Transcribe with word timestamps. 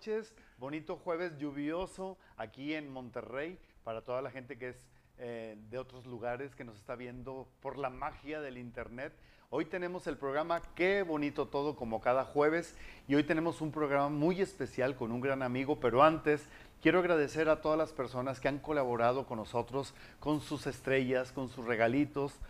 noches, 0.00 0.32
bonito 0.56 0.96
jueves 0.96 1.36
lluvioso 1.36 2.16
aquí 2.38 2.72
en 2.72 2.90
Monterrey 2.90 3.58
para 3.84 4.00
toda 4.00 4.22
la 4.22 4.30
gente 4.30 4.56
que 4.56 4.70
es 4.70 4.86
eh, 5.18 5.58
de 5.68 5.76
otros 5.76 6.06
lugares 6.06 6.54
que 6.54 6.64
nos 6.64 6.78
está 6.78 6.96
viendo 6.96 7.46
por 7.60 7.76
la 7.76 7.90
magia 7.90 8.40
del 8.40 8.56
internet. 8.56 9.12
Hoy 9.50 9.66
tenemos 9.66 10.06
el 10.06 10.16
programa 10.16 10.62
Qué 10.74 11.02
bonito 11.02 11.48
todo 11.48 11.76
como 11.76 12.00
cada 12.00 12.24
jueves 12.24 12.74
y 13.08 13.14
hoy 13.14 13.24
tenemos 13.24 13.60
un 13.60 13.72
programa 13.72 14.08
muy 14.08 14.40
especial 14.40 14.96
con 14.96 15.12
un 15.12 15.20
gran 15.20 15.42
amigo, 15.42 15.80
pero 15.80 16.02
antes 16.02 16.46
quiero 16.80 17.00
agradecer 17.00 17.50
a 17.50 17.60
todas 17.60 17.76
las 17.76 17.92
personas 17.92 18.40
que 18.40 18.48
han 18.48 18.58
colaborado 18.58 19.26
con 19.26 19.36
nosotros 19.36 19.92
con 20.18 20.40
sus 20.40 20.66
estrellas, 20.66 21.30
con 21.30 21.50
sus 21.50 21.66
regalitos 21.66 22.40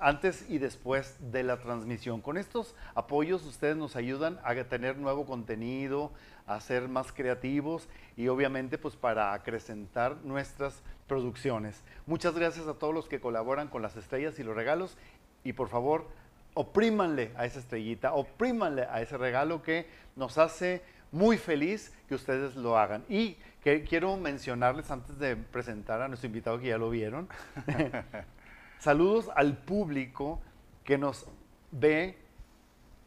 antes 0.00 0.48
y 0.48 0.58
después 0.58 1.16
de 1.32 1.42
la 1.42 1.58
transmisión. 1.58 2.20
Con 2.20 2.36
estos 2.36 2.74
apoyos 2.94 3.44
ustedes 3.44 3.76
nos 3.76 3.96
ayudan 3.96 4.38
a 4.44 4.54
tener 4.64 4.96
nuevo 4.96 5.26
contenido, 5.26 6.12
a 6.46 6.60
ser 6.60 6.88
más 6.88 7.12
creativos 7.12 7.88
y 8.16 8.28
obviamente 8.28 8.78
pues 8.78 8.96
para 8.96 9.32
acrecentar 9.32 10.16
nuestras 10.24 10.82
producciones. 11.06 11.82
Muchas 12.06 12.34
gracias 12.34 12.66
a 12.66 12.74
todos 12.74 12.94
los 12.94 13.08
que 13.08 13.20
colaboran 13.20 13.68
con 13.68 13.82
las 13.82 13.96
estrellas 13.96 14.38
y 14.38 14.42
los 14.42 14.56
regalos 14.56 14.96
y 15.42 15.52
por 15.52 15.68
favor 15.68 16.08
oprímanle 16.54 17.32
a 17.36 17.44
esa 17.44 17.58
estrellita, 17.58 18.14
oprímanle 18.14 18.82
a 18.90 19.02
ese 19.02 19.18
regalo 19.18 19.62
que 19.62 19.88
nos 20.16 20.38
hace 20.38 20.82
muy 21.10 21.38
feliz 21.38 21.94
que 22.08 22.14
ustedes 22.14 22.56
lo 22.56 22.76
hagan. 22.76 23.04
Y 23.08 23.36
que 23.62 23.82
quiero 23.82 24.16
mencionarles 24.16 24.90
antes 24.90 25.18
de 25.18 25.36
presentar 25.36 26.02
a 26.02 26.08
nuestro 26.08 26.26
invitado 26.26 26.58
que 26.58 26.68
ya 26.68 26.78
lo 26.78 26.90
vieron. 26.90 27.28
Saludos 28.78 29.30
al 29.34 29.56
público 29.56 30.42
que 30.84 30.98
nos 30.98 31.26
ve. 31.70 32.18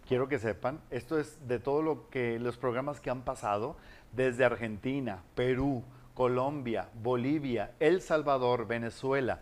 Quiero 0.08 0.30
que 0.30 0.40
sepan, 0.40 0.80
esto 0.90 1.20
es 1.20 1.38
de 1.50 1.60
todo 1.60 1.82
lo 1.82 2.10
que 2.10 2.40
los 2.40 2.56
programas 2.56 3.02
que 3.02 3.10
han 3.10 3.24
pasado 3.24 3.76
desde 4.14 4.46
Argentina, 4.46 5.22
Perú, 5.36 5.84
Colombia, 6.14 6.88
Bolivia, 7.04 7.74
El 7.82 8.02
Salvador, 8.02 8.68
Venezuela, 8.68 9.42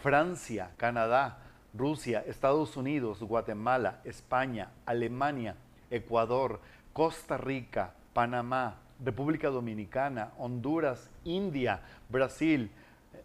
Francia, 0.00 0.70
Canadá, 0.76 1.38
Rusia, 1.76 2.22
Estados 2.28 2.76
Unidos, 2.76 3.24
Guatemala, 3.24 4.02
España, 4.04 4.70
Alemania, 4.86 5.56
Ecuador, 5.90 6.60
Costa 6.92 7.36
Rica, 7.36 7.94
Panamá, 8.12 8.76
República 9.04 9.50
Dominicana, 9.50 10.30
Honduras, 10.38 11.10
India, 11.24 11.80
Brasil, 12.08 12.70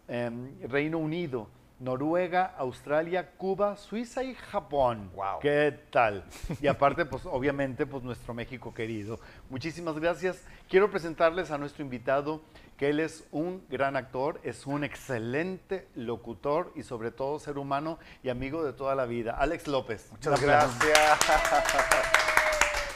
em, 0.08 0.58
Reino 0.66 0.98
Unido, 0.98 1.48
Noruega, 1.80 2.54
Australia, 2.58 3.30
Cuba, 3.38 3.76
Suiza 3.76 4.22
y 4.22 4.34
Japón. 4.34 5.10
Wow. 5.14 5.40
¿Qué 5.40 5.74
tal? 5.90 6.24
Y 6.60 6.66
aparte, 6.66 7.06
pues 7.06 7.24
obviamente, 7.24 7.86
pues 7.86 8.04
nuestro 8.04 8.34
México 8.34 8.74
querido. 8.74 9.18
Muchísimas 9.48 9.98
gracias. 9.98 10.44
Quiero 10.68 10.90
presentarles 10.90 11.50
a 11.50 11.56
nuestro 11.56 11.82
invitado, 11.82 12.42
que 12.76 12.90
él 12.90 13.00
es 13.00 13.24
un 13.32 13.64
gran 13.70 13.96
actor, 13.96 14.40
es 14.44 14.66
un 14.66 14.84
excelente 14.84 15.88
locutor 15.94 16.70
y 16.76 16.82
sobre 16.82 17.10
todo 17.10 17.38
ser 17.38 17.56
humano 17.56 17.98
y 18.22 18.28
amigo 18.28 18.62
de 18.62 18.74
toda 18.74 18.94
la 18.94 19.06
vida. 19.06 19.36
Alex 19.38 19.66
López. 19.66 20.08
Muchas 20.12 20.40
gracias. 20.40 20.78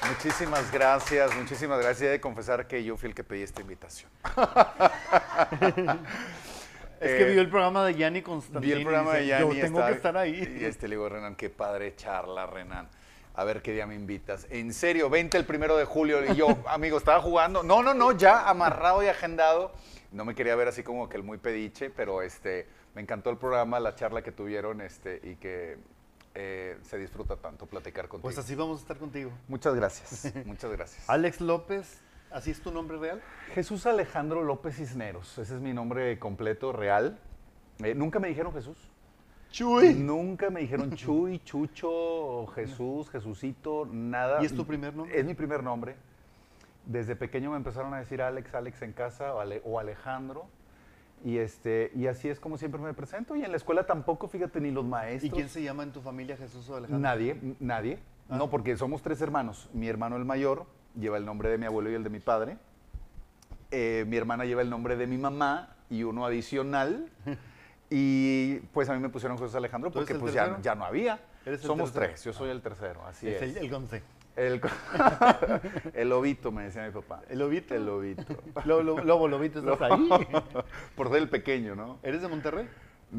Muchísimas 0.06 0.70
gracias, 0.70 1.34
muchísimas 1.34 1.78
gracias. 1.78 2.02
He 2.02 2.10
de 2.10 2.20
confesar 2.20 2.66
que 2.66 2.84
yo 2.84 2.98
fui 2.98 3.08
el 3.08 3.14
que 3.14 3.24
pedí 3.24 3.42
esta 3.42 3.62
invitación. 3.62 4.10
Es 7.04 7.18
que 7.18 7.24
vio 7.24 7.40
el 7.40 7.48
programa 7.48 7.84
de 7.84 7.94
Yanni 7.94 8.22
Constantini. 8.22 8.72
Vi 8.72 8.78
el 8.78 8.84
programa 8.84 9.14
de 9.14 9.26
Yanni. 9.26 9.54
Yo 9.54 9.60
tengo 9.60 9.86
que 9.86 9.92
estar 9.92 10.16
ahí. 10.16 10.58
Y 10.60 10.64
este 10.64 10.88
le 10.88 10.96
digo, 10.96 11.08
Renan, 11.08 11.36
qué 11.36 11.50
padre 11.50 11.94
charla, 11.96 12.46
Renan. 12.46 12.88
A 13.34 13.44
ver 13.44 13.62
qué 13.62 13.72
día 13.72 13.86
me 13.86 13.94
invitas. 13.94 14.46
En 14.50 14.72
serio, 14.72 15.10
20 15.10 15.36
el 15.36 15.44
primero 15.44 15.76
de 15.76 15.84
julio. 15.84 16.24
Y 16.24 16.36
yo, 16.36 16.56
amigo, 16.68 16.98
estaba 16.98 17.20
jugando. 17.20 17.62
No, 17.62 17.82
no, 17.82 17.94
no, 17.94 18.12
ya 18.12 18.48
amarrado 18.48 19.02
y 19.02 19.08
agendado. 19.08 19.72
No 20.12 20.24
me 20.24 20.34
quería 20.34 20.54
ver 20.54 20.68
así 20.68 20.84
como 20.84 21.08
que 21.08 21.16
el 21.16 21.24
muy 21.24 21.38
pediche, 21.38 21.90
pero 21.90 22.22
este, 22.22 22.68
me 22.94 23.02
encantó 23.02 23.30
el 23.30 23.36
programa, 23.36 23.80
la 23.80 23.96
charla 23.96 24.22
que 24.22 24.30
tuvieron 24.30 24.80
este, 24.80 25.20
y 25.24 25.34
que 25.34 25.76
eh, 26.36 26.78
se 26.82 26.98
disfruta 26.98 27.36
tanto 27.36 27.66
platicar 27.66 28.08
contigo. 28.08 28.22
Pues 28.22 28.38
así 28.38 28.54
vamos 28.54 28.78
a 28.78 28.82
estar 28.82 28.96
contigo. 28.96 29.32
Muchas 29.48 29.74
gracias, 29.74 30.32
muchas 30.46 30.70
gracias. 30.70 31.08
Alex 31.08 31.40
López, 31.40 32.00
¿así 32.34 32.50
es 32.50 32.60
tu 32.60 32.70
nombre 32.70 32.98
real? 32.98 33.22
Jesús 33.54 33.86
Alejandro 33.86 34.42
López 34.42 34.76
Cisneros, 34.76 35.38
ese 35.38 35.54
es 35.54 35.60
mi 35.60 35.72
nombre 35.72 36.18
completo, 36.18 36.72
real. 36.72 37.18
Eh, 37.82 37.94
Nunca 37.94 38.18
me 38.18 38.28
dijeron 38.28 38.52
Jesús. 38.52 38.76
Chuy. 39.50 39.94
Nunca 39.94 40.50
me 40.50 40.60
dijeron 40.60 40.90
Chuy, 40.94 41.38
Chucho, 41.44 42.46
Jesús, 42.48 43.08
Jesucito, 43.10 43.88
nada. 43.90 44.42
¿Y 44.42 44.46
es 44.46 44.54
tu 44.54 44.66
primer 44.66 44.94
nombre? 44.94 45.18
Es 45.18 45.24
mi 45.24 45.34
primer 45.34 45.62
nombre. 45.62 45.94
Desde 46.86 47.14
pequeño 47.16 47.50
me 47.52 47.56
empezaron 47.56 47.94
a 47.94 47.98
decir 47.98 48.20
Alex, 48.20 48.52
Alex 48.54 48.82
en 48.82 48.92
casa 48.92 49.32
o, 49.34 49.40
Ale- 49.40 49.62
o 49.64 49.78
Alejandro. 49.78 50.46
Y, 51.24 51.38
este, 51.38 51.90
y 51.94 52.08
así 52.08 52.28
es 52.28 52.40
como 52.40 52.58
siempre 52.58 52.80
me 52.80 52.92
presento. 52.94 53.36
Y 53.36 53.44
en 53.44 53.50
la 53.52 53.56
escuela 53.56 53.86
tampoco, 53.86 54.28
fíjate, 54.28 54.60
ni 54.60 54.70
los 54.72 54.84
¿Y 54.84 54.88
maestros. 54.88 55.32
quién 55.32 55.48
se 55.48 55.62
llama 55.62 55.84
en 55.84 55.92
tu 55.92 56.00
familia 56.02 56.36
Jesús 56.36 56.68
o 56.68 56.76
Alejandro? 56.76 56.98
Nadie, 57.00 57.36
nadie. 57.60 57.98
Ah. 58.28 58.36
No, 58.36 58.50
porque 58.50 58.76
somos 58.76 59.02
tres 59.02 59.20
hermanos. 59.22 59.70
Mi 59.72 59.88
hermano 59.88 60.16
el 60.16 60.24
mayor 60.24 60.66
lleva 60.98 61.16
el 61.18 61.24
nombre 61.26 61.48
de 61.48 61.58
mi 61.58 61.66
abuelo 61.66 61.90
y 61.90 61.94
el 61.94 62.04
de 62.04 62.10
mi 62.10 62.20
padre. 62.20 62.56
Eh, 63.70 64.04
mi 64.08 64.16
hermana 64.16 64.44
lleva 64.44 64.62
el 64.62 64.70
nombre 64.70 64.96
de 64.96 65.06
mi 65.06 65.18
mamá 65.18 65.74
y 65.90 66.02
uno 66.02 66.24
adicional. 66.26 67.08
Y 67.96 68.56
pues 68.72 68.88
a 68.88 68.94
mí 68.94 68.98
me 68.98 69.10
pusieron 69.10 69.36
José 69.36 69.56
Alejandro 69.58 69.90
¿Tú 69.90 69.98
eres 69.98 70.08
porque 70.08 70.18
pues 70.20 70.32
ya, 70.34 70.58
ya 70.60 70.74
no 70.74 70.84
había. 70.86 71.20
¿Eres 71.44 71.60
el 71.60 71.66
Somos 71.66 71.92
tercero? 71.92 72.06
tres, 72.12 72.24
yo 72.24 72.32
soy 72.32 72.48
el 72.50 72.60
tercero, 72.62 73.06
así 73.06 73.28
es 73.28 73.40
es. 73.42 73.56
el, 73.56 73.64
el 73.64 73.70
Gonce. 73.70 74.02
El, 74.36 74.60
el 75.94 76.08
lobito, 76.08 76.50
me 76.50 76.64
decía 76.64 76.84
mi 76.86 76.90
papá. 76.92 77.22
¿El 77.28 77.38
lobito? 77.38 77.72
El 77.74 77.86
lobito. 77.86 78.24
Lo- 78.64 78.82
lo- 78.82 79.04
Lobo, 79.04 79.28
Lobito, 79.28 79.60
¿estás 79.72 79.92
ahí? 79.92 80.08
Por 80.96 81.08
ser 81.10 81.18
el 81.18 81.28
pequeño, 81.28 81.76
¿no? 81.76 81.98
¿Eres 82.02 82.20
de 82.22 82.26
Monterrey? 82.26 82.66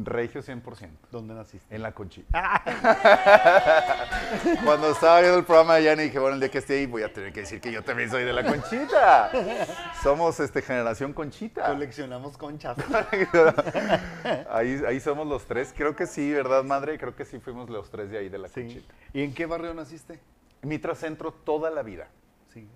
Regio 0.04 0.42
100%. 0.42 0.88
¿Dónde 1.10 1.34
naciste? 1.34 1.74
En 1.74 1.82
la 1.82 1.92
conchita. 1.92 2.62
Cuando 4.64 4.90
estaba 4.90 5.20
viendo 5.20 5.38
el 5.38 5.44
programa 5.44 5.76
de 5.76 5.84
Yanni 5.84 6.02
dije, 6.04 6.18
bueno, 6.18 6.34
el 6.34 6.40
día 6.40 6.50
que 6.50 6.58
esté 6.58 6.78
ahí 6.78 6.86
voy 6.86 7.02
a 7.02 7.12
tener 7.12 7.32
que 7.32 7.40
decir 7.40 7.60
que 7.60 7.72
yo 7.72 7.82
también 7.82 8.10
soy 8.10 8.24
de 8.24 8.32
la 8.32 8.44
conchita. 8.44 9.30
Somos 10.02 10.38
este, 10.40 10.62
generación 10.62 11.12
conchita. 11.12 11.66
Coleccionamos 11.68 12.36
conchas. 12.36 12.76
ahí, 14.50 14.82
ahí 14.86 15.00
somos 15.00 15.26
los 15.26 15.46
tres. 15.46 15.72
Creo 15.76 15.96
que 15.96 16.06
sí, 16.06 16.32
¿verdad, 16.32 16.64
madre? 16.64 16.98
Creo 16.98 17.14
que 17.16 17.24
sí 17.24 17.38
fuimos 17.40 17.70
los 17.70 17.90
tres 17.90 18.10
de 18.10 18.18
ahí 18.18 18.28
de 18.28 18.38
la 18.38 18.48
Sí. 18.48 18.62
conchita. 18.62 18.94
¿Y 19.12 19.22
en 19.22 19.34
qué 19.34 19.46
barrio 19.46 19.74
naciste? 19.74 20.20
Mitra 20.62 20.94
Centro 20.94 21.32
toda 21.32 21.70
la 21.70 21.82
vida. 21.82 22.08
Sí. 22.52 22.68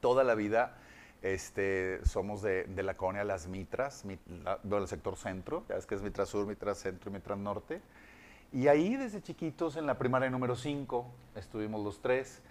Toda 0.00 0.24
la 0.24 0.34
vida 0.34 0.76
este, 1.24 2.04
somos 2.04 2.42
de, 2.42 2.64
de 2.64 2.82
la 2.82 2.94
colonia 2.96 3.24
Las 3.24 3.48
Mitras, 3.48 4.04
mi- 4.04 4.18
la- 4.44 4.58
del 4.62 4.86
sector 4.86 5.16
centro. 5.16 5.64
Ya 5.68 5.74
ves 5.76 5.86
que 5.86 5.94
es 5.94 6.02
Mitra 6.02 6.26
Sur, 6.26 6.46
Mitra 6.46 6.74
Centro 6.74 7.10
y 7.10 7.14
Mitra 7.14 7.34
Norte. 7.34 7.80
Y 8.52 8.68
ahí 8.68 8.94
desde 8.96 9.22
chiquitos, 9.22 9.76
en 9.76 9.86
la 9.86 9.98
primaria 9.98 10.28
número 10.30 10.54
5, 10.54 11.06
estuvimos 11.34 11.82
los 11.82 12.00
tres. 12.00 12.42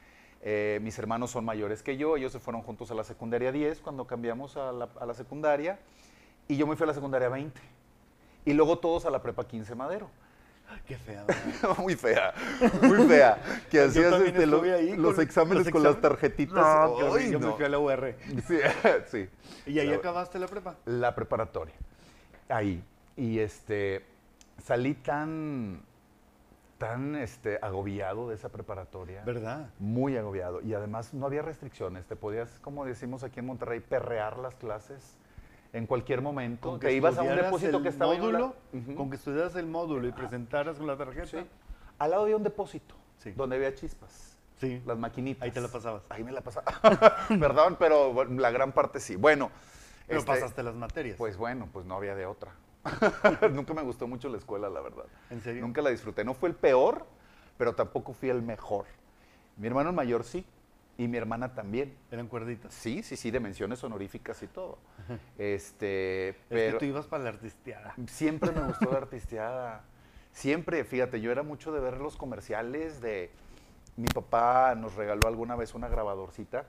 Eh, 0.41 0.79
mis 0.81 0.97
hermanos 1.00 1.31
son 1.31 1.45
mayores 1.45 1.84
que 1.84 1.95
yo, 1.95 2.17
ellos 2.17 2.31
se 2.34 2.39
fueron 2.39 2.63
juntos 2.63 2.91
a 2.91 2.95
la 2.95 3.03
secundaria 3.06 3.51
10 3.53 3.79
cuando 3.79 4.06
cambiamos 4.07 4.57
a 4.57 4.72
la, 4.73 4.90
a 5.00 5.05
la 5.05 5.13
secundaria. 5.13 5.79
Y 6.47 6.57
yo 6.57 6.67
me 6.67 6.75
fui 6.75 6.84
a 6.84 6.88
la 6.88 6.94
secundaria 6.94 7.29
20. 7.29 7.61
Y 8.46 8.53
luego 8.53 8.79
todos 8.79 9.05
a 9.05 9.09
la 9.11 9.22
prepa 9.22 9.47
15 9.47 9.76
Madero. 9.76 10.09
Qué 10.88 10.98
fea. 10.98 11.24
muy 11.78 11.96
fea, 11.96 12.34
muy 12.82 13.08
fea. 13.08 13.38
Que 13.70 13.82
hacías 13.82 14.14
este, 14.22 14.46
lo- 14.46 14.62
ahí 14.64 14.96
los 14.98 15.16
con 15.16 15.24
exámenes 15.24 15.64
los 15.66 15.72
con 15.72 15.84
las 15.84 16.02
tarjetitas. 16.02 16.56
No, 16.56 16.98
Ay, 16.98 17.04
horrible. 17.04 17.32
yo 17.32 17.40
me 17.40 17.46
no. 17.48 17.56
fui 17.56 17.66
a 17.66 17.70
la 17.70 17.80
UR. 17.80 18.16
Sí, 18.48 18.58
sí. 19.08 19.30
¿Y 19.66 19.80
ahí 19.80 19.88
La- 19.88 19.96
acabaste 19.98 20.40
la 20.40 20.48
prepa? 20.48 20.76
La 20.86 21.16
preparatoria. 21.16 21.76
Ahí. 22.50 22.84
Y 23.16 23.40
este, 23.40 24.04
salí 24.62 24.94
tan, 24.96 25.82
tan 26.78 27.16
este, 27.16 27.60
agobiado 27.62 28.28
de 28.30 28.36
esa 28.36 28.50
preparatoria. 28.50 29.24
¿Verdad? 29.24 29.70
Muy 29.80 30.18
agobiado. 30.18 30.60
Y 30.62 30.74
además 30.74 31.14
no 31.14 31.26
había 31.28 31.44
restricciones. 31.44 32.06
Te 32.08 32.16
podías, 32.16 32.50
como 32.60 32.84
decimos 32.84 33.24
aquí 33.24 33.40
en 33.40 33.46
Monterrey, 33.46 33.80
perrear 33.80 34.38
las 34.40 34.56
clases 34.56 35.16
en 35.73 35.87
cualquier 35.87 36.22
momento. 36.22 36.70
Con 36.70 36.79
Te 36.79 36.87
que 36.87 36.93
ibas 36.93 37.17
a 37.17 37.23
un 37.23 37.35
depósito 37.35 37.81
que 37.81 37.90
estaba 37.90 38.14
en 38.14 38.22
módulo, 38.22 38.55
con 38.96 39.09
que 39.09 39.16
estudiaras 39.17 39.55
el 39.55 39.66
módulo 39.66 40.08
y 40.08 40.11
presentaras 40.11 40.78
con 40.78 40.87
la 40.87 40.96
tarjeta. 40.96 41.25
Sí. 41.25 41.46
Al 41.99 42.11
lado 42.11 42.23
había 42.23 42.37
un 42.37 42.43
depósito 42.43 42.96
Sí. 43.17 43.31
donde 43.31 43.55
había 43.55 43.73
chispas. 43.73 44.37
Sí. 44.59 44.81
Las 44.85 44.97
maquinitas. 44.97 45.41
Ahí 45.43 45.52
te 45.52 45.59
la 45.59 45.67
pasabas. 45.67 46.03
Ahí 46.09 46.23
me 46.23 46.31
la 46.31 46.41
pasaba. 46.41 46.66
Perdón, 47.28 47.75
pero 47.78 48.14
bueno, 48.14 48.40
la 48.40 48.52
gran 48.52 48.72
parte 48.72 48.99
sí. 48.99 49.16
Bueno. 49.16 49.52
Pero 50.08 50.20
este, 50.20 50.31
pasaste 50.31 50.64
las 50.64 50.75
materias. 50.75 51.17
Pues 51.17 51.37
bueno, 51.37 51.67
pues 51.72 51.85
no 51.85 51.96
había 51.96 52.16
de 52.16 52.26
otra. 52.26 52.52
Nunca 53.52 53.73
me 53.73 53.81
gustó 53.81 54.08
mucho 54.08 54.29
la 54.29 54.37
escuela, 54.37 54.69
la 54.69 54.81
verdad. 54.81 55.05
¿En 55.29 55.41
serio? 55.41 55.61
Nunca 55.61 55.81
la 55.81 55.90
disfruté. 55.90 56.23
No 56.23 56.34
fue 56.34 56.49
el 56.49 56.55
peor, 56.55 57.05
pero 57.58 57.73
tampoco 57.73 58.14
fui 58.14 58.29
el 58.29 58.41
mejor. 58.41 58.85
Mi 59.58 59.67
hermano 59.67 59.93
mayor 59.93 60.23
sí, 60.23 60.46
y 60.97 61.07
mi 61.07 61.17
hermana 61.17 61.53
también. 61.55 61.95
Eran 62.11 62.28
cuerditas. 62.28 62.73
Sí, 62.73 63.03
sí, 63.03 63.16
sí, 63.16 63.31
de 63.31 63.40
menciones 63.40 63.84
honoríficas 63.84 64.41
y 64.43 64.47
todo. 64.47 64.78
Este, 65.37 66.29
Es 66.29 66.35
pero 66.49 66.73
que 66.73 66.85
tú 66.85 66.85
ibas 66.91 67.07
para 67.07 67.23
la 67.23 67.29
artisteada. 67.29 67.93
siempre 68.07 68.51
me 68.51 68.61
gustó 68.61 68.91
la 68.91 68.97
artisteada. 68.99 69.84
Siempre, 70.31 70.84
fíjate, 70.84 71.22
yo 71.22 71.31
era 71.31 71.43
mucho 71.43 71.72
de 71.72 71.79
ver 71.79 71.97
los 71.99 72.16
comerciales 72.17 73.01
de... 73.01 73.29
Mi 73.95 74.07
papá 74.07 74.73
nos 74.75 74.95
regaló 74.95 75.28
alguna 75.28 75.55
vez 75.55 75.75
una 75.75 75.87
grabadorcita 75.87 76.66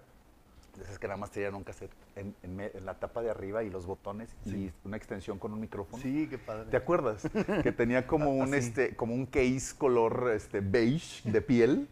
esas 0.83 0.99
que 0.99 1.07
nada 1.07 1.17
más 1.17 1.31
tenían 1.31 1.55
un 1.55 1.63
cassette 1.63 1.93
en, 2.17 2.35
en 2.43 2.57
me- 2.57 2.73
en 2.75 2.85
la 2.85 2.95
tapa 2.95 3.23
de 3.23 3.31
arriba 3.31 3.63
y 3.63 3.71
los 3.71 3.87
botones 3.87 4.35
Sí. 4.43 4.57
y 4.57 4.73
una 4.89 4.97
extensión 4.97 5.39
con 5.39 5.53
un 5.53 5.61
micrófono. 5.61 6.03
Sí, 6.03 6.27
qué 6.29 6.37
padre. 6.37 6.69
¿Te 6.69 6.77
acuerdas? 6.77 7.23
que 7.63 7.71
tenía 7.71 8.09
como 8.09 8.33
un, 8.33 8.53
Así. 8.53 8.67
este, 8.67 8.97
como 8.97 9.15
un 9.15 9.25
case 9.25 9.77
color 9.79 10.33
este, 10.35 10.59
beige 10.61 11.31
de 11.31 11.41
piel. 11.41 11.89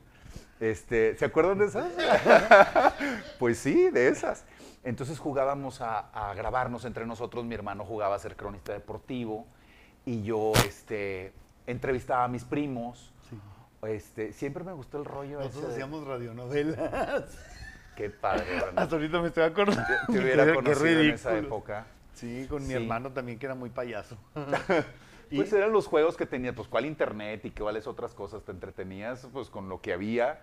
Este, 0.63 1.17
¿Se 1.17 1.25
acuerdan 1.25 1.59
de 1.59 1.67
esas? 1.67 1.87
pues 3.41 3.59
sí, 3.59 3.91
de 3.91 4.07
esas. 4.09 4.45
Entonces 4.85 5.19
jugábamos 5.19 5.81
a, 5.81 5.99
a 6.31 6.35
grabarnos 6.35 6.85
entre 6.85 7.05
nosotros. 7.05 7.45
Mi 7.45 7.55
hermano 7.57 7.85
jugaba 7.85 8.15
a 8.15 8.19
ser 8.21 8.37
cronista 8.37 8.73
deportivo 8.73 9.45
y 10.07 10.23
yo 10.23 10.53
este, 10.67 11.33
entrevistaba 11.67 12.25
a 12.25 12.29
mis 12.29 12.45
primos. 12.45 13.13
Sí. 13.29 13.37
Este, 13.89 14.33
siempre 14.33 14.63
me 14.63 14.73
gustó 14.73 14.99
el 14.99 15.05
rollo 15.05 15.41
ese 15.41 15.49
Nosotros 15.49 15.69
de- 15.69 15.73
hacíamos 15.75 16.07
radionovelas. 16.07 17.25
Qué 17.97 18.09
padre, 18.11 18.45
¿verdad? 18.55 18.73
Hasta 18.77 18.95
ahorita 18.95 19.21
me 19.21 19.29
estoy 19.29 19.43
acordando. 19.43 19.83
Te, 20.07 20.13
te 20.13 20.19
hubiera 20.23 20.55
conocido 20.55 21.01
en 21.01 21.11
esa 21.11 21.37
época. 21.37 21.87
Sí, 22.15 22.47
con 22.49 22.63
mi 22.63 22.69
Sí. 22.69 22.75
hermano 22.75 23.11
también, 23.11 23.39
que 23.41 23.47
era 23.47 23.55
muy 23.57 23.71
payaso. 23.71 24.17
Pues 25.37 25.53
eran 25.53 25.73
los 25.73 25.87
juegos 25.87 26.17
que 26.17 26.27
tenías, 26.27 26.55
pues 26.55 26.69
cuál 26.69 26.85
internet 26.87 27.45
y 27.45 27.51
cuáles 27.51 27.87
otras 27.87 28.15
cosas 28.15 28.43
te 28.45 28.53
entretenías, 28.53 29.29
pues 29.33 29.49
con 29.51 29.69
lo 29.69 29.81
que 29.81 29.93
había. 29.93 30.41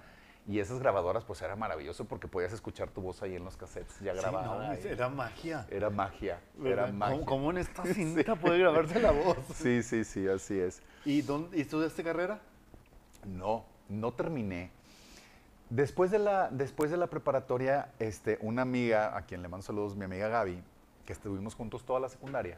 Y 0.48 0.60
esas 0.60 0.80
grabadoras, 0.80 1.26
pues 1.26 1.42
era 1.44 1.56
maravilloso 1.56 2.06
porque 2.06 2.28
podías 2.28 2.54
escuchar 2.54 2.90
tu 2.90 3.02
voz 3.02 3.22
ahí 3.22 3.36
en 3.36 3.44
los 3.44 3.56
cassettes 3.56 4.00
ya 4.00 4.14
Sí, 4.14 4.20
grabada. 4.20 4.46
no, 4.48 4.72
ahí. 4.72 4.80
era 4.84 5.08
magia. 5.10 5.68
Era 5.70 5.90
magia, 5.92 6.40
¿verdad? 6.56 6.86
era 6.86 6.92
magia. 6.94 7.26
¿Cómo, 7.26 7.52
en 7.52 7.60
esta 7.60 7.84
cinta 7.94 8.36
puede 8.36 8.58
grabarse 8.58 9.00
la 9.00 9.12
voz? 9.12 9.38
Sí, 9.54 9.84
sí, 9.84 10.04
sí, 10.04 10.28
así 10.28 10.60
es. 10.60 10.82
¿Y, 11.06 11.22
dónde, 11.22 11.58
¿y 11.58 11.62
estudiaste 11.62 12.04
carrera? 12.04 12.40
No, 13.28 13.66
no 13.90 14.12
terminé. 14.14 14.72
Después 15.70 16.10
de 16.10 16.18
la, 16.18 16.50
después 16.50 16.90
de 16.90 16.98
la 16.98 17.08
preparatoria, 17.08 17.90
este, 18.00 18.40
una 18.42 18.64
amiga, 18.64 19.16
a 19.16 19.22
quien 19.28 19.44
le 19.44 19.50
mando 19.50 19.64
saludos, 19.64 19.96
mi 19.96 20.06
amiga 20.06 20.30
Gaby, 20.30 20.64
que 21.06 21.14
estuvimos 21.14 21.54
juntos 21.54 21.84
toda 21.86 22.00
la 22.00 22.10
secundaria, 22.10 22.58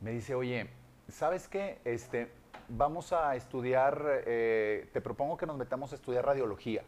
me 0.00 0.12
dice, 0.12 0.36
oye, 0.36 0.68
¿sabes 1.08 1.48
qué? 1.48 1.78
Este, 1.84 2.30
vamos 2.68 3.12
a 3.12 3.34
estudiar, 3.36 4.22
eh, 4.26 4.88
te 4.92 5.00
propongo 5.00 5.36
que 5.36 5.46
nos 5.46 5.56
metamos 5.56 5.92
a 5.92 5.96
estudiar 5.96 6.24
radiología, 6.24 6.82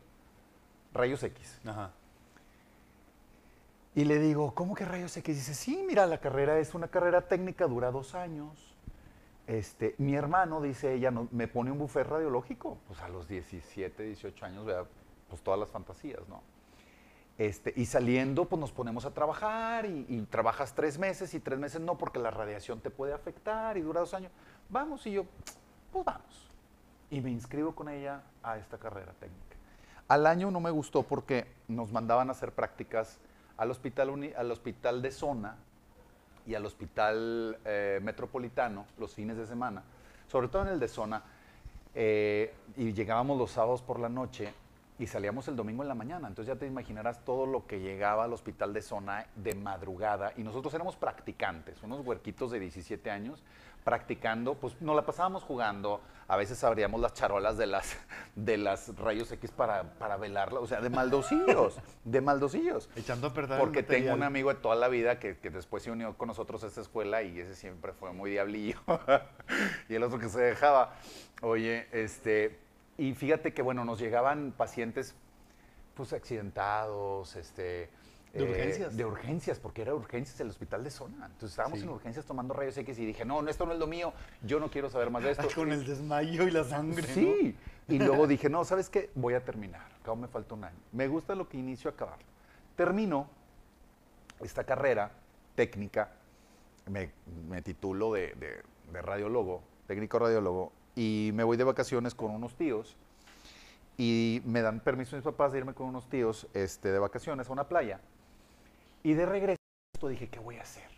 rayos 0.92 1.22
X. 1.22 1.60
Ajá. 1.66 1.90
Y 3.94 4.04
le 4.04 4.18
digo, 4.18 4.54
¿cómo 4.54 4.74
que 4.74 4.84
rayos 4.84 5.16
X? 5.16 5.34
Dice, 5.36 5.54
sí, 5.54 5.82
mira, 5.86 6.06
la 6.06 6.18
carrera 6.18 6.58
es 6.58 6.74
una 6.74 6.88
carrera 6.88 7.22
técnica, 7.22 7.66
dura 7.66 7.90
dos 7.90 8.14
años. 8.14 8.74
Este, 9.46 9.94
mi 9.98 10.14
hermano, 10.14 10.60
dice 10.60 10.92
ella, 10.92 11.10
no- 11.10 11.28
me 11.30 11.48
pone 11.48 11.70
un 11.70 11.78
buffet 11.78 12.06
radiológico. 12.06 12.78
Pues 12.88 13.00
a 13.00 13.08
los 13.08 13.26
17, 13.28 14.02
18 14.02 14.44
años, 14.44 14.66
vea, 14.66 14.84
pues 15.30 15.40
todas 15.40 15.58
las 15.58 15.70
fantasías, 15.70 16.20
¿no? 16.28 16.42
Este, 17.38 17.72
y 17.76 17.84
saliendo, 17.84 18.46
pues 18.46 18.58
nos 18.58 18.72
ponemos 18.72 19.04
a 19.04 19.10
trabajar 19.10 19.84
y, 19.84 20.26
trabajas 20.30 20.74
tres 20.74 20.98
meses 20.98 21.34
y 21.34 21.40
tres 21.40 21.58
meses 21.58 21.80
no, 21.80 21.98
porque 21.98 22.18
la 22.18 22.30
radiación 22.30 22.80
te 22.80 22.90
puede 22.90 23.12
afectar 23.12 23.76
y 23.76 23.82
dura 23.82 24.00
dos 24.00 24.14
años. 24.14 24.32
Vamos, 24.70 25.06
y 25.06 25.12
yo, 25.12 25.24
pues 25.92 26.04
vamos. 26.04 26.48
Y 27.10 27.20
me 27.20 27.30
inscribo 27.30 27.74
con 27.74 27.88
ella 27.90 28.22
a 28.42 28.56
esta 28.56 28.78
carrera 28.78 29.12
técnica. 29.20 29.56
Al 30.08 30.26
año 30.26 30.50
no 30.50 30.60
me 30.60 30.70
gustó 30.70 31.02
porque 31.02 31.46
nos 31.68 31.92
mandaban 31.92 32.28
a 32.28 32.32
hacer 32.32 32.52
prácticas 32.52 33.18
al 33.58 33.70
hospital, 33.70 34.10
uni- 34.10 34.32
al 34.32 34.50
hospital 34.50 35.02
de 35.02 35.10
zona 35.10 35.56
y 36.46 36.54
al 36.54 36.64
hospital 36.64 37.58
eh, 37.64 38.00
metropolitano 38.02 38.86
los 38.98 39.12
fines 39.12 39.36
de 39.36 39.46
semana, 39.46 39.82
sobre 40.28 40.48
todo 40.48 40.62
en 40.62 40.68
el 40.68 40.80
de 40.80 40.88
zona, 40.88 41.22
eh, 41.94 42.54
y 42.76 42.92
llegábamos 42.92 43.36
los 43.36 43.50
sábados 43.50 43.82
por 43.82 43.98
la 43.98 44.08
noche 44.08 44.54
y 44.98 45.06
salíamos 45.06 45.46
el 45.48 45.56
domingo 45.56 45.82
en 45.82 45.88
la 45.88 45.94
mañana. 45.94 46.28
Entonces 46.28 46.54
ya 46.54 46.58
te 46.58 46.66
imaginarás 46.66 47.24
todo 47.24 47.46
lo 47.46 47.66
que 47.66 47.80
llegaba 47.80 48.24
al 48.24 48.32
hospital 48.32 48.72
de 48.72 48.82
zona 48.82 49.26
de 49.36 49.54
madrugada 49.54 50.32
y 50.36 50.42
nosotros 50.42 50.72
éramos 50.74 50.96
practicantes, 50.96 51.82
unos 51.82 52.04
huerquitos 52.06 52.50
de 52.50 52.60
17 52.60 53.10
años, 53.10 53.42
practicando, 53.84 54.54
pues 54.54 54.80
nos 54.80 54.96
la 54.96 55.06
pasábamos 55.06 55.44
jugando, 55.44 56.00
a 56.26 56.36
veces 56.36 56.64
abríamos 56.64 57.00
las 57.00 57.12
charolas 57.14 57.56
de 57.56 57.68
las, 57.68 57.96
de 58.34 58.56
las 58.56 58.96
rayos 58.96 59.30
X 59.30 59.52
para, 59.52 59.84
para 59.98 60.16
velarla, 60.16 60.58
o 60.58 60.66
sea, 60.66 60.80
de 60.80 60.90
maldosillos, 60.90 61.78
de 62.04 62.20
maldosillos. 62.20 62.88
Echando 62.96 63.28
a 63.28 63.32
perder 63.32 63.58
el 63.58 63.64
Porque 63.64 63.84
tengo 63.84 64.12
un 64.12 64.24
amigo 64.24 64.52
de 64.52 64.58
toda 64.60 64.74
la 64.74 64.88
vida 64.88 65.20
que, 65.20 65.38
que 65.38 65.50
después 65.50 65.84
se 65.84 65.92
unió 65.92 66.18
con 66.18 66.26
nosotros 66.26 66.64
a 66.64 66.66
esta 66.66 66.80
escuela 66.80 67.22
y 67.22 67.38
ese 67.38 67.54
siempre 67.54 67.92
fue 67.92 68.12
muy 68.12 68.32
diablillo. 68.32 68.80
y 69.88 69.94
el 69.94 70.02
otro 70.02 70.18
que 70.18 70.28
se 70.28 70.40
dejaba. 70.40 70.94
Oye, 71.42 71.86
este, 71.92 72.58
y 72.98 73.14
fíjate 73.14 73.52
que 73.54 73.62
bueno, 73.62 73.84
nos 73.84 73.98
llegaban 73.98 74.52
pacientes 74.56 75.14
pues 75.94 76.12
accidentados, 76.12 77.36
este. 77.36 77.88
¿De 78.34 78.42
urgencias? 78.42 78.94
De 78.94 79.04
urgencias, 79.06 79.58
porque 79.58 79.80
era 79.80 79.94
urgencias 79.94 80.38
el 80.40 80.48
hospital 80.50 80.84
de 80.84 80.90
zona. 80.90 81.24
Entonces 81.24 81.50
estábamos 81.52 81.78
Sí. 81.78 81.86
en 81.86 81.90
urgencias 81.90 82.26
tomando 82.26 82.52
rayos 82.52 82.76
X 82.76 82.98
y 82.98 83.06
dije, 83.06 83.24
no, 83.24 83.40
no, 83.40 83.48
esto 83.48 83.64
no 83.64 83.72
es 83.72 83.78
lo 83.78 83.86
mío, 83.86 84.12
yo 84.42 84.60
no 84.60 84.70
quiero 84.70 84.90
saber 84.90 85.08
más 85.08 85.22
de 85.22 85.30
esto. 85.30 85.48
Con 85.54 85.72
el 85.72 85.86
desmayo 85.86 86.46
y 86.46 86.50
la 86.50 86.64
sangre, 86.64 87.00
¿no? 87.08 87.14
Sí. 87.14 87.56
Y 87.88 87.98
luego 87.98 88.26
dije, 88.26 88.50
no, 88.50 88.62
¿sabes 88.66 88.90
qué? 88.90 89.08
Voy 89.14 89.32
a 89.32 89.42
terminar. 89.42 89.86
Acabo 90.02 90.16
me 90.16 90.28
falta 90.28 90.54
un 90.54 90.64
año. 90.64 90.76
Me 90.92 91.08
gusta 91.08 91.34
lo 91.34 91.48
que 91.48 91.56
inicio 91.56 91.90
a 91.90 91.94
acabar. 91.94 92.18
Termino 92.76 93.30
esta 94.40 94.64
carrera 94.64 95.12
técnica, 95.54 96.10
me, 96.90 97.10
me 97.48 97.62
titulo 97.62 98.12
de, 98.12 98.34
de- 98.34 98.62
de 98.92 99.02
radiólogo, 99.02 99.62
técnico 99.86 100.18
radiólogo, 100.18 100.72
y 100.96 101.30
me 101.34 101.44
voy 101.44 101.56
de 101.56 101.64
vacaciones 101.64 102.14
con 102.14 102.32
unos 102.32 102.56
tíos. 102.56 102.96
Y 103.98 104.42
me 104.44 104.62
dan 104.62 104.80
permiso 104.80 105.16
mis 105.16 105.24
papás 105.24 105.52
de 105.52 105.58
irme 105.58 105.74
con 105.74 105.86
unos 105.86 106.08
tíos 106.08 106.48
este, 106.52 106.90
de 106.90 106.98
vacaciones 106.98 107.48
a 107.48 107.52
una 107.52 107.68
playa. 107.68 108.00
Y 109.02 109.14
de 109.14 109.24
regreso 109.24 109.56
dije, 110.08 110.28
¿qué 110.28 110.40
voy 110.40 110.56
a 110.56 110.62
hacer? 110.62 110.90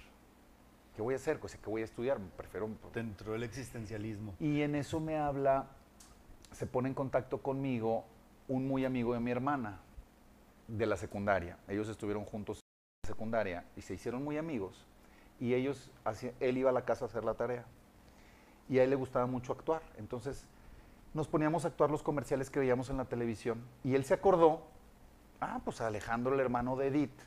¿Qué 0.97 1.03
voy 1.03 1.15
a 1.15 1.17
hacer? 1.17 1.39
Pues, 1.39 1.57
¿qué 1.57 1.71
voy 1.71 1.83
a 1.83 1.85
estudiar? 1.85 2.19
Prefiero 2.37 2.69
Te 2.93 3.01
entró 3.01 3.35
el 3.35 3.43
existencialismo. 3.43 4.35
y 4.41 4.63
en 4.63 4.75
eso 4.75 4.99
me 4.99 5.17
habla, 5.17 5.67
se 6.53 6.67
pone 6.67 6.89
en 6.89 6.95
contacto 6.95 7.41
conmigo 7.41 8.05
un 8.49 8.67
muy 8.67 8.85
amigo 8.85 9.15
de 9.15 9.21
mi 9.21 9.31
hermana 9.31 9.81
de 10.67 10.87
la 10.87 10.97
secundaria. 10.97 11.57
Ellos 11.69 11.89
estuvieron 11.89 12.25
juntos 12.25 12.59
en 12.59 13.09
la 13.09 13.15
secundaria 13.15 13.65
y 13.77 13.83
se 13.83 13.95
hicieron 13.95 14.25
muy 14.25 14.39
amigos. 14.39 14.87
Y 15.39 15.55
ellos, 15.55 15.91
él 16.41 16.59
iba 16.59 16.71
a 16.71 16.73
la 16.73 16.85
casa 16.85 17.05
a 17.05 17.09
hacer 17.09 17.25
la 17.25 17.35
tarea. 17.35 17.65
Y 18.69 18.79
a 18.79 18.85
él 18.85 18.91
le 18.91 18.97
gustaba 18.97 19.27
mucho 19.27 19.53
actuar. 19.53 19.83
Entonces 19.97 20.45
nos 21.15 21.27
poníamos 21.29 21.65
a 21.65 21.69
actuar 21.69 21.91
los 21.91 22.03
comerciales 22.03 22.51
que 22.51 22.59
veíamos 22.61 22.91
en 22.91 22.97
la 22.99 23.05
televisión. 23.07 23.63
Y 23.85 23.95
él 23.95 24.05
se 24.05 24.15
acordó, 24.15 24.63
ah, 25.41 25.61
pues 25.65 25.81
a 25.81 25.87
Alejandro, 25.87 26.35
el 26.35 26.41
hermano 26.41 26.77
de 26.77 26.89
Edith, 26.89 27.19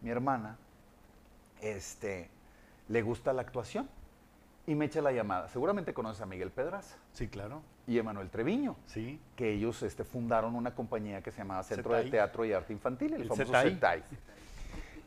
mi 0.00 0.10
hermana, 0.10 0.56
este, 1.60 2.28
le 2.88 3.02
gusta 3.02 3.32
la 3.32 3.42
actuación. 3.42 3.88
Y 4.66 4.74
me 4.74 4.86
echa 4.86 5.02
la 5.02 5.12
llamada. 5.12 5.48
Seguramente 5.48 5.92
conoces 5.92 6.22
a 6.22 6.26
Miguel 6.26 6.50
Pedraza 6.50 6.96
Sí, 7.12 7.28
claro. 7.28 7.60
y 7.86 7.98
Emanuel 7.98 8.30
Treviño, 8.30 8.76
Sí. 8.86 9.20
que 9.36 9.52
ellos 9.52 9.82
este, 9.82 10.04
fundaron 10.04 10.54
una 10.54 10.74
compañía 10.74 11.22
que 11.22 11.30
se 11.30 11.38
llamaba 11.38 11.62
Centro 11.62 11.92
de. 11.94 12.10
Teatro 12.10 12.46
y 12.46 12.52
Arte 12.54 12.72
Infantil, 12.72 13.12
el, 13.12 13.22
El 13.22 13.28
famoso 13.28 13.52
CETAI. 13.52 14.02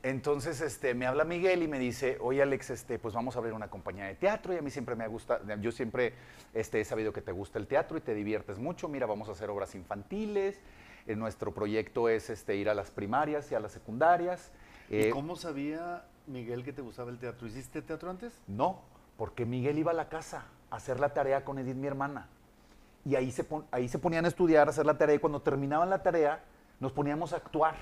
Entonces 0.10 0.62
este, 0.62 0.94
me 0.94 1.06
habla 1.06 1.26
Miguel 1.26 1.64
y 1.64 1.68
me 1.68 1.80
dice, 1.80 2.18
oye 2.22 2.42
Alex, 2.42 2.70
este, 2.70 2.98
pues 2.98 3.14
vamos 3.14 3.36
a 3.36 3.40
abrir 3.40 3.54
una 3.54 3.70
compañía 3.70 4.06
de 4.06 4.16
teatro 4.16 4.54
y 4.54 4.58
a 4.58 4.62
mí 4.62 4.70
siempre 4.72 4.96
me 4.96 5.06
gusta, 5.08 5.42
yo 5.60 5.72
siempre 5.72 6.14
este, 6.54 6.80
he 6.80 6.86
sabido 6.86 7.12
que 7.12 7.22
te 7.22 7.34
gusta 7.34 7.60
el 7.60 7.68
teatro 7.68 7.98
y 7.98 8.02
te 8.02 8.14
diviertes 8.14 8.58
mucho, 8.58 8.88
mira, 8.88 9.06
vamos 9.06 9.28
a 9.28 9.34
hacer 9.34 9.50
obras 9.50 9.76
infantiles, 9.76 10.60
Eh, 11.08 11.16
nuestro 11.16 11.54
proyecto 11.54 12.10
es 12.10 12.30
este, 12.30 12.58
ir 12.58 12.68
a 12.70 12.74
las 12.74 12.92
primarias 12.92 13.50
y 13.52 13.56
a 13.56 13.62
las 13.62 13.72
secundarias. 13.72 14.52
¿Y 14.90 15.04
Eh, 15.08 15.10
cómo 15.10 15.38
sabía 15.38 16.04
Miguel 16.26 16.66
que 16.66 16.74
te 16.74 16.82
gustaba 16.82 17.12
el 17.12 17.18
teatro? 17.18 17.48
¿Hiciste 17.48 17.82
teatro 17.82 18.10
antes? 18.10 18.34
No, 18.46 18.82
porque 19.16 19.46
Miguel 19.46 19.78
iba 19.78 19.92
a 19.92 19.94
la 19.94 20.10
casa 20.10 20.48
a 20.70 20.76
hacer 20.76 21.00
la 21.00 21.14
tarea 21.14 21.46
con 21.46 21.60
Edith, 21.60 21.78
mi 21.78 21.88
hermana. 21.88 22.28
Y 23.06 23.16
ahí 23.16 23.32
se, 23.32 23.46
pon- 23.46 23.66
ahí 23.72 23.88
se 23.88 24.00
ponían 24.00 24.26
a 24.26 24.28
estudiar, 24.28 24.68
a 24.68 24.72
hacer 24.72 24.86
la 24.86 24.98
tarea. 24.98 25.16
Y 25.16 25.20
cuando 25.20 25.40
terminaban 25.42 25.90
la 25.90 26.04
tarea, 26.04 26.44
nos 26.82 26.92
poníamos 26.92 27.32
a 27.32 27.38
actuar, 27.38 27.76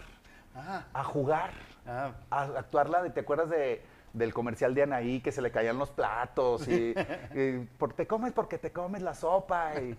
A 0.55 1.03
jugar, 1.03 1.51
ah, 1.85 2.13
a 2.29 2.43
actuarla. 2.43 3.03
De, 3.03 3.09
¿Te 3.09 3.19
acuerdas 3.21 3.49
de, 3.49 3.81
del 4.13 4.33
comercial 4.33 4.73
de 4.73 4.83
Anaí 4.83 5.19
que 5.21 5.31
se 5.31 5.41
le 5.41 5.51
caían 5.51 5.77
los 5.77 5.89
platos? 5.91 6.67
Y, 6.67 6.93
y, 7.35 7.67
por- 7.77 7.93
te 7.93 8.07
comes 8.07 8.31
porque 8.33 8.57
te 8.57 8.71
comes 8.71 9.01
la 9.01 9.13
sopa. 9.13 9.73
Y, 9.81 9.97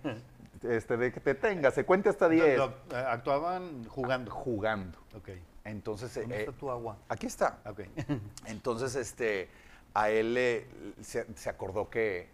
este, 0.63 0.97
de 0.97 1.11
que 1.11 1.19
te 1.19 1.35
tengas, 1.35 1.75
se 1.75 1.85
cuente 1.85 2.09
hasta 2.09 2.27
10. 2.27 2.57
lo- 2.57 2.73
lo- 2.89 2.97
actuaban 2.97 3.85
jugando. 3.85 4.31
Jugando. 4.31 4.97
Ok. 5.15 5.29
Entonces, 5.63 6.13
¿Dónde 6.15 6.37
eh, 6.37 6.39
está 6.39 6.51
tu 6.53 6.71
agua? 6.71 6.97
aquí 7.09 7.27
está. 7.27 7.59
Ok. 7.65 7.81
Entonces, 8.47 8.95
este, 8.95 9.49
a 9.93 10.09
él 10.09 10.33
le- 10.33 10.67
se, 11.01 11.25
se 11.35 11.49
acordó 11.49 11.89
que, 11.89 12.29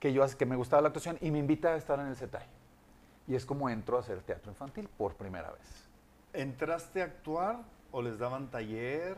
que 0.00 0.12
yo 0.12 0.24
que 0.36 0.46
me 0.46 0.56
gustaba 0.56 0.82
la 0.82 0.88
actuación 0.88 1.18
y 1.20 1.30
me 1.30 1.38
invita 1.38 1.68
a 1.68 1.76
estar 1.76 2.00
en 2.00 2.08
el 2.08 2.16
CETAI. 2.16 2.46
Y 3.28 3.34
es 3.34 3.44
como 3.44 3.68
entro 3.68 3.96
a 3.98 4.00
hacer 4.00 4.22
teatro 4.22 4.50
infantil 4.50 4.88
por 4.96 5.14
primera 5.14 5.50
vez. 5.52 5.87
¿Entraste 6.32 7.02
a 7.02 7.06
actuar 7.06 7.56
o 7.90 8.02
les 8.02 8.18
daban 8.18 8.48
taller? 8.50 9.16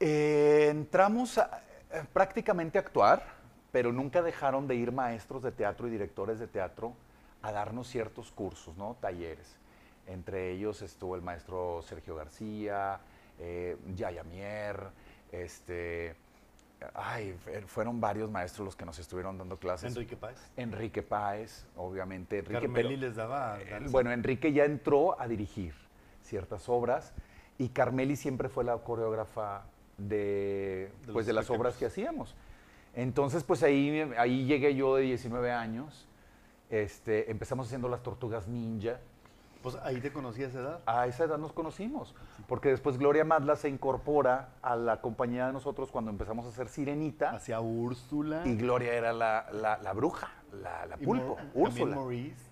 Eh, 0.00 0.68
entramos 0.70 1.38
a- 1.38 1.62
eh, 1.92 2.02
prácticamente 2.12 2.78
a 2.78 2.82
actuar, 2.82 3.22
pero 3.72 3.92
nunca 3.92 4.22
dejaron 4.22 4.66
de 4.68 4.74
ir 4.74 4.92
maestros 4.92 5.42
de 5.42 5.52
teatro 5.52 5.88
y 5.88 5.90
directores 5.90 6.38
de 6.38 6.46
teatro 6.46 6.94
a 7.42 7.52
darnos 7.52 7.88
ciertos 7.88 8.30
cursos, 8.32 8.76
¿no? 8.76 8.96
Talleres. 9.00 9.56
Entre 10.06 10.52
ellos 10.52 10.82
estuvo 10.82 11.16
el 11.16 11.22
maestro 11.22 11.82
Sergio 11.82 12.14
García, 12.14 13.00
eh, 13.38 13.76
Yaya 13.94 14.22
Mier, 14.22 14.78
este, 15.32 16.14
ay, 16.94 17.36
fueron 17.66 18.00
varios 18.00 18.30
maestros 18.30 18.64
los 18.64 18.76
que 18.76 18.84
nos 18.84 18.98
estuvieron 18.98 19.36
dando 19.38 19.56
clases. 19.56 19.90
Enrique 19.96 20.16
Páez. 20.16 20.38
Enrique 20.56 21.02
Páez, 21.02 21.64
obviamente. 21.76 22.38
Enrique, 22.38 22.60
Carmeli 22.60 22.96
les 22.96 23.16
daba. 23.16 23.58
Eh, 23.60 23.86
bueno, 23.90 24.12
Enrique 24.12 24.52
ya 24.52 24.64
entró 24.64 25.20
a 25.20 25.26
dirigir 25.26 25.74
ciertas 26.26 26.68
obras 26.68 27.14
y 27.58 27.70
Carmeli 27.70 28.16
siempre 28.16 28.48
fue 28.48 28.64
la 28.64 28.76
coreógrafa 28.78 29.64
de, 29.96 30.90
pues, 31.12 31.26
de 31.26 31.32
las 31.32 31.48
obras 31.50 31.76
que 31.76 31.86
hacíamos. 31.86 32.34
Entonces, 32.94 33.44
pues 33.44 33.62
ahí, 33.62 34.00
ahí 34.18 34.44
llegué 34.46 34.74
yo 34.74 34.96
de 34.96 35.02
19 35.02 35.52
años. 35.52 36.08
Este, 36.70 37.30
empezamos 37.30 37.66
haciendo 37.66 37.88
las 37.88 38.02
tortugas 38.02 38.48
ninja. 38.48 39.00
Pues 39.66 39.82
ahí 39.82 40.00
te 40.00 40.12
conocí 40.12 40.44
a 40.44 40.46
esa 40.46 40.60
edad. 40.60 40.80
A 40.86 41.08
esa 41.08 41.24
edad 41.24 41.38
nos 41.38 41.52
conocimos, 41.52 42.14
porque 42.46 42.68
después 42.68 42.98
Gloria 42.98 43.24
Madla 43.24 43.56
se 43.56 43.68
incorpora 43.68 44.50
a 44.62 44.76
la 44.76 45.00
compañía 45.00 45.48
de 45.48 45.52
nosotros 45.52 45.90
cuando 45.90 46.12
empezamos 46.12 46.46
a 46.46 46.50
hacer 46.50 46.68
Sirenita. 46.68 47.30
Hacia 47.30 47.58
Úrsula. 47.58 48.42
Y 48.44 48.54
Gloria 48.54 48.94
era 48.94 49.12
la, 49.12 49.48
la, 49.50 49.92
bruja, 49.92 50.30
la, 50.52 50.86
la 50.86 50.96
pulpo, 50.96 51.36
Úrsula. 51.52 51.98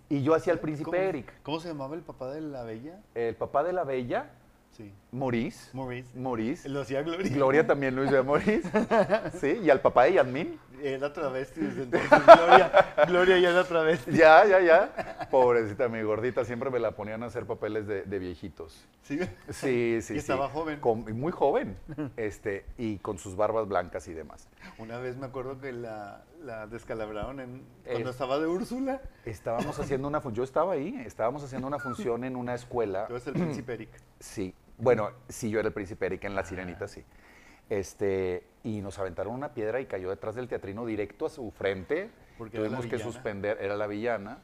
Y 0.09 0.25
yo 0.25 0.35
hacía 0.35 0.54
el 0.54 0.59
príncipe 0.59 1.09
Eric. 1.09 1.33
¿Cómo 1.44 1.61
se 1.61 1.68
llamaba 1.68 1.94
el 1.94 2.02
papá 2.02 2.33
de 2.33 2.40
la 2.40 2.64
Bella? 2.64 2.99
El 3.14 3.37
papá 3.37 3.62
de 3.62 3.73
la 3.73 3.85
Bella 3.85 4.33
Sí. 4.76 4.92
Maurice. 5.14 5.71
Maurice. 5.73 6.18
Maurice. 6.18 6.68
Lo 6.68 6.80
hacía 6.80 7.02
Gloria. 7.02 7.33
Gloria 7.33 7.66
también 7.66 7.94
lo 7.94 8.04
hizo 8.04 8.14
de 8.14 8.23
Maurice. 8.25 8.62
sí, 9.40 9.61
y 9.62 9.71
al 9.71 9.80
papá 9.80 10.04
de 10.04 10.14
Yasmín. 10.14 10.59
Era 10.83 11.12
travesti 11.12 11.61
desde 11.61 11.85
entonces. 11.85 12.11
Gloria, 12.11 12.94
Gloria 13.06 13.38
ya 13.38 13.50
era 13.50 13.64
travesti. 13.64 14.11
Ya, 14.11 14.44
ya, 14.44 14.61
ya. 14.61 15.28
Pobrecita, 15.30 15.88
mi 15.88 16.02
gordita, 16.02 16.44
siempre 16.44 16.68
me 16.68 16.80
la 16.80 16.90
ponían 16.90 17.23
a 17.23 17.26
hacer 17.26 17.47
papeles 17.47 17.87
de, 17.87 18.18
viejitos. 18.18 18.85
Sí. 19.02 19.21
Sí, 19.50 20.00
sí. 20.02 20.14
Y 20.14 20.18
estaba 20.18 20.49
joven. 20.49 20.80
muy 21.14 21.30
joven. 21.33 21.76
Este, 22.16 22.64
y 22.76 22.99
con 22.99 23.18
sus 23.18 23.37
barbas 23.37 23.68
blancas 23.68 24.09
y 24.09 24.14
demás. 24.14 24.49
Una 24.78 24.99
vez 24.99 25.16
me 25.16 25.26
acuerdo 25.26 25.61
que 25.61 25.73
la, 25.73 26.25
descalabraron 26.71 27.40
en, 27.40 27.62
cuando 27.88 28.11
estaba 28.11 28.38
de 28.38 28.47
Úrsula. 28.47 29.00
Estábamos 29.25 29.78
haciendo 29.78 30.09
una 30.09 30.21
función, 30.21 30.37
yo 30.37 30.44
estaba 30.44 30.73
ahí, 30.73 31.02
estábamos 31.06 31.44
haciendo 31.44 31.66
una 31.66 31.78
función 31.78 32.25
en 32.25 32.37
una 32.37 32.54
escuela. 32.54 33.06
Tú 33.06 33.14
eres 33.14 33.26
el 33.26 33.35
príncipe 33.35 33.75
Eric. 33.75 33.90
Sí, 34.18 34.54
bueno, 34.78 35.11
sí, 35.28 35.50
yo 35.50 35.61
era 35.61 35.69
el 35.69 35.75
príncipe 35.75 36.07
Eric 36.07 36.25
en 36.25 36.35
La 36.35 36.45
Sirenita, 36.45 36.88
sí. 36.88 37.04
Este, 37.71 38.47
y 38.62 38.81
nos 38.81 38.99
aventaron 38.99 39.35
una 39.35 39.54
piedra 39.54 39.81
y 39.81 39.87
cayó 39.87 40.11
detrás 40.11 40.35
del 40.35 40.49
teatrino 40.49 40.85
directo 40.85 41.26
a 41.26 41.31
su 41.31 41.50
frente. 41.50 42.11
Porque 42.37 42.59
Tuvimos 42.59 42.87
que 42.87 42.99
suspender, 42.99 43.59
era 43.61 43.76
la 43.76 43.87
villana. 43.87 44.38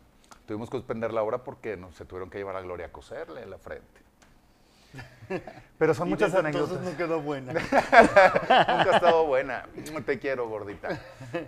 Tuvimos 0.46 0.70
que 0.70 0.76
suspender 0.78 1.12
la 1.12 1.22
obra 1.22 1.44
porque 1.44 1.76
no, 1.76 1.92
se 1.92 2.04
tuvieron 2.04 2.30
que 2.30 2.38
llevar 2.38 2.56
a 2.56 2.60
Gloria 2.60 2.86
a 2.86 2.92
coserle 2.92 3.42
en 3.42 3.50
la 3.50 3.58
frente. 3.58 4.00
Pero 5.78 5.94
son 5.94 6.08
muchas 6.08 6.34
anécdotas. 6.34 6.70
Entonces 6.70 6.92
no 6.92 6.96
quedó 6.98 7.20
buena. 7.20 7.52
Nunca 7.52 8.90
ha 8.90 8.94
estado 8.94 9.26
buena. 9.26 9.66
Te 10.04 10.18
quiero, 10.18 10.48
gordita. 10.48 11.00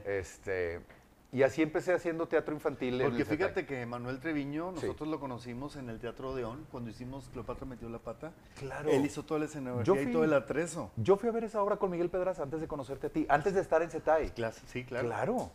Este, 0.05 0.81
y 1.33 1.43
así 1.43 1.63
empecé 1.63 1.95
haciendo 1.95 2.29
teatro 2.29 2.55
infantil. 2.55 3.01
Porque 3.03 3.25
fíjate 3.25 3.65
que 3.65 3.87
Manuel 3.87 4.21
Treviño, 4.21 4.73
nosotros 4.73 5.09
lo 5.09 5.19
conocimos 5.19 5.77
en 5.77 5.89
el 5.89 5.99
Teatro 5.99 6.31
Odeón, 6.31 6.67
cuando 6.71 6.91
hicimos 6.91 7.31
Cleopatra 7.33 7.67
metió 7.67 7.89
la 7.89 7.99
pata. 7.99 8.33
Claro. 8.57 8.91
Él 8.91 9.05
hizo 9.07 9.25
todo 9.25 9.39
el 9.39 9.45
escenografía 9.45 10.03
y 10.03 10.13
todo 10.13 10.25
el 10.25 10.35
atrezo. 10.35 10.91
Yo 10.97 11.17
fui 11.17 11.31
a 11.31 11.33
ver 11.33 11.45
esa 11.45 11.63
obra 11.63 11.77
con 11.77 11.91
Miguel 11.91 12.11
Pedras 12.11 12.39
antes 12.39 12.61
de 12.61 12.69
conocerte 12.69 13.07
a 13.07 13.11
ti, 13.11 13.27
antes 13.31 13.55
de 13.55 13.63
estar 13.63 13.81
en 13.81 13.91
CETAI. 13.91 14.33
sí, 14.67 14.85
claro. 14.85 15.09
Claro. 15.09 15.51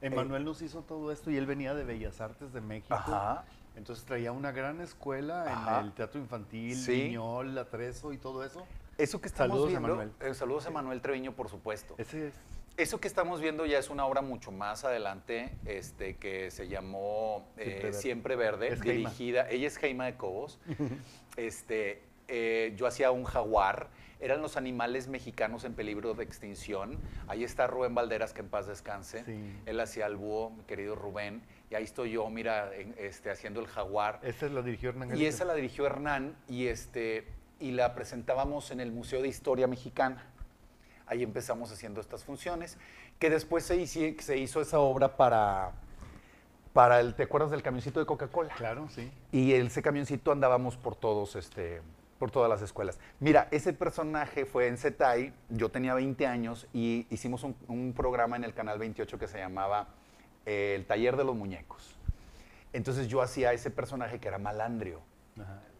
Emanuel 0.00 0.44
nos 0.44 0.62
hizo 0.62 0.82
todo 0.82 1.12
esto 1.12 1.30
y 1.30 1.36
él 1.36 1.44
venía 1.44 1.74
de 1.74 1.84
Bellas 1.84 2.20
Artes 2.22 2.52
de 2.54 2.60
México. 2.62 2.94
Ajá. 2.94 3.44
Entonces 3.76 4.04
traía 4.04 4.32
una 4.32 4.50
gran 4.50 4.80
escuela 4.80 5.78
en 5.78 5.84
el 5.84 5.92
teatro 5.92 6.20
infantil, 6.20 6.74
sí. 6.74 7.14
Atrezo 7.58 8.12
y 8.12 8.18
todo 8.18 8.44
eso. 8.44 8.66
Eso 8.96 9.20
que 9.20 9.28
estamos 9.28 9.50
saludos 9.50 9.68
viendo. 9.68 9.86
A 9.86 9.90
Manuel. 9.90 10.12
Eh, 10.20 10.34
saludos 10.34 10.66
a 10.66 10.70
Manuel 10.70 11.00
Treviño, 11.00 11.32
por 11.32 11.48
supuesto. 11.48 11.94
Ese 11.98 12.28
es 12.28 12.34
eso 12.78 13.00
que 13.00 13.08
estamos 13.08 13.40
viendo 13.40 13.66
ya 13.66 13.78
es 13.78 13.90
una 13.90 14.06
obra 14.06 14.22
mucho 14.22 14.52
más 14.52 14.84
adelante, 14.84 15.50
este, 15.66 16.16
que 16.16 16.50
se 16.52 16.68
llamó 16.68 17.48
Siempre, 17.90 18.34
eh, 18.34 18.36
Verde, 18.36 18.76
dirigida. 18.76 19.50
Ella 19.50 19.66
es 19.66 19.78
Jaima 19.78 20.06
de 20.06 20.16
Cobos. 20.16 20.60
este, 21.36 22.02
eh, 22.28 22.72
yo 22.76 22.86
hacía 22.86 23.10
un 23.10 23.24
jaguar. 23.24 23.88
Eran 24.20 24.42
los 24.42 24.56
animales 24.56 25.08
mexicanos 25.08 25.64
en 25.64 25.74
peligro 25.74 26.14
de 26.14 26.22
extinción. 26.22 26.98
Ahí 27.26 27.42
está 27.42 27.66
Rubén 27.66 27.94
Valderas, 27.94 28.32
que 28.32 28.40
en 28.40 28.48
paz 28.48 28.66
descanse. 28.66 29.24
Él 29.66 29.80
hacía 29.80 30.06
el 30.06 30.16
búho, 30.16 30.50
mi 30.50 30.62
querido 30.62 30.94
Rubén. 30.94 31.42
Y 31.70 31.74
ahí 31.74 31.84
estoy 31.84 32.12
yo, 32.12 32.28
mira, 32.30 32.70
este, 32.96 33.30
haciendo 33.30 33.60
el 33.60 33.66
jaguar. 33.66 34.20
Esa 34.22 34.48
la 34.48 34.62
dirigió 34.62 34.90
Hernán. 34.90 35.16
Y 35.16 35.26
esa 35.26 35.44
la 35.44 35.54
dirigió 35.54 35.86
Hernán 35.86 36.36
y, 36.48 36.66
este, 36.66 37.26
y 37.60 37.72
la 37.72 37.94
presentábamos 37.94 38.70
en 38.70 38.80
el 38.80 38.92
Museo 38.92 39.20
de 39.22 39.28
Historia 39.28 39.66
Mexicana. 39.66 40.24
Ahí 41.08 41.22
empezamos 41.22 41.72
haciendo 41.72 42.00
estas 42.00 42.24
funciones, 42.24 42.76
que 43.18 43.30
después 43.30 43.64
se 43.64 43.76
hizo, 43.76 44.00
se 44.20 44.38
hizo 44.38 44.60
esa 44.60 44.78
obra 44.78 45.16
para, 45.16 45.72
para 46.72 47.00
el, 47.00 47.14
¿te 47.14 47.24
acuerdas 47.24 47.50
del 47.50 47.62
camioncito 47.62 48.00
de 48.00 48.06
Coca-Cola? 48.06 48.54
Claro, 48.54 48.88
sí. 48.90 49.10
Y 49.32 49.52
ese 49.52 49.82
camioncito 49.82 50.32
andábamos 50.32 50.76
por 50.76 50.94
todos, 50.96 51.34
este, 51.36 51.82
por 52.18 52.30
todas 52.30 52.50
las 52.50 52.62
escuelas. 52.62 52.98
Mira, 53.20 53.48
ese 53.50 53.72
personaje 53.72 54.44
fue 54.44 54.66
en 54.66 54.76
CETAI, 54.76 55.32
yo 55.48 55.70
tenía 55.70 55.94
20 55.94 56.26
años 56.26 56.66
y 56.72 57.06
hicimos 57.10 57.44
un, 57.44 57.94
programa 57.96 58.36
en 58.36 58.44
el 58.44 58.54
Canal 58.54 58.78
28 58.78 59.18
que 59.18 59.28
se 59.28 59.38
llamaba 59.38 59.88
eh, 60.44 60.74
El 60.76 60.86
Taller 60.86 61.16
de 61.16 61.24
los 61.24 61.36
Muñecos. 61.36 61.96
Entonces 62.72 63.08
yo 63.08 63.22
hacía 63.22 63.52
ese 63.52 63.70
personaje 63.70 64.18
que 64.18 64.28
era 64.28 64.38
malandrio. 64.38 65.00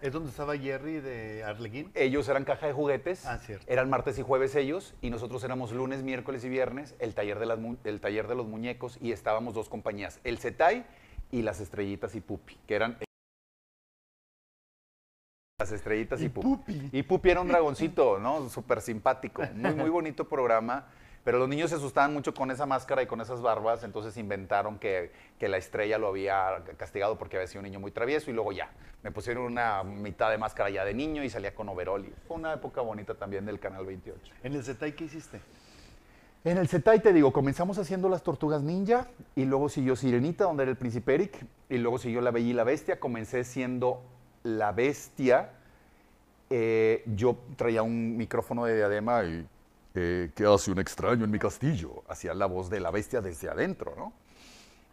¿Es 0.00 0.12
donde 0.12 0.30
estaba 0.30 0.56
Jerry 0.56 1.00
de 1.00 1.42
Arlequín? 1.42 1.90
Ellos 1.94 2.28
eran 2.28 2.44
caja 2.44 2.68
de 2.68 2.72
juguetes. 2.72 3.26
Ah, 3.26 3.38
cierto. 3.38 3.64
Eran 3.68 3.90
martes 3.90 4.16
y 4.18 4.22
jueves 4.22 4.54
ellos 4.54 4.94
y 5.02 5.10
nosotros 5.10 5.42
éramos 5.42 5.72
lunes, 5.72 6.04
miércoles 6.04 6.44
y 6.44 6.48
viernes 6.48 6.94
el 7.00 7.14
taller 7.14 7.40
de, 7.40 7.46
las, 7.46 7.58
el 7.84 8.00
taller 8.00 8.28
de 8.28 8.36
los 8.36 8.46
muñecos 8.46 8.98
y 9.00 9.10
estábamos 9.10 9.54
dos 9.54 9.68
compañías, 9.68 10.20
el 10.22 10.38
Cetai 10.38 10.86
y 11.32 11.42
las 11.42 11.58
Estrellitas 11.60 12.14
y 12.14 12.20
Pupi, 12.20 12.56
que 12.66 12.76
eran 12.76 12.98
las 15.58 15.72
estrellitas 15.72 16.22
y, 16.22 16.28
Pupi. 16.28 16.90
Y 16.92 17.02
Pupi 17.02 17.30
era 17.30 17.40
un 17.40 17.48
dragoncito, 17.48 18.20
¿no? 18.20 18.48
Súper 18.48 18.80
simpático. 18.80 19.42
Muy, 19.54 19.74
muy 19.74 19.90
bonito 19.90 20.28
programa. 20.28 20.86
Pero 21.28 21.40
los 21.40 21.48
niños 21.50 21.68
se 21.68 21.76
asustaban 21.76 22.14
mucho 22.14 22.32
con 22.32 22.50
esa 22.50 22.64
máscara 22.64 23.02
y 23.02 23.06
con 23.06 23.20
esas 23.20 23.42
barbas, 23.42 23.84
entonces 23.84 24.16
inventaron 24.16 24.78
que, 24.78 25.12
que, 25.38 25.46
la 25.46 25.58
estrella 25.58 25.98
lo 25.98 26.08
había 26.08 26.64
castigado 26.78 27.18
porque 27.18 27.36
había 27.36 27.46
sido 27.46 27.60
un 27.60 27.66
niño 27.66 27.80
muy 27.80 27.90
travieso 27.90 28.30
y 28.30 28.32
luego 28.32 28.50
ya, 28.50 28.70
me 29.02 29.12
pusieron 29.12 29.44
una 29.44 29.84
mitad 29.84 30.30
de 30.30 30.38
máscara 30.38 30.70
ya 30.70 30.86
de 30.86 30.94
niño 30.94 31.22
y 31.22 31.28
salía 31.28 31.54
con 31.54 31.68
overol. 31.68 32.06
fue 32.26 32.38
una 32.38 32.54
época 32.54 32.80
bonita 32.80 33.14
también 33.14 33.44
del 33.44 33.60
Canal 33.60 33.84
28. 33.84 34.18
¿En 34.42 34.54
el 34.54 34.64
Zetai 34.64 34.92
qué 34.92 35.04
hiciste? 35.04 35.38
En 36.44 36.56
el 36.56 36.66
Zetai, 36.66 37.02
te 37.02 37.12
digo, 37.12 37.30
comenzamos 37.30 37.76
haciendo 37.76 38.08
las 38.08 38.22
tortugas 38.22 38.62
ninja 38.62 39.06
y 39.36 39.44
luego 39.44 39.68
siguió 39.68 39.96
Sirenita, 39.96 40.44
donde 40.44 40.62
era 40.62 40.70
el 40.70 40.78
príncipe 40.78 41.14
Eric, 41.14 41.44
y 41.68 41.76
luego 41.76 41.98
siguió 41.98 42.22
La 42.22 42.30
Bella 42.30 42.48
y 42.48 42.54
la 42.54 42.64
Bestia. 42.64 42.98
Comencé 42.98 43.44
siendo 43.44 44.00
la 44.44 44.72
bestia. 44.72 45.50
Eh, 46.48 47.02
yo 47.04 47.36
traía 47.56 47.82
un 47.82 48.16
micrófono 48.16 48.64
de 48.64 48.76
diadema 48.76 49.22
y 49.24 49.46
eh, 49.98 50.30
¿qué 50.34 50.46
hace 50.46 50.70
un 50.70 50.78
extraño 50.78 51.24
en 51.24 51.30
mi 51.30 51.38
castillo? 51.38 52.04
Hacía 52.08 52.32
la 52.32 52.46
voz 52.46 52.70
de 52.70 52.78
la 52.78 52.90
bestia 52.90 53.20
desde 53.20 53.48
adentro, 53.48 53.94
¿no? 53.96 54.12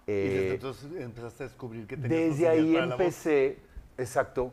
y 0.08 0.12
desde 0.12 0.48
eh, 0.48 0.54
entonces 0.54 0.92
empezaste 1.00 1.44
a 1.44 1.48
descubrir 1.48 1.88
que 1.88 1.98
tenías 1.98 2.38
Desde 2.38 2.48
ahí 2.48 2.76
empecé, 2.76 3.60
exacto, 3.98 4.52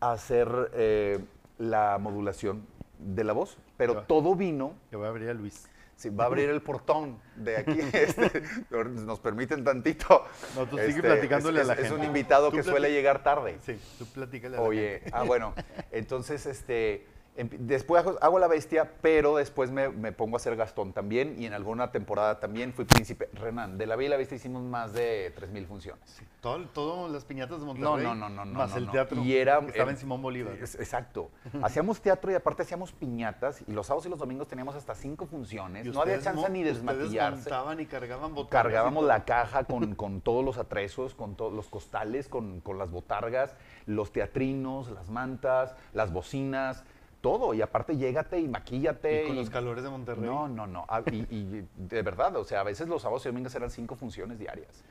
a 0.00 0.12
hacer 0.12 0.48
eh, 0.74 1.18
la 1.58 1.98
modulación 1.98 2.66
de 2.98 3.24
la 3.24 3.32
voz, 3.32 3.56
pero 3.76 4.02
todo 4.02 4.34
vino... 4.34 4.74
Yo 4.90 4.98
voy 4.98 5.06
a 5.06 5.10
abrir 5.10 5.28
a 5.28 5.34
Luis. 5.34 5.68
Sí, 5.96 6.08
va 6.08 6.24
a 6.24 6.26
abrir 6.26 6.48
el 6.50 6.62
portón 6.62 7.18
de 7.36 7.58
aquí. 7.58 7.78
Este, 7.92 8.42
nos 8.70 9.20
permiten 9.20 9.62
tantito. 9.62 10.24
No, 10.56 10.66
tú 10.66 10.76
sigue 10.78 10.88
este, 10.88 11.02
platicándole 11.02 11.60
a 11.60 11.64
la 11.64 11.74
gente. 11.74 11.88
Es 11.88 11.94
un 11.94 12.04
invitado 12.04 12.50
que 12.50 12.62
suele 12.64 12.90
llegar 12.90 13.22
tarde. 13.22 13.58
Sí, 13.64 13.78
tú 13.98 14.06
platícale 14.06 14.56
a 14.56 14.60
la 14.60 14.66
Oye, 14.66 15.02
ah, 15.12 15.22
bueno, 15.22 15.54
entonces, 15.92 16.46
este 16.46 17.06
Después 17.34 18.04
hago 18.20 18.38
la 18.38 18.46
bestia, 18.46 18.92
pero 19.00 19.36
después 19.36 19.70
me, 19.70 20.12
pongo 20.12 20.36
a 20.36 20.38
hacer 20.38 20.54
Gastón 20.54 20.92
también 20.92 21.36
y 21.38 21.46
en 21.46 21.54
alguna 21.54 21.90
temporada 21.90 22.38
también 22.40 22.74
fui 22.74 22.84
príncipe. 22.84 23.30
Renan, 23.32 23.78
de 23.78 23.86
la 23.86 23.96
Bella 23.96 24.08
y 24.08 24.10
la 24.10 24.16
Bestia 24.18 24.36
hicimos 24.36 24.62
más 24.62 24.92
de 24.92 25.34
3.000 25.34 25.66
funciones. 25.66 26.22
Todas 26.42 27.10
las 27.10 27.24
piñatas 27.24 27.60
de 27.60 27.66
Monterrey. 27.66 28.04
No, 28.04 28.14
no, 28.14 28.28
no, 28.28 28.44
no. 28.44 28.52
Más 28.52 28.76
el 28.76 28.90
teatro 28.90 29.22
y 29.22 29.34
era, 29.34 29.60
que 29.60 29.68
estaba 29.68 29.90
en 29.90 29.96
Simón 29.96 30.20
Bolívar. 30.20 30.56
exacto. 30.56 31.30
hacíamos 31.62 32.02
teatro 32.02 32.30
y 32.30 32.34
aparte 32.34 32.62
hacíamos 32.62 32.92
piñatas 32.92 33.62
y 33.66 33.72
los 33.72 33.86
sábados 33.86 34.04
y 34.04 34.10
los 34.10 34.18
domingos 34.18 34.48
teníamos 34.48 34.74
hasta 34.74 34.94
cinco 34.94 35.24
funciones. 35.24 35.86
No 35.86 36.02
había 36.02 36.20
chance 36.20 36.50
ni 36.50 36.62
desmaquillarse. 36.62 37.36
montaban 37.36 37.80
y 37.80 37.86
cargaban 37.86 38.34
botargas. 38.34 38.64
Cargábamos 38.64 39.04
la 39.04 39.24
caja 39.24 39.64
con, 39.64 39.94
con, 39.94 40.20
todos 40.20 40.44
los 40.44 40.58
atresos, 40.58 41.14
con 41.14 41.34
todos 41.34 41.54
los 41.54 41.68
costales, 41.70 42.28
con, 42.28 42.60
con 42.60 42.76
las 42.76 42.90
botargas, 42.90 43.56
los 43.86 44.12
teatrinos, 44.12 44.90
las 44.90 45.08
mantas, 45.08 45.74
las 45.94 46.12
bocinas 46.12 46.84
todo. 47.22 47.54
Y 47.54 47.62
aparte, 47.62 47.96
llégate 47.96 48.38
y 48.38 48.48
maquíllate. 48.48 49.24
Y 49.24 49.26
con 49.28 49.36
los 49.36 49.48
calores 49.48 49.82
de 49.82 49.88
Monterrey. 49.88 50.28
No, 50.28 50.48
no, 50.48 50.66
no. 50.66 50.84
Ah, 50.88 51.02
y, 51.06 51.64
de 51.76 52.02
verdad, 52.02 52.36
o 52.36 52.44
sea, 52.44 52.60
a 52.60 52.64
veces 52.64 52.86
los 52.88 53.00
sábados 53.00 53.24
y 53.24 53.30
domingos 53.30 53.54
eran 53.54 53.70
cinco 53.70 53.96
funciones 53.96 54.38
diarias. 54.38 54.84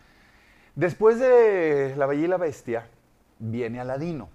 Después 0.74 1.20
de 1.20 1.94
La 1.96 2.08
Bella 2.08 2.26
y 2.26 2.28
la 2.28 2.38
Bestia, 2.38 2.88
viene 3.38 3.80
Aladino. 3.80 4.30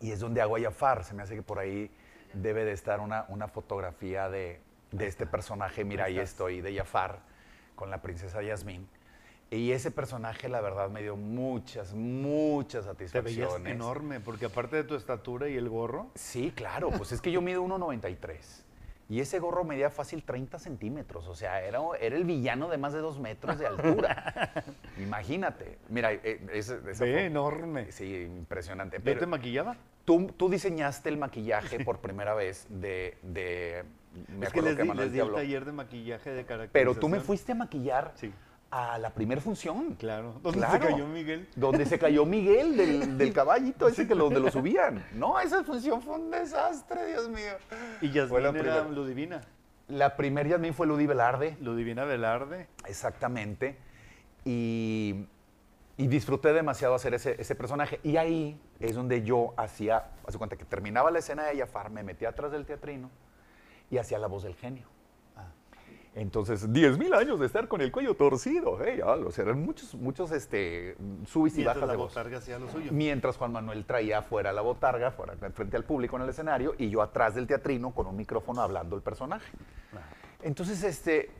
y 0.00 0.12
es 0.12 0.20
donde 0.20 0.40
hago 0.40 0.56
a 0.56 0.60
Jafar. 0.60 1.04
Se 1.04 1.12
me 1.12 1.22
hace 1.22 1.34
que 1.34 1.42
por 1.42 1.58
ahí 1.58 1.90
debe 2.32 2.64
de 2.64 2.72
estar 2.72 3.00
una, 3.00 3.26
una 3.28 3.48
fotografía 3.48 4.30
de, 4.30 4.60
de 4.92 5.06
este 5.06 5.26
personaje. 5.26 5.84
Mira, 5.84 6.04
ahí, 6.04 6.18
estoy, 6.18 6.60
de 6.60 6.74
Jafar, 6.74 7.18
con 7.74 7.90
la 7.90 8.00
princesa 8.00 8.42
Yasmín. 8.42 8.88
Y 9.52 9.72
ese 9.72 9.90
personaje, 9.90 10.48
la 10.48 10.60
verdad, 10.60 10.90
me 10.90 11.02
dio 11.02 11.16
muchas, 11.16 11.92
muchas 11.92 12.84
Te 12.84 12.92
veías 12.94 13.10
satisfacciones. 13.12 13.72
enorme, 13.72 14.20
porque 14.20 14.44
aparte 14.46 14.76
de 14.76 14.84
tu 14.84 14.94
estatura 14.94 15.48
y 15.48 15.56
el 15.56 15.68
gorro, 15.68 16.06
Sí, 16.14 16.52
claro, 16.54 16.90
pues 16.90 17.10
es 17.12 17.20
que 17.20 17.32
yo 17.32 17.42
mido 17.42 17.62
1,93. 17.64 18.38
Y 19.08 19.18
ese 19.18 19.40
gorro 19.40 19.64
medía 19.64 19.90
fácil 19.90 20.22
30 20.22 20.60
centímetros. 20.60 21.26
O 21.26 21.34
sea, 21.34 21.60
era, 21.64 21.80
era 22.00 22.14
el 22.14 22.22
villano 22.22 22.68
de 22.68 22.78
más 22.78 22.92
de 22.92 23.00
dos 23.00 23.18
metros 23.18 23.58
de 23.58 23.66
altura. 23.66 24.52
Imagínate. 25.00 25.78
Mira, 25.88 26.12
eh, 26.12 26.40
ese- 26.52 26.76
esa 26.88 27.04
ve 27.04 27.14
foto- 27.14 27.18
enorme. 27.18 27.90
Sí, 27.90 28.22
impresionante. 28.22 28.98
¿Yo 28.98 29.02
Pero 29.04 29.18
te 29.18 29.26
maquillaba? 29.26 29.76
tú, 30.04 30.28
tú 30.36 30.48
diseñaste 30.48 31.08
el 31.08 31.16
maquillaje 31.18 31.84
por 31.84 31.98
primera 31.98 32.34
vez 32.34 32.66
de... 32.68 33.18
de 33.22 33.82
me 34.38 34.46
es 34.46 34.52
que 34.52 34.62
les 34.62 34.76
di, 34.76 34.84
les 34.88 35.10
di 35.12 35.18
te 35.18 35.24
el 35.24 35.32
taller 35.32 35.64
de 35.64 35.72
maquillaje 35.72 36.30
de 36.30 36.44
caracterización. 36.44 36.70
Pero 36.72 36.94
tú 36.94 37.08
me 37.08 37.18
fuiste 37.18 37.50
a 37.50 37.56
maquillar 37.56 38.12
Sí, 38.14 38.32
a 38.70 38.98
la 38.98 39.10
primera 39.10 39.40
función. 39.40 39.94
claro. 39.96 40.34
¿Dónde 40.42 40.58
Claro. 40.60 40.84
se 40.84 40.90
cayó 40.92 41.06
Miguel? 41.06 41.48
Donde 41.56 41.86
se 41.86 41.98
cayó 41.98 42.24
Miguel 42.24 42.76
del, 42.76 43.18
del 43.18 43.32
caballito, 43.32 43.88
ese 43.88 44.06
que 44.06 44.14
lo, 44.14 44.24
donde 44.24 44.40
lo 44.40 44.50
subían. 44.50 45.04
No, 45.12 45.40
esa 45.40 45.64
función 45.64 46.00
fue 46.02 46.14
un 46.14 46.30
desastre, 46.30 47.06
Dios 47.08 47.28
mío. 47.28 47.52
Y 48.00 48.08
Fue 48.08 48.14
Yasmín 48.14 48.42
la 48.42 48.48
era 48.50 48.52
primera. 48.52 48.84
Ludivina. 48.88 49.40
La 49.88 50.16
primera 50.16 50.48
Yasmín 50.48 50.72
fue 50.72 50.86
Ludi 50.86 51.06
Velarde. 51.06 51.56
Ludivina 51.60 52.04
Velarde. 52.04 52.68
Exactamente. 52.86 53.76
Y, 54.44 55.26
y 55.96 56.06
disfruté 56.06 56.52
demasiado 56.52 56.94
hacer 56.94 57.12
ese, 57.14 57.40
ese 57.40 57.54
personaje. 57.56 57.98
Y 58.04 58.16
ahí 58.16 58.60
es 58.78 58.94
donde 58.94 59.22
yo 59.22 59.52
hacía, 59.56 60.10
hace 60.26 60.38
cuenta 60.38 60.56
que 60.56 60.64
terminaba 60.64 61.10
la 61.10 61.18
escena 61.18 61.42
de 61.44 61.58
Jafar, 61.58 61.90
me 61.90 62.04
metía 62.04 62.28
atrás 62.28 62.52
del 62.52 62.64
teatrino 62.66 63.10
y 63.90 63.98
hacía 63.98 64.18
la 64.18 64.28
voz 64.28 64.44
del 64.44 64.54
genio. 64.54 64.86
Entonces, 66.14 66.72
10 66.72 66.98
mil 66.98 67.14
años 67.14 67.38
de 67.38 67.46
estar 67.46 67.68
con 67.68 67.80
el 67.80 67.92
cuello 67.92 68.14
torcido. 68.14 68.82
¿eh? 68.84 68.96
Ya, 68.98 69.06
o 69.06 69.30
sea, 69.30 69.44
eran 69.44 69.62
muchos, 69.62 69.94
muchos 69.94 70.32
este, 70.32 70.96
subis 71.26 71.56
y 71.56 71.64
bajas 71.64 71.82
la 71.82 71.92
de 71.92 71.96
voz. 71.96 72.10
botarga 72.10 72.38
hacía 72.38 72.58
lo 72.58 72.68
suyo. 72.68 72.90
Mientras 72.92 73.36
Juan 73.36 73.52
Manuel 73.52 73.84
traía 73.84 74.18
afuera 74.18 74.52
la 74.52 74.60
botarga, 74.60 75.12
fuera 75.12 75.34
frente 75.52 75.76
al 75.76 75.84
público 75.84 76.16
en 76.16 76.22
el 76.22 76.28
escenario, 76.30 76.74
y 76.78 76.90
yo 76.90 77.00
atrás 77.02 77.36
del 77.36 77.46
teatrino 77.46 77.92
con 77.94 78.06
un 78.08 78.16
micrófono 78.16 78.60
hablando 78.60 78.96
el 78.96 79.02
personaje. 79.02 79.50
Ajá. 79.92 80.02
Entonces, 80.42 80.82
este. 80.82 81.30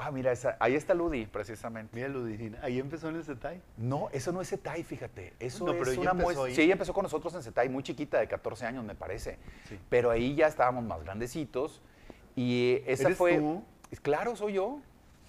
Ah, 0.00 0.12
mira, 0.12 0.30
esa, 0.30 0.56
ahí 0.60 0.74
está 0.76 0.94
Ludi, 0.94 1.26
precisamente. 1.26 1.90
Mira 1.94 2.06
Ludivina. 2.08 2.58
Ahí 2.62 2.78
empezó 2.78 3.08
en 3.08 3.16
el 3.16 3.24
Setai. 3.24 3.60
No, 3.76 4.08
eso 4.12 4.30
no 4.30 4.40
es 4.40 4.46
Setai, 4.48 4.84
fíjate. 4.84 5.34
Eso 5.40 5.64
No, 5.66 5.72
pero 5.72 5.90
es 5.90 5.98
una 5.98 6.14
muestra. 6.14 6.46
ahí. 6.46 6.54
Sí, 6.54 6.62
ella 6.62 6.74
empezó 6.74 6.92
con 6.92 7.02
nosotros 7.02 7.34
en 7.34 7.42
Setai, 7.42 7.68
muy 7.68 7.82
chiquita, 7.82 8.18
de 8.20 8.28
14 8.28 8.64
años, 8.66 8.84
me 8.84 8.94
parece. 8.94 9.38
Sí. 9.68 9.76
Pero 9.88 10.10
ahí 10.10 10.36
ya 10.36 10.46
estábamos 10.46 10.84
más 10.84 11.02
grandecitos. 11.02 11.82
Y 12.36 12.80
esa 12.86 13.06
¿Eres 13.06 13.18
fue. 13.18 13.38
tú? 13.38 13.64
Claro, 14.02 14.36
soy 14.36 14.54
yo. 14.54 14.80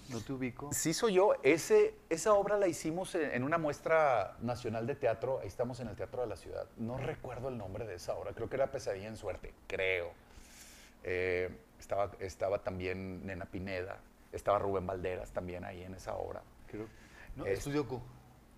No 0.08 0.20
te 0.20 0.32
ubico. 0.32 0.70
Sí, 0.72 0.92
soy 0.92 1.14
yo. 1.14 1.34
Ese, 1.42 1.94
esa 2.08 2.34
obra 2.34 2.58
la 2.58 2.66
hicimos 2.66 3.14
en, 3.14 3.44
una 3.44 3.58
muestra 3.58 4.36
nacional 4.40 4.86
de 4.86 4.96
teatro. 4.96 5.38
Ahí 5.40 5.46
estamos 5.46 5.78
en 5.80 5.88
el 5.88 5.94
Teatro 5.96 6.20
de 6.22 6.26
la 6.26 6.36
Ciudad. 6.36 6.66
No 6.76 6.98
recuerdo 6.98 7.48
el 7.48 7.56
nombre 7.56 7.86
de 7.86 7.94
esa 7.94 8.14
obra. 8.14 8.32
Creo 8.32 8.48
que 8.48 8.56
era 8.56 8.70
Pesadilla 8.72 9.06
en 9.06 9.16
Suerte, 9.16 9.54
creo. 9.68 10.10
Eh, 11.04 11.48
estaba, 11.78 12.10
estaba 12.18 12.58
también 12.58 13.24
Nena 13.24 13.44
Pineda. 13.46 13.98
Estaba 14.32 14.58
Rubén 14.58 14.86
Valderas 14.86 15.30
también 15.30 15.64
ahí 15.64 15.82
en 15.82 15.94
esa 15.94 16.14
obra. 16.14 16.42
Creo. 16.66 16.86
No, 17.36 17.46
Es- 17.46 17.58
Estudio 17.58 17.86
Q. 17.86 18.00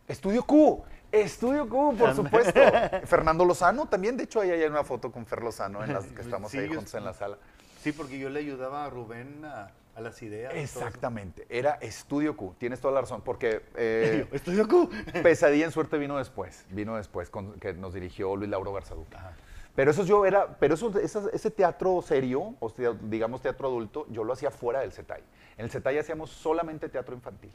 Estudio 0.09 0.45
Q, 0.45 0.83
Estudio 1.13 1.69
Q, 1.69 1.97
por 1.97 2.15
supuesto. 2.15 2.61
Fernando 3.07 3.45
Lozano 3.45 3.87
también, 3.87 4.17
de 4.17 4.25
hecho, 4.25 4.41
ahí 4.41 4.51
hay 4.51 4.65
una 4.65 4.83
foto 4.83 5.13
con 5.13 5.25
Fer 5.27 5.43
Lozano 5.43 5.83
en 5.85 5.93
las 5.93 6.07
que 6.07 6.21
estamos 6.23 6.51
Sí, 6.51 6.59
ahí 6.59 6.69
juntos 6.69 6.93
en 6.95 7.05
la 7.05 7.13
sala. 7.13 7.39
Sí, 7.81 7.93
porque 7.93 8.19
yo 8.19 8.29
le 8.29 8.41
ayudaba 8.41 8.85
a 8.85 8.91
Rubén 8.91 9.45
a, 9.45 9.71
a 9.95 10.01
las 10.01 10.23
ideas. 10.23 10.53
Exactamente, 10.55 11.47
era 11.49 11.75
Estudio 11.75 12.37
Q, 12.37 12.55
tienes 12.59 12.81
toda 12.81 12.95
la 12.95 13.01
razón, 13.03 13.23
porque 13.23 13.63
eh, 13.77 14.27
Estudio 14.33 14.67
Q. 14.69 14.91
Pesadilla 15.23 15.65
en 15.67 15.73
Suerte 15.73 15.99
vino 15.99 16.17
después, 16.19 16.65
vino 16.71 16.97
después, 16.97 17.29
con- 17.31 17.59
que 17.61 17.75
nos 17.75 17.95
dirigió 17.95 18.35
Luis 18.37 18.51
Lauro 18.51 18.73
Garzadú. 18.73 19.05
Ajá. 19.15 19.33
Pero 19.75 19.91
eso 19.91 20.05
yo 20.05 20.27
era, 20.27 20.59
pero 20.59 20.75
eso, 20.75 20.99
esa- 20.99 21.31
ese 21.33 21.51
teatro 21.51 22.03
serio, 22.03 22.55
o 22.61 22.69
sea, 22.69 22.93
digamos 23.03 23.41
teatro 23.43 23.69
adulto, 23.69 24.07
yo 24.11 24.23
lo 24.25 24.33
hacía 24.35 24.51
fuera 24.51 24.81
del 24.81 24.93
CETAI. 24.93 25.23
En 25.57 25.65
el 25.65 25.71
CETAI 25.71 25.99
hacíamos 25.99 26.31
solamente 26.31 26.89
teatro 26.89 27.15
infantil. 27.15 27.53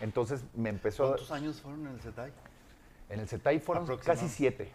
Entonces 0.00 0.44
me 0.54 0.68
empezó, 0.68 1.04
a- 1.04 1.08
¿Cuántos 1.08 1.30
años 1.32 1.60
fueron 1.60 1.86
en 1.86 1.94
el 1.94 2.00
Setai? 2.00 2.32
en 3.08 3.20
el 3.20 3.28
CETAI 3.28 3.60
fueron 3.60 3.86
casi 3.98 4.28
siete. 4.28 4.70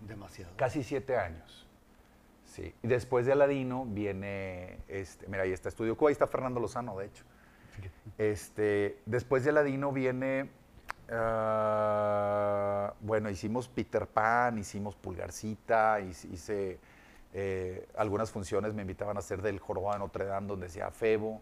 Demasiado. 0.00 0.52
Casi 0.56 0.82
siete 0.82 1.16
años. 1.16 1.66
Sí. 2.58 2.74
Y 2.82 2.88
después 2.88 3.24
de 3.24 3.32
Aladino 3.32 3.86
viene, 3.86 4.78
este, 4.88 5.28
mira, 5.28 5.44
ahí 5.44 5.52
está 5.52 5.68
Estudio 5.68 5.96
Q, 5.96 6.08
ahí 6.08 6.12
está 6.12 6.26
Fernando 6.26 6.58
Lozano, 6.58 6.98
de 6.98 7.06
hecho. 7.06 7.24
Este, 8.16 8.98
después 9.06 9.44
de 9.44 9.50
Aladino 9.50 9.92
viene, 9.92 10.50
ah, 11.10 12.94
bueno, 13.00 13.30
hicimos 13.30 13.68
Peter 13.68 14.08
Pan, 14.08 14.58
hicimos 14.58 14.96
Pulgarcita, 14.96 16.00
hice, 16.00 16.80
eh, 17.32 17.86
algunas 17.96 18.32
funciones, 18.32 18.74
me 18.74 18.82
invitaban 18.82 19.16
a 19.16 19.20
hacer 19.20 19.40
del 19.40 19.60
Jorobado 19.60 19.94
de 19.94 19.98
Notre 20.00 20.24
Dame, 20.24 20.48
donde 20.48 20.66
decía 20.66 20.90
Febo. 20.90 21.40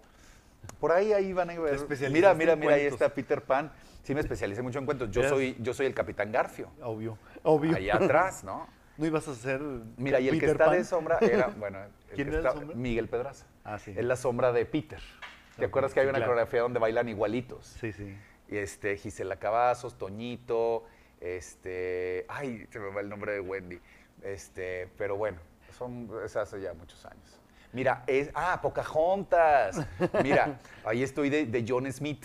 Por 0.80 0.92
ahí, 0.92 1.12
ahí 1.12 1.32
van 1.32 1.48
a 1.48 1.58
ver. 1.58 1.78
Mira, 2.10 2.34
mira, 2.34 2.56
mira, 2.56 2.74
ahí 2.74 2.86
está 2.86 3.08
Peter 3.08 3.40
Pan. 3.40 3.72
Sí, 4.02 4.14
me 4.14 4.20
especialicé 4.20 4.62
mucho 4.62 4.78
en 4.78 4.84
cuentos. 4.84 5.10
Yo 5.10 5.28
soy, 5.28 5.56
yo 5.60 5.72
soy 5.72 5.86
el 5.86 5.94
Capitán 5.94 6.30
Garfio. 6.30 6.68
Obvio. 6.82 7.18
Obvio. 7.42 7.76
Allá 7.76 7.96
atrás, 7.96 8.44
¿no? 8.44 8.66
¿No 8.98 9.06
ibas 9.06 9.28
a 9.28 9.34
ser. 9.34 9.60
Mira, 9.96 10.20
y 10.20 10.28
el 10.28 10.38
que 10.40 10.46
está 10.46 10.66
Pan? 10.66 10.74
de 10.78 10.84
sombra 10.84 11.18
era, 11.20 11.48
bueno, 11.48 11.78
el 11.82 11.90
¿Quién 12.14 12.28
que 12.28 12.36
era 12.36 12.48
está- 12.48 12.58
sombra? 12.60 12.76
Miguel 12.76 13.08
Pedraza. 13.08 13.46
Ah, 13.64 13.78
sí. 13.78 13.92
Es 13.96 14.04
la 14.04 14.16
sombra 14.16 14.52
de 14.52 14.64
Peter. 14.66 15.00
¿Te 15.56 15.64
acuerdas 15.64 15.94
que 15.94 16.00
hay 16.00 16.06
una 16.06 16.18
claro. 16.18 16.32
coreografía 16.32 16.60
donde 16.60 16.78
bailan 16.78 17.08
igualitos? 17.08 17.66
Sí, 17.80 17.92
sí. 17.92 18.16
Y 18.48 18.56
este, 18.56 18.96
Gisela 18.96 19.36
Cavazos, 19.36 19.96
Toñito, 19.96 20.84
este, 21.20 22.26
ay, 22.28 22.66
se 22.70 22.78
me 22.78 22.90
va 22.90 23.00
el 23.00 23.08
nombre 23.08 23.32
de 23.32 23.40
Wendy. 23.40 23.80
Este, 24.22 24.88
pero 24.98 25.16
bueno, 25.16 25.38
son, 25.76 26.10
es 26.24 26.36
hace 26.36 26.60
ya 26.60 26.74
muchos 26.74 27.04
años. 27.06 27.40
Mira, 27.72 28.04
es, 28.06 28.30
ah, 28.34 28.60
Pocahontas. 28.62 29.86
Mira, 30.22 30.58
ahí 30.84 31.02
estoy 31.02 31.30
de, 31.30 31.46
de 31.46 31.64
John 31.66 31.90
Smith. 31.92 32.24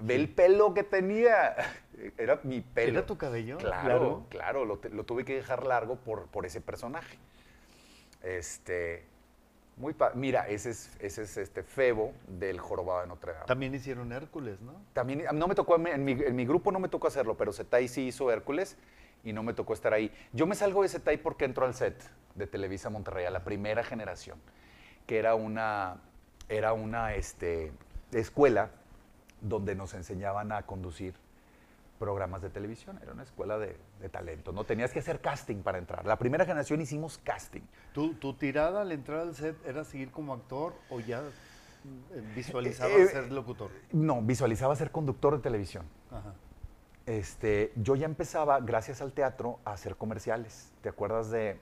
Ve 0.00 0.16
el 0.16 0.28
pelo 0.28 0.74
que 0.74 0.82
tenía. 0.82 1.54
Era 2.18 2.40
mi 2.42 2.60
pelo. 2.60 2.98
¿Era 2.98 3.06
tu 3.06 3.16
cabello? 3.16 3.58
Claro, 3.58 3.82
Claro. 3.82 4.26
claro, 4.28 4.64
lo, 4.64 4.80
lo 4.92 5.04
tuve 5.04 5.24
que 5.24 5.34
dejar 5.34 5.66
largo 5.66 5.96
por, 5.96 6.26
por 6.28 6.46
ese 6.46 6.60
personaje. 6.60 7.18
Este, 8.22 9.04
muy 9.76 9.94
Mira, 10.14 10.48
ese 10.48 10.70
es, 10.70 10.96
ese 11.00 11.22
es 11.22 11.36
este 11.36 11.62
Febo 11.62 12.12
del 12.28 12.60
Jorobado 12.60 13.00
de 13.00 13.06
Notre 13.08 13.32
Dame. 13.32 13.46
También 13.46 13.74
hicieron 13.74 14.12
Hércules, 14.12 14.60
¿no? 14.60 14.74
También, 14.92 15.24
no 15.32 15.48
me 15.48 15.54
tocó, 15.54 15.76
en 15.76 16.04
mi, 16.04 16.12
en 16.12 16.36
mi 16.36 16.46
grupo 16.46 16.70
no 16.70 16.78
me 16.78 16.88
tocó 16.88 17.08
hacerlo, 17.08 17.36
pero 17.36 17.52
Zetai 17.52 17.88
sí 17.88 18.06
hizo 18.06 18.30
Hércules 18.30 18.76
y 19.24 19.32
no 19.32 19.42
me 19.42 19.52
tocó 19.52 19.72
estar 19.72 19.92
ahí. 19.92 20.12
Yo 20.32 20.46
me 20.46 20.54
salgo 20.54 20.82
de 20.82 20.88
Zetai 20.88 21.16
porque 21.16 21.44
entro 21.44 21.66
al 21.66 21.74
set 21.74 21.96
de 22.34 22.46
Televisa 22.46 22.88
Monterrey, 22.88 23.26
a 23.26 23.30
la 23.30 23.42
primera 23.42 23.82
generación, 23.82 24.38
que 25.06 25.18
era 25.18 25.34
una, 25.34 26.00
era 26.48 26.72
una 26.72 27.14
este, 27.14 27.72
escuela 28.12 28.70
donde 29.40 29.74
nos 29.74 29.92
enseñaban 29.94 30.52
a 30.52 30.62
conducir 30.62 31.14
programas 32.04 32.42
de 32.42 32.50
televisión. 32.50 32.98
Era 33.02 33.12
una 33.12 33.22
escuela 33.22 33.56
de, 33.58 33.78
de 33.98 34.08
talento. 34.10 34.52
No 34.52 34.64
tenías 34.64 34.92
que 34.92 34.98
hacer 34.98 35.20
casting 35.22 35.62
para 35.62 35.78
entrar. 35.78 36.04
La 36.04 36.18
primera 36.18 36.44
generación 36.44 36.82
hicimos 36.82 37.16
casting. 37.16 37.62
¿Tu, 37.94 38.12
tu 38.14 38.34
tirada 38.34 38.82
al 38.82 38.92
entrar 38.92 39.20
al 39.20 39.34
set 39.34 39.56
era 39.66 39.84
seguir 39.84 40.10
como 40.10 40.34
actor 40.34 40.74
o 40.90 41.00
ya 41.00 41.20
eh, 41.22 42.22
visualizabas 42.36 42.92
Eh, 42.94 43.02
eh, 43.04 43.08
ser 43.08 43.32
locutor? 43.32 43.70
No, 43.92 44.20
visualizaba 44.20 44.76
ser 44.76 44.90
conductor 44.90 45.34
de 45.36 45.42
televisión. 45.42 45.86
Ajá. 46.10 46.34
este, 47.06 47.72
yo 47.76 47.96
ya 47.96 48.04
empezaba, 48.04 48.60
gracias 48.60 49.00
al 49.00 49.12
teatro, 49.12 49.58
a 49.64 49.72
hacer 49.72 49.96
comerciales. 49.96 50.72
¿Te 50.82 50.90
acuerdas 50.90 51.30
de, 51.30 51.58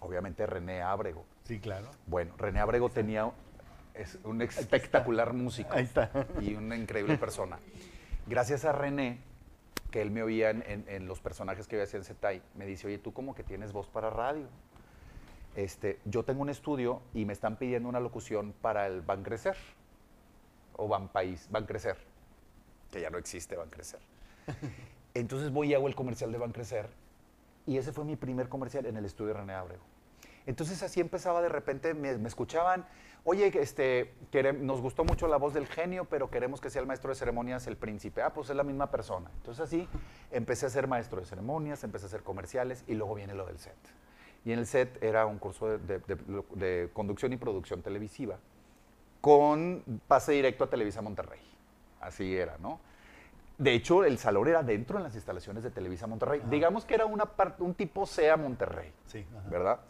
obviamente, 0.00 0.46
René 0.46 0.82
Ábrego? 0.82 1.24
Sí, 1.44 1.58
claro. 1.58 1.90
Bueno, 2.06 2.34
René 2.36 2.60
Ábrego 2.60 2.90
tenía, 2.90 3.30
es 3.94 4.18
un 4.24 4.42
espectacular 4.42 5.32
músico 5.32 5.70
Ahí 5.72 5.84
está. 5.84 6.10
y 6.40 6.54
una 6.54 6.76
increíble 6.76 7.16
persona. 7.16 7.58
Gracias 8.26 8.64
a 8.64 8.72
René, 8.72 9.20
que 9.90 10.02
él 10.02 10.10
me 10.10 10.22
oía 10.22 10.50
en, 10.50 10.62
en- 10.66 10.84
en 10.88 11.06
los 11.06 11.20
personajes 11.20 11.66
que 11.68 11.76
yo 11.76 11.82
hacía 11.82 11.98
en 11.98 12.04
Zetai, 12.04 12.42
me 12.54 12.66
dice, 12.66 12.86
oye, 12.86 12.98
tú 12.98 13.12
como 13.12 13.34
que 13.34 13.42
tienes 13.42 13.72
voz 13.72 13.88
para 13.88 14.10
radio. 14.10 14.46
Este, 15.54 15.98
yo 16.04 16.22
tengo 16.24 16.42
un 16.42 16.50
estudio 16.50 17.00
y 17.14 17.24
me 17.24 17.32
están 17.32 17.56
pidiendo 17.56 17.88
una 17.88 18.00
locución 18.00 18.52
para 18.60 18.86
el 18.86 19.00
Ban 19.00 19.22
Crecer 19.22 19.56
o 20.76 20.86
Ban 20.88 21.08
País, 21.08 21.48
Ban 21.50 21.64
Crecer, 21.64 21.96
que 22.90 23.00
ya 23.00 23.08
no 23.10 23.16
existe 23.18 23.56
Ban 23.56 23.70
Crecer. 23.70 24.00
Entonces 25.14 25.50
voy 25.50 25.68
y 25.70 25.74
hago 25.74 25.88
el 25.88 25.94
comercial 25.94 26.30
de 26.30 26.36
Ban 26.38 26.52
Crecer 26.52 26.88
y 27.66 27.78
ese 27.78 27.92
fue 27.92 28.04
mi 28.04 28.16
primer 28.16 28.48
comercial 28.50 28.84
en 28.84 28.98
el 28.98 29.06
estudio 29.06 29.32
de 29.32 29.40
René 29.40 29.54
Abrego. 29.54 29.82
Entonces 30.46 30.82
así 30.82 31.00
empezaba 31.00 31.42
de 31.42 31.48
repente, 31.48 31.92
me, 31.94 32.16
me 32.18 32.28
escuchaban, 32.28 32.86
oye, 33.24 33.50
este, 33.60 34.14
quere- 34.30 34.52
nos 34.52 34.80
gustó 34.80 35.04
mucho 35.04 35.26
la 35.28 35.36
voz 35.36 35.52
del 35.54 35.66
genio, 35.66 36.04
pero 36.04 36.30
queremos 36.30 36.60
que 36.60 36.70
sea 36.70 36.80
el 36.80 36.86
maestro 36.86 37.10
de 37.10 37.16
ceremonias 37.16 37.66
el 37.66 37.76
príncipe. 37.76 38.22
Ah, 38.22 38.32
pues 38.32 38.48
es 38.50 38.56
la 38.56 38.62
misma 38.62 38.90
persona. 38.90 39.30
Entonces 39.38 39.64
así 39.64 39.88
empecé 40.30 40.66
a 40.66 40.70
ser 40.70 40.86
maestro 40.86 41.20
de 41.20 41.26
ceremonias, 41.26 41.82
empecé 41.84 42.04
a 42.06 42.08
hacer 42.08 42.22
comerciales 42.22 42.84
y 42.86 42.94
luego 42.94 43.14
viene 43.14 43.34
lo 43.34 43.44
del 43.46 43.58
set. 43.58 43.74
Y 44.44 44.52
en 44.52 44.60
el 44.60 44.66
set 44.66 45.02
era 45.02 45.26
un 45.26 45.38
curso 45.38 45.66
de, 45.66 45.78
de- 45.78 45.98
de- 45.98 46.44
de 46.54 46.90
conducción 46.92 47.32
y 47.32 47.36
producción 47.36 47.82
televisiva 47.82 48.38
con 49.20 49.82
pase 50.06 50.32
directo 50.32 50.64
a 50.64 50.70
Televisa 50.70 51.02
Monterrey. 51.02 51.40
Así 52.00 52.36
era, 52.36 52.56
¿no? 52.58 52.78
De 53.58 53.72
hecho, 53.72 54.04
el 54.04 54.18
salón 54.18 54.46
era 54.48 54.62
dentro 54.62 54.98
en 54.98 55.02
las 55.02 55.14
instalaciones 55.14 55.64
de 55.64 55.70
Televisa 55.70 56.06
Monterrey. 56.06 56.42
Digamos 56.50 56.84
que 56.84 56.94
era 56.94 57.06
una 57.06 57.24
un 57.58 57.74
tipo 57.74 58.06
SEA 58.06 58.36
Monterrey, 58.36 58.92
Sí. 59.06 59.26
ajá. 59.36 59.48
¿verdad? 59.48 59.80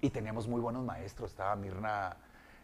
Y 0.00 0.10
teníamos 0.10 0.46
muy 0.48 0.60
buenos 0.60 0.84
maestros. 0.84 1.30
Estaba 1.30 1.56
Mirna... 1.56 2.16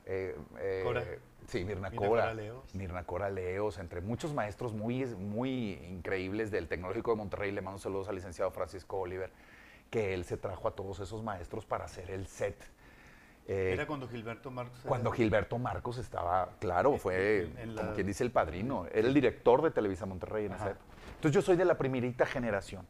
eh, 0.07 0.37
eh, 0.59 0.81
Cora. 0.85 1.03
Sí, 1.49 1.65
Mirna, 1.65 1.91
Mirna 1.91 2.07
Cora. 2.09 2.23
Cora 2.23 2.35
Leos. 2.35 2.75
Mirna 2.75 3.05
Cora 3.05 3.31
Leos, 3.31 3.79
entre 3.79 4.01
muchos 4.01 4.33
maestros 4.33 4.73
muy, 4.75 5.05
muy 5.07 5.73
increíbles 5.89 6.51
del 6.51 6.69
Tecnológico 6.69 7.11
de 7.13 7.17
Monterrey. 7.17 7.51
Le 7.53 7.63
mando 7.63 7.79
saludos 7.79 8.09
al 8.09 8.15
licenciado 8.17 8.51
Francisco 8.51 8.99
Oliver, 8.99 9.31
que 9.91 10.15
él 10.15 10.25
se 10.25 10.37
trajo 10.37 10.69
a 10.69 10.73
todos 10.73 11.01
esos 11.01 11.23
maestros 11.23 11.65
para 11.67 11.85
hacer 11.87 12.11
el 12.11 12.27
set. 12.27 12.57
Eh, 13.49 13.71
Era 13.73 13.89
cuando 13.89 14.07
Gilberto 14.09 14.53
Marcos. 14.53 14.79
era- 14.81 14.89
cuando 14.89 15.11
Gilberto 15.11 15.59
Marcos 15.59 15.99
estaba, 15.99 16.51
claro, 16.61 16.97
fue 16.97 17.43
en- 17.43 17.59
en 17.71 17.77
como 17.77 17.93
quien 17.93 18.07
dice 18.07 18.23
el 18.23 18.31
padrino, 18.31 18.87
era 18.93 19.09
el 19.09 19.13
director 19.15 19.63
de 19.63 19.73
Televisa 19.73 20.07
Monterrey 20.07 20.47
en 20.47 20.53
esa 20.53 20.63
Ajá. 20.65 20.71
época. 20.73 20.87
Entonces 21.17 21.33
yo 21.35 21.43
soy 21.43 21.57
de 21.57 21.65
la 21.65 21.77
primerita 21.77 22.25
generación, 22.25 22.87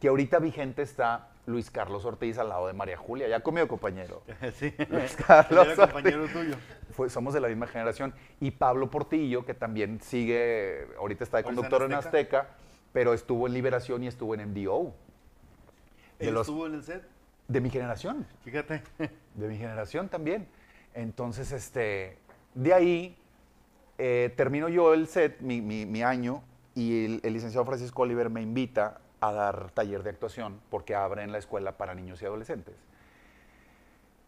que 0.00 0.08
ahorita 0.08 0.38
vigente 0.38 0.80
está 0.80 1.29
Luis 1.50 1.70
Carlos 1.70 2.04
Ortiz 2.04 2.38
al 2.38 2.48
lado 2.48 2.66
de 2.66 2.72
María 2.72 2.96
Julia, 2.96 3.28
ya 3.28 3.40
comió 3.40 3.66
compañero. 3.68 4.22
sí. 4.54 4.72
Luis 4.88 5.16
Carlos 5.26 5.66
era 5.68 5.76
compañero 5.76 6.26
tuyo. 6.28 6.54
Fue- 6.92 7.10
somos 7.10 7.34
de 7.34 7.40
la 7.40 7.48
misma 7.48 7.66
generación. 7.66 8.14
Y 8.40 8.50
Pablo 8.52 8.90
Portillo, 8.90 9.44
que 9.44 9.54
también 9.54 10.00
sigue, 10.00 10.86
ahorita 10.98 11.24
está 11.24 11.38
de 11.38 11.40
en 11.42 11.46
conductor 11.54 11.82
en 11.82 11.92
Azteca. 11.94 12.40
Azteca, 12.40 12.56
pero 12.92 13.12
estuvo 13.14 13.46
en 13.46 13.52
Liberación 13.54 14.02
y 14.02 14.06
estuvo 14.06 14.34
en 14.34 14.50
MDO. 14.50 14.94
De, 16.18 16.28
Él 16.28 16.34
los, 16.34 16.46
estuvo 16.48 16.66
en 16.66 16.74
el 16.74 16.82
set. 16.84 17.02
de 17.48 17.60
mi 17.60 17.70
generación. 17.70 18.26
Fíjate. 18.44 18.82
de 19.34 19.48
mi 19.48 19.56
generación 19.56 20.08
también. 20.08 20.46
Entonces, 20.94 21.52
este, 21.52 22.18
de 22.54 22.74
ahí 22.74 23.16
eh, 23.98 24.32
termino 24.36 24.68
yo 24.68 24.92
el 24.94 25.06
set, 25.06 25.40
mi, 25.40 25.60
mi- 25.60 25.86
mi 25.86 26.02
año, 26.02 26.42
y 26.74 27.04
el, 27.04 27.20
el 27.22 27.32
licenciado 27.32 27.64
Francisco 27.64 28.02
Oliver 28.02 28.28
me 28.30 28.42
invita 28.42 29.00
a 29.20 29.32
dar 29.32 29.70
taller 29.72 30.02
de 30.02 30.10
actuación 30.10 30.60
porque 30.70 30.94
abren 30.94 31.32
la 31.32 31.38
escuela 31.38 31.72
para 31.76 31.94
niños 31.94 32.20
y 32.22 32.26
adolescentes. 32.26 32.74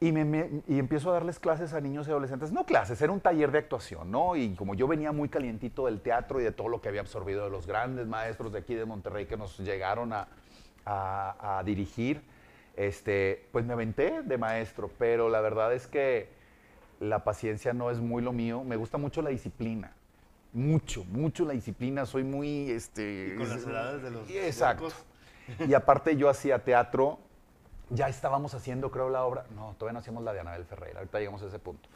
Y, 0.01 0.11
me- 0.11 0.63
y 0.67 0.81
empiezo 0.81 1.11
a 1.11 1.15
darles 1.15 1.39
clases 1.39 1.75
a 1.75 1.81
niños 1.81 2.09
y 2.09 2.11
adolescentes. 2.11 2.51
No 2.51 2.67
clases, 2.67 3.01
era 3.01 3.13
un 3.13 3.21
taller 3.21 3.53
de 3.53 3.59
actuación, 3.59 4.11
¿no? 4.11 4.35
Y 4.35 4.55
como 4.57 4.75
yo 4.75 4.89
venía 4.89 5.13
muy 5.13 5.29
calientito 5.29 5.87
del 5.87 6.01
teatro 6.01 6.41
y 6.41 6.45
de 6.45 6.51
todo 6.51 6.67
lo 6.69 6.81
que 6.81 6.89
había 6.89 7.03
absorbido 7.03 7.45
de 7.45 7.51
los 7.51 7.69
grandes 7.69 8.09
maestros 8.09 8.53
de 8.53 8.59
aquí 8.59 8.75
de 8.75 8.85
Monterrey 8.85 9.27
que 9.27 9.37
nos 9.37 9.57
llegaron 9.61 10.13
a, 10.13 10.27
a- 10.85 11.59
a 11.59 11.63
dirigir, 11.63 12.21
este, 12.77 13.47
pues 13.53 13.65
me 13.65 13.75
aventé 13.75 14.23
de 14.23 14.39
maestro. 14.39 14.91
Pero 14.99 15.29
la 15.29 15.41
verdad 15.41 15.73
es 15.73 15.87
que 15.87 16.29
la 16.99 17.23
paciencia 17.23 17.73
no 17.73 17.89
es 17.91 18.01
muy 18.01 18.23
lo 18.23 18.33
mío. 18.33 18.65
Me 18.65 18.75
gusta 18.75 18.99
mucho 18.99 19.23
la 19.23 19.31
disciplina. 19.31 19.93
Mucho, 20.53 21.05
mucho 21.05 21.45
la 21.45 21.55
disciplina. 21.55 22.05
Soy 22.07 22.25
muy, 22.25 22.71
este... 22.71 23.33
Y 23.35 23.37
con 23.37 23.49
las 23.49 23.67
edades 23.67 24.03
de 24.03 24.11
los 24.11 24.29
Exacto. 24.31 24.89
Y 25.67 25.75
aparte 25.75 26.17
yo 26.17 26.29
hacía 26.29 26.63
teatro, 26.65 27.19
ya 27.91 28.09
estábamos 28.09 28.55
haciendo, 28.55 28.91
creo, 28.91 29.11
la 29.11 29.25
obra, 29.25 29.45
no, 29.55 29.75
todavía 29.79 29.95
no 29.95 29.99
hacíamos 29.99 30.25
la 30.25 30.33
de 30.33 30.41
Anabel 30.41 30.65
Ferreira, 30.65 31.01
ahorita 31.01 31.19
llegamos 31.19 31.43
a 31.43 31.47
ese 31.47 31.59
punto. 31.59 31.89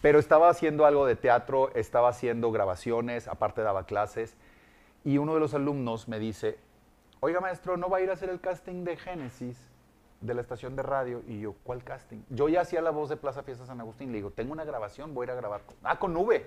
Pero 0.00 0.18
estaba 0.18 0.48
haciendo 0.48 0.86
algo 0.86 1.06
de 1.06 1.16
teatro, 1.16 1.70
estaba 1.74 2.08
haciendo 2.08 2.50
grabaciones, 2.50 3.28
aparte 3.28 3.62
daba 3.62 3.84
clases, 3.84 4.36
y 5.04 5.18
uno 5.18 5.34
de 5.34 5.40
los 5.40 5.54
alumnos 5.54 6.08
me 6.08 6.18
dice, 6.18 6.58
oiga 7.20 7.40
maestro, 7.40 7.76
¿no 7.76 7.88
va 7.88 7.98
a 7.98 8.00
ir 8.00 8.10
a 8.10 8.14
hacer 8.14 8.30
el 8.30 8.40
casting 8.40 8.84
de 8.84 8.96
Génesis 8.96 9.58
de 10.20 10.34
la 10.34 10.40
estación 10.40 10.74
de 10.76 10.82
radio? 10.82 11.22
Y 11.26 11.40
yo, 11.40 11.54
¿cuál 11.64 11.84
casting? 11.84 12.22
Yo 12.30 12.48
ya 12.48 12.62
hacía 12.62 12.80
la 12.80 12.90
voz 12.90 13.08
de 13.08 13.16
Plaza 13.16 13.42
Fiesta 13.42 13.66
San 13.66 13.80
Agustín, 13.80 14.10
le 14.10 14.18
digo, 14.18 14.30
tengo 14.30 14.52
una 14.52 14.64
grabación, 14.64 15.14
voy 15.14 15.24
a 15.24 15.26
ir 15.26 15.30
a 15.32 15.34
grabar. 15.34 15.62
Con, 15.62 15.76
ah, 15.82 15.98
con 15.98 16.14
Nube, 16.14 16.46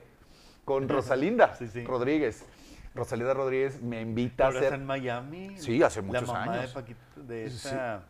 con 0.65 0.89
Rosalinda 0.89 1.55
Sí, 1.55 1.67
sí. 1.67 1.83
Rodríguez. 1.85 2.45
Rosalinda 2.93 3.33
Rodríguez 3.33 3.81
me 3.81 4.01
invita 4.01 4.45
a 4.45 4.49
hacer... 4.49 4.73
en 4.73 4.85
Miami. 4.85 5.57
Sí, 5.57 5.81
hace 5.83 6.01
muchos 6.01 6.27
la 6.27 6.33
mamá 6.33 6.53
años. 6.53 6.67
De 6.69 6.73
Paquita, 6.73 6.99
de 7.15 7.49
Sí. 7.49 7.55
esta. 7.67 8.03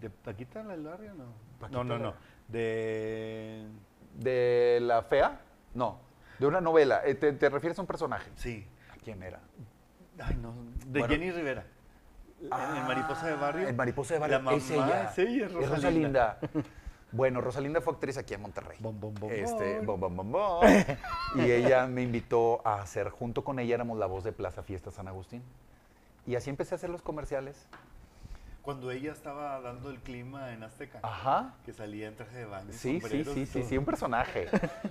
¿De 0.00 0.10
Paquita 0.10 0.62
la 0.62 0.72
del 0.72 0.84
barrio? 0.84 1.14
No. 1.14 1.24
Paquita 1.60 1.78
no, 1.78 1.84
no, 1.84 1.98
la- 1.98 2.04
no. 2.04 2.14
De. 2.48 3.64
¿De 4.16 4.78
la 4.82 5.02
fea? 5.02 5.40
No, 5.74 6.00
de 6.38 6.46
una 6.46 6.60
novela. 6.60 7.02
Eh, 7.04 7.14
¿Te, 7.14 7.32
te 7.32 7.48
refieres 7.48 7.78
a 7.78 7.82
un 7.82 7.86
personaje? 7.86 8.28
Sí. 8.34 8.66
¿A 8.92 8.96
quién 8.96 9.22
era? 9.22 9.38
Ay, 10.20 10.36
no. 10.42 10.52
De 10.86 10.98
Bueno. 10.98 11.06
Jenny 11.14 11.30
Rivera. 11.30 11.64
en 12.40 12.76
el 12.76 12.82
Mariposa 12.84 13.26
de 13.28 13.34
Barrio. 13.36 13.68
En 13.68 13.76
Mariposa 13.76 14.14
de 14.14 14.20
Barrio. 14.20 14.36
La 14.38 14.42
mamá 14.42 14.56
es 14.56 14.70
ella. 14.70 15.04
es 15.10 15.18
ella, 15.18 15.46
es 15.46 15.52
Rosalinda. 15.52 16.38
Bueno, 17.12 17.40
Rosalinda 17.40 17.80
fue 17.80 17.92
actriz 17.94 18.16
aquí 18.18 18.34
en 18.34 18.42
Monterrey. 18.42 18.76
Bom, 18.80 18.98
bom, 19.00 19.14
bom, 19.14 19.30
Este, 19.32 19.80
bom. 19.80 19.98
bom, 19.98 20.16
bom, 20.16 20.32
bom, 20.32 20.60
y 21.34 21.50
ella 21.50 21.86
me 21.86 22.02
invitó 22.02 22.60
a 22.66 22.80
hacer, 22.80 23.10
junto 23.10 23.42
con 23.42 23.58
ella 23.58 23.74
éramos 23.74 23.98
la 23.98 24.06
voz 24.06 24.22
de 24.24 24.32
Plaza 24.32 24.62
Fiesta 24.62 24.90
San 24.90 25.08
Agustín. 25.08 25.42
Y 26.26 26.36
así 26.36 26.50
empecé 26.50 26.74
a 26.74 26.76
hacer 26.76 26.90
los 26.90 27.02
comerciales. 27.02 27.66
Cuando 28.62 28.90
ella 28.90 29.12
estaba 29.12 29.58
dando 29.62 29.90
el 29.90 29.98
clima 30.00 30.52
en 30.52 30.62
Azteca. 30.62 31.00
Ajá. 31.02 31.54
Que 31.64 31.72
salía 31.72 32.08
en 32.08 32.14
traje 32.14 32.36
de 32.36 32.44
baño. 32.44 32.68
Sí, 32.72 33.00
sí, 33.00 33.24
sí, 33.24 33.46
sí, 33.46 33.62
sí, 33.62 33.78
un 33.78 33.86
personaje. 33.86 34.48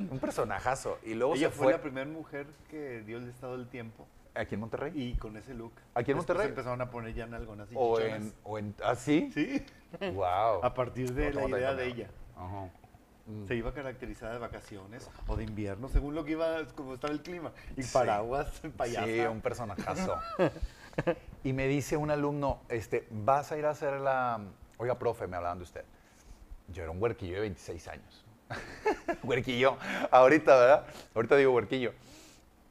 un 0.09 0.19
personajazo. 0.19 0.97
Y 1.05 1.13
luego 1.13 1.35
Ella 1.35 1.49
se 1.49 1.55
fue, 1.55 1.63
fue, 1.65 1.73
la 1.73 1.81
primera 1.81 2.09
mujer 2.09 2.47
que 2.69 3.01
dio 3.01 3.17
el 3.19 3.29
estado 3.29 3.55
del 3.57 3.67
tiempo. 3.67 4.07
aquí 4.33 4.55
en 4.55 4.61
Monterrey. 4.61 4.91
Y 4.95 5.13
con 5.17 5.37
ese 5.37 5.53
look. 5.53 5.71
¿Aquí 5.93 6.11
en 6.11 6.17
Después 6.17 6.27
Monterrey? 6.27 6.49
empezaron 6.49 6.81
a 6.81 6.89
poner 6.89 7.13
ya 7.13 7.25
en 7.25 7.33
algonas 7.35 7.71
y 7.71 7.75
o, 7.77 7.99
en, 7.99 8.33
o 8.43 8.57
en. 8.57 8.73
¿Ah, 8.83 8.95
sí? 8.95 9.29
Sí. 9.33 9.63
Wow. 10.13 10.63
A 10.63 10.73
partir 10.73 11.13
de 11.13 11.33
la 11.33 11.47
idea 11.47 11.73
de 11.73 11.87
ella. 11.87 12.07
Ajá. 12.35 12.69
Mm. 13.25 13.47
Se 13.47 13.55
iba 13.55 13.73
caracterizada 13.73 14.33
de 14.33 14.39
vacaciones 14.39 15.09
o 15.27 15.35
de 15.35 15.43
invierno, 15.43 15.87
según 15.87 16.15
lo 16.15 16.25
que 16.25 16.31
iba, 16.31 16.65
como 16.75 16.95
estaba 16.95 17.13
el 17.13 17.21
clima. 17.21 17.51
Y 17.77 17.83
Sí. 17.83 17.93
paraguas, 17.93 18.61
payasa. 18.75 19.05
Sí, 19.05 19.19
un 19.21 19.41
personajazo. 19.41 20.17
y 21.43 21.53
me 21.53 21.67
dice 21.67 21.95
un 21.95 22.09
alumno, 22.09 22.61
este, 22.69 23.07
vas 23.11 23.51
a 23.51 23.57
ir 23.57 23.65
a 23.65 23.71
hacer 23.71 23.99
la... 23.99 24.39
Oiga, 24.77 24.97
profe, 24.97 25.27
me 25.27 25.37
hablaban 25.37 25.59
de 25.59 25.63
usted. 25.63 25.85
Yo 26.69 26.83
era 26.83 26.91
un 26.91 27.01
huerquillo 27.01 27.35
de 27.35 27.41
26 27.41 27.87
años. 27.87 28.25
huerquillo, 29.23 29.77
ahorita, 30.09 30.57
¿verdad? 30.57 30.85
Ahorita 31.13 31.35
digo 31.35 31.51
huerquillo. 31.51 31.93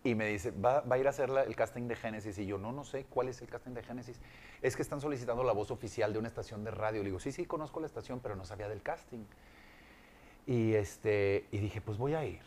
Y 0.04 0.14
me 0.14 0.26
dice, 0.26 0.52
va, 0.52 0.80
va 0.82 0.94
a 0.96 0.98
ir 0.98 1.06
a 1.06 1.10
hacer 1.10 1.28
la- 1.28 1.42
el 1.42 1.56
casting 1.56 1.88
de 1.88 1.96
Génesis. 1.96 2.38
Y 2.38 2.46
yo, 2.46 2.56
no, 2.58 2.72
no 2.72 2.84
sé 2.84 3.04
cuál 3.10 3.28
es 3.28 3.42
el 3.42 3.48
casting 3.48 3.72
de 3.72 3.82
Génesis. 3.82 4.20
Es 4.62 4.76
que 4.76 4.82
están 4.82 5.00
solicitando 5.00 5.42
la 5.42 5.52
voz 5.52 5.70
oficial 5.70 6.12
de 6.12 6.18
una 6.18 6.28
estación 6.28 6.62
de 6.64 6.70
radio. 6.70 7.00
Le 7.02 7.06
digo, 7.08 7.18
sí, 7.20 7.32
sí, 7.32 7.44
conozco 7.46 7.80
la 7.80 7.86
estación, 7.86 8.20
pero 8.20 8.36
no 8.36 8.44
sabía 8.44 8.68
del 8.68 8.80
casting. 8.82 9.24
Y, 10.46 10.74
este, 10.74 11.46
y 11.50 11.58
dije, 11.58 11.80
pues 11.80 11.98
voy 11.98 12.14
a 12.14 12.24
ir. 12.24 12.40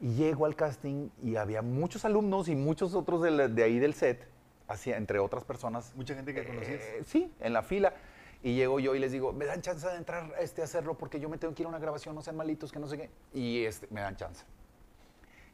Y 0.00 0.14
llego 0.14 0.46
al 0.46 0.56
casting 0.56 1.08
y 1.22 1.36
había 1.36 1.62
muchos 1.62 2.04
alumnos 2.04 2.48
y 2.48 2.54
muchos 2.56 2.94
otros 2.94 3.22
de, 3.22 3.30
la- 3.30 3.48
de 3.48 3.62
ahí 3.62 3.78
del 3.78 3.94
set, 3.94 4.28
así, 4.66 4.92
entre 4.92 5.18
otras 5.18 5.44
personas. 5.44 5.92
Mucha 5.96 6.14
gente 6.14 6.34
que 6.34 6.44
conocías. 6.44 6.80
Eh, 6.82 7.02
sí, 7.06 7.32
en 7.40 7.52
la 7.52 7.62
fila. 7.62 7.94
Y 8.42 8.54
llego 8.54 8.78
yo 8.78 8.94
y 8.94 8.98
les 9.00 9.10
digo, 9.10 9.32
me 9.32 9.46
dan 9.46 9.62
chance 9.62 9.86
de 9.88 9.96
entrar 9.96 10.32
este, 10.40 10.60
a 10.60 10.64
hacerlo 10.64 10.96
porque 10.98 11.18
yo 11.18 11.28
me 11.28 11.38
tengo 11.38 11.54
que 11.54 11.62
ir 11.62 11.66
a 11.66 11.68
una 11.70 11.78
grabación, 11.80 12.14
no 12.14 12.22
sean 12.22 12.36
malitos, 12.36 12.70
que 12.70 12.78
no 12.78 12.86
sé 12.86 12.96
qué. 12.96 13.10
Y 13.34 13.64
este, 13.64 13.88
me 13.90 14.00
dan 14.00 14.14
chance. 14.16 14.44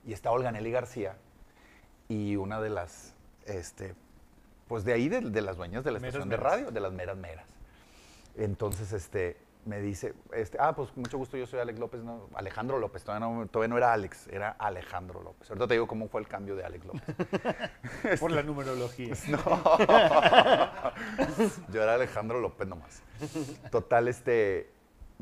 Y 0.06 0.12
está 0.12 0.30
Olga 0.30 0.52
Nelly 0.52 0.70
García 0.70 1.16
y 2.08 2.36
una 2.36 2.60
de 2.60 2.70
las, 2.70 3.14
este, 3.46 3.94
pues 4.68 4.84
de 4.84 4.92
ahí, 4.92 5.08
de, 5.08 5.20
de 5.20 5.40
las 5.40 5.56
dueñas 5.56 5.82
de 5.84 5.90
la 5.92 5.98
Meras 5.98 6.14
estación 6.14 6.28
de 6.28 6.36
meras. 6.36 6.52
radio, 6.52 6.70
de 6.70 6.80
las 6.80 6.92
meras 6.92 7.16
meras. 7.16 7.46
Entonces, 8.36 8.92
este, 8.92 9.36
me 9.64 9.80
dice, 9.80 10.12
este, 10.34 10.58
ah, 10.60 10.74
pues 10.74 10.94
mucho 10.96 11.16
gusto, 11.16 11.36
yo 11.38 11.46
soy 11.46 11.60
Alex 11.60 11.78
López, 11.78 12.02
no, 12.02 12.28
Alejandro 12.34 12.78
López, 12.78 13.02
todavía 13.02 13.26
no, 13.26 13.46
todavía 13.46 13.68
no 13.68 13.78
era 13.78 13.94
Alex, 13.94 14.26
era 14.28 14.50
Alejandro 14.50 15.22
López. 15.22 15.48
Ahorita 15.50 15.68
te 15.68 15.74
digo 15.74 15.86
cómo 15.86 16.08
fue 16.08 16.20
el 16.20 16.28
cambio 16.28 16.54
de 16.56 16.64
Alex 16.64 16.84
López. 16.84 17.02
Por 18.20 18.30
la 18.32 18.42
numerología. 18.42 19.14
No. 19.28 19.38
Yo 21.72 21.82
era 21.82 21.94
Alejandro 21.94 22.40
López 22.40 22.68
nomás. 22.68 23.02
Total, 23.70 24.08
este, 24.08 24.70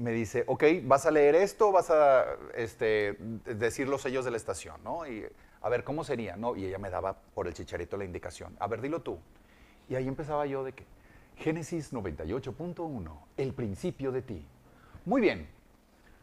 me 0.03 0.11
dice, 0.11 0.45
ok, 0.49 0.65
vas 0.83 1.07
a 1.07 1.11
leer 1.11 1.37
esto, 1.37 1.71
vas 1.71 1.91
a 1.91 2.25
este, 2.55 3.17
decir 3.45 3.89
los 3.89 4.03
sellos 4.03 4.25
de 4.25 4.33
la 4.33 4.37
estación, 4.37 4.83
¿no? 4.83 5.07
Y 5.07 5.25
a 5.61 5.69
ver, 5.69 5.85
¿cómo 5.85 6.03
sería? 6.03 6.37
¿no? 6.37 6.57
Y 6.57 6.67
ella 6.67 6.79
me 6.79 6.91
daba 6.91 7.17
por 7.35 7.47
el 7.47 7.55
chicharito 7.55 7.97
la 7.97 8.05
indicación. 8.05 8.57
A 8.59 8.67
ver, 8.67 8.81
dilo 8.81 9.01
tú. 9.01 9.19
Y 9.89 9.95
ahí 9.95 10.09
empezaba 10.09 10.45
yo 10.47 10.65
de 10.65 10.73
que, 10.73 10.85
Génesis 11.37 11.93
98.1, 11.93 13.17
el 13.37 13.55
principio 13.55 14.11
de 14.11 14.23
ti. 14.23 14.45
Muy 15.05 15.21
bien. 15.21 15.49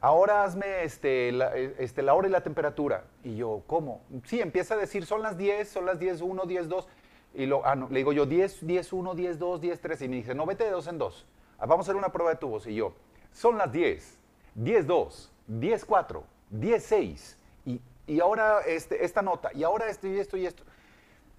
Ahora 0.02 0.44
hazme 0.44 0.84
este, 0.84 1.32
la, 1.32 1.56
este, 1.56 2.02
la 2.02 2.14
hora 2.14 2.28
y 2.28 2.32
la 2.32 2.42
temperatura. 2.42 3.06
Y 3.24 3.38
yo, 3.38 3.64
¿cómo? 3.66 4.02
Sí, 4.26 4.42
empieza 4.42 4.74
a 4.74 4.78
decir, 4.78 5.06
son 5.06 5.22
las 5.22 5.38
10, 5.38 5.68
son 5.70 5.86
las 5.86 6.00
10, 6.00 6.22
1, 6.22 6.46
10, 6.46 6.70
2. 6.70 6.88
Y 7.36 7.46
lo, 7.46 7.66
ah, 7.66 7.76
no, 7.76 7.88
le 7.90 8.00
digo 8.00 8.12
yo, 8.12 8.26
10, 8.26 8.66
10, 8.66 8.94
1, 8.94 9.16
10, 9.16 9.40
2, 9.40 9.62
10, 9.62 9.80
3. 9.80 10.02
Y 10.02 10.10
me 10.10 10.16
dice, 10.18 10.36
no, 10.36 10.46
vete 10.46 10.66
de 10.66 10.72
dos 10.72 10.88
en 10.88 10.98
dos. 10.98 11.26
Ah, 11.58 11.66
Vamos 11.66 11.88
a 11.88 11.92
hacer 11.92 11.98
una 11.98 12.12
prueba 12.12 12.32
de 12.32 12.38
tubos. 12.38 12.68
Y 12.68 12.76
yo, 12.76 12.94
son 13.34 13.58
las 13.58 13.72
10, 13.72 14.18
10, 14.56 14.88
2, 14.88 15.32
10, 15.48 15.86
4, 15.86 16.24
10, 16.50 16.84
6. 16.84 17.38
Y, 17.66 17.82
y 18.08 18.20
ahora 18.20 18.62
este, 18.66 19.04
esta 19.04 19.22
nota, 19.22 19.52
y 19.54 19.64
ahora 19.64 19.88
esto 19.90 20.08
y 20.08 20.20
esto 20.20 20.38
y 20.38 20.46
esto. 20.46 20.64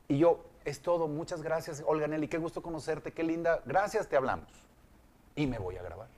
Y 0.09 0.19
yo, 0.19 0.45
es 0.65 0.81
todo, 0.81 1.09
muchas 1.09 1.43
gracias, 1.43 1.83
Olga 1.87 2.07
Nelly, 2.07 2.29
qué 2.29 2.39
gusto 2.39 2.63
conocerte, 2.63 3.13
qué 3.13 3.23
linda. 3.23 3.61
Gracias, 3.65 4.09
te 4.09 4.17
hablamos. 4.17 4.49
y 5.37 5.47
me 5.47 5.59
voy 5.59 5.77
a 5.77 5.83
grabar. 5.83 6.09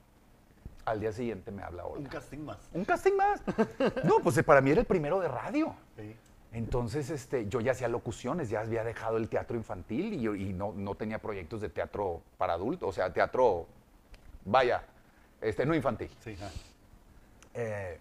Al 0.84 0.98
día 0.98 1.12
siguiente 1.12 1.52
me 1.52 1.62
habla 1.62 1.84
Olga. 1.84 2.00
Un 2.00 2.06
casting 2.06 2.38
más. 2.38 2.58
Un 2.72 2.84
casting 2.84 3.12
más. 3.12 3.40
No, 4.04 4.18
pues 4.22 4.36
eh, 4.38 4.42
para 4.42 4.60
mí 4.60 4.70
era 4.72 4.80
el 4.80 4.86
primero 4.86 5.20
de 5.20 5.28
radio. 5.28 5.74
Sí. 5.96 6.16
Entonces, 6.52 7.08
este, 7.08 7.48
yo 7.48 7.60
ya 7.60 7.72
hacía 7.72 7.88
locuciones, 7.88 8.50
ya 8.50 8.60
había 8.60 8.84
dejado 8.84 9.16
el 9.16 9.28
teatro 9.28 9.56
infantil 9.56 10.12
y, 10.12 10.26
y 10.26 10.52
no, 10.52 10.72
no 10.74 10.94
tenía 10.96 11.18
proyectos 11.18 11.60
de 11.60 11.68
teatro 11.70 12.20
para 12.36 12.54
adultos, 12.54 12.88
o 12.88 12.92
sea, 12.92 13.12
teatro, 13.12 13.66
vaya, 14.44 14.84
este, 15.42 15.66
no 15.66 15.74
infantil. 15.74 16.08
Sí. 16.20 16.36
Eh, 17.54 17.98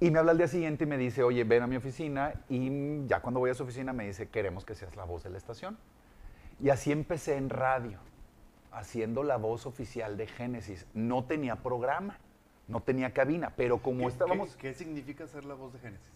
y 0.00 0.10
me 0.12 0.18
habla 0.20 0.30
al 0.32 0.38
día 0.38 0.46
siguiente 0.46 0.84
y 0.84 0.86
me 0.86 0.96
dice, 0.96 1.22
oye, 1.24 1.42
ven 1.44 1.62
a 1.62 1.66
mi 1.66 1.76
oficina. 1.76 2.34
Y 2.48 3.04
ya 3.06 3.20
cuando 3.20 3.40
voy 3.40 3.50
a 3.50 3.54
su 3.54 3.64
oficina 3.64 3.92
me 3.92 4.06
dice, 4.06 4.28
queremos 4.28 4.64
que 4.64 4.74
seas 4.76 4.94
la 4.94 5.04
voz 5.04 5.24
de 5.24 5.30
la 5.30 5.38
estación. 5.38 5.76
Y 6.60 6.70
así 6.70 6.92
empecé 6.92 7.36
en 7.36 7.50
radio, 7.50 7.98
haciendo 8.70 9.22
la 9.24 9.36
voz 9.36 9.66
oficial 9.66 10.16
de 10.16 10.26
Génesis. 10.28 10.86
No 10.94 11.24
tenía 11.24 11.56
programa, 11.56 12.18
no 12.68 12.80
tenía 12.80 13.12
cabina, 13.12 13.52
pero 13.56 13.78
como 13.78 14.00
¿Qué- 14.02 14.06
estábamos... 14.12 14.54
¿Qué, 14.56 14.68
qué 14.68 14.74
significa 14.74 15.26
ser 15.26 15.44
la 15.44 15.54
voz 15.54 15.72
de 15.72 15.78
Génesis? 15.80 16.06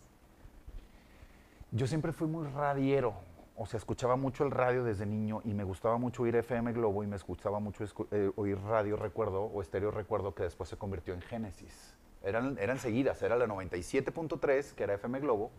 Yo 1.72 1.87
siempre 1.87 2.12
fui 2.12 2.29
muy 2.29 2.46
radiero, 2.48 3.14
o 3.57 3.67
sea, 3.67 3.79
escuchaba 3.79 4.17
mucho 4.17 4.45
el 4.45 4.51
radio 4.51 4.83
desde 4.83 5.05
niño 5.05 5.41
y 5.45 5.53
me 5.53 5.65
gustaba 5.65 5.99
mucho 5.99 6.23
oír 6.23 6.37
FM 6.37 6.73
Globo 6.73 7.05
y 7.05 7.07
me 7.07 7.19
gustaba 7.19 7.61
mucho 7.61 7.85
eh, 8.11 8.31
oír 8.37 8.59
radio 8.59 8.97
recuerdo 8.97 9.43
o 9.43 9.61
estéreo 9.61 9.91
recuerdo 9.91 10.35
que 10.35 10.43
después 10.43 10.71
se 10.71 10.77
convirtió 10.77 11.12
en 11.15 11.21
Génesis. 11.21 11.95
Eran, 12.23 12.57
eran 12.59 12.79
seguidas, 12.79 13.21
era 13.23 13.37
la 13.37 13.47
97.3 13.47 14.73
que 14.75 14.85
era 14.85 14.95
FM 14.95 15.21
Globo, 15.21 15.51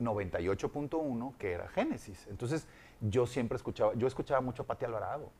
98.1 0.00 1.36
que 1.38 1.52
era 1.52 1.68
Génesis. 1.68 2.26
Entonces 2.28 2.66
yo 3.00 3.26
siempre 3.26 3.56
escuchaba, 3.56 3.94
yo 3.94 4.06
escuchaba 4.06 4.40
mucho 4.40 4.64
a 4.64 4.66
Pati 4.66 4.84
Alvarado. 4.84 5.30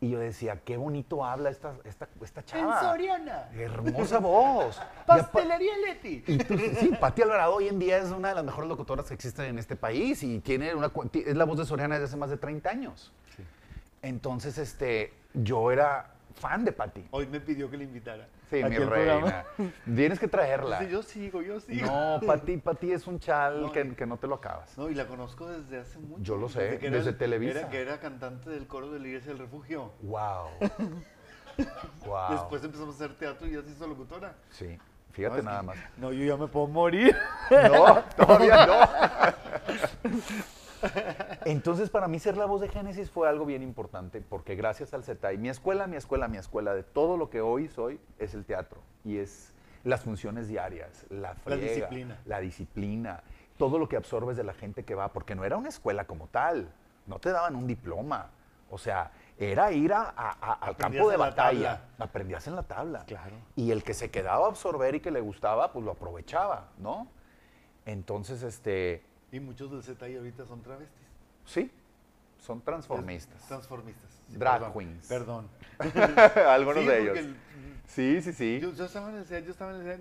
Y 0.00 0.10
yo 0.10 0.20
decía, 0.20 0.60
qué 0.64 0.76
bonito 0.76 1.24
habla 1.24 1.50
esta, 1.50 1.74
esta, 1.84 2.08
esta 2.22 2.44
chava. 2.44 2.80
Soriana. 2.80 3.48
Hermosa 3.52 4.18
voz. 4.20 4.80
Pastelería 5.06 5.76
Leti. 5.78 6.22
y 6.24 6.38
tú, 6.38 6.56
sí, 6.56 6.92
Pati 7.00 7.22
Alvarado 7.22 7.56
hoy 7.56 7.66
en 7.66 7.80
día 7.80 7.98
es 7.98 8.10
una 8.10 8.28
de 8.28 8.36
las 8.36 8.44
mejores 8.44 8.68
locutoras 8.68 9.06
que 9.06 9.14
existen 9.14 9.46
en 9.46 9.58
este 9.58 9.74
país 9.74 10.22
y 10.22 10.38
tiene 10.38 10.72
una, 10.74 10.92
es 11.12 11.36
la 11.36 11.44
voz 11.44 11.58
de 11.58 11.66
Soriana 11.66 11.96
desde 11.96 12.04
hace 12.06 12.16
más 12.16 12.30
de 12.30 12.36
30 12.36 12.70
años. 12.70 13.12
Sí. 13.36 13.42
Entonces, 14.02 14.56
este, 14.58 15.12
yo 15.34 15.72
era 15.72 16.14
fan 16.34 16.64
de 16.64 16.70
Pati. 16.70 17.08
Hoy 17.10 17.26
me 17.26 17.40
pidió 17.40 17.68
que 17.68 17.76
le 17.76 17.84
invitara. 17.84 18.28
Sí, 18.50 18.64
mi 18.64 18.76
reina. 18.78 19.44
Tienes 19.84 20.18
que 20.18 20.26
traerla. 20.28 20.78
Sí, 20.78 20.88
yo 20.88 21.02
sigo, 21.02 21.42
yo 21.42 21.60
sigo. 21.60 21.86
No, 21.86 22.20
Pati, 22.26 22.56
Pati 22.56 22.92
es 22.92 23.06
un 23.06 23.18
chal 23.20 23.60
No, 23.60 23.72
que, 23.72 23.84
no 24.06 24.16
te 24.16 24.26
lo 24.26 24.36
acabas. 24.36 24.76
No, 24.78 24.88
y 24.88 24.94
la 24.94 25.06
conozco 25.06 25.46
desde 25.48 25.78
hace 25.80 25.98
mucho. 25.98 26.22
Yo 26.22 26.36
lo 26.36 26.48
sé, 26.48 26.78
que 26.78 26.90
desde 26.90 27.10
el- 27.10 27.18
Televisa. 27.18 27.60
Era, 27.60 27.68
que 27.68 27.80
era 27.80 28.00
cantante 28.00 28.48
del 28.50 28.66
coro 28.66 28.90
de 28.90 29.00
la 29.00 29.08
Iglesia 29.08 29.32
del 29.32 29.38
Refugio. 29.40 29.92
Wow. 30.00 30.46
wow. 32.06 32.30
Después 32.30 32.64
empezamos 32.64 32.94
a 32.94 33.04
hacer 33.04 33.16
teatro 33.18 33.46
y 33.46 33.52
ya 33.52 33.62
se 33.62 33.70
hizo 33.70 33.86
locutora. 33.86 34.34
Sí, 34.50 34.78
fíjate 35.12 35.42
nada 35.42 35.60
que- 35.60 35.66
más. 35.66 35.76
No, 35.98 36.12
yo 36.12 36.24
ya 36.24 36.36
me 36.36 36.46
puedo 36.48 36.68
morir. 36.68 37.14
No, 37.50 38.02
todavía 38.16 38.66
no. 38.66 40.10
Entonces, 41.44 41.90
para 41.90 42.08
mí 42.08 42.18
ser 42.18 42.36
la 42.36 42.46
voz 42.46 42.60
de 42.60 42.68
Génesis 42.68 43.10
fue 43.10 43.28
algo 43.28 43.44
bien 43.46 43.62
importante, 43.62 44.20
porque 44.20 44.54
gracias 44.56 44.94
al 44.94 45.04
CETAI, 45.04 45.38
mi 45.38 45.48
escuela, 45.48 45.86
mi 45.86 45.96
escuela, 45.96 46.28
mi 46.28 46.36
escuela, 46.38 46.74
de 46.74 46.82
todo 46.82 47.16
lo 47.16 47.30
que 47.30 47.40
hoy 47.40 47.68
soy, 47.68 48.00
es 48.18 48.34
el 48.34 48.44
teatro. 48.44 48.80
Y 49.04 49.18
es 49.18 49.52
las 49.84 50.02
funciones 50.02 50.48
diarias, 50.48 51.06
la 51.10 51.34
friega, 51.34 51.62
disciplina. 51.62 52.18
la 52.26 52.40
disciplina, 52.40 53.22
todo 53.56 53.78
lo 53.78 53.88
que 53.88 53.96
absorbes 53.96 54.36
de 54.36 54.44
la 54.44 54.54
gente 54.54 54.84
que 54.84 54.94
va, 54.94 55.12
porque 55.12 55.34
no 55.34 55.44
era 55.44 55.56
una 55.56 55.68
escuela 55.68 56.04
como 56.06 56.26
tal, 56.28 56.68
no 57.06 57.18
te 57.18 57.30
daban 57.30 57.56
un 57.56 57.66
diploma. 57.66 58.30
O 58.70 58.76
sea, 58.76 59.10
era 59.38 59.72
ir 59.72 59.94
a- 59.94 60.12
a- 60.14 60.36
a- 60.40 60.52
al 60.54 60.76
campo 60.76 61.08
de 61.10 61.16
la 61.16 61.24
batalla. 61.30 61.80
Aprendías 61.98 62.46
en 62.48 62.54
la 62.56 62.62
tabla. 62.64 63.04
Claro. 63.06 63.34
Y 63.56 63.70
el 63.70 63.82
que 63.82 63.94
se 63.94 64.10
quedaba 64.10 64.44
a 64.44 64.48
absorber 64.50 64.94
y 64.96 65.00
que 65.00 65.10
le 65.10 65.20
gustaba, 65.20 65.72
pues 65.72 65.84
lo 65.86 65.92
aprovechaba, 65.92 66.68
¿no? 66.78 67.08
Entonces, 67.86 68.42
este, 68.42 69.02
Y 69.32 69.40
muchos 69.40 69.70
del 69.70 69.82
ZI 69.82 70.16
ahorita 70.16 70.44
son 70.46 70.62
travestis. 70.62 71.06
sí, 71.44 71.70
son 72.38 72.60
transformistas. 72.62 73.46
Transformistas. 73.48 74.10
Sí, 74.30 74.36
Drag 74.36 74.60
perdón, 74.60 74.72
queens. 74.78 75.06
Perdón. 75.08 75.48
Algunos 76.48 76.82
Sí, 76.82 76.88
de 76.88 77.02
ellos. 77.02 77.18
el- 77.18 77.36
Sí, 77.86 78.22
sí, 78.22 78.32
sí. 78.32 78.58
Yo, 78.60 78.72
yo 78.74 78.84
estaba 78.84 79.08
en 79.10 79.16
el 79.16 79.26
yo 79.44 79.50
estaba 79.50 79.74
en 79.74 79.88
el. 79.88 80.00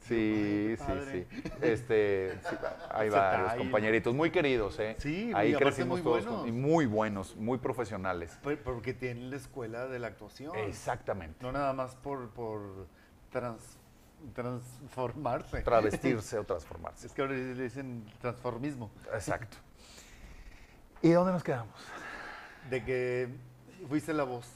Sí, 0.00 0.76
sí, 0.78 0.92
sí. 1.10 1.50
Este, 1.62 2.38
sí, 2.48 2.56
hay 2.90 3.08
varios 3.10 3.54
compañeritos 3.54 4.14
muy 4.14 4.30
queridos, 4.30 4.78
¿eh? 4.78 4.96
Sí, 4.98 5.32
Ahí 5.34 5.54
crecimos 5.54 5.98
muy 5.98 6.02
todos 6.02 6.24
buenos. 6.24 6.40
con- 6.42 6.48
y 6.48 6.52
muy 6.52 6.86
buenos, 6.86 7.34
muy 7.36 7.58
profesionales. 7.58 8.38
Por- 8.42 8.58
Porque 8.58 8.94
tienen 8.94 9.30
la 9.30 9.36
escuela 9.36 9.86
de 9.86 9.98
la 9.98 10.06
actuación. 10.08 10.54
Exactamente. 10.56 11.36
No 11.42 11.52
nada 11.52 11.72
más 11.72 11.94
por, 11.96 12.28
por 12.30 12.86
trans- 13.30 13.78
transformarse. 14.32 15.62
Travestirse 15.62 16.38
o 16.40 16.44
transformarse. 16.44 17.06
Es 17.06 17.12
que 17.12 17.22
ahora 17.22 17.34
le 17.34 17.54
dicen 17.54 18.04
transformismo. 18.20 18.90
Exacto. 19.12 19.56
¿Y 21.02 21.10
dónde 21.10 21.32
nos 21.32 21.42
quedamos? 21.44 21.74
De 22.70 22.84
que 22.84 23.28
fuiste 23.88 24.12
la 24.14 24.24
voz. 24.24 24.46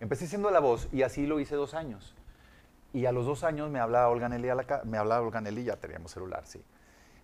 Empecé 0.00 0.26
siendo 0.26 0.50
la 0.50 0.60
voz 0.60 0.88
y 0.92 1.02
así 1.02 1.26
lo 1.26 1.40
hice 1.40 1.54
dos 1.56 1.74
años. 1.74 2.14
Y 2.92 3.06
a 3.06 3.12
los 3.12 3.26
dos 3.26 3.42
años 3.44 3.70
me 3.70 3.80
hablaba 3.80 4.08
Olga 4.08 4.28
Nelly, 4.28 4.48
a 4.48 4.54
la 4.54 4.64
ca- 4.64 4.82
me 4.84 4.98
hablaba 4.98 5.20
Olga 5.22 5.40
Nelly, 5.40 5.64
ya 5.64 5.76
teníamos 5.76 6.12
celular, 6.12 6.46
sí. 6.46 6.64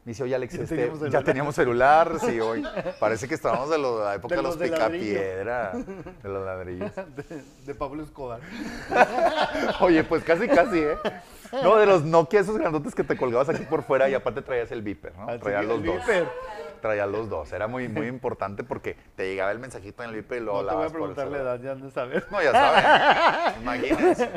Me 0.05 0.13
dice, 0.13 0.23
oye 0.23 0.35
Alex, 0.35 0.55
Ya 0.55 0.63
este, 0.63 0.77
teníamos 0.77 1.11
ya 1.11 1.23
teníamos 1.23 1.55
celular, 1.55 2.13
sí, 2.21 2.41
hoy. 2.41 2.67
Parece 2.99 3.29
que 3.29 3.35
estábamos 3.35 3.69
de, 3.69 3.77
lo- 3.79 3.99
de 3.99 4.05
la 4.07 4.15
época 4.15 4.35
De 4.35 4.43
los, 4.43 4.57
los 4.59 4.69
picapiedra, 4.71 5.73
de 6.23 6.29
los 6.29 6.45
ladrillos. 6.45 6.91
De, 6.95 7.43
de 7.67 7.75
Pablo 7.75 8.03
Escobar. 8.03 8.41
Oye, 9.81 10.03
pues 10.05 10.25
casi, 10.25 10.49
casi, 10.49 10.79
¿eh? 10.81 10.97
No, 11.63 11.77
de 11.77 11.85
los 11.87 12.03
Nokia, 12.05 12.41
esos 12.41 12.57
grandotes 12.57 12.95
que 12.95 13.05
te 13.05 13.17
colgabas 13.17 13.49
aquí 13.51 13.65
por 13.65 13.83
fuera 13.83 14.09
y 14.09 14.15
aparte 14.15 14.41
traías 14.41 14.71
el 14.71 14.83
beeper, 14.83 15.15
¿no? 15.17 15.29
Así 15.29 15.39
Traías 15.41 15.65
los 15.67 15.85
dos. 15.85 15.97
Viper. 15.97 16.29
Traías 16.81 17.09
los 17.09 17.29
dos. 17.29 17.53
Era 17.53 17.67
muy, 17.67 17.89
muy 17.89 18.07
importante 18.07 18.65
porque 18.65 18.97
te 19.17 19.25
llegaba 19.29 19.51
el 19.51 19.59
mensajito 19.59 20.03
en 20.03 20.11
el 20.11 20.15
beeper 20.17 20.39
y 20.41 20.45
luego 20.45 20.63
No 20.63 20.69
te 20.69 20.75
voy 20.77 20.87
a 20.87 20.91
preguntar 20.91 21.27
la 21.29 21.39
edad, 21.39 21.61
ya 21.61 21.73
han 21.73 21.83
de 21.83 21.91
saber. 21.91 22.27
No, 22.31 22.41
ya 22.41 22.53
saben. 22.53 23.63
Imagínense. 23.63 24.31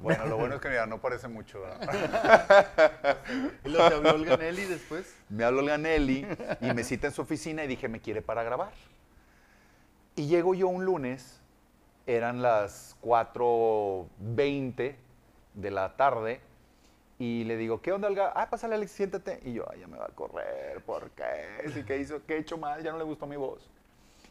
Bueno, 0.00 0.26
lo 0.26 0.36
bueno 0.36 0.54
es 0.54 0.60
que 0.60 0.68
mira, 0.68 0.86
no 0.86 1.00
parece 1.00 1.28
mucho. 1.28 1.62
Y 3.64 3.68
lo 3.68 3.88
te 3.88 3.94
habló 3.94 4.14
Olga 4.14 4.36
Nelly 4.36 4.64
después. 4.64 5.14
Me 5.28 5.44
habló 5.44 5.60
el 5.60 5.82
Nelly 5.82 6.26
y 6.60 6.72
me 6.72 6.84
cita 6.84 7.08
en 7.08 7.12
su 7.12 7.22
oficina 7.22 7.64
y 7.64 7.66
dije, 7.66 7.88
me 7.88 8.00
quiere 8.00 8.22
para 8.22 8.42
grabar. 8.42 8.72
Y 10.16 10.26
llego 10.26 10.54
yo 10.54 10.68
un 10.68 10.84
lunes, 10.84 11.40
eran 12.06 12.42
las 12.42 12.96
4.20 13.02 14.96
de 15.54 15.70
la 15.70 15.96
tarde, 15.96 16.40
y 17.20 17.44
le 17.44 17.58
digo, 17.58 17.82
¿qué 17.82 17.92
onda, 17.92 18.08
Olga? 18.08 18.32
Ah, 18.34 18.48
pásale, 18.48 18.76
Alex, 18.76 18.92
siéntate. 18.92 19.40
Y 19.44 19.52
yo, 19.52 19.66
ay, 19.70 19.80
ya 19.80 19.86
me 19.86 19.98
va 19.98 20.06
a 20.06 20.14
correr, 20.14 20.82
¿por 20.86 21.10
qué? 21.10 21.68
Sí, 21.74 21.84
¿qué 21.84 21.98
hizo? 21.98 22.24
¿Qué 22.26 22.36
he 22.36 22.38
hecho 22.38 22.56
mal? 22.56 22.82
Ya 22.82 22.92
no 22.92 22.98
le 22.98 23.04
gustó 23.04 23.26
mi 23.26 23.36
voz. 23.36 23.68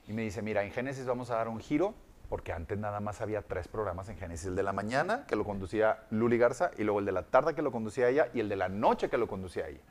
Y 0.07 0.13
me 0.13 0.23
dice, 0.23 0.41
mira, 0.41 0.63
en 0.63 0.71
Génesis 0.71 1.05
vamos 1.05 1.29
a 1.29 1.35
dar 1.35 1.49
un 1.49 1.59
giro, 1.59 1.93
porque 2.29 2.53
antes 2.53 2.77
nada 2.77 2.99
más 2.99 3.21
había 3.21 3.41
tres 3.41 3.67
programas 3.67 4.07
en 4.09 4.17
Génesis. 4.17 4.47
El 4.47 4.55
de 4.55 4.63
la 4.63 4.71
mañana, 4.71 5.25
que 5.25 5.35
lo 5.35 5.43
conducía 5.43 6.05
Luli 6.11 6.37
Garza, 6.37 6.71
y 6.77 6.83
luego 6.83 6.99
el 6.99 7.05
de 7.05 7.11
la 7.11 7.23
tarde, 7.23 7.55
que 7.55 7.63
lo 7.63 7.71
conducía 7.71 8.07
ella, 8.07 8.29
y 8.33 8.39
el 8.39 8.47
de 8.47 8.55
la 8.55 8.69
noche, 8.69 9.09
que 9.09 9.17
lo 9.17 9.27
conducía 9.27 9.67
ella. 9.67 9.81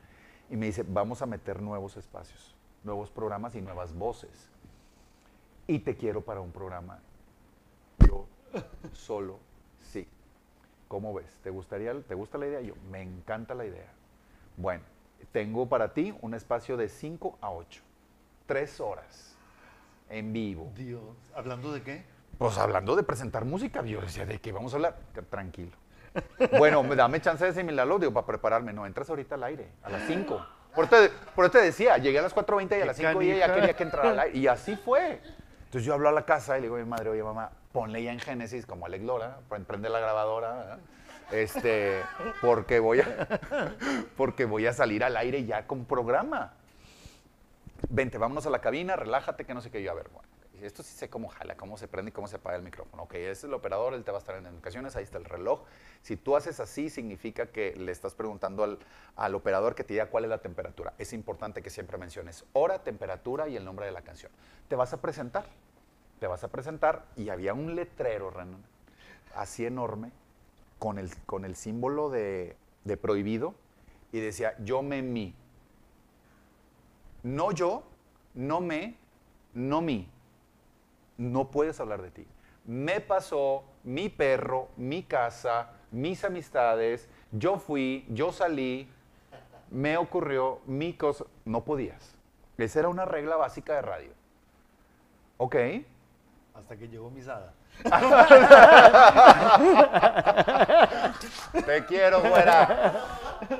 Y 0.49 0.55
me 0.55 0.65
dice, 0.67 0.83
vamos 0.87 1.21
a 1.21 1.25
meter 1.25 1.61
nuevos 1.61 1.97
espacios, 1.97 2.55
nuevos 2.83 3.11
programas 3.11 3.55
y 3.55 3.61
nuevas 3.61 3.93
voces. 3.93 4.49
Y 5.67 5.79
te 5.79 5.95
quiero 5.97 6.21
para 6.21 6.39
un 6.39 6.51
programa. 6.51 6.99
Yo 8.07 8.25
solo 8.93 9.37
sí. 9.81 10.07
¿Cómo 10.87 11.13
ves? 11.13 11.37
¿Te, 11.43 11.49
gustaría, 11.49 11.93
¿Te 12.01 12.15
gusta 12.15 12.37
la 12.37 12.47
idea? 12.47 12.61
Yo, 12.61 12.73
me 12.89 13.01
encanta 13.01 13.53
la 13.53 13.65
idea. 13.65 13.91
Bueno, 14.57 14.83
tengo 15.31 15.67
para 15.67 15.93
ti 15.93 16.15
un 16.21 16.33
espacio 16.33 16.77
de 16.77 16.87
5 16.87 17.37
a 17.41 17.51
8. 17.51 17.81
Tres 18.47 18.79
horas 18.79 19.37
en 20.09 20.33
vivo. 20.33 20.71
Dios. 20.75 21.15
¿Hablando 21.35 21.71
de 21.71 21.83
qué? 21.83 22.18
Pues 22.39 22.57
hablando 22.57 22.95
de 22.95 23.03
presentar 23.03 23.45
música, 23.45 23.83
yo 23.83 24.01
decía, 24.01 24.25
¿de 24.25 24.39
qué 24.41 24.51
vamos 24.51 24.73
a 24.73 24.77
hablar? 24.77 24.95
Tranquilo. 25.29 25.71
Bueno, 26.57 26.81
me- 26.81 26.95
dame 26.95 27.21
chance 27.21 27.43
de 27.43 27.51
asimilarlo, 27.51 27.99
digo, 27.99 28.11
para 28.13 28.25
prepararme. 28.25 28.73
No, 28.73 28.85
entras 28.87 29.09
ahorita 29.11 29.35
al 29.35 29.43
aire, 29.43 29.67
a 29.83 29.89
las 29.91 30.01
5. 30.07 30.43
Por 30.73 30.85
eso 30.85 31.09
te, 31.35 31.49
te 31.49 31.57
decía, 31.65 31.97
llegué 31.97 32.17
a 32.19 32.21
las 32.23 32.33
4.20 32.35 32.79
y 32.79 32.81
a 32.81 32.85
las 32.85 32.95
5 32.97 33.21
y 33.21 33.31
ella 33.31 33.53
quería 33.53 33.75
que 33.75 33.83
entrara 33.83 34.09
al 34.11 34.19
aire. 34.19 34.37
Y 34.37 34.47
así 34.47 34.75
fue. 34.77 35.19
Entonces 35.65 35.83
yo 35.83 35.93
hablo 35.93 36.09
a 36.09 36.11
la 36.13 36.25
casa 36.25 36.57
y 36.57 36.61
le 36.61 36.67
digo 36.67 36.77
a 36.77 36.79
mi 36.79 36.85
madre, 36.85 37.09
oye 37.09 37.21
mamá, 37.21 37.51
ponle 37.73 38.01
ya 38.01 38.11
en 38.13 38.19
Génesis 38.19 38.65
como 38.65 38.85
Alex 38.87 39.03
Lora, 39.03 39.37
pre- 39.49 39.59
prende 39.59 39.89
la 39.89 39.99
grabadora, 39.99 40.53
¿verdad? 40.53 40.79
este, 41.31 42.01
porque 42.41 42.79
voy 42.79 43.01
a, 43.01 43.05
porque 44.17 44.45
voy 44.45 44.65
a 44.65 44.73
salir 44.73 45.03
al 45.03 45.17
aire 45.17 45.43
ya 45.45 45.67
con 45.67 45.83
programa. 45.85 46.53
Vente, 47.89 48.17
vámonos 48.17 48.45
a 48.47 48.49
la 48.49 48.59
cabina, 48.61 48.95
relájate, 48.95 49.45
que 49.45 49.53
no 49.53 49.61
sé 49.61 49.69
qué 49.69 49.83
yo. 49.83 49.91
A 49.91 49.95
ver, 49.95 50.07
bueno, 50.13 50.27
esto 50.65 50.83
sí 50.83 50.93
sé 50.93 51.09
cómo 51.09 51.29
jala, 51.29 51.55
cómo 51.55 51.77
se 51.77 51.87
prende 51.87 52.09
y 52.09 52.11
cómo 52.11 52.27
se 52.27 52.37
apaga 52.37 52.57
el 52.57 52.63
micrófono. 52.63 53.03
Ok, 53.03 53.15
ese 53.15 53.31
es 53.31 53.43
el 53.45 53.53
operador, 53.53 53.93
él 53.93 54.03
te 54.03 54.11
va 54.11 54.17
a 54.17 54.19
estar 54.19 54.35
en 54.35 54.45
indicaciones, 54.45 54.95
ahí 54.95 55.03
está 55.03 55.17
el 55.17 55.25
reloj. 55.25 55.61
Si 56.01 56.17
tú 56.17 56.35
haces 56.35 56.59
así, 56.59 56.89
significa 56.89 57.47
que 57.47 57.75
le 57.75 57.91
estás 57.91 58.15
preguntando 58.15 58.63
al, 58.63 58.79
al 59.15 59.35
operador 59.35 59.75
que 59.75 59.83
te 59.83 59.93
diga 59.93 60.07
cuál 60.07 60.23
es 60.25 60.29
la 60.29 60.39
temperatura. 60.39 60.93
Es 60.97 61.13
importante 61.13 61.61
que 61.61 61.69
siempre 61.69 61.97
menciones 61.97 62.45
hora, 62.53 62.83
temperatura 62.83 63.47
y 63.47 63.55
el 63.55 63.65
nombre 63.65 63.85
de 63.85 63.91
la 63.91 64.01
canción. 64.01 64.31
Te 64.67 64.75
vas 64.75 64.93
a 64.93 65.01
presentar. 65.01 65.45
te 66.19 66.27
vas 66.27 66.43
a 66.43 66.49
presentar. 66.49 67.05
Y 67.15 67.29
había 67.29 67.53
un 67.53 67.75
letrero, 67.75 68.29
Renan, 68.29 68.63
así 69.35 69.65
enorme, 69.65 70.11
con 70.77 70.99
el, 70.99 71.15
con 71.25 71.45
el 71.45 71.55
símbolo 71.55 72.09
de, 72.09 72.55
de 72.83 72.97
prohibido, 72.97 73.55
y 74.11 74.19
decía, 74.19 74.55
yo 74.59 74.81
me 74.81 75.01
mi. 75.01 75.35
No 77.23 77.51
yo, 77.51 77.83
no 78.33 78.61
me, 78.61 78.95
no 79.53 79.81
mi. 79.81 80.09
No 81.19 81.51
puedes 81.51 81.79
hablar 81.81 82.01
de 82.01 82.11
ti. 82.11 82.25
Me 82.63 83.01
pasó, 83.01 83.65
mi 83.83 84.07
perro, 84.07 84.69
mi 84.77 85.03
casa, 85.03 85.71
mis 85.91 86.23
amistades, 86.23 87.09
yo 87.31 87.59
fui, 87.59 88.05
yo 88.09 88.31
salí, 88.31 88.89
me 89.69 89.97
ocurrió, 89.97 90.61
mi 90.65 90.93
cosa. 90.93 91.25
No 91.43 91.65
podías. 91.65 92.15
Esa 92.57 92.79
era 92.79 92.87
una 92.87 93.03
regla 93.03 93.35
básica 93.35 93.73
de 93.75 93.81
radio. 93.81 94.11
Ok. 95.37 95.55
Hasta 96.53 96.77
que 96.77 96.87
llegó 96.87 97.09
Misada. 97.09 97.53
Te 101.65 101.85
quiero, 101.85 102.21
fuera. 102.21 103.03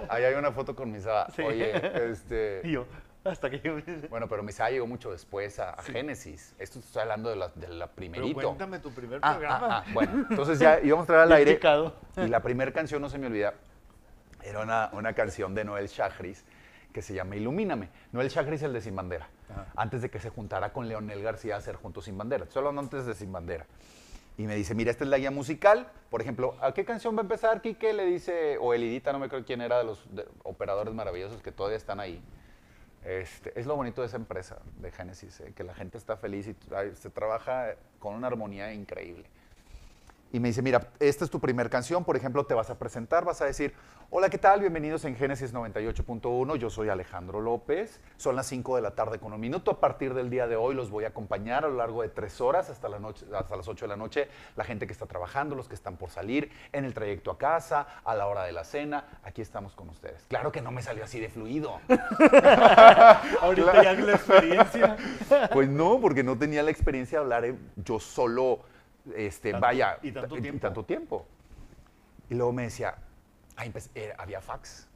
Ahí 0.07 0.23
hay 0.23 0.33
una 0.35 0.51
foto 0.53 0.73
con 0.75 0.91
Misada. 0.91 1.27
Sí. 1.35 1.41
Oye, 1.41 2.09
este. 2.11 2.61
Y 2.63 2.71
yo, 2.71 2.85
hasta 3.31 3.49
que 3.49 3.59
llegó 3.59 3.79
Bueno, 4.09 4.27
pero 4.27 4.43
Misada 4.43 4.69
llegó 4.71 4.87
mucho 4.87 5.11
después 5.11 5.59
a, 5.59 5.71
a 5.71 5.83
Génesis. 5.83 6.53
Esto 6.59 6.79
te 6.79 6.85
estoy 6.85 7.01
hablando 7.03 7.29
de 7.29 7.35
la, 7.35 7.47
de 7.49 7.67
la 7.69 7.87
Pero 7.87 7.95
primerito. 7.95 8.41
cuéntame 8.41 8.79
tu 8.79 8.91
primer 8.91 9.19
Ah, 9.21 9.31
programa. 9.31 9.59
ah, 9.69 9.83
ah, 9.85 9.91
Bueno, 9.93 10.25
entonces 10.29 10.59
ya 10.59 10.79
íbamos 10.83 11.03
a 11.03 11.07
traer 11.07 11.21
al 11.23 11.31
aire. 11.33 11.59
Y 12.17 12.27
la 12.27 12.41
primera 12.41 12.71
canción, 12.71 13.01
no 13.01 13.09
se 13.09 13.17
me 13.17 13.27
olvida, 13.27 13.53
era 14.43 14.61
una, 14.61 14.89
una 14.93 15.13
canción 15.13 15.53
de 15.55 15.63
Noel 15.65 15.87
Chagris 15.89 16.43
que 16.93 17.01
se 17.01 17.13
llama 17.13 17.35
Ilumíname. 17.35 17.89
Noel 18.11 18.29
Chagris, 18.29 18.63
el 18.63 18.73
de 18.73 18.81
Sin 18.81 18.95
Bandera. 18.95 19.29
Ajá. 19.51 19.65
Antes 19.75 20.01
de 20.01 20.09
que 20.09 20.19
se 20.19 20.29
juntara 20.29 20.73
con 20.73 20.87
Leonel 20.87 21.21
García 21.21 21.55
a 21.55 21.57
hacer 21.59 21.75
Juntos 21.75 22.05
Sin 22.05 22.17
Bandera. 22.17 22.45
Estoy 22.45 22.59
hablando 22.61 22.81
antes 22.81 23.05
de 23.05 23.13
Sin 23.13 23.31
Bandera. 23.31 23.65
Y 24.37 24.43
me 24.43 24.55
dice, 24.55 24.73
mira, 24.73 24.89
esta 24.89 25.03
es 25.03 25.09
la 25.09 25.17
guía 25.17 25.31
musical. 25.31 25.87
Por 26.09 26.21
ejemplo, 26.21 26.55
¿a 26.61 26.73
qué 26.73 26.85
canción 26.85 27.13
va 27.15 27.19
a 27.19 27.23
empezar, 27.23 27.61
Quique? 27.61 27.91
Le 27.93 28.05
dice, 28.05 28.57
o 28.59 28.73
Elidita, 28.73 29.11
no 29.11 29.19
me 29.19 29.25
acuerdo 29.25 29.45
quién 29.45 29.59
era 29.61 29.79
de 29.79 29.83
los 29.83 30.03
de- 30.15 30.25
operadores 30.43 30.93
maravillosos 30.93 31.41
que 31.41 31.51
todavía 31.51 31.75
están 31.77 31.99
ahí. 31.99 32.21
Este, 33.03 33.57
es 33.57 33.65
lo 33.65 33.75
bonito 33.75 34.01
de 34.01 34.07
esa 34.07 34.17
empresa 34.17 34.59
de 34.77 34.91
Génesis, 34.91 35.39
eh, 35.39 35.53
que 35.55 35.63
la 35.63 35.73
gente 35.73 35.97
está 35.97 36.17
feliz 36.17 36.47
y 36.47 36.55
se 36.95 37.09
trabaja 37.09 37.75
con 37.97 38.15
una 38.15 38.27
armonía 38.27 38.73
increíble. 38.73 39.25
Y 40.31 40.39
me 40.39 40.49
dice, 40.49 40.61
mira, 40.61 40.91
esta 40.99 41.25
es 41.25 41.31
tu 41.31 41.39
primer 41.39 41.71
canción, 41.71 42.05
por 42.05 42.15
ejemplo, 42.15 42.45
te 42.45 42.53
vas 42.53 42.69
a 42.69 42.77
presentar, 42.77 43.25
vas 43.25 43.41
a 43.41 43.45
decir, 43.45 43.73
hola, 44.11 44.29
¿qué 44.29 44.37
tal? 44.37 44.59
Bienvenidos 44.59 45.03
en 45.05 45.15
Génesis 45.15 45.55
98.1, 45.55 46.55
yo 46.57 46.69
soy 46.69 46.89
Alejandro 46.89 47.41
López, 47.41 47.99
son 48.17 48.35
las 48.35 48.45
5 48.45 48.75
de 48.75 48.83
la 48.83 48.91
tarde 48.91 49.17
con 49.17 49.33
un 49.33 49.39
minuto, 49.39 49.71
a 49.71 49.79
partir 49.79 50.13
del 50.13 50.29
día 50.29 50.45
de 50.45 50.55
hoy 50.55 50.75
los 50.75 50.91
voy 50.91 51.05
a 51.05 51.07
acompañar 51.07 51.65
a 51.65 51.67
lo 51.67 51.77
largo 51.77 52.03
de 52.03 52.09
tres 52.09 52.41
horas 52.41 52.69
hasta, 52.69 52.89
la 52.89 52.99
noche, 52.99 53.25
hasta 53.35 53.55
las 53.55 53.67
8 53.67 53.85
de 53.85 53.89
la 53.89 53.95
noche, 53.97 54.27
la 54.55 54.65
gente 54.65 54.85
que 54.85 54.93
está 54.93 55.07
trabajando, 55.07 55.55
los 55.55 55.67
que 55.67 55.73
están 55.73 55.97
por 55.97 56.11
salir, 56.11 56.51
en 56.73 56.85
el 56.85 56.93
trayecto 56.93 57.31
a 57.31 57.39
casa, 57.39 57.87
a 58.03 58.13
la 58.13 58.27
hora 58.27 58.43
de 58.43 58.51
la 58.51 58.63
cena, 58.63 59.19
aquí 59.23 59.41
estamos 59.41 59.73
con 59.73 59.89
ustedes. 59.89 60.25
Claro 60.27 60.51
que 60.51 60.61
no 60.61 60.69
me 60.71 60.83
salió 60.83 61.05
así 61.05 61.19
de 61.19 61.29
fluido. 61.29 61.79
Ahorita 63.41 63.81
ya 63.83 63.93
la 63.93 64.13
experiencia. 64.13 64.95
Pues 65.51 65.67
no, 65.69 65.99
porque 65.99 66.23
no 66.23 66.37
tenía 66.37 66.61
la 66.61 66.69
experiencia 66.69 67.17
de 67.17 67.23
hablar 67.23 67.45
eh, 67.45 67.55
yo 67.77 67.99
solo, 67.99 68.59
este, 69.15 69.51
Tanto- 69.51 69.65
vaya, 69.65 69.97
y 70.01 70.11
tanto 70.11 70.35
tiempo. 70.35 70.59
tanto 70.61 70.83
tiempo. 70.85 71.25
Y 72.29 72.35
luego 72.35 72.51
me 72.53 72.63
decía, 72.63 72.95
empe- 73.57 73.89
eh, 73.95 74.13
había 74.17 74.41
fax. 74.41 74.87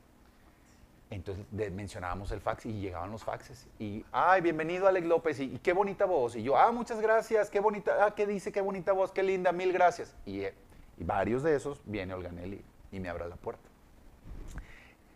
Entonces 1.09 1.45
de- 1.51 1.69
mencionábamos 1.69 2.31
el 2.31 2.41
fax 2.41 2.65
y 2.65 2.73
llegaban 2.79 3.11
los 3.11 3.23
faxes. 3.23 3.67
Y, 3.79 4.03
ay, 4.11 4.41
bienvenido 4.41 4.87
Alex 4.87 5.05
López, 5.05 5.39
y, 5.39 5.43
y 5.55 5.57
qué 5.59 5.73
bonita 5.73 6.05
voz. 6.05 6.35
Y 6.35 6.43
yo, 6.43 6.57
ah, 6.57 6.71
muchas 6.71 6.99
gracias, 6.99 7.49
qué 7.49 7.59
bonita, 7.59 8.05
ah, 8.05 8.15
qué 8.15 8.25
dice, 8.25 8.51
qué 8.51 8.61
bonita 8.61 8.93
voz, 8.93 9.11
qué 9.11 9.21
linda, 9.23 9.51
mil 9.51 9.71
gracias. 9.73 10.15
Y, 10.25 10.41
eh, 10.41 10.53
y 10.97 11.03
varios 11.03 11.43
de 11.43 11.55
esos 11.55 11.81
viene 11.85 12.13
Olganelli 12.13 12.63
y 12.91 12.99
me 12.99 13.09
abre 13.09 13.27
la 13.29 13.35
puerta. 13.35 13.69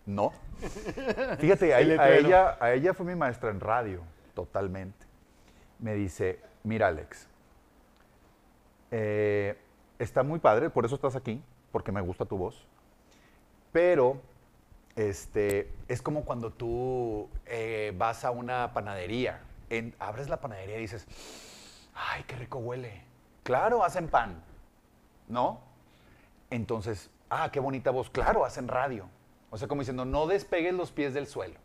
No. 0.05 0.31
Fíjate, 1.39 1.73
a, 1.73 1.77
a 1.77 2.09
ella, 2.11 2.57
a 2.59 2.73
ella 2.73 2.93
fue 2.93 3.05
mi 3.05 3.15
maestra 3.15 3.49
en 3.49 3.59
radio, 3.59 4.01
totalmente. 4.33 5.05
Me 5.79 5.93
dice, 5.95 6.39
mira 6.63 6.87
Alex, 6.87 7.27
eh, 8.91 9.57
está 9.99 10.23
muy 10.23 10.39
padre, 10.39 10.69
por 10.69 10.85
eso 10.85 10.95
estás 10.95 11.15
aquí, 11.15 11.41
porque 11.71 11.91
me 11.91 12.01
gusta 12.01 12.25
tu 12.25 12.37
voz, 12.37 12.65
pero 13.71 14.21
este, 14.95 15.71
es 15.87 16.01
como 16.01 16.25
cuando 16.25 16.51
tú 16.51 17.29
eh, 17.45 17.93
vas 17.97 18.25
a 18.25 18.31
una 18.31 18.73
panadería, 18.73 19.41
abres 19.99 20.29
la 20.29 20.41
panadería 20.41 20.77
y 20.77 20.81
dices, 20.81 21.05
ay, 21.93 22.23
qué 22.27 22.35
rico 22.35 22.59
huele. 22.59 23.01
Claro, 23.43 23.83
hacen 23.83 24.07
pan, 24.07 24.41
¿no? 25.27 25.59
Entonces, 26.49 27.09
ah, 27.29 27.49
qué 27.51 27.59
bonita 27.59 27.91
voz. 27.91 28.09
Claro, 28.09 28.45
hacen 28.45 28.67
radio. 28.67 29.07
O 29.49 29.57
sea, 29.57 29.67
como 29.67 29.81
diciendo, 29.81 30.05
no 30.05 30.27
despegues 30.27 30.73
los 30.73 30.91
pies 30.91 31.13
del 31.13 31.27
suelo. 31.27 31.55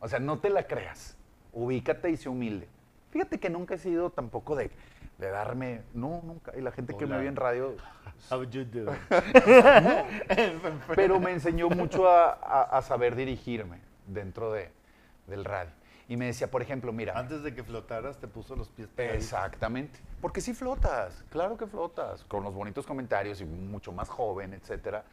O 0.00 0.08
sea, 0.08 0.18
no 0.18 0.38
te 0.38 0.50
la 0.50 0.66
creas. 0.66 1.16
Ubícate 1.52 2.10
y 2.10 2.16
sé 2.16 2.28
humilde. 2.28 2.68
Fíjate 3.10 3.38
que 3.40 3.50
nunca 3.50 3.74
he 3.74 3.78
sido 3.78 4.10
tampoco 4.10 4.56
de, 4.56 4.70
de 5.20 5.30
darme, 5.30 5.82
no, 5.94 6.20
nunca. 6.24 6.52
Y 6.56 6.60
la 6.60 6.72
gente 6.72 6.96
que 6.96 7.06
me 7.06 7.18
ve 7.18 7.26
en 7.26 7.36
radio, 7.36 7.76
How 8.30 8.42
you 8.44 8.64
doing? 8.64 8.88
pero 10.94 11.20
me 11.20 11.32
enseñó 11.32 11.68
mucho 11.70 12.08
a, 12.08 12.32
a- 12.32 12.78
a 12.78 12.82
saber 12.82 13.14
dirigirme 13.14 13.78
dentro 14.06 14.52
de, 14.52 14.70
del 15.26 15.44
radio. 15.44 15.70
Y 16.08 16.16
me 16.16 16.26
decía, 16.26 16.50
por 16.50 16.60
ejemplo, 16.60 16.92
mira, 16.92 17.16
Antes 17.16 17.44
de 17.44 17.54
que 17.54 17.62
flotaras, 17.62 18.18
te 18.18 18.26
puso 18.26 18.56
los 18.56 18.68
pies 18.68 18.88
pegaditos. 18.88 19.24
Exactamente. 19.24 20.00
Porque 20.20 20.40
sí 20.40 20.54
flotas, 20.54 21.22
claro 21.30 21.56
que 21.56 21.66
flotas, 21.66 22.24
con 22.24 22.42
los 22.42 22.52
bonitos 22.52 22.84
comentarios 22.84 23.40
y 23.40 23.44
mucho 23.44 23.92
más 23.92 24.08
joven, 24.08 24.52
etcétera. 24.52 25.04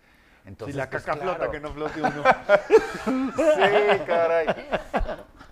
Entonces, 0.44 0.74
si 0.74 0.78
la 0.80 0.90
pues, 0.90 1.04
caca 1.04 1.22
flota, 1.22 1.52
que 1.52 1.60
no 1.60 1.72
flote 1.72 2.00
uno. 2.02 2.24
Sí, 3.36 4.00
caray. 4.08 4.48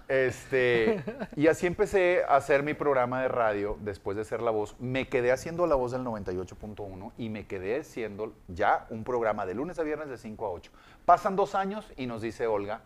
Este, 0.08 1.04
y 1.36 1.48
así 1.48 1.66
empecé 1.66 2.24
a 2.28 2.36
hacer 2.36 2.62
mi 2.62 2.74
programa 2.74 3.22
de 3.22 3.28
radio 3.28 3.78
después 3.82 4.16
de 4.16 4.24
ser 4.24 4.42
la 4.42 4.52
voz. 4.52 4.76
Me 4.80 5.08
quedé 5.08 5.32
haciendo 5.32 5.66
la 5.68 5.76
voz 5.76 5.92
del 5.92 6.04
98.1 6.04 7.12
y 7.18 7.30
me 7.30 7.48
quedé 7.48 7.80
haciendo 7.80 8.34
ya 8.48 8.86
un 8.90 9.04
programa 9.04 9.46
de 9.46 9.56
lunes 9.56 9.80
a 9.80 9.84
viernes 9.84 10.10
de 10.10 10.18
5 10.18 10.46
a 10.46 10.50
8. 10.52 10.72
Pasan 11.06 11.36
dos 11.36 11.56
años 11.56 11.92
y 11.98 12.06
nos 12.06 12.22
dice 12.22 12.46
Olga, 12.48 12.82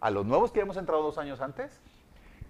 a 0.00 0.10
los 0.10 0.24
nuevos 0.24 0.52
que 0.52 0.60
hemos 0.60 0.76
entrado 0.76 1.02
dos 1.02 1.18
años 1.18 1.40
antes, 1.40 1.80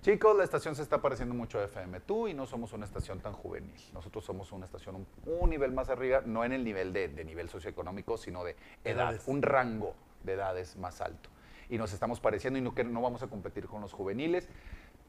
chicos, 0.02 0.36
la 0.36 0.44
estación 0.44 0.76
se 0.76 0.82
está 0.82 1.00
pareciendo 1.00 1.34
mucho 1.34 1.58
a 1.58 1.64
FM 1.64 2.00
Tú 2.00 2.28
y 2.28 2.34
no 2.34 2.46
somos 2.46 2.72
una 2.72 2.84
estación 2.84 3.18
tan 3.20 3.32
juvenil. 3.32 3.74
Nosotros 3.92 4.24
somos 4.24 4.52
una 4.52 4.66
estación 4.66 4.94
un, 4.96 5.06
un 5.24 5.50
nivel 5.50 5.72
más 5.72 5.88
arriba, 5.90 6.22
no 6.24 6.44
en 6.44 6.52
el 6.52 6.62
nivel 6.62 6.92
de, 6.92 7.08
de 7.08 7.24
nivel 7.24 7.48
socioeconómico, 7.48 8.16
sino 8.16 8.44
de 8.44 8.52
edad, 8.84 9.10
Edades. 9.10 9.22
un 9.26 9.42
rango 9.42 9.94
de 10.22 10.34
edades 10.34 10.76
más 10.76 11.00
alto. 11.00 11.30
Y 11.68 11.78
nos 11.78 11.92
estamos 11.92 12.20
pareciendo 12.20 12.58
y 12.58 12.62
no, 12.62 12.74
que 12.74 12.84
no 12.84 13.02
vamos 13.02 13.22
a 13.22 13.28
competir 13.28 13.66
con 13.66 13.80
los 13.80 13.92
juveniles. 13.92 14.48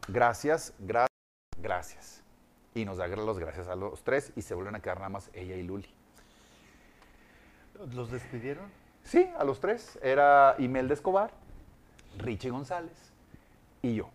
Gracias, 0.08 0.74
gracias, 0.80 1.10
gracias. 1.58 2.24
Y 2.74 2.86
nos 2.86 2.98
da 2.98 3.08
los 3.08 3.40
gracias 3.40 3.68
a 3.68 3.76
los 3.76 4.04
tres 4.04 4.32
y 4.36 4.42
se 4.42 4.54
vuelven 4.54 4.76
a 4.76 4.80
quedar 4.80 4.98
nada 4.98 5.10
más 5.10 5.30
ella 5.34 5.56
y 5.56 5.64
Luli. 5.64 5.90
¿Los 7.94 8.12
despidieron? 8.12 8.66
Sí, 9.04 9.30
a 9.38 9.44
los 9.44 9.60
tres. 9.60 9.98
Era 10.02 10.56
Imelda 10.60 10.94
Escobar, 10.94 11.32
Richie 12.18 12.50
González 12.50 13.12
y 13.82 13.96
yo. 13.96 14.10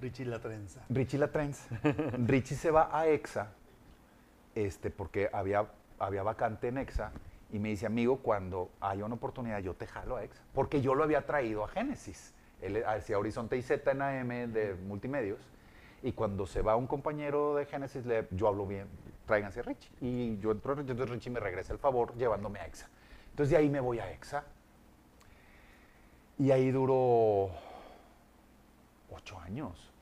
Richie 0.00 0.26
la 0.26 0.40
trenza. 0.40 0.84
Richie 0.88 1.18
la 1.18 1.28
Trens. 1.28 1.66
Richie 2.26 2.56
se 2.56 2.70
va 2.70 2.90
a 2.92 3.06
EXA, 3.06 3.48
este, 4.54 4.90
porque 4.90 5.30
había, 5.32 5.66
había 5.98 6.22
vacante 6.22 6.68
en 6.68 6.78
EXA, 6.78 7.12
y 7.52 7.58
me 7.58 7.68
dice, 7.68 7.86
amigo, 7.86 8.18
cuando 8.18 8.70
haya 8.80 9.04
una 9.04 9.14
oportunidad, 9.14 9.60
yo 9.60 9.74
te 9.74 9.86
jalo 9.86 10.16
a 10.16 10.24
EXA. 10.24 10.42
Porque 10.52 10.80
yo 10.80 10.94
lo 10.94 11.04
había 11.04 11.24
traído 11.26 11.64
a 11.64 11.68
Génesis. 11.68 12.34
Él 12.60 12.82
hacía 12.86 13.18
Horizonte 13.18 13.56
y 13.56 13.62
Z 13.62 13.90
en 13.90 14.02
AM 14.02 14.52
de 14.52 14.74
multimedios, 14.74 15.38
y 16.02 16.12
cuando 16.12 16.46
se 16.46 16.62
va 16.62 16.76
un 16.76 16.86
compañero 16.86 17.54
de 17.54 17.66
Génesis, 17.66 18.04
yo 18.30 18.48
hablo 18.48 18.66
bien, 18.66 18.86
tráiganse 19.26 19.60
a 19.60 19.62
Richie. 19.62 19.90
Y 20.00 20.38
yo 20.38 20.52
entro 20.52 20.72
a 20.72 20.76
Richie, 20.76 20.92
entonces 20.92 21.14
Richie 21.14 21.30
me 21.30 21.40
regresa 21.40 21.72
el 21.72 21.78
favor 21.78 22.14
llevándome 22.16 22.60
a 22.60 22.66
EXA. 22.66 22.88
Entonces 23.30 23.50
de 23.50 23.56
ahí 23.56 23.68
me 23.68 23.80
voy 23.80 23.98
a 23.98 24.10
EXA. 24.12 24.44
Y 26.38 26.50
ahí 26.50 26.70
duró 26.70 27.50
ocho 29.10 29.38
años. 29.40 29.92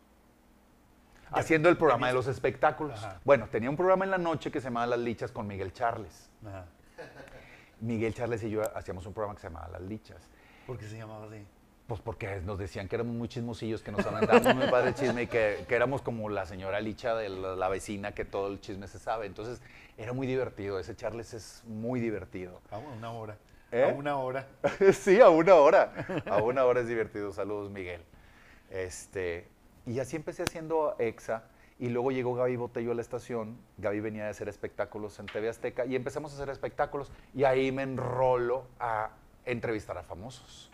Ya, 1.23 1.39
Haciendo 1.39 1.69
el 1.69 1.77
programa 1.77 2.09
de 2.09 2.15
los 2.15 2.27
espectáculos. 2.27 3.03
Ajá. 3.03 3.21
Bueno, 3.25 3.49
tenía 3.49 3.71
un 3.71 3.77
programa 3.77 4.05
en 4.05 4.11
la 4.11 4.19
noche 4.19 4.51
que 4.51 4.61
se 4.61 4.65
llamaba 4.65 4.87
Las 4.87 4.99
Lichas 4.99 5.33
con 5.33 5.47
Miguel 5.47 5.73
Charles. 5.73 6.31
Ajá. 6.45 6.67
Miguel 7.81 8.15
Charles 8.15 8.43
y 8.45 8.51
yo 8.51 8.63
hacíamos 8.77 9.07
un 9.07 9.13
programa 9.13 9.35
que 9.35 9.43
se 9.43 9.49
llamaba 9.49 9.69
Las 9.69 9.83
Lichas. 9.83 10.23
¿Por 10.67 10.79
qué 10.79 10.87
se 10.87 10.97
llamaba 10.97 11.27
así? 11.27 11.45
Pues 11.87 12.01
porque 12.01 12.41
nos 12.41 12.59
decían 12.59 12.89
que 12.89 12.97
éramos 12.97 13.15
muy 13.15 13.29
chismosillos, 13.29 13.83
que 13.83 13.93
nos 13.93 14.07
aventábamos 14.07 14.55
muy 14.57 14.69
padre 14.69 14.89
el 14.89 14.95
chisme 14.95 15.25
y 15.25 15.27
que, 15.27 15.67
que 15.69 15.75
éramos 15.75 16.01
como 16.01 16.31
la 16.31 16.47
señora 16.47 16.81
Licha 16.81 17.15
de 17.15 17.29
la, 17.29 17.57
la 17.57 17.69
vecina 17.69 18.13
que 18.13 18.25
todo 18.25 18.49
el 18.49 18.61
chisme 18.61 18.89
se 18.89 18.99
sabe. 18.99 19.27
Entonces 19.27 19.61
era 19.99 20.15
muy 20.15 20.27
divertido. 20.27 20.79
Ese 20.79 20.97
Charles 20.97 21.35
es 21.35 21.63
muy 21.67 22.01
divertido. 22.01 22.63
A 22.71 22.79
una 22.79 23.13
hora. 23.13 23.37
¿Eh? 23.71 23.85
A 23.85 23.89
una 23.89 24.17
hora. 24.17 24.47
sí, 24.95 25.21
a 25.21 25.29
una 25.29 25.57
hora. 25.57 26.23
A 26.27 26.43
una 26.43 26.65
hora 26.65 26.81
es 26.81 26.89
divertido. 26.89 27.33
Saludos, 27.33 27.71
Miguel. 27.71 28.01
Este, 28.71 29.47
y 29.85 29.99
así 29.99 30.17
empecé 30.17 30.43
haciendo 30.43 30.97
EXA 30.99 31.45
Y 31.79 31.89
luego 31.89 32.13
llegó 32.13 32.35
Gaby 32.35 32.57
Botello 32.57 32.93
a 32.93 32.95
la 32.95 33.03
estación. 33.03 33.59
Gaby 33.79 34.01
venía 34.01 34.25
de 34.25 34.31
hacer 34.31 34.49
espectáculos 34.49 35.19
en 35.19 35.27
TV 35.27 35.49
Azteca 35.49 35.85
y 35.85 35.97
empezamos 35.97 36.33
a 36.33 36.37
hacer 36.37 36.49
espectáculos. 36.51 37.11
Y 37.35 37.45
ahí 37.45 37.73
me 37.73 37.83
enrolo 37.83 38.67
a 38.79 39.11
entrevistar 39.45 39.99
a 39.99 40.05
famosos. 40.05 40.71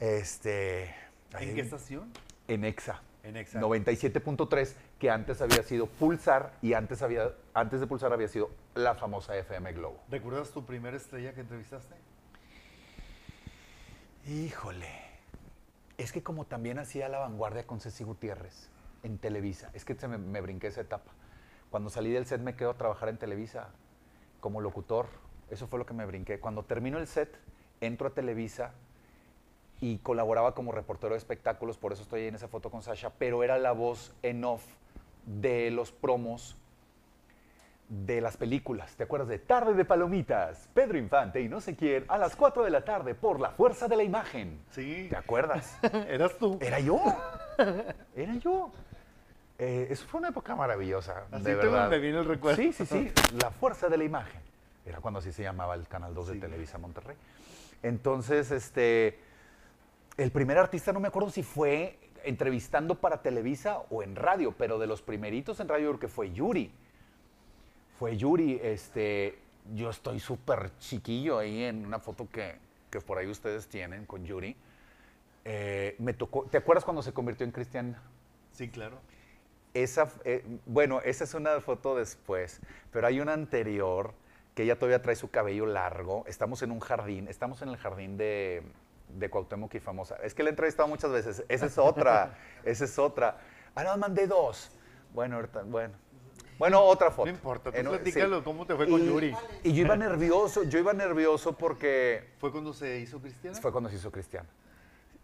Este. 0.00 0.94
¿En 1.38 1.54
qué 1.54 1.60
estación? 1.60 2.10
En 2.48 2.64
EXA. 2.64 3.02
En 3.24 3.36
Exa. 3.36 3.60
97.3, 3.60 4.74
que 5.00 5.10
antes 5.10 5.42
había 5.42 5.62
sido 5.64 5.86
Pulsar 5.86 6.52
y 6.62 6.74
antes, 6.74 7.02
había, 7.02 7.32
antes 7.54 7.80
de 7.80 7.88
Pulsar 7.88 8.12
había 8.12 8.28
sido 8.28 8.50
la 8.74 8.94
famosa 8.94 9.36
FM 9.36 9.72
Globo. 9.72 10.00
¿Recuerdas 10.08 10.52
tu 10.52 10.64
primera 10.64 10.96
estrella 10.96 11.34
que 11.34 11.40
entrevistaste? 11.40 11.96
Híjole. 14.28 14.88
Es 15.98 16.12
que 16.12 16.22
como 16.22 16.44
también 16.44 16.78
hacía 16.78 17.08
La 17.08 17.18
Vanguardia 17.18 17.66
con 17.66 17.80
Ceci 17.80 18.04
Gutiérrez 18.04 18.70
en 19.06 19.18
Televisa, 19.18 19.70
es 19.72 19.84
que 19.84 19.94
se 19.94 20.08
me, 20.08 20.18
me 20.18 20.40
brinqué 20.40 20.66
esa 20.66 20.82
etapa. 20.82 21.12
Cuando 21.70 21.90
salí 21.90 22.10
del 22.10 22.26
set 22.26 22.40
me 22.40 22.56
quedo 22.56 22.70
a 22.70 22.74
trabajar 22.74 23.08
en 23.08 23.18
Televisa 23.18 23.68
como 24.40 24.60
locutor. 24.60 25.06
Eso 25.50 25.66
fue 25.66 25.78
lo 25.78 25.86
que 25.86 25.94
me 25.94 26.06
brinqué. 26.06 26.40
Cuando 26.40 26.64
termino 26.64 26.98
el 26.98 27.06
set, 27.06 27.38
entro 27.80 28.08
a 28.08 28.10
Televisa 28.10 28.72
y 29.80 29.98
colaboraba 29.98 30.54
como 30.54 30.72
reportero 30.72 31.12
de 31.12 31.18
espectáculos, 31.18 31.76
por 31.76 31.92
eso 31.92 32.02
estoy 32.02 32.22
ahí 32.22 32.28
en 32.28 32.34
esa 32.34 32.48
foto 32.48 32.70
con 32.70 32.82
Sasha, 32.82 33.10
pero 33.18 33.42
era 33.42 33.58
la 33.58 33.72
voz 33.72 34.14
en 34.22 34.44
off 34.44 34.64
de 35.26 35.70
los 35.70 35.92
promos 35.92 36.56
de 37.88 38.20
las 38.20 38.36
películas. 38.36 38.96
¿Te 38.96 39.04
acuerdas 39.04 39.28
de 39.28 39.38
Tarde 39.38 39.74
de 39.74 39.84
Palomitas? 39.84 40.68
Pedro 40.74 40.98
Infante 40.98 41.40
y 41.40 41.48
no 41.48 41.60
sé 41.60 41.76
quién, 41.76 42.04
a 42.08 42.18
las 42.18 42.34
4 42.34 42.64
de 42.64 42.70
la 42.70 42.84
tarde 42.84 43.14
por 43.14 43.38
la 43.38 43.50
fuerza 43.50 43.86
de 43.86 43.96
la 43.96 44.02
imagen. 44.02 44.60
Sí. 44.70 45.06
¿Te 45.10 45.16
acuerdas? 45.16 45.78
¿Eras 46.08 46.36
tú? 46.38 46.58
Era 46.60 46.80
yo. 46.80 47.00
Era 48.14 48.34
yo. 48.36 48.72
Eh, 49.58 49.88
eso 49.90 50.06
fue 50.06 50.18
una 50.20 50.28
época 50.28 50.54
maravillosa. 50.54 51.24
Así 51.30 51.44
de 51.44 51.54
verdad. 51.54 51.92
el 51.92 52.24
recuerdo. 52.24 52.56
Sí, 52.62 52.72
sí, 52.72 52.84
sí. 52.84 53.10
La 53.40 53.50
fuerza 53.50 53.88
de 53.88 53.96
la 53.96 54.04
imagen. 54.04 54.40
Era 54.84 55.00
cuando 55.00 55.18
así 55.20 55.32
se 55.32 55.42
llamaba 55.42 55.74
el 55.74 55.88
Canal 55.88 56.14
2 56.14 56.26
Sí. 56.28 56.34
de 56.34 56.40
Televisa 56.40 56.78
Monterrey. 56.78 57.16
Entonces, 57.82 58.50
este. 58.50 59.18
El 60.16 60.30
primer 60.30 60.56
artista, 60.58 60.92
no 60.92 61.00
me 61.00 61.08
acuerdo 61.08 61.30
si 61.30 61.42
fue 61.42 61.98
entrevistando 62.24 62.94
para 62.96 63.22
Televisa 63.22 63.78
o 63.90 64.02
en 64.02 64.16
radio, 64.16 64.52
pero 64.56 64.78
de 64.78 64.86
los 64.86 65.02
primeritos 65.02 65.60
en 65.60 65.68
radio, 65.68 65.90
porque 65.90 66.08
fue 66.08 66.32
Yuri. 66.32 66.72
Fue 67.98 68.16
Yuri, 68.16 68.60
este. 68.62 69.38
Yo 69.74 69.90
estoy 69.90 70.20
súper 70.20 70.70
chiquillo 70.78 71.38
ahí 71.38 71.64
en 71.64 71.84
una 71.86 71.98
foto 71.98 72.28
que, 72.30 72.56
que 72.90 73.00
por 73.00 73.18
ahí 73.18 73.26
ustedes 73.26 73.66
tienen 73.66 74.06
con 74.06 74.24
Yuri. 74.24 74.54
Eh, 75.44 75.96
me 75.98 76.12
tocó. 76.12 76.44
¿Te 76.44 76.58
acuerdas 76.58 76.84
cuando 76.84 77.02
se 77.02 77.12
convirtió 77.12 77.44
en 77.44 77.52
Cristian? 77.52 77.96
Sí, 78.52 78.68
claro. 78.68 78.98
Esa, 79.76 80.08
eh, 80.24 80.42
bueno, 80.64 81.02
esa 81.04 81.24
es 81.24 81.34
una 81.34 81.60
foto 81.60 81.94
después, 81.94 82.60
pero 82.92 83.06
hay 83.06 83.20
una 83.20 83.34
anterior 83.34 84.14
que 84.54 84.62
ella 84.62 84.78
todavía 84.78 85.02
trae 85.02 85.16
su 85.16 85.30
cabello 85.30 85.66
largo. 85.66 86.24
Estamos 86.26 86.62
en 86.62 86.70
un 86.70 86.80
jardín, 86.80 87.28
estamos 87.28 87.60
en 87.60 87.68
el 87.68 87.76
jardín 87.76 88.16
de, 88.16 88.62
de 89.18 89.28
Cuauhtémoc 89.28 89.74
y 89.74 89.80
Famosa. 89.80 90.16
Es 90.22 90.32
que 90.32 90.42
la 90.42 90.48
he 90.48 90.52
entrevistado 90.52 90.88
muchas 90.88 91.10
veces. 91.10 91.44
Esa 91.50 91.66
es 91.66 91.76
otra, 91.76 92.38
esa 92.64 92.84
es 92.86 92.98
otra. 92.98 93.36
Ah, 93.74 93.84
no, 93.84 93.98
mandé 93.98 94.26
dos. 94.26 94.70
Bueno, 95.12 95.36
ahorita, 95.36 95.62
bueno. 95.64 95.92
Bueno, 96.58 96.80
otra 96.82 97.10
foto. 97.10 97.26
No 97.26 97.32
importa, 97.32 97.70
tú 97.70 97.76
sí. 97.76 97.84
platícalo, 97.86 98.42
¿cómo 98.42 98.64
te 98.64 98.74
fue 98.76 98.88
con 98.88 98.98
Y- 99.02 99.06
Yuri? 99.06 99.36
Y 99.62 99.74
yo 99.74 99.84
iba 99.84 99.94
nervioso, 99.94 100.62
yo 100.62 100.78
iba 100.78 100.94
nervioso 100.94 101.52
porque 101.52 102.30
¿Fue 102.38 102.50
cuando 102.50 102.72
se 102.72 102.98
hizo 103.00 103.20
cristiana? 103.20 103.60
fue 103.60 103.70
cuando 103.72 103.90
se 103.90 103.96
hizo 103.96 104.10
cristiana. 104.10 104.48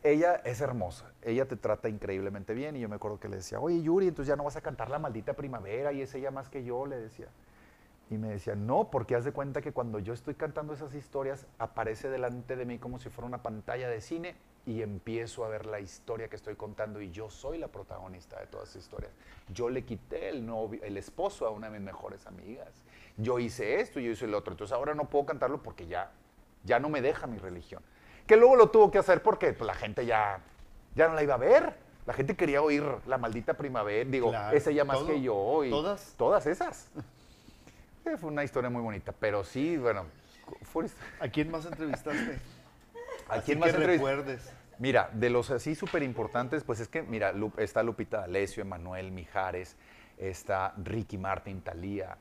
Ella 0.04 0.34
es 0.44 0.60
hermosa, 0.60 1.12
ella 1.22 1.46
te 1.46 1.54
trata 1.54 1.88
increíblemente 1.88 2.54
bien 2.54 2.74
y 2.74 2.80
yo 2.80 2.88
me 2.88 2.96
acuerdo 2.96 3.20
que 3.20 3.28
le 3.28 3.36
decía, 3.36 3.60
oye 3.60 3.82
Yuri, 3.82 4.08
entonces 4.08 4.28
ya 4.28 4.36
no 4.36 4.42
vas 4.42 4.56
a 4.56 4.60
cantar 4.60 4.90
la 4.90 4.98
maldita 4.98 5.34
primavera 5.34 5.92
y 5.92 6.02
es 6.02 6.12
ella 6.16 6.32
más 6.32 6.48
que 6.48 6.64
yo, 6.64 6.86
le 6.86 6.96
decía. 6.96 7.28
Y 8.10 8.18
me 8.18 8.28
decía, 8.28 8.56
no, 8.56 8.90
porque 8.90 9.14
haz 9.14 9.24
de 9.24 9.32
cuenta 9.32 9.62
que 9.62 9.72
cuando 9.72 10.00
yo 10.00 10.12
estoy 10.12 10.34
cantando 10.34 10.74
esas 10.74 10.92
historias, 10.94 11.46
aparece 11.58 12.10
delante 12.10 12.56
de 12.56 12.64
mí 12.64 12.78
como 12.78 12.98
si 12.98 13.10
fuera 13.10 13.28
una 13.28 13.44
pantalla 13.44 13.88
de 13.88 14.00
cine 14.00 14.34
y 14.66 14.82
empiezo 14.82 15.44
a 15.44 15.48
ver 15.48 15.66
la 15.66 15.78
historia 15.78 16.28
que 16.28 16.36
estoy 16.36 16.56
contando 16.56 17.00
y 17.00 17.12
yo 17.12 17.30
soy 17.30 17.58
la 17.58 17.68
protagonista 17.68 18.40
de 18.40 18.48
todas 18.48 18.70
esas 18.70 18.82
historias. 18.82 19.12
Yo 19.54 19.70
le 19.70 19.84
quité 19.84 20.28
el, 20.28 20.44
novio, 20.44 20.82
el 20.82 20.96
esposo 20.96 21.46
a 21.46 21.50
una 21.50 21.70
de 21.70 21.78
mis 21.78 21.86
mejores 21.86 22.26
amigas. 22.26 22.82
Yo 23.16 23.38
hice 23.38 23.80
esto 23.80 24.00
y 24.00 24.04
yo 24.04 24.10
hice 24.10 24.24
el 24.24 24.34
otro. 24.34 24.52
Entonces 24.52 24.74
ahora 24.74 24.94
no 24.94 25.08
puedo 25.08 25.26
cantarlo 25.26 25.62
porque 25.62 25.86
ya, 25.86 26.10
ya 26.64 26.80
no 26.80 26.88
me 26.88 27.02
deja 27.02 27.28
mi 27.28 27.38
religión. 27.38 27.82
Que 28.26 28.36
luego 28.36 28.56
lo 28.56 28.70
tuvo 28.70 28.90
que 28.90 28.98
hacer 28.98 29.22
porque 29.22 29.52
pues, 29.52 29.66
la 29.66 29.74
gente 29.74 30.06
ya, 30.06 30.40
ya 30.94 31.08
no 31.08 31.14
la 31.14 31.22
iba 31.22 31.34
a 31.34 31.38
ver. 31.38 31.74
La 32.06 32.12
gente 32.14 32.34
quería 32.36 32.62
oír 32.62 32.84
la 33.06 33.18
maldita 33.18 33.54
primavera. 33.54 34.08
Digo, 34.10 34.30
Claro, 34.30 34.56
es 34.56 34.66
ella 34.66 34.84
más 34.84 34.98
todo. 34.98 35.06
que 35.08 35.20
yo. 35.20 35.64
Y 35.64 35.70
¿Todas? 35.70 36.14
Todas 36.16 36.46
esas. 36.46 36.90
Eh, 38.04 38.16
Fue 38.16 38.30
una 38.30 38.42
historia 38.42 38.68
muy 38.68 38.82
bonita. 38.82 39.12
Pero 39.12 39.44
sí, 39.44 39.76
bueno, 39.76 40.06
fue 40.62 40.86
¿A 41.20 41.28
quién 41.28 41.52
más 41.52 41.64
entrevistaste? 41.66 42.36
¿A 43.28 43.40
quién 43.42 43.60
más 43.60 43.70
que 43.70 43.76
entrevist- 43.78 43.86
recuerdes. 43.86 44.52
Mira, 44.80 45.08
de 45.12 45.30
los 45.30 45.52
así 45.52 45.76
súper 45.76 46.02
importantes, 46.02 46.64
pues 46.64 46.80
es 46.80 46.88
que, 46.88 47.02
mira, 47.02 47.32
está 47.58 47.84
Lupita 47.84 48.18
D'Alessio, 48.22 48.62
Emanuel 48.62 49.12
Mijares, 49.12 49.76
está 50.18 50.74
Ricky 50.82 51.16
Martin, 51.16 51.60
Talía, 51.60 52.16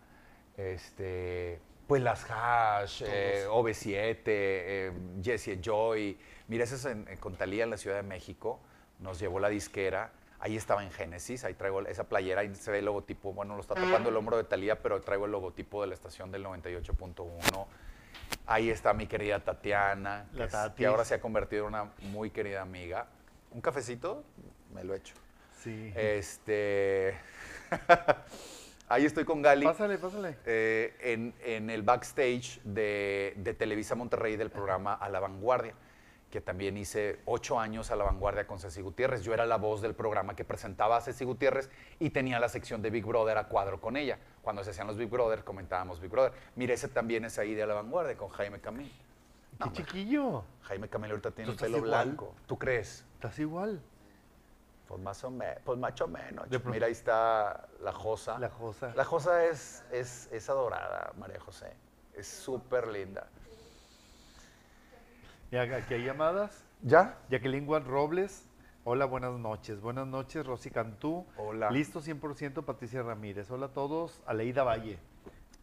este, 0.55 1.59
pues 1.91 2.01
las 2.03 2.25
Hash, 2.29 3.03
eh, 3.05 3.45
OV7, 3.49 4.21
eh, 4.25 4.91
Jessie 5.21 5.59
Joy. 5.61 6.17
Mira, 6.47 6.63
ese 6.63 6.75
es 6.75 6.85
en- 6.85 7.05
en- 7.09 7.17
con 7.17 7.35
Talía 7.35 7.65
en 7.65 7.69
la 7.69 7.75
Ciudad 7.75 7.97
de 7.97 8.03
México, 8.03 8.61
nos 8.99 9.19
llevó 9.19 9.41
la 9.41 9.49
disquera. 9.49 10.09
Ahí 10.39 10.55
estaba 10.55 10.85
en 10.85 10.91
Génesis, 10.91 11.43
ahí 11.43 11.53
traigo 11.53 11.81
esa 11.81 12.05
playera, 12.05 12.39
ahí 12.41 12.55
se 12.55 12.71
ve 12.71 12.79
el 12.79 12.85
logotipo, 12.85 13.33
bueno, 13.33 13.55
lo 13.55 13.61
está 13.61 13.75
tapando 13.75 14.07
el 14.07 14.15
hombro 14.15 14.37
de 14.37 14.45
Talía, 14.45 14.81
pero 14.81 15.01
traigo 15.01 15.25
el 15.25 15.33
logotipo 15.33 15.81
de 15.81 15.87
la 15.89 15.93
estación 15.93 16.31
del 16.31 16.43
98.1. 16.45 17.67
Ahí 18.45 18.69
está 18.69 18.93
mi 18.93 19.05
querida 19.05 19.41
Tatiana, 19.43 20.27
que, 20.33 20.43
es- 20.45 20.51
que 20.77 20.85
ahora 20.85 21.03
se 21.03 21.15
ha 21.15 21.19
convertido 21.19 21.63
en 21.63 21.73
una 21.73 21.91
muy 22.03 22.29
querida 22.29 22.61
amiga. 22.61 23.07
¿Un 23.51 23.59
cafecito? 23.59 24.23
Me 24.73 24.85
lo 24.85 24.95
echo. 24.95 25.13
Sí. 25.61 25.91
Este. 25.93 27.17
Ahí 28.91 29.05
estoy 29.05 29.23
con 29.23 29.41
Gali. 29.41 29.63
Pásale, 29.65 29.97
pásale. 29.97 30.35
eh, 30.45 30.93
en, 30.99 31.33
en 31.45 31.69
el 31.69 31.81
backstage 31.81 32.59
de, 32.65 33.33
de 33.37 33.53
Televisa 33.53 33.95
Monterrey 33.95 34.35
del 34.35 34.49
programa 34.49 34.93
A 34.95 35.07
la 35.07 35.21
Vanguardia, 35.21 35.73
que 36.29 36.41
también 36.41 36.75
hice 36.75 37.21
ocho 37.23 37.57
años 37.57 37.89
a 37.89 37.95
la 37.95 38.03
vanguardia 38.03 38.45
con 38.45 38.59
Ceci 38.59 38.81
Gutiérrez. 38.81 39.21
Yo 39.23 39.33
era 39.33 39.45
la 39.45 39.55
voz 39.55 39.81
del 39.81 39.95
programa 39.95 40.35
que 40.35 40.43
presentaba 40.43 40.97
a 40.97 41.01
Ceci 41.01 41.23
Gutiérrez 41.23 41.69
y 41.99 42.09
tenía 42.09 42.37
la 42.41 42.49
sección 42.49 42.81
de 42.81 42.89
Big 42.89 43.05
Brother 43.05 43.37
a 43.37 43.47
cuadro 43.47 43.79
con 43.79 43.95
ella. 43.95 44.19
Cuando 44.41 44.61
se 44.61 44.71
hacían 44.71 44.87
los 44.87 44.97
Big 44.97 45.09
Brother, 45.09 45.45
comentábamos 45.45 46.01
Big 46.01 46.11
Brother. 46.11 46.33
Mire, 46.57 46.73
ese 46.73 46.89
también 46.89 47.23
es 47.23 47.39
ahí 47.39 47.53
de 47.53 47.63
a 47.63 47.67
la 47.67 47.75
vanguardia 47.75 48.17
con 48.17 48.27
Jaime 48.27 48.59
Camil. 48.59 48.91
¡Qué 49.57 49.65
No, 49.67 49.71
chiquillo! 49.71 50.43
Jaime 50.63 50.89
Camil 50.89 51.11
ahorita 51.11 51.31
tiene 51.31 51.47
¿Tú 51.47 51.51
el 51.53 51.59
pelo 51.71 51.77
igual? 51.85 52.07
blanco. 52.07 52.35
¿Tú 52.45 52.57
crees? 52.59 53.05
Estás 53.15 53.39
igual. 53.39 53.81
Pues 54.91 55.01
más 55.03 55.23
o 55.23 55.31
menos, 55.31 55.57
pues 55.63 55.79
más 55.79 56.01
o 56.01 56.07
menos. 56.09 56.47
Mira, 56.65 56.87
ahí 56.87 56.91
está 56.91 57.65
la 57.81 57.93
Josa. 57.93 58.37
La 58.39 58.49
Josa. 58.49 58.91
La 58.93 59.05
Josa 59.05 59.45
es, 59.45 59.85
es, 59.89 60.27
es 60.33 60.49
adorada, 60.49 61.13
María 61.17 61.39
José. 61.39 61.73
Es 62.13 62.27
súper 62.27 62.87
linda. 62.89 63.25
Y 65.49 65.55
aquí 65.55 65.93
hay 65.93 66.03
llamadas. 66.03 66.65
¿Ya? 66.81 67.17
Jacqueline 67.29 67.65
Juan 67.65 67.85
Robles. 67.85 68.43
Hola, 68.83 69.05
buenas 69.05 69.31
noches. 69.39 69.79
Buenas 69.79 70.07
noches, 70.07 70.45
Rosy 70.45 70.71
Cantú. 70.71 71.25
Hola. 71.37 71.71
Listo 71.71 72.01
100% 72.01 72.65
Patricia 72.65 73.01
Ramírez. 73.01 73.49
Hola 73.49 73.67
a 73.67 73.69
todos. 73.69 74.21
Aleida 74.25 74.63
Valle. 74.65 74.99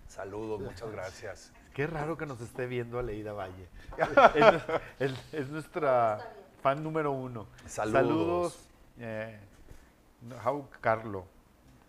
Saludos, 0.06 0.62
muchas 0.62 0.90
gracias. 0.90 1.52
Qué 1.74 1.86
raro 1.86 2.16
que 2.16 2.24
nos 2.24 2.40
esté 2.40 2.64
viendo 2.64 2.98
Aleida 2.98 3.34
Valle. 3.34 3.68
es- 4.98 5.12
es 5.34 5.48
nuestra 5.50 6.18
fan 6.62 6.82
número 6.82 7.12
uno. 7.12 7.46
Saludos. 7.66 7.92
Saludos. 7.92 8.64
Eh, 9.00 9.38
Jau 10.42 10.68
Carlo. 10.80 11.26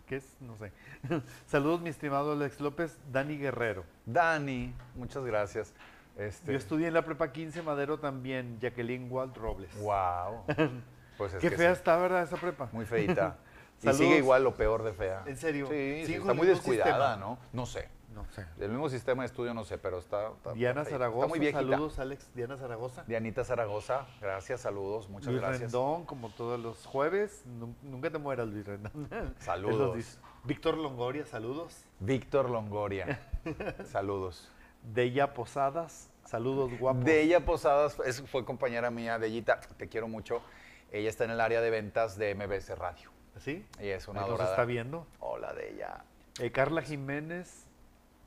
¿Qué 0.06 0.16
es? 0.16 0.36
No 0.40 0.56
sé. 0.56 0.72
Saludos, 1.46 1.80
mi 1.80 1.90
estimado 1.90 2.32
Alex 2.32 2.60
López. 2.60 2.98
Dani 3.12 3.36
Guerrero. 3.36 3.84
Dani, 4.06 4.74
muchas 4.96 5.24
gracias. 5.24 5.72
Este, 6.16 6.52
Yo 6.52 6.58
estudié 6.58 6.88
en 6.88 6.94
la 6.94 7.04
prepa 7.04 7.32
15 7.32 7.62
Madero 7.62 7.98
también. 7.98 8.58
Jacqueline 8.60 9.10
Walt 9.10 9.36
Robles. 9.36 9.74
Wow. 9.80 10.44
Pues 11.16 11.34
es 11.34 11.40
Qué 11.42 11.50
que 11.50 11.56
fea 11.58 11.74
sí, 11.74 11.80
está, 11.80 11.98
¿verdad? 11.98 12.22
Esa 12.22 12.38
prepa. 12.38 12.70
Muy 12.72 12.86
feita. 12.86 13.36
y 13.82 13.92
sigue 13.92 14.16
igual 14.16 14.42
lo 14.42 14.54
peor 14.54 14.82
de 14.82 14.94
fea. 14.94 15.22
¿En 15.26 15.36
serio? 15.36 15.66
Sí, 15.66 15.98
sí, 16.00 16.06
¿Sigue 16.06 16.18
está 16.18 16.32
muy 16.32 16.46
descuidada, 16.46 17.12
sistema? 17.12 17.16
¿no? 17.16 17.38
No 17.52 17.66
sé. 17.66 17.88
No 18.14 18.24
sé. 18.30 18.44
Del 18.56 18.70
mismo 18.70 18.88
sistema 18.88 19.22
de 19.22 19.26
estudio 19.26 19.54
no 19.54 19.64
sé, 19.64 19.78
pero 19.78 19.98
está. 19.98 20.28
está- 20.30 20.52
Diana. 20.52 20.84
Zaragoza. 20.84 21.18
Está 21.26 21.28
muy 21.28 21.38
viejita. 21.38 21.60
Saludos, 21.60 21.98
Alex. 22.00 22.30
Diana 22.34 22.56
Zaragoza. 22.56 23.04
Dianita 23.06 23.44
Zaragoza, 23.44 24.06
gracias, 24.20 24.60
saludos, 24.62 25.08
muchas 25.08 25.28
Luis 25.28 25.40
gracias. 25.40 25.72
Rendón, 25.72 26.04
como 26.06 26.30
todos 26.30 26.58
los 26.58 26.84
jueves. 26.86 27.44
Nun- 27.46 27.76
Nunca 27.82 28.10
te 28.10 28.18
mueras, 28.18 28.48
Luis 28.48 28.66
Rendón. 28.66 29.08
Saludos. 29.38 30.18
Víctor 30.44 30.76
Longoria, 30.76 31.24
saludos. 31.26 31.84
Víctor 32.00 32.50
Longoria, 32.50 33.20
saludos. 33.84 34.50
Deya 34.82 35.34
Posadas, 35.34 36.10
saludos 36.24 36.70
guapos. 36.78 37.04
De 37.04 37.20
ella 37.22 37.44
Posadas 37.44 37.98
es- 38.06 38.22
fue 38.22 38.44
compañera 38.44 38.90
mía, 38.90 39.18
de 39.18 39.26
Ellita, 39.28 39.60
te 39.60 39.88
quiero 39.88 40.08
mucho. 40.08 40.42
Ella 40.90 41.08
está 41.10 41.24
en 41.24 41.30
el 41.30 41.40
área 41.40 41.60
de 41.60 41.70
ventas 41.70 42.16
de 42.18 42.34
MBS 42.34 42.74
Radio. 42.76 43.10
¿Sí? 43.38 43.64
Y 43.78 43.86
es 43.88 44.08
una 44.08 44.22
adorada. 44.22 44.50
está 44.50 44.64
viendo. 44.64 45.06
Hola 45.20 45.52
de 45.54 45.74
ella. 45.74 46.04
Eh, 46.40 46.50
Carla 46.50 46.82
Jiménez. 46.82 47.66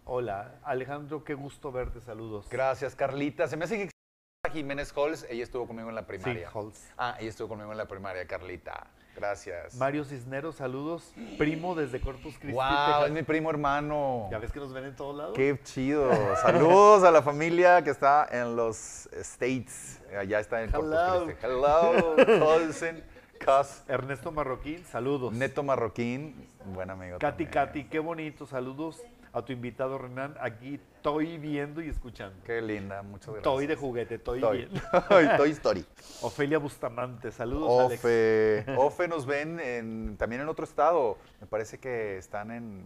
Hola. 0.05 0.55
Alejandro, 0.63 1.23
qué 1.23 1.33
gusto 1.33 1.71
verte. 1.71 2.01
Saludos. 2.01 2.47
Gracias, 2.49 2.95
Carlita. 2.95 3.47
Se 3.47 3.55
me 3.57 3.65
hace 3.65 3.77
que 3.77 3.89
Jiménez 4.51 4.93
Halls, 4.95 5.25
ella 5.29 5.43
estuvo 5.43 5.65
conmigo 5.65 5.89
en 5.89 5.95
la 5.95 6.01
Sí, 6.01 6.07
primaria. 6.07 6.49
Halls. 6.53 6.87
Ah, 6.97 7.15
ella 7.19 7.29
estuvo 7.29 7.47
conmigo 7.47 7.71
en 7.71 7.77
la 7.77 7.87
primaria, 7.87 8.27
Carlita. 8.27 8.87
Gracias. 9.15 9.75
Mario 9.75 10.03
Cisneros, 10.03 10.55
saludos. 10.55 11.13
Primo 11.37 11.75
desde 11.75 12.01
Corpus 12.01 12.37
Christi, 12.37 12.51
wow, 12.53 12.63
Texas. 12.67 13.05
es 13.05 13.11
mi 13.11 13.23
primo 13.23 13.49
hermano. 13.51 14.27
¿Ya 14.31 14.39
ves 14.39 14.51
que 14.51 14.59
nos 14.59 14.73
ven 14.73 14.85
en 14.85 14.95
todos 14.95 15.15
lados? 15.15 15.33
Qué 15.35 15.57
chido. 15.63 16.11
Saludos 16.41 17.03
a 17.03 17.11
la 17.11 17.21
familia 17.21 17.83
que 17.83 17.91
está 17.91 18.27
en 18.31 18.55
los 18.55 19.07
States. 19.13 20.01
Allá 20.17 20.39
está 20.39 20.63
en 20.63 20.71
Corpus 20.71 20.89
Hello. 20.93 21.25
Christi. 21.25 21.45
Hello, 21.45 22.15
cousin, 22.39 23.03
cuz. 23.45 23.83
Ernesto 23.87 24.31
Marroquín, 24.31 24.83
saludos. 24.85 25.31
Neto 25.31 25.61
Marroquín, 25.63 26.49
buen 26.73 26.89
amigo. 26.89 27.19
Katy, 27.19 27.45
también. 27.45 27.51
Katy, 27.51 27.83
qué 27.85 27.99
bonito. 27.99 28.45
Saludos 28.47 28.99
a 29.33 29.41
tu 29.43 29.51
invitado 29.51 29.97
Renan. 29.97 30.35
Aquí 30.39 30.75
estoy 30.75 31.37
viendo 31.37 31.81
y 31.81 31.89
escuchando. 31.89 32.35
Qué 32.45 32.61
linda, 32.61 33.01
muchas 33.01 33.27
gracias. 33.27 33.43
Toy 33.43 33.65
de 33.67 33.75
juguete, 33.75 34.15
estoy 34.15 34.39
Toy. 34.39 34.57
bien. 34.57 34.69
Toy 35.37 35.49
Story. 35.51 35.85
Ofelia 36.21 36.59
Bustamante, 36.59 37.31
saludos 37.31 37.85
Alex. 37.87 37.99
Ofe. 37.99 38.65
Ofe 38.77 39.07
nos 39.07 39.25
ven 39.25 39.59
en- 39.59 40.15
también 40.17 40.41
en 40.41 40.49
otro 40.49 40.63
estado. 40.65 41.17
Me 41.41 41.47
parece 41.47 41.79
que 41.79 42.17
están 42.17 42.51
en. 42.51 42.85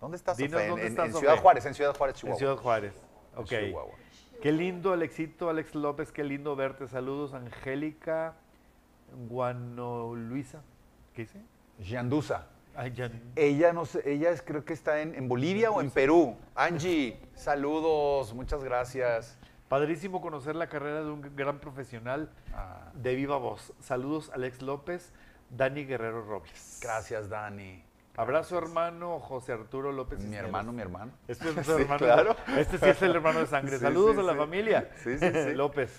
¿Dónde 0.00 0.16
estás, 0.16 0.36
Dinos 0.36 0.54
Ofe? 0.56 0.64
En- 0.64 0.70
dónde 0.70 0.82
en, 0.86 0.88
estás, 0.92 1.04
en 1.06 1.10
Ofe. 1.12 1.20
Ciudad 1.20 1.36
Juárez, 1.38 1.66
en 1.66 1.74
Ciudad 1.74 1.96
Juárez, 1.96 2.14
En 2.16 2.20
Chihuahua. 2.20 2.38
Ciudad 2.38 2.56
Juárez. 2.56 2.94
En 3.34 3.38
Ok. 3.42 3.48
Chihuahua. 3.48 3.94
Qué 4.42 4.50
lindo, 4.50 4.92
Alexito, 4.92 5.48
Alex 5.48 5.76
López, 5.76 6.10
qué 6.10 6.24
lindo 6.24 6.56
verte. 6.56 6.88
Saludos, 6.88 7.32
Angélica 7.32 8.34
Guano 9.28 10.14
Luisa. 10.16 10.62
¿Qué 11.14 11.22
dice? 11.22 11.40
Yandusa. 11.78 12.48
Ay, 12.74 12.92
ya- 12.92 13.10
Ella 13.36 13.72
no 13.72 13.84
sé, 13.84 14.02
ella 14.10 14.30
es, 14.30 14.42
creo 14.42 14.64
que 14.64 14.72
está 14.72 15.00
en, 15.02 15.14
en 15.14 15.28
Bolivia 15.28 15.70
o 15.70 15.80
en 15.80 15.90
Perú. 15.90 16.36
Angie, 16.54 17.18
saludos, 17.34 18.32
muchas 18.34 18.64
gracias. 18.64 19.38
Padrísimo 19.68 20.20
conocer 20.20 20.54
la 20.56 20.68
carrera 20.68 21.02
de 21.02 21.10
un 21.10 21.34
gran 21.36 21.58
profesional 21.58 22.30
Ah, 22.54 22.90
de 22.94 23.14
viva 23.14 23.36
voz. 23.38 23.72
Saludos, 23.80 24.30
Alex 24.34 24.60
López, 24.62 25.12
Dani 25.50 25.84
Guerrero 25.84 26.22
Robles. 26.24 26.78
gracias, 26.82 27.28
Dani. 27.28 27.82
Abrazo, 28.14 28.58
hermano 28.58 29.20
José 29.20 29.52
Arturo 29.52 29.90
López. 29.92 30.18
Mi 30.18 30.24
Cisneros. 30.24 30.46
hermano, 30.46 30.72
mi 30.72 30.82
hermano. 30.82 31.12
Este 31.28 31.48
es 31.48 31.54
Sí, 31.66 31.72
hermano. 31.72 31.98
claro. 31.98 32.36
Este 32.58 32.76
sí 32.78 32.84
es 32.86 33.00
el 33.02 33.12
hermano 33.16 33.40
de 33.40 33.46
sangre. 33.46 33.76
Sí, 33.78 33.82
Saludos 33.82 34.14
sí, 34.16 34.20
a 34.20 34.24
la 34.24 34.34
familia. 34.34 34.90
Sí, 35.02 35.18
sí, 35.18 35.30
sí. 35.32 35.52
López. 35.54 35.98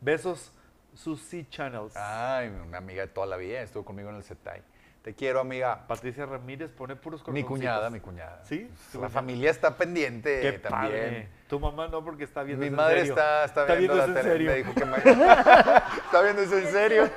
Besos, 0.00 0.52
Susi 0.92 1.46
Channels. 1.48 1.96
Ay, 1.96 2.48
una 2.66 2.76
amiga 2.78 3.00
de 3.02 3.08
toda 3.08 3.26
la 3.26 3.36
vida, 3.38 3.62
estuvo 3.62 3.84
conmigo 3.84 4.10
en 4.10 4.16
el 4.16 4.22
CETAI. 4.22 4.62
Te 5.04 5.14
quiero, 5.14 5.38
amiga. 5.40 5.86
Patricia 5.86 6.24
Ramírez 6.24 6.70
pone 6.70 6.96
puros 6.96 7.22
Mi 7.28 7.44
cuñada, 7.44 7.90
mi 7.90 8.00
cuñada. 8.00 8.40
¿Sí? 8.44 8.70
¿Tu 8.90 8.98
La 9.02 9.10
familia 9.10 9.50
está 9.50 9.76
pendiente 9.76 10.40
Qué 10.40 10.52
también. 10.52 10.92
padre. 10.92 11.28
Tu 11.46 11.60
mamá 11.60 11.88
no, 11.88 12.02
porque 12.02 12.24
está 12.24 12.42
viendo 12.42 12.62
Mi 12.62 12.68
eso 12.68 12.72
en 12.72 12.76
madre 12.76 12.98
serio. 13.00 13.12
está, 13.12 13.44
está, 13.44 13.74
viendo, 13.74 13.94
la 13.96 14.22
tele. 14.22 14.44
Me 14.44 14.54
dijo 14.54 14.74
que 14.74 14.84
me- 14.86 14.96
está 16.06 16.22
viendo 16.22 16.40
eso 16.40 16.56
en 16.56 16.68
serio. 16.68 17.10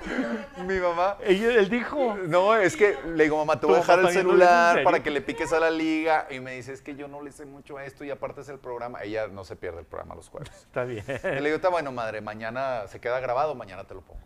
Mi 0.65 0.79
mamá. 0.79 1.15
Ella, 1.23 1.53
él 1.53 1.69
dijo. 1.69 2.17
No, 2.27 2.57
es 2.57 2.75
que 2.75 2.97
le 3.05 3.23
digo, 3.23 3.38
mamá, 3.38 3.53
te 3.55 3.61
¿Tu 3.61 3.67
voy 3.67 3.77
a 3.77 3.79
dejar 3.79 3.99
el 3.99 4.09
celular 4.09 4.83
para 4.83 5.01
que 5.01 5.09
le 5.09 5.21
piques 5.21 5.53
a 5.53 5.61
la 5.61 5.71
liga. 5.71 6.27
Y 6.29 6.41
me 6.41 6.55
dice, 6.55 6.73
es 6.73 6.81
que 6.81 6.93
yo 6.93 7.07
no 7.07 7.21
le 7.21 7.31
sé 7.31 7.45
mucho 7.45 7.77
a 7.77 7.85
esto 7.85 8.03
y 8.03 8.11
aparte 8.11 8.41
es 8.41 8.49
el 8.49 8.59
programa. 8.59 9.01
Ella 9.01 9.27
no 9.29 9.45
se 9.45 9.55
pierde 9.55 9.79
el 9.79 9.85
programa 9.85 10.13
los 10.13 10.27
jueves. 10.27 10.51
Está 10.51 10.83
bien. 10.83 11.05
Y 11.07 11.27
le 11.39 11.41
digo, 11.41 11.55
está 11.55 11.69
bueno, 11.69 11.93
madre, 11.93 12.19
mañana 12.19 12.85
se 12.89 12.99
queda 12.99 13.21
grabado, 13.21 13.55
mañana 13.55 13.85
te 13.85 13.93
lo 13.93 14.01
pongo. 14.01 14.19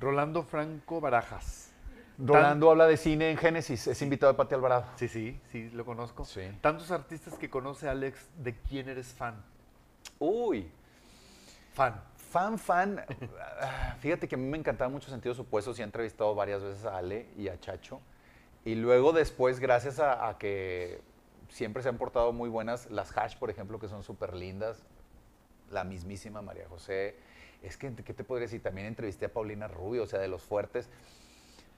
Rolando 0.00 0.42
Franco 0.42 1.00
Barajas. 1.00 1.70
Rolando 2.18 2.70
habla 2.70 2.86
de 2.86 2.96
cine 2.96 3.30
en 3.30 3.36
Génesis, 3.36 3.86
es 3.86 4.00
invitado 4.02 4.32
de 4.32 4.36
Pati 4.36 4.54
Alvarado. 4.54 4.84
Sí, 4.96 5.08
sí, 5.08 5.40
sí, 5.50 5.70
lo 5.70 5.84
conozco. 5.84 6.24
Sí. 6.24 6.42
Tantos 6.60 6.90
artistas 6.90 7.34
que 7.34 7.50
conoce 7.50 7.88
Alex, 7.88 8.28
¿de 8.38 8.54
quién 8.54 8.88
eres 8.88 9.08
fan? 9.12 9.42
Uy, 10.18 10.70
Fan. 11.74 12.00
Fan, 12.30 12.58
fan. 12.58 13.04
ah, 13.60 13.96
Fíjate 14.00 14.28
que 14.28 14.36
a 14.36 14.38
mí 14.38 14.44
me 14.46 14.56
encantaba 14.58 14.88
mucho 14.88 15.10
Sentidos 15.10 15.38
Opuestos 15.40 15.78
y 15.78 15.82
he 15.82 15.84
entrevistado 15.84 16.34
varias 16.34 16.62
veces 16.62 16.84
a 16.84 16.96
Ale 16.98 17.26
y 17.36 17.48
a 17.48 17.58
Chacho. 17.58 18.00
Y 18.64 18.76
luego 18.76 19.12
después, 19.12 19.58
gracias 19.60 19.98
a, 19.98 20.28
a 20.28 20.38
que 20.38 21.00
siempre 21.48 21.82
se 21.82 21.88
han 21.88 21.98
portado 21.98 22.32
muy 22.32 22.48
buenas, 22.48 22.90
las 22.90 23.16
Hash, 23.16 23.36
por 23.36 23.50
ejemplo, 23.50 23.78
que 23.78 23.88
son 23.88 24.02
súper 24.04 24.34
lindas, 24.34 24.84
la 25.70 25.84
mismísima 25.84 26.42
María 26.42 26.68
José. 26.68 27.16
Es 27.62 27.76
que, 27.76 27.92
¿qué 27.94 28.14
te 28.14 28.24
podría 28.24 28.46
decir? 28.46 28.62
También 28.62 28.86
entrevisté 28.86 29.26
a 29.26 29.32
Paulina 29.32 29.66
Rubio, 29.68 30.04
o 30.04 30.06
sea, 30.06 30.20
de 30.20 30.28
los 30.28 30.42
fuertes. 30.42 30.88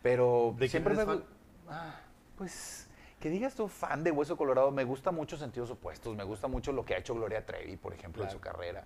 Pero 0.06 0.52
¿De 0.52 0.68
quién 0.68 0.70
siempre 0.70 0.94
me... 0.94 1.04
fan? 1.04 1.24
Ah, 1.68 1.96
pues, 2.38 2.86
que 3.18 3.28
digas 3.28 3.56
tú 3.56 3.66
fan 3.66 4.04
de 4.04 4.12
Hueso 4.12 4.36
Colorado, 4.36 4.70
me 4.70 4.84
gusta 4.84 5.10
mucho 5.10 5.36
Sentidos 5.36 5.68
Opuestos, 5.72 6.14
me 6.14 6.22
gusta 6.22 6.46
mucho 6.46 6.70
lo 6.70 6.84
que 6.84 6.94
ha 6.94 6.98
hecho 6.98 7.12
Gloria 7.12 7.44
Trevi, 7.44 7.76
por 7.76 7.92
ejemplo, 7.92 8.22
en 8.22 8.30
su 8.30 8.38
carrera. 8.38 8.84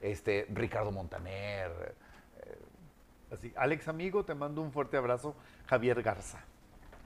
Este, 0.00 0.46
Ricardo 0.50 0.92
Montaner. 0.92 1.96
Así, 3.32 3.52
Alex, 3.56 3.88
amigo, 3.88 4.24
te 4.24 4.36
mando 4.36 4.62
un 4.62 4.70
fuerte 4.70 4.96
abrazo. 4.96 5.34
Javier 5.66 6.00
Garza. 6.00 6.38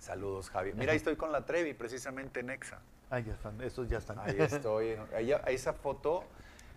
Saludos, 0.00 0.50
Javi. 0.50 0.74
Mira, 0.74 0.92
ahí 0.92 0.96
estoy 0.98 1.16
con 1.16 1.32
la 1.32 1.46
Trevi, 1.46 1.72
precisamente 1.72 2.40
en 2.40 2.50
Exa. 2.50 2.80
Ah, 3.08 3.20
ya 3.20 3.32
están, 3.32 3.58
esos 3.62 3.88
ya 3.88 3.96
están. 3.96 4.18
Ahí 4.18 4.36
estoy. 4.38 4.98
Ella- 5.16 5.42
esa 5.46 5.72
foto, 5.72 6.24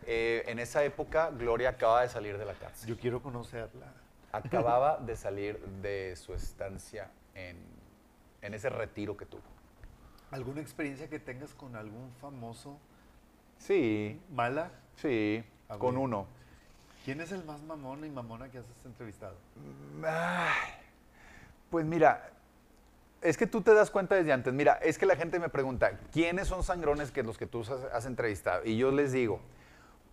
eh, 0.06 0.44
en 0.48 0.60
esa 0.60 0.82
época, 0.86 1.30
Gloria 1.32 1.72
acaba 1.72 2.04
de 2.04 2.08
salir 2.08 2.38
de 2.38 2.46
la 2.46 2.54
cárcel. 2.54 2.88
Yo 2.88 2.98
quiero 2.98 3.22
conocerla. 3.22 3.88
Acababa 4.32 4.98
de 4.98 5.16
salir 5.16 5.60
de 5.82 6.16
su 6.16 6.34
estancia 6.34 7.10
en, 7.34 7.58
en 8.42 8.54
ese 8.54 8.70
retiro 8.70 9.18
que 9.18 9.26
tuvo. 9.26 9.42
¿Alguna 10.32 10.62
experiencia 10.62 11.10
que 11.10 11.20
tengas 11.20 11.54
con 11.54 11.76
algún 11.76 12.12
famoso 12.22 12.78
Sí, 13.58 14.22
mala? 14.32 14.72
sí, 14.96 15.44
A 15.68 15.78
con 15.78 15.96
ver. 15.96 16.04
uno. 16.04 16.28
¿Quién 17.04 17.22
es 17.22 17.32
el 17.32 17.44
más 17.44 17.62
mamón 17.64 18.06
y 18.06 18.10
mamona 18.10 18.50
que 18.50 18.60
has 18.60 18.66
entrevistado? 18.86 19.36
Ay, 20.06 20.74
Pues 21.72 21.86
mira, 21.86 22.30
es 23.22 23.38
que 23.38 23.48
tú 23.48 23.62
te 23.62 23.74
das 23.74 23.90
cuenta 23.90 24.16
desde 24.16 24.32
antes. 24.32 24.54
Mira, 24.54 24.74
es 24.76 24.98
que 24.98 25.06
la 25.06 25.16
gente 25.16 25.40
me 25.40 25.50
pregunta, 25.50 25.98
¿quiénes 26.12 26.48
son 26.48 26.64
sangrones 26.64 27.12
que 27.12 27.24
los 27.24 27.38
que 27.38 27.48
tú 27.48 27.62
has, 27.62 27.70
has 27.72 28.06
entrevistado? 28.06 28.64
Y 28.66 28.78
yo 28.78 28.92
les 28.92 29.12
digo, 29.12 29.40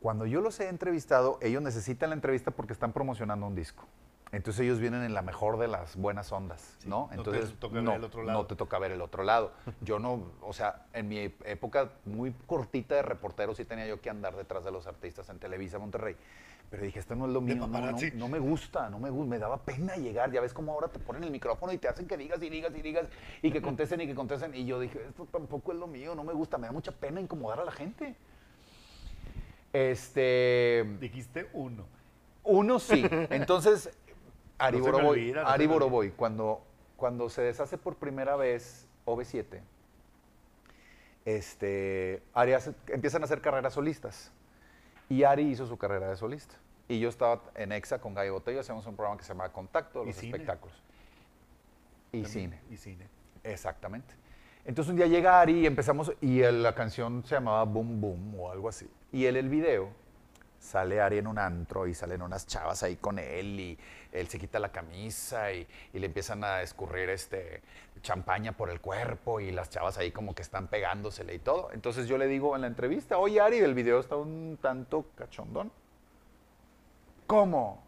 cuando 0.00 0.26
yo 0.26 0.40
los 0.40 0.58
he 0.60 0.68
entrevistado, 0.68 1.38
ellos 1.42 1.62
necesitan 1.62 2.10
la 2.10 2.14
entrevista 2.16 2.50
porque 2.50 2.72
están 2.72 2.92
promocionando 2.92 3.46
un 3.46 3.54
disco. 3.54 3.84
Entonces 4.32 4.60
ellos 4.64 4.80
vienen 4.80 5.02
en 5.04 5.14
la 5.14 5.22
mejor 5.22 5.56
de 5.58 5.68
las 5.68 5.94
buenas 5.96 6.32
ondas, 6.32 6.76
Sí, 6.80 6.88
¿no? 6.88 7.02
no 7.02 7.08
te 7.08 7.14
Entonces 7.14 7.54
toca 7.60 7.74
ver 7.76 7.84
no, 7.84 7.94
el 7.94 8.04
otro 8.04 8.22
lado. 8.24 8.38
no 8.40 8.46
te 8.46 8.56
toca 8.56 8.78
ver 8.78 8.90
el 8.90 9.00
otro 9.00 9.22
lado. 9.22 9.52
Yo 9.82 9.98
no, 10.00 10.32
o 10.42 10.52
sea, 10.52 10.86
en 10.92 11.08
mi 11.08 11.18
época 11.44 11.90
muy 12.04 12.32
cortita 12.46 12.96
de 12.96 13.02
reportero 13.02 13.54
sí 13.54 13.64
tenía 13.64 13.86
yo 13.86 14.00
que 14.00 14.10
andar 14.10 14.34
detrás 14.36 14.64
de 14.64 14.72
los 14.72 14.86
artistas 14.88 15.28
en 15.28 15.38
Televisa 15.38 15.78
Monterrey. 15.78 16.16
Pero 16.68 16.82
dije, 16.82 16.98
esto 16.98 17.14
no 17.14 17.26
es 17.26 17.32
lo 17.32 17.40
mío, 17.40 17.54
no, 17.54 17.68
no, 17.68 17.78
no 18.14 18.28
me 18.28 18.40
gusta, 18.40 18.90
no 18.90 18.98
me 18.98 19.08
gusta, 19.08 19.30
me 19.30 19.38
daba 19.38 19.58
pena 19.58 19.94
llegar. 19.94 20.32
Ya 20.32 20.40
ves 20.40 20.52
cómo 20.52 20.72
ahora 20.72 20.88
te 20.88 20.98
ponen 20.98 21.22
el 21.22 21.30
micrófono 21.30 21.72
y 21.72 21.78
te 21.78 21.86
hacen 21.86 22.08
que 22.08 22.16
digas 22.16 22.42
y 22.42 22.50
digas 22.50 22.72
y 22.76 22.82
digas 22.82 23.06
y 23.40 23.52
que 23.52 23.62
contesten 23.62 24.00
y 24.00 24.06
que 24.08 24.16
contesten. 24.16 24.52
Y 24.52 24.66
yo 24.66 24.80
dije, 24.80 25.00
esto 25.08 25.28
tampoco 25.30 25.70
es 25.70 25.78
lo 25.78 25.86
mío, 25.86 26.16
no 26.16 26.24
me 26.24 26.32
gusta, 26.32 26.58
me 26.58 26.66
da 26.66 26.72
mucha 26.72 26.90
pena 26.90 27.20
incomodar 27.20 27.60
a 27.60 27.64
la 27.64 27.70
gente. 27.70 28.16
Este, 29.72 30.84
Dijiste 31.00 31.48
uno. 31.52 31.84
uno 32.42 32.78
sí. 32.80 33.06
Entonces, 33.30 33.96
Ari 34.58 34.78
No 34.78 34.84
Boroboy, 34.84 35.08
olvida, 35.20 35.42
no 35.42 35.48
Ari 35.48 35.64
se 35.64 35.68
me 35.68 35.74
Boroboy, 35.74 36.10
cuando, 36.12 36.62
cuando 36.96 37.28
se 37.28 37.42
deshace 37.42 37.76
por 37.78 37.96
primera 37.96 38.36
vez 38.36 38.86
OV7, 39.04 39.60
este, 41.24 42.22
Ari 42.34 42.52
hace- 42.52 42.74
empiezan 42.88 43.22
a 43.22 43.24
hacer 43.24 43.40
carreras 43.40 43.74
solistas. 43.74 44.32
Y 45.08 45.22
Ari 45.24 45.42
hizo 45.42 45.66
su 45.66 45.76
carrera 45.76 46.08
de 46.08 46.16
solista. 46.16 46.54
Y 46.88 46.98
yo 47.00 47.08
estaba 47.08 47.42
en 47.54 47.72
EXA 47.72 48.00
con 48.00 48.14
Gallo 48.14 48.34
Botello, 48.34 48.60
hacíamos 48.60 48.86
un 48.86 48.94
programa 48.96 49.18
que 49.18 49.24
se 49.24 49.28
llama 49.32 49.48
Contacto, 49.52 50.02
Y 50.04 50.06
los 50.06 50.16
cine. 50.16 50.32
espectáculos. 50.32 50.76
Y 52.12 52.22
También. 52.22 52.50
cine. 52.50 52.60
Y 52.70 52.76
cine. 52.76 53.08
Exactamente. 53.42 54.14
Entonces 54.64 54.90
un 54.90 54.96
día 54.96 55.06
llega 55.06 55.40
Ari 55.40 55.60
y 55.60 55.66
empezamos, 55.66 56.12
y 56.20 56.40
la 56.40 56.74
canción 56.74 57.24
se 57.24 57.34
llamaba 57.36 57.64
Boom 57.64 58.00
Boom 58.00 58.40
o 58.40 58.50
algo 58.50 58.68
así. 58.68 58.88
Y 59.12 59.24
él, 59.26 59.36
el 59.36 59.48
video, 59.48 59.88
sale 60.58 61.00
Ari 61.00 61.18
en 61.18 61.26
un 61.26 61.38
antro 61.38 61.86
y 61.86 61.94
salen 61.94 62.22
unas 62.22 62.46
chavas 62.46 62.82
ahí 62.82 62.96
con 62.96 63.18
él 63.18 63.60
y 63.60 63.78
él 64.12 64.28
se 64.28 64.38
quita 64.38 64.58
la 64.58 64.70
camisa 64.70 65.52
y, 65.52 65.66
y 65.92 65.98
le 65.98 66.06
empiezan 66.06 66.42
a 66.44 66.62
escurrir 66.62 67.10
este 67.10 67.62
champaña 68.02 68.52
por 68.52 68.70
el 68.70 68.80
cuerpo 68.80 69.40
y 69.40 69.50
las 69.50 69.70
chavas 69.70 69.98
ahí 69.98 70.10
como 70.10 70.34
que 70.34 70.42
están 70.42 70.68
pegándosele 70.68 71.34
y 71.34 71.38
todo. 71.38 71.70
Entonces 71.72 72.06
yo 72.06 72.18
le 72.18 72.26
digo 72.26 72.54
en 72.54 72.62
la 72.62 72.66
entrevista, 72.66 73.18
oye 73.18 73.40
Ari, 73.40 73.58
el 73.58 73.74
video 73.74 74.00
está 74.00 74.16
un 74.16 74.58
tanto 74.60 75.06
cachondón. 75.16 75.72
¿Cómo? 77.26 77.82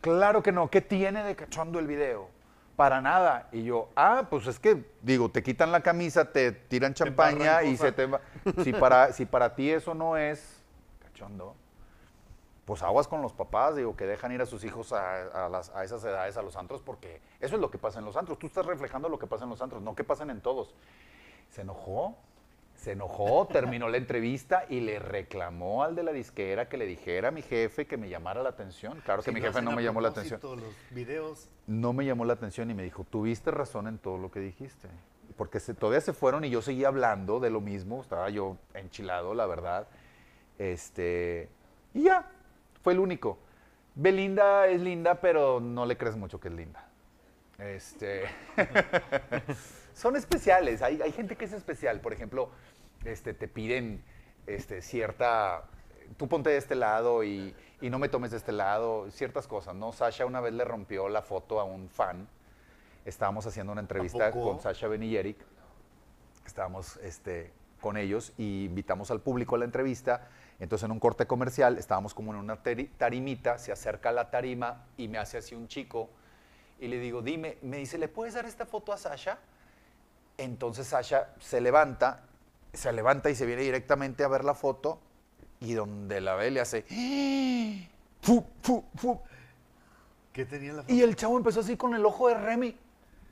Claro 0.00 0.42
que 0.42 0.52
no. 0.52 0.70
¿Qué 0.70 0.80
tiene 0.80 1.22
de 1.22 1.36
cachondo 1.36 1.78
el 1.78 1.86
video? 1.86 2.28
Para 2.76 3.00
nada. 3.00 3.48
Y 3.52 3.64
yo, 3.64 3.90
ah, 3.94 4.26
pues 4.30 4.46
es 4.46 4.58
que, 4.58 4.84
digo, 5.02 5.30
te 5.30 5.42
quitan 5.42 5.70
la 5.70 5.82
camisa, 5.82 6.32
te 6.32 6.52
tiran 6.52 6.94
champaña 6.94 7.62
y 7.62 7.76
se 7.76 7.92
te 7.92 8.06
va. 8.06 8.20
Si 8.64 8.72
para, 8.72 9.12
si 9.12 9.26
para 9.26 9.54
ti 9.54 9.70
eso 9.70 9.94
no 9.94 10.16
es 10.16 10.62
cachondo, 11.02 11.54
pues 12.64 12.82
aguas 12.82 13.08
con 13.08 13.22
los 13.22 13.32
papás, 13.32 13.74
digo, 13.76 13.96
que 13.96 14.06
dejan 14.06 14.30
ir 14.32 14.40
a 14.40 14.46
sus 14.46 14.62
hijos 14.64 14.92
a, 14.92 15.46
a 15.46 15.48
las- 15.48 15.70
a 15.70 15.82
esas 15.84 16.04
edades 16.04 16.36
a 16.36 16.42
los 16.42 16.56
antros, 16.56 16.80
porque 16.82 17.20
eso 17.40 17.56
es 17.56 17.60
lo 17.60 17.70
que 17.70 17.78
pasa 17.78 17.98
en 17.98 18.04
los 18.04 18.16
antros. 18.16 18.38
Tú 18.38 18.46
estás 18.46 18.66
reflejando 18.66 19.08
lo 19.08 19.18
que 19.18 19.26
pasa 19.26 19.44
en 19.44 19.50
los 19.50 19.60
antros, 19.62 19.82
no 19.82 19.94
que 19.96 20.04
pasan 20.04 20.30
en 20.30 20.40
todos. 20.40 20.74
Se 21.50 21.62
enojó, 21.62 22.16
se 22.76 22.92
enojó, 22.92 23.46
terminó 23.52 23.88
la 23.88 23.96
entrevista 23.96 24.64
y 24.68 24.80
le 24.80 25.00
reclamó 25.00 25.82
al 25.82 25.96
de 25.96 26.04
la 26.04 26.12
disquera 26.12 26.68
que 26.68 26.76
le 26.76 26.86
dijera 26.86 27.28
a 27.28 27.30
mi 27.32 27.42
jefe 27.42 27.86
que 27.86 27.96
me 27.96 28.08
llamara 28.08 28.42
la 28.44 28.50
atención. 28.50 29.00
Claro 29.04 29.22
que 29.22 29.32
mi 29.32 29.40
jefe 29.40 29.60
no 29.60 29.72
me 29.72 29.82
llamó 29.82 30.00
la 30.00 30.08
atención. 30.10 30.40
Los 30.60 30.74
videos. 30.90 31.48
No 31.66 31.92
me 31.92 32.04
llamó 32.04 32.24
la 32.24 32.34
atención 32.34 32.70
y 32.70 32.74
me 32.74 32.84
dijo, 32.84 33.02
tuviste 33.04 33.50
razón 33.50 33.88
en 33.88 33.98
todo 33.98 34.18
lo 34.18 34.30
que 34.30 34.38
dijiste. 34.40 34.88
Porque 35.36 35.58
se- 35.60 35.74
todavía 35.74 36.00
se 36.00 36.12
fueron 36.12 36.44
y 36.44 36.50
yo 36.50 36.62
seguía 36.62 36.88
hablando 36.88 37.40
de 37.40 37.50
lo 37.50 37.60
mismo, 37.60 38.02
estaba 38.02 38.30
yo 38.30 38.56
enchilado, 38.74 39.34
la 39.34 39.46
verdad. 39.46 39.86
Este, 40.58 41.48
y 41.94 42.04
ya, 42.04 42.30
fue 42.82 42.92
el 42.92 43.00
único. 43.00 43.38
Belinda 43.94 44.66
es 44.66 44.80
linda, 44.80 45.20
pero 45.20 45.60
no 45.60 45.86
le 45.86 45.96
crees 45.96 46.16
mucho 46.16 46.40
que 46.40 46.48
es 46.48 46.54
linda. 46.54 46.88
Este, 47.58 48.24
son 49.94 50.16
especiales, 50.16 50.82
hay, 50.82 51.00
hay 51.02 51.12
gente 51.12 51.36
que 51.36 51.44
es 51.44 51.52
especial. 51.52 52.00
Por 52.00 52.12
ejemplo, 52.12 52.50
este, 53.04 53.34
te 53.34 53.48
piden 53.48 54.02
este, 54.46 54.82
cierta, 54.82 55.64
tú 56.16 56.28
ponte 56.28 56.50
de 56.50 56.56
este 56.56 56.74
lado 56.74 57.22
y, 57.22 57.54
y 57.80 57.90
no 57.90 57.98
me 57.98 58.08
tomes 58.08 58.30
de 58.30 58.38
este 58.38 58.52
lado, 58.52 59.10
ciertas 59.10 59.46
cosas, 59.46 59.74
¿no? 59.74 59.92
Sasha 59.92 60.24
una 60.24 60.40
vez 60.40 60.54
le 60.54 60.64
rompió 60.64 61.08
la 61.08 61.22
foto 61.22 61.60
a 61.60 61.64
un 61.64 61.88
fan. 61.88 62.28
Estábamos 63.04 63.46
haciendo 63.46 63.72
una 63.72 63.80
entrevista 63.80 64.30
con 64.30 64.60
Sasha 64.60 64.88
Ben 64.88 65.02
y 65.02 65.16
Eric. 65.16 65.36
Estábamos 66.46 66.96
este, 66.98 67.52
con 67.80 67.96
ellos 67.96 68.32
y 68.38 68.64
invitamos 68.64 69.10
al 69.10 69.20
público 69.20 69.56
a 69.56 69.58
la 69.58 69.64
entrevista. 69.64 70.28
Entonces, 70.60 70.84
en 70.84 70.92
un 70.92 71.00
corte 71.00 71.26
comercial, 71.26 71.78
estábamos 71.78 72.14
como 72.14 72.32
en 72.32 72.38
una 72.38 72.62
tari- 72.62 72.90
tarimita, 72.96 73.58
se 73.58 73.72
acerca 73.72 74.10
a 74.10 74.12
la 74.12 74.30
tarima 74.30 74.84
y 74.96 75.08
me 75.08 75.18
hace 75.18 75.38
así 75.38 75.54
un 75.54 75.66
chico. 75.68 76.08
Y 76.78 76.88
le 76.88 76.98
digo, 76.98 77.22
dime, 77.22 77.58
me 77.62 77.78
dice, 77.78 77.98
¿le 77.98 78.08
puedes 78.08 78.34
dar 78.34 78.44
esta 78.46 78.66
foto 78.66 78.92
a 78.92 78.96
Sasha? 78.96 79.38
Entonces 80.38 80.86
Sasha 80.86 81.28
se 81.40 81.60
levanta, 81.60 82.22
se 82.72 82.92
levanta 82.92 83.30
y 83.30 83.34
se 83.34 83.46
viene 83.46 83.62
directamente 83.62 84.24
a 84.24 84.28
ver 84.28 84.44
la 84.44 84.54
foto 84.54 84.98
y 85.60 85.74
donde 85.74 86.20
la 86.20 86.34
ve 86.34 86.50
le 86.50 86.60
hace... 86.60 86.84
¡Ah! 86.90 87.88
¡Fu, 88.20 88.44
fu, 88.62 88.84
fu! 88.96 89.20
¿Qué 90.32 90.44
tenía 90.44 90.72
la 90.72 90.82
foto? 90.82 90.94
Y 90.94 91.02
el 91.02 91.14
chavo 91.16 91.36
empezó 91.36 91.60
así 91.60 91.76
con 91.76 91.94
el 91.94 92.04
ojo 92.06 92.28
de 92.28 92.34
Remy. 92.34 92.76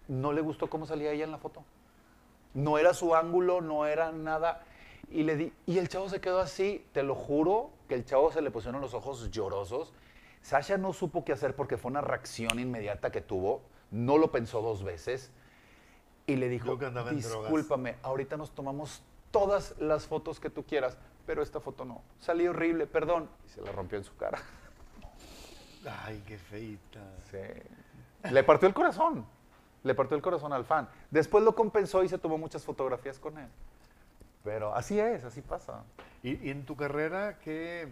No 0.08 0.32
le 0.32 0.40
gustó 0.40 0.68
cómo 0.68 0.86
salía 0.86 1.12
ella 1.12 1.24
en 1.24 1.30
la 1.30 1.38
foto. 1.38 1.64
No 2.54 2.78
era 2.78 2.92
su 2.92 3.14
ángulo, 3.14 3.60
no 3.60 3.86
era 3.86 4.10
nada. 4.12 4.62
Y, 5.10 5.24
le 5.24 5.36
di, 5.36 5.52
y 5.66 5.78
el 5.78 5.88
chavo 5.88 6.08
se 6.08 6.20
quedó 6.20 6.38
así, 6.40 6.86
te 6.92 7.02
lo 7.02 7.14
juro, 7.16 7.70
que 7.88 7.96
el 7.96 8.04
chavo 8.04 8.30
se 8.30 8.40
le 8.40 8.50
pusieron 8.50 8.80
los 8.80 8.94
ojos 8.94 9.30
llorosos. 9.30 9.92
Sasha 10.40 10.78
no 10.78 10.92
supo 10.92 11.24
qué 11.24 11.32
hacer 11.32 11.56
porque 11.56 11.76
fue 11.76 11.90
una 11.90 12.00
reacción 12.00 12.58
inmediata 12.60 13.10
que 13.10 13.20
tuvo. 13.20 13.62
No 13.90 14.18
lo 14.18 14.30
pensó 14.30 14.62
dos 14.62 14.84
veces. 14.84 15.32
Y 16.26 16.36
le 16.36 16.48
dijo, 16.48 16.66
Yo 16.66 16.78
que 16.78 16.86
andaba 16.86 17.10
en 17.10 17.20
drogas". 17.20 17.42
discúlpame, 17.42 17.96
ahorita 18.02 18.36
nos 18.36 18.52
tomamos 18.52 19.02
todas 19.32 19.74
las 19.80 20.06
fotos 20.06 20.38
que 20.38 20.48
tú 20.48 20.64
quieras, 20.64 20.96
pero 21.26 21.42
esta 21.42 21.60
foto 21.60 21.84
no. 21.84 22.02
Salí 22.20 22.46
horrible, 22.46 22.86
perdón. 22.86 23.28
Y 23.46 23.50
se 23.50 23.60
la 23.62 23.72
rompió 23.72 23.98
en 23.98 24.04
su 24.04 24.14
cara. 24.16 24.38
Ay, 26.04 26.22
qué 26.26 26.38
feita. 26.38 27.00
Sí. 27.30 28.30
Le 28.30 28.44
partió 28.44 28.68
el 28.68 28.74
corazón. 28.74 29.26
Le 29.82 29.94
partió 29.94 30.16
el 30.16 30.22
corazón 30.22 30.52
al 30.52 30.64
fan. 30.64 30.88
Después 31.10 31.42
lo 31.42 31.54
compensó 31.54 32.04
y 32.04 32.08
se 32.08 32.18
tomó 32.18 32.38
muchas 32.38 32.64
fotografías 32.64 33.18
con 33.18 33.38
él. 33.38 33.48
Pero 34.44 34.74
así 34.74 34.98
es, 34.98 35.24
así 35.24 35.42
pasa. 35.42 35.84
¿Y, 36.22 36.46
y 36.46 36.50
en 36.50 36.64
tu 36.64 36.76
carrera 36.76 37.38
qué, 37.38 37.88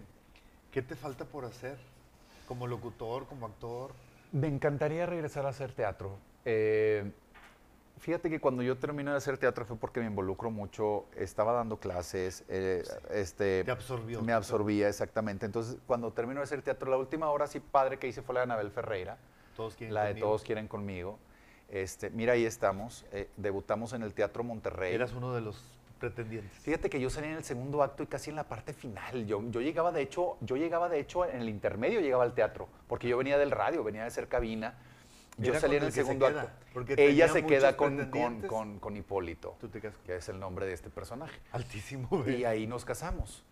qué 0.73 0.83
te 0.83 0.97
falta 0.97 1.25
por 1.25 1.45
hacer? 1.45 1.77
Como 2.47 2.67
locutor, 2.67 3.27
como 3.27 3.47
actor. 3.47 3.93
Me 4.33 4.49
encantaría 4.49 5.05
regresar 5.07 5.45
a 5.47 5.51
hacer 5.51 5.73
teatro. 5.73 6.17
Eh, 6.45 7.11
fíjate 7.99 8.31
que 8.31 8.41
cuando 8.41 8.63
yo 8.63 8.79
terminé 8.79 9.11
de 9.11 9.17
hacer 9.19 9.37
teatro 9.37 9.67
fue 9.67 9.77
porque 9.77 10.01
me 10.01 10.07
involucro 10.07 10.51
mucho, 10.51 11.05
estaba 11.17 11.53
dando 11.53 11.77
clases, 11.79 12.45
eh, 12.49 12.83
este, 13.11 13.65
Te 13.65 13.71
absorbió. 13.71 14.23
me 14.23 14.33
absorbía 14.33 14.89
exactamente. 14.89 15.45
Entonces, 15.45 15.77
cuando 15.87 16.11
termino 16.13 16.41
de 16.41 16.45
hacer 16.45 16.63
teatro, 16.63 16.91
la 16.91 16.97
última 16.97 17.29
obra 17.29 17.45
así 17.45 17.61
padre 17.61 17.99
que 17.99 18.09
hice 18.09 18.23
fue 18.23 18.35
la 18.35 18.41
de 18.41 18.45
Anabel 18.45 18.71
Ferreira. 18.71 19.19
Todos 19.57 19.75
quieren 19.75 19.93
La 19.95 20.05
de 20.05 20.11
conmigo. 20.13 20.27
Todos 20.29 20.43
quieren 20.45 20.69
conmigo. 20.69 21.19
Este, 21.69 22.09
mira, 22.11 22.33
ahí 22.35 22.47
estamos. 22.47 23.05
eh, 23.13 23.29
debutamos 23.37 23.93
en 23.93 24.03
el 24.03 24.15
Teatro 24.15 24.43
Monterrey. 24.45 24.95
Eras 24.95 25.13
uno 25.13 25.35
de 25.35 25.43
los 25.43 25.78
pretendientes. 25.99 26.51
Fíjate 26.63 26.89
que 26.89 27.01
yo 27.01 27.11
salí 27.11 27.27
en 27.29 27.35
el 27.35 27.45
segundo 27.45 27.83
acto 27.83 28.03
y 28.03 28.07
casi 28.07 28.31
en 28.31 28.37
la 28.37 28.45
parte 28.45 28.73
final. 28.73 29.27
Yo, 29.27 29.43
yo 29.51 29.61
llegaba, 29.61 29.93
de 29.93 30.01
hecho, 30.03 30.37
yo 30.41 30.57
llegaba, 30.57 30.89
de 30.89 31.01
hecho, 31.01 31.25
en 31.27 31.41
el 31.43 31.49
intermedio 31.49 32.01
llegaba 32.01 32.23
al 32.25 32.35
teatro, 32.35 32.69
porque 32.87 33.09
yo 33.09 33.17
venía 33.19 33.37
del 33.39 33.51
radio, 33.51 33.85
venía 33.85 34.05
de 34.05 34.11
ser 34.11 34.29
cabina. 34.29 34.79
Yo 35.37 35.53
Era 35.53 35.61
salí 35.61 35.77
en 35.77 35.85
el 35.85 35.93
se 35.93 36.01
segundo 36.03 36.27
queda, 36.27 36.43
acto. 36.75 36.95
Ella 36.97 37.29
se 37.29 37.47
queda 37.47 37.77
con, 37.77 38.11
con, 38.11 38.41
con- 38.43 38.79
con 38.81 38.97
Hipólito, 38.97 39.57
Tú 39.61 39.69
te 39.69 39.81
que 39.81 40.17
es 40.17 40.29
el 40.29 40.41
nombre 40.41 40.67
de 40.67 40.73
este 40.73 40.91
personaje. 40.91 41.39
Altísimo, 41.53 42.09
Y 42.13 42.17
güey. 42.23 42.45
ahí 42.45 42.67
nos 42.67 42.85
casamos. 42.85 43.45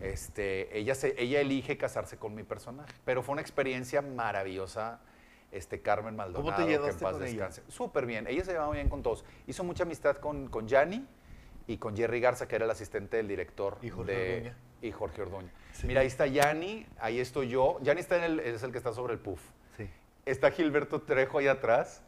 Este, 0.00 0.76
ella, 0.78 0.94
se, 0.94 1.20
ella 1.20 1.40
elige 1.40 1.76
casarse 1.76 2.16
con 2.18 2.34
mi 2.34 2.42
personaje. 2.44 2.92
Pero 3.04 3.22
fue 3.22 3.32
una 3.34 3.40
experiencia 3.42 4.02
maravillosa. 4.02 5.00
Este, 5.50 5.80
Carmen 5.80 6.14
Maldonado, 6.14 6.56
te 6.56 6.66
que 6.66 6.74
en 6.74 6.80
paz 6.82 7.12
con 7.12 7.20
descanse. 7.22 7.62
Súper 7.68 8.04
bien. 8.04 8.26
Ella 8.26 8.44
se 8.44 8.52
llevaba 8.52 8.72
bien 8.72 8.88
con 8.88 9.02
todos. 9.02 9.24
Hizo 9.46 9.64
mucha 9.64 9.84
amistad 9.84 10.16
con, 10.16 10.48
con 10.48 10.68
Gianni 10.68 11.06
y 11.68 11.76
con 11.76 11.96
Jerry 11.96 12.18
Garza, 12.18 12.48
que 12.48 12.56
era 12.56 12.64
el 12.64 12.70
asistente 12.70 13.18
del 13.18 13.28
director. 13.28 13.76
Y 13.82 13.90
Jorge 13.90 14.12
de, 14.12 14.34
Orduña. 14.34 14.56
Y 14.80 14.90
Jorge 14.90 15.22
Orduña. 15.22 15.52
Sí. 15.74 15.86
Mira, 15.86 16.00
ahí 16.00 16.06
está 16.06 16.26
Gianni, 16.26 16.86
ahí 16.98 17.20
estoy 17.20 17.48
yo. 17.48 17.78
Gianni 17.82 18.00
está 18.00 18.16
en 18.16 18.24
el, 18.24 18.40
es 18.40 18.62
el 18.62 18.72
que 18.72 18.78
está 18.78 18.92
sobre 18.92 19.12
el 19.12 19.20
puff. 19.20 19.40
Sí. 19.76 19.88
Está 20.24 20.50
Gilberto 20.50 21.02
Trejo 21.02 21.38
ahí 21.38 21.46
atrás. 21.46 22.02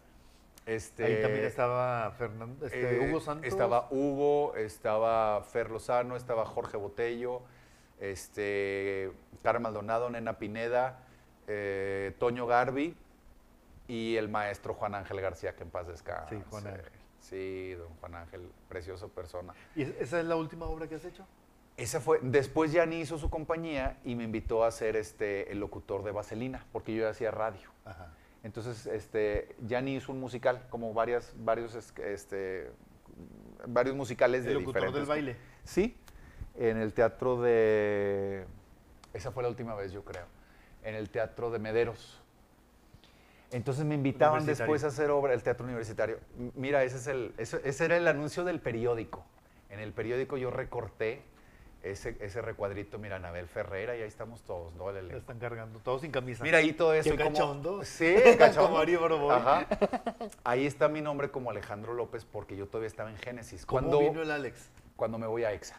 Este, 0.66 1.04
Ahí 1.04 1.22
también 1.22 1.44
estaba 1.44 2.10
Fernando, 2.12 2.66
este, 2.66 2.96
eh, 2.96 3.08
Hugo 3.08 3.20
Santos. 3.20 3.46
Estaba 3.46 3.88
Hugo, 3.90 4.54
estaba 4.56 5.42
Fer 5.42 5.70
Lozano, 5.70 6.16
estaba 6.16 6.44
Jorge 6.44 6.76
Botello, 6.76 7.42
este, 7.98 9.10
Carmen 9.42 9.62
Maldonado, 9.62 10.10
Nena 10.10 10.38
Pineda, 10.38 11.00
eh, 11.48 12.14
Toño 12.18 12.46
Garbi 12.46 12.94
y 13.88 14.16
el 14.16 14.28
maestro 14.28 14.74
Juan 14.74 14.94
Ángel 14.94 15.20
García, 15.20 15.56
que 15.56 15.64
en 15.64 15.70
paz 15.70 15.88
descanse. 15.88 16.36
Sí, 16.36 16.42
Juan 16.50 16.66
Ángel. 16.68 16.99
Sí, 17.20 17.74
don 17.74 17.88
Juan 18.00 18.14
Ángel, 18.16 18.50
precioso 18.68 19.08
persona. 19.08 19.54
¿Y 19.76 19.82
es- 19.82 19.94
esa 20.00 20.20
es 20.20 20.26
la 20.26 20.36
última 20.36 20.66
obra 20.66 20.88
que 20.88 20.96
has 20.96 21.04
hecho? 21.04 21.26
Esa 21.76 22.00
fue, 22.00 22.18
después 22.22 22.72
ya 22.72 22.84
ni 22.86 23.00
hizo 23.00 23.16
su 23.18 23.30
compañía 23.30 23.98
y 24.04 24.14
me 24.14 24.24
invitó 24.24 24.64
a 24.64 24.70
ser 24.70 24.96
este, 24.96 25.50
el 25.52 25.60
locutor 25.60 26.02
de 26.02 26.10
Vaselina, 26.10 26.66
porque 26.72 26.94
yo 26.94 27.02
ya 27.02 27.10
hacía 27.10 27.30
radio. 27.30 27.70
Ajá. 27.84 28.12
Entonces, 28.42 28.86
este, 28.86 29.54
Gianni 29.66 29.96
hizo 29.96 30.12
un 30.12 30.20
musical, 30.20 30.66
como 30.70 30.92
varias, 30.94 31.32
varios, 31.38 31.74
es- 31.74 31.92
este, 31.98 32.70
varios 33.66 33.94
musicales 33.96 34.44
de 34.44 34.50
El 34.52 34.58
locutor 34.58 34.82
diferentes. 34.82 35.00
del 35.00 35.08
baile. 35.08 35.36
Sí, 35.64 35.96
en 36.56 36.78
el 36.78 36.92
teatro 36.94 37.40
de, 37.40 38.44
esa 39.12 39.30
fue 39.30 39.42
la 39.42 39.48
última 39.50 39.74
vez, 39.74 39.92
yo 39.92 40.04
creo, 40.04 40.26
en 40.82 40.94
el 40.94 41.10
teatro 41.10 41.50
de 41.50 41.58
Mederos. 41.58 42.19
Entonces 43.52 43.84
me 43.84 43.94
invitaban 43.96 44.46
después 44.46 44.84
a 44.84 44.88
hacer 44.88 45.10
obra, 45.10 45.34
el 45.34 45.42
teatro 45.42 45.64
universitario. 45.66 46.18
M- 46.38 46.52
Mira, 46.54 46.84
ese, 46.84 46.96
es 46.98 47.06
el, 47.08 47.34
ese, 47.36 47.60
ese 47.64 47.84
era 47.84 47.96
el 47.96 48.06
anuncio 48.06 48.44
del 48.44 48.60
periódico. 48.60 49.24
En 49.70 49.80
el 49.80 49.92
periódico 49.92 50.36
yo 50.36 50.50
recorté 50.50 51.22
ese, 51.82 52.16
ese 52.20 52.42
recuadrito, 52.42 52.98
mira, 52.98 53.16
Anabel 53.16 53.48
Ferrera, 53.48 53.96
y 53.96 54.02
ahí 54.02 54.08
estamos 54.08 54.42
todos, 54.42 54.74
¿no? 54.74 54.90
Elenco. 54.90 55.16
están 55.16 55.38
cargando, 55.38 55.78
todos 55.80 56.02
sin 56.02 56.10
camisa. 56.12 56.44
Mira 56.44 56.58
ahí 56.58 56.72
todo 56.72 56.92
eso. 56.94 57.08
Qué 57.08 57.14
y 57.14 57.18
como- 57.18 57.30
cachondo. 57.30 57.84
Sí, 57.84 58.14
cachondo. 58.38 58.76
Mario. 58.78 59.30
Ajá. 59.32 59.66
Ahí 60.44 60.66
está 60.66 60.88
mi 60.88 61.00
nombre 61.00 61.30
como 61.30 61.50
Alejandro 61.50 61.94
López 61.94 62.24
porque 62.24 62.56
yo 62.56 62.66
todavía 62.68 62.86
estaba 62.88 63.10
en 63.10 63.16
Génesis. 63.16 63.66
¿Cómo 63.66 63.80
Cuando, 63.80 63.98
vino 64.00 64.22
el 64.22 64.30
Alex? 64.30 64.68
cuando 64.96 65.18
me 65.18 65.26
voy 65.26 65.44
a 65.44 65.52
EXA. 65.52 65.76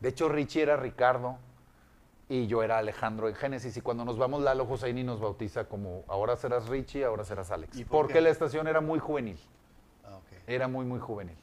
De 0.00 0.08
hecho, 0.10 0.28
Richie 0.28 0.62
era 0.62 0.76
Ricardo 0.76 1.38
y 2.28 2.46
yo 2.46 2.62
era 2.62 2.78
Alejandro 2.78 3.28
en 3.28 3.34
Génesis. 3.34 3.76
Y 3.76 3.80
cuando 3.80 4.04
nos 4.04 4.16
vamos, 4.18 4.42
Lalo 4.42 4.64
Joseini 4.66 5.04
nos 5.04 5.20
bautiza 5.20 5.64
como 5.68 6.04
ahora 6.08 6.36
serás 6.36 6.68
Richie, 6.68 7.04
ahora 7.04 7.24
serás 7.24 7.50
Alex. 7.50 7.76
¿Y 7.76 7.84
por 7.84 8.02
porque 8.02 8.14
qué? 8.14 8.20
la 8.22 8.30
estación 8.30 8.66
era 8.66 8.80
muy 8.80 8.98
juvenil. 8.98 9.38
Ah, 10.04 10.16
ok. 10.16 10.38
Era 10.46 10.68
muy, 10.68 10.84
muy 10.86 11.00
juvenil. 11.00 11.36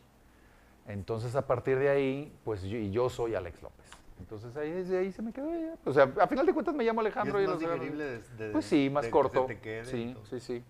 Entonces, 0.87 1.35
a 1.35 1.45
partir 1.45 1.77
de 1.77 1.89
ahí, 1.89 2.35
pues 2.43 2.63
yo, 2.63 2.77
y 2.77 2.91
yo 2.91 3.09
soy 3.09 3.35
Alex 3.35 3.61
López. 3.61 3.85
Entonces, 4.19 4.55
ahí, 4.57 4.71
ahí 4.95 5.11
se 5.11 5.21
me 5.21 5.31
quedó. 5.31 5.47
O 5.85 5.93
sea, 5.93 6.11
a 6.19 6.27
final 6.27 6.45
de 6.45 6.53
cuentas 6.53 6.75
me 6.75 6.83
llamo 6.83 7.01
Alejandro. 7.01 7.39
¿Y 7.39 7.43
es 7.43 7.49
más 7.49 7.61
los- 7.61 7.97
de- 7.97 8.19
de- 8.37 8.51
Pues 8.51 8.65
sí, 8.65 8.89
más 8.89 9.03
de 9.03 9.07
que 9.07 9.11
corto. 9.11 9.47
se 9.47 9.55
te 9.55 9.61
quede 9.61 9.85
sí, 9.85 10.15
sí, 10.29 10.39
sí. 10.39 10.63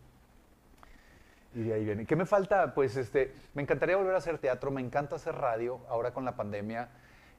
Y 1.54 1.64
de 1.64 1.74
ahí 1.74 1.84
viene. 1.84 2.06
¿Qué 2.06 2.16
me 2.16 2.26
falta? 2.26 2.74
Pues 2.74 2.96
este, 2.96 3.34
me 3.54 3.62
encantaría 3.62 3.98
volver 3.98 4.16
a 4.16 4.20
hacer 4.20 4.38
teatro, 4.38 4.72
me 4.72 4.80
encanta 4.82 5.16
hacer 5.18 5.36
radio. 5.36 5.80
Ahora 5.90 6.14
con 6.14 6.24
la 6.24 6.36
pandemia, 6.36 6.90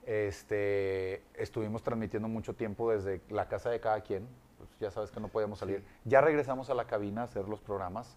este, 0.07 1.23
estuvimos 1.35 1.83
transmitiendo 1.83 2.29
mucho 2.29 2.55
tiempo 2.55 2.91
desde 2.91 3.21
la 3.31 3.49
casa 3.49 3.71
de 3.71 3.81
cada 3.81 4.01
quien. 4.01 4.27
Pues 4.59 4.71
ya 4.81 4.91
sabes 4.91 5.11
que 5.11 5.21
no 5.21 5.29
podíamos 5.29 5.59
salir. 5.59 5.81
Sí. 5.81 6.11
Ya 6.11 6.21
regresamos 6.21 6.71
a 6.71 6.75
la 6.75 6.87
cabina 6.87 7.23
a 7.23 7.25
hacer 7.25 7.49
los 7.49 7.61
programas 7.61 8.17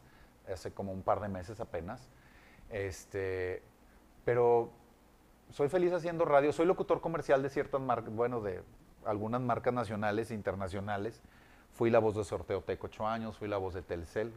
hace 0.52 0.72
como 0.72 0.92
un 0.92 1.02
par 1.02 1.20
de 1.22 1.28
meses 1.28 1.60
apenas. 1.60 2.08
Este, 2.70 3.64
pero 4.24 4.70
soy 5.52 5.70
feliz 5.70 5.92
haciendo 5.94 6.26
radio. 6.26 6.52
Soy 6.54 6.66
locutor 6.66 7.02
comercial 7.02 7.42
de 7.42 7.50
ciertas 7.50 7.82
marcas, 7.82 8.14
bueno, 8.14 8.42
de 8.42 8.62
algunas 9.06 9.42
marcas 9.42 9.74
nacionales 9.74 10.32
e 10.32 10.34
internacionales. 10.34 11.22
Fui 11.74 11.90
la 11.90 12.00
voz 12.00 12.16
de 12.16 12.24
Sorteo 12.24 12.62
Tec 12.62 12.84
ocho 12.84 13.06
años, 13.08 13.38
fui 13.38 13.48
la 13.48 13.58
voz 13.58 13.74
de 13.74 13.82
Telcel, 13.82 14.32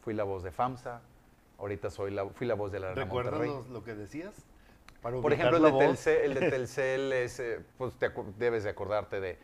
fui 0.00 0.14
la 0.14 0.24
voz 0.24 0.42
de 0.42 0.50
FAMSA, 0.50 1.02
ahorita 1.58 1.90
soy 1.90 2.10
la, 2.10 2.26
fui 2.28 2.46
la 2.46 2.54
voz 2.54 2.72
de 2.72 2.80
la 2.80 2.94
¿Recuerdas 2.94 3.34
Monterrey. 3.34 3.72
lo 3.72 3.84
que 3.84 3.94
decías? 3.94 4.34
Para 5.02 5.20
Por 5.20 5.32
ejemplo, 5.32 5.56
el 5.56 5.64
de. 5.64 5.78
Telcel, 5.78 6.20
el 6.22 6.34
de 6.34 6.50
Telcel 6.50 7.12
es, 7.12 7.40
eh, 7.40 7.60
pues 7.76 7.94
te 7.94 8.10
debes 8.38 8.64
de 8.64 8.70
acordarte 8.70 9.20
de 9.20 9.36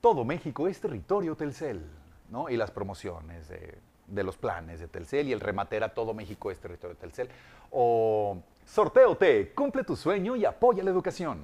todo 0.00 0.24
México 0.24 0.68
es 0.68 0.78
territorio 0.80 1.34
Telcel, 1.34 1.82
¿no? 2.30 2.50
Y 2.50 2.56
las 2.58 2.70
promociones 2.70 3.48
de, 3.48 3.74
de 4.06 4.22
los 4.22 4.36
planes 4.36 4.80
de 4.80 4.88
Telcel 4.88 5.28
y 5.28 5.32
el 5.32 5.40
remate 5.40 5.76
era 5.76 5.94
todo 5.94 6.12
México 6.12 6.50
es 6.50 6.58
territorio 6.58 6.96
Telcel. 6.96 7.28
O 7.70 8.36
sorteo 8.66 9.16
T, 9.16 9.52
cumple 9.54 9.82
tu 9.84 9.96
sueño 9.96 10.36
y 10.36 10.44
apoya 10.44 10.84
la 10.84 10.90
educación. 10.90 11.40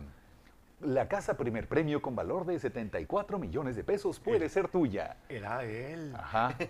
La 0.83 1.09
casa 1.09 1.37
primer 1.37 1.69
premio 1.69 2.01
con 2.01 2.15
valor 2.17 2.47
de 2.47 2.59
74 2.59 3.39
millones 3.39 3.77
de 3.77 3.85
pesos 3.85 4.19
puede 4.21 4.49
ser 4.49 4.69
tuya. 4.69 5.17
Era 5.29 5.65
él. 5.65 6.15
Ajá. 6.15 6.55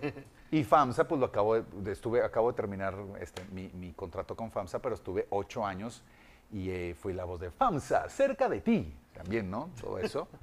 Y 0.53 0.65
FAMSA, 0.65 1.07
pues 1.07 1.21
lo 1.21 1.27
acabo 1.27 1.55
de, 1.55 1.63
de- 1.81 1.93
estuve, 1.93 2.25
acabo 2.25 2.51
de 2.51 2.57
terminar 2.57 2.97
este, 3.21 3.45
mi, 3.53 3.69
mi 3.69 3.93
contrato 3.93 4.35
con 4.35 4.51
FAMSA, 4.51 4.81
pero 4.81 4.97
estuve 4.97 5.29
ocho 5.31 5.65
años 5.65 6.03
y 6.53 6.71
eh, 6.71 6.95
fui 6.99 7.13
la 7.13 7.25
voz 7.25 7.41
de 7.41 7.51
FAMSA, 7.51 8.09
cerca 8.09 8.49
de 8.49 8.61
ti, 8.61 8.95
también, 9.15 9.51
¿no? 9.51 9.71
Todo 9.81 9.99
eso. 9.99 10.29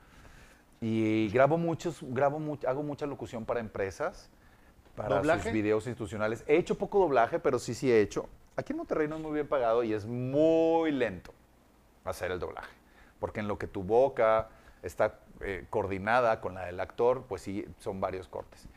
Y 0.79 1.29
grabo 1.29 1.57
muchos, 1.57 2.03
grabo 2.03 2.39
hago 2.67 2.83
mucha 2.83 3.07
locución 3.07 3.45
para 3.45 3.59
empresas, 3.59 4.29
para 4.95 5.15
¿Doblaje? 5.15 5.43
sus 5.43 5.51
videos 5.51 5.87
institucionales. 5.87 6.43
He 6.47 6.57
hecho 6.57 6.77
poco 6.77 6.99
doblaje, 6.99 7.39
pero 7.39 7.57
sí, 7.57 7.73
sí 7.73 7.91
he 7.91 7.99
hecho. 7.99 8.29
Aquí 8.55 8.73
en 8.73 8.77
Monterrey 8.77 9.07
no 9.07 9.15
es 9.15 9.21
muy 9.21 9.31
bien 9.33 9.47
pagado 9.47 9.83
y 9.83 9.93
es 9.93 10.05
muy 10.05 10.91
lento 10.91 11.33
hacer 12.03 12.31
el 12.31 12.39
doblaje. 12.39 12.71
Porque 13.19 13.39
en 13.39 13.47
lo 13.47 13.57
que 13.57 13.65
tu 13.65 13.81
boca 13.83 14.49
está 14.83 15.19
eh, 15.41 15.65
coordinada 15.69 16.41
con 16.41 16.53
la 16.53 16.65
del 16.65 16.79
actor, 16.79 17.23
pues 17.27 17.41
sí, 17.41 17.65
son 17.79 17.99
varios 17.99 18.27
cortes. 18.27 18.67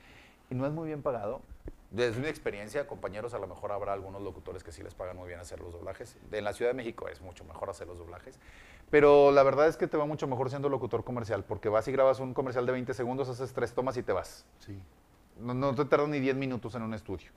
Y 0.49 0.55
no 0.55 0.66
es 0.66 0.72
muy 0.72 0.87
bien 0.87 1.03
pagado. 1.03 1.43
Desde 1.91 2.20
mi 2.20 2.28
experiencia, 2.28 2.86
compañeros, 2.86 3.34
a 3.34 3.38
lo 3.41 3.49
mejor 3.49 3.72
habrá 3.72 3.93
algunos 3.93 4.22
locutores 4.22 4.62
que 4.62 4.70
sí 4.70 4.80
les 4.82 4.95
pagan 4.95 5.16
muy 5.16 5.26
bien 5.26 5.41
hacer 5.41 5.61
los 5.61 5.72
doblajes. 5.72 6.16
En 6.30 6.45
la 6.45 6.53
Ciudad 6.53 6.70
de 6.70 6.74
México 6.76 7.09
es 7.09 7.20
mucho 7.20 7.45
mejor 7.45 7.68
hacer 7.68 7.88
los 7.88 7.99
doblajes. 7.99 8.38
Pero 8.91 9.32
la 9.32 9.43
verdad 9.43 9.66
es 9.66 9.76
que 9.76 9.88
te 9.88 9.97
va 9.97 10.05
mucho 10.07 10.28
mejor 10.28 10.51
siendo 10.51 10.68
locutor 10.68 11.03
comercial, 11.03 11.43
porque 11.45 11.68
vas 11.68 11.88
y 11.88 11.93
grabas 11.93 12.20
un 12.20 12.32
comercial 12.32 12.64
de 12.64 12.72
20 12.72 12.95
segundos, 12.95 13.28
haces 13.28 13.53
tres 13.53 13.72
tomas 13.72 13.97
y 13.97 14.05
te 14.05 14.12
vas. 14.12 14.45
Sí. 14.61 14.80
No, 15.41 15.53
no 15.55 15.74
te 15.74 15.84
tardas 15.84 16.09
ni 16.09 16.20
10 16.20 16.36
minutos 16.36 16.74
en 16.76 16.82
un 16.82 16.95
estudio. 16.95 17.30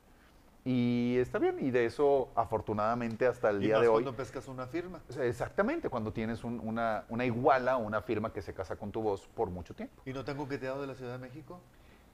Y 0.65 1.17
está 1.17 1.39
bien, 1.39 1.57
y 1.59 1.71
de 1.71 1.85
eso 1.85 2.29
afortunadamente 2.35 3.25
hasta 3.27 3.49
el 3.49 3.57
Y 3.61 3.65
día 3.67 3.75
más 3.75 3.81
de 3.81 3.87
hoy. 3.89 4.03
cuando 4.03 4.15
pescas 4.15 4.47
una 4.47 4.67
firma. 4.67 5.01
Exactamente, 5.19 5.89
cuando 5.89 6.13
tienes 6.13 6.43
un- 6.43 6.59
una, 6.63 7.05
una 7.09 7.25
iguala 7.25 7.77
o 7.77 7.81
una 7.81 8.01
firma 8.01 8.31
que 8.31 8.41
se 8.41 8.53
casa 8.53 8.75
con 8.75 8.91
tu 8.91 9.01
voz 9.01 9.27
por 9.35 9.49
mucho 9.49 9.73
tiempo. 9.73 10.01
¿Y 10.05 10.13
no 10.13 10.23
te 10.23 10.31
han 10.31 10.37
coqueteado 10.37 10.79
de 10.79 10.87
la 10.87 10.95
Ciudad 10.95 11.13
de 11.13 11.17
México? 11.17 11.59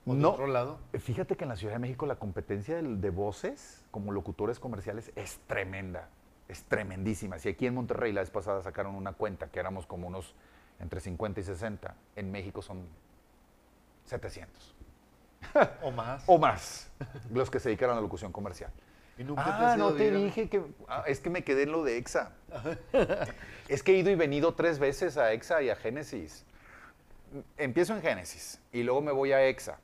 ¿O 0.05 0.13
de 0.13 0.19
No. 0.21 0.31
otro 0.31 0.47
lado? 0.47 0.79
Fíjate 0.99 1.35
que 1.35 1.43
en 1.45 1.49
la 1.49 1.55
Ciudad 1.55 1.73
de 1.73 1.79
México 1.79 2.05
la 2.05 2.15
competencia 2.15 2.81
de, 2.81 3.09
voces 3.09 3.83
como 3.91 4.11
locutores 4.11 4.59
comerciales 4.59 5.11
es 5.15 5.39
tremenda, 5.47 6.09
es 6.47 6.63
tremendísima. 6.63 7.37
Si 7.39 7.49
aquí 7.49 7.65
en 7.67 7.75
Monterrey 7.75 8.11
la 8.11 8.21
vez 8.21 8.29
pasada 8.31 8.61
sacaron 8.61 8.95
una 8.95 9.13
cuenta 9.13 9.47
que 9.47 9.59
éramos 9.59 9.85
como 9.85 10.07
unos 10.07 10.35
entre 10.79 10.99
50 10.99 11.41
y 11.41 11.43
60, 11.43 11.95
en 12.15 12.31
México 12.31 12.61
son 12.61 12.87
700 14.05 14.75
¿O 15.83 15.91
más? 15.91 16.23
o 16.25 16.37
más 16.37 16.89
los 17.31 17.49
que 17.51 17.59
se 17.59 17.69
dedicaron 17.69 17.93
a 17.93 17.95
la 17.97 18.01
locución 18.01 18.31
comercial. 18.31 18.71
¿Y 19.17 19.23
nunca 19.25 19.43
te 19.43 19.49
Ah, 19.51 19.75
ido 19.75 19.89
no 19.89 19.95
te 19.95 20.11
dije 20.11 20.47
que. 20.49 20.63
ah, 20.87 21.03
es 21.05 21.19
que 21.19 21.29
me 21.29 21.43
quedé 21.43 21.63
en 21.63 21.73
lo 21.73 21.83
de 21.83 21.97
EXA. 21.97 22.31
es 23.67 23.83
que 23.83 23.91
he 23.91 23.97
ido 23.97 24.09
y 24.09 24.15
venido 24.15 24.53
tres 24.53 24.79
veces 24.79 25.17
a 25.17 25.33
EXA 25.33 25.61
y 25.61 25.69
a 25.69 25.75
Génesis. 25.75 26.45
Empiezo 27.57 27.93
en 27.95 28.01
Génesis 28.01 28.61
y 28.71 28.83
luego 28.83 29.01
me 29.01 29.11
voy 29.11 29.33
a 29.33 29.45
EXA. 29.45 29.77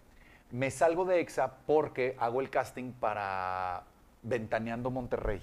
Me 0.56 0.72
salgo 0.72 1.04
de 1.04 1.20
EXA 1.20 1.58
porque 1.68 2.16
hago 2.18 2.40
el 2.40 2.50
casting 2.50 2.94
para 2.94 3.84
Ventaneando 4.24 4.90
Monterrey. 4.90 5.42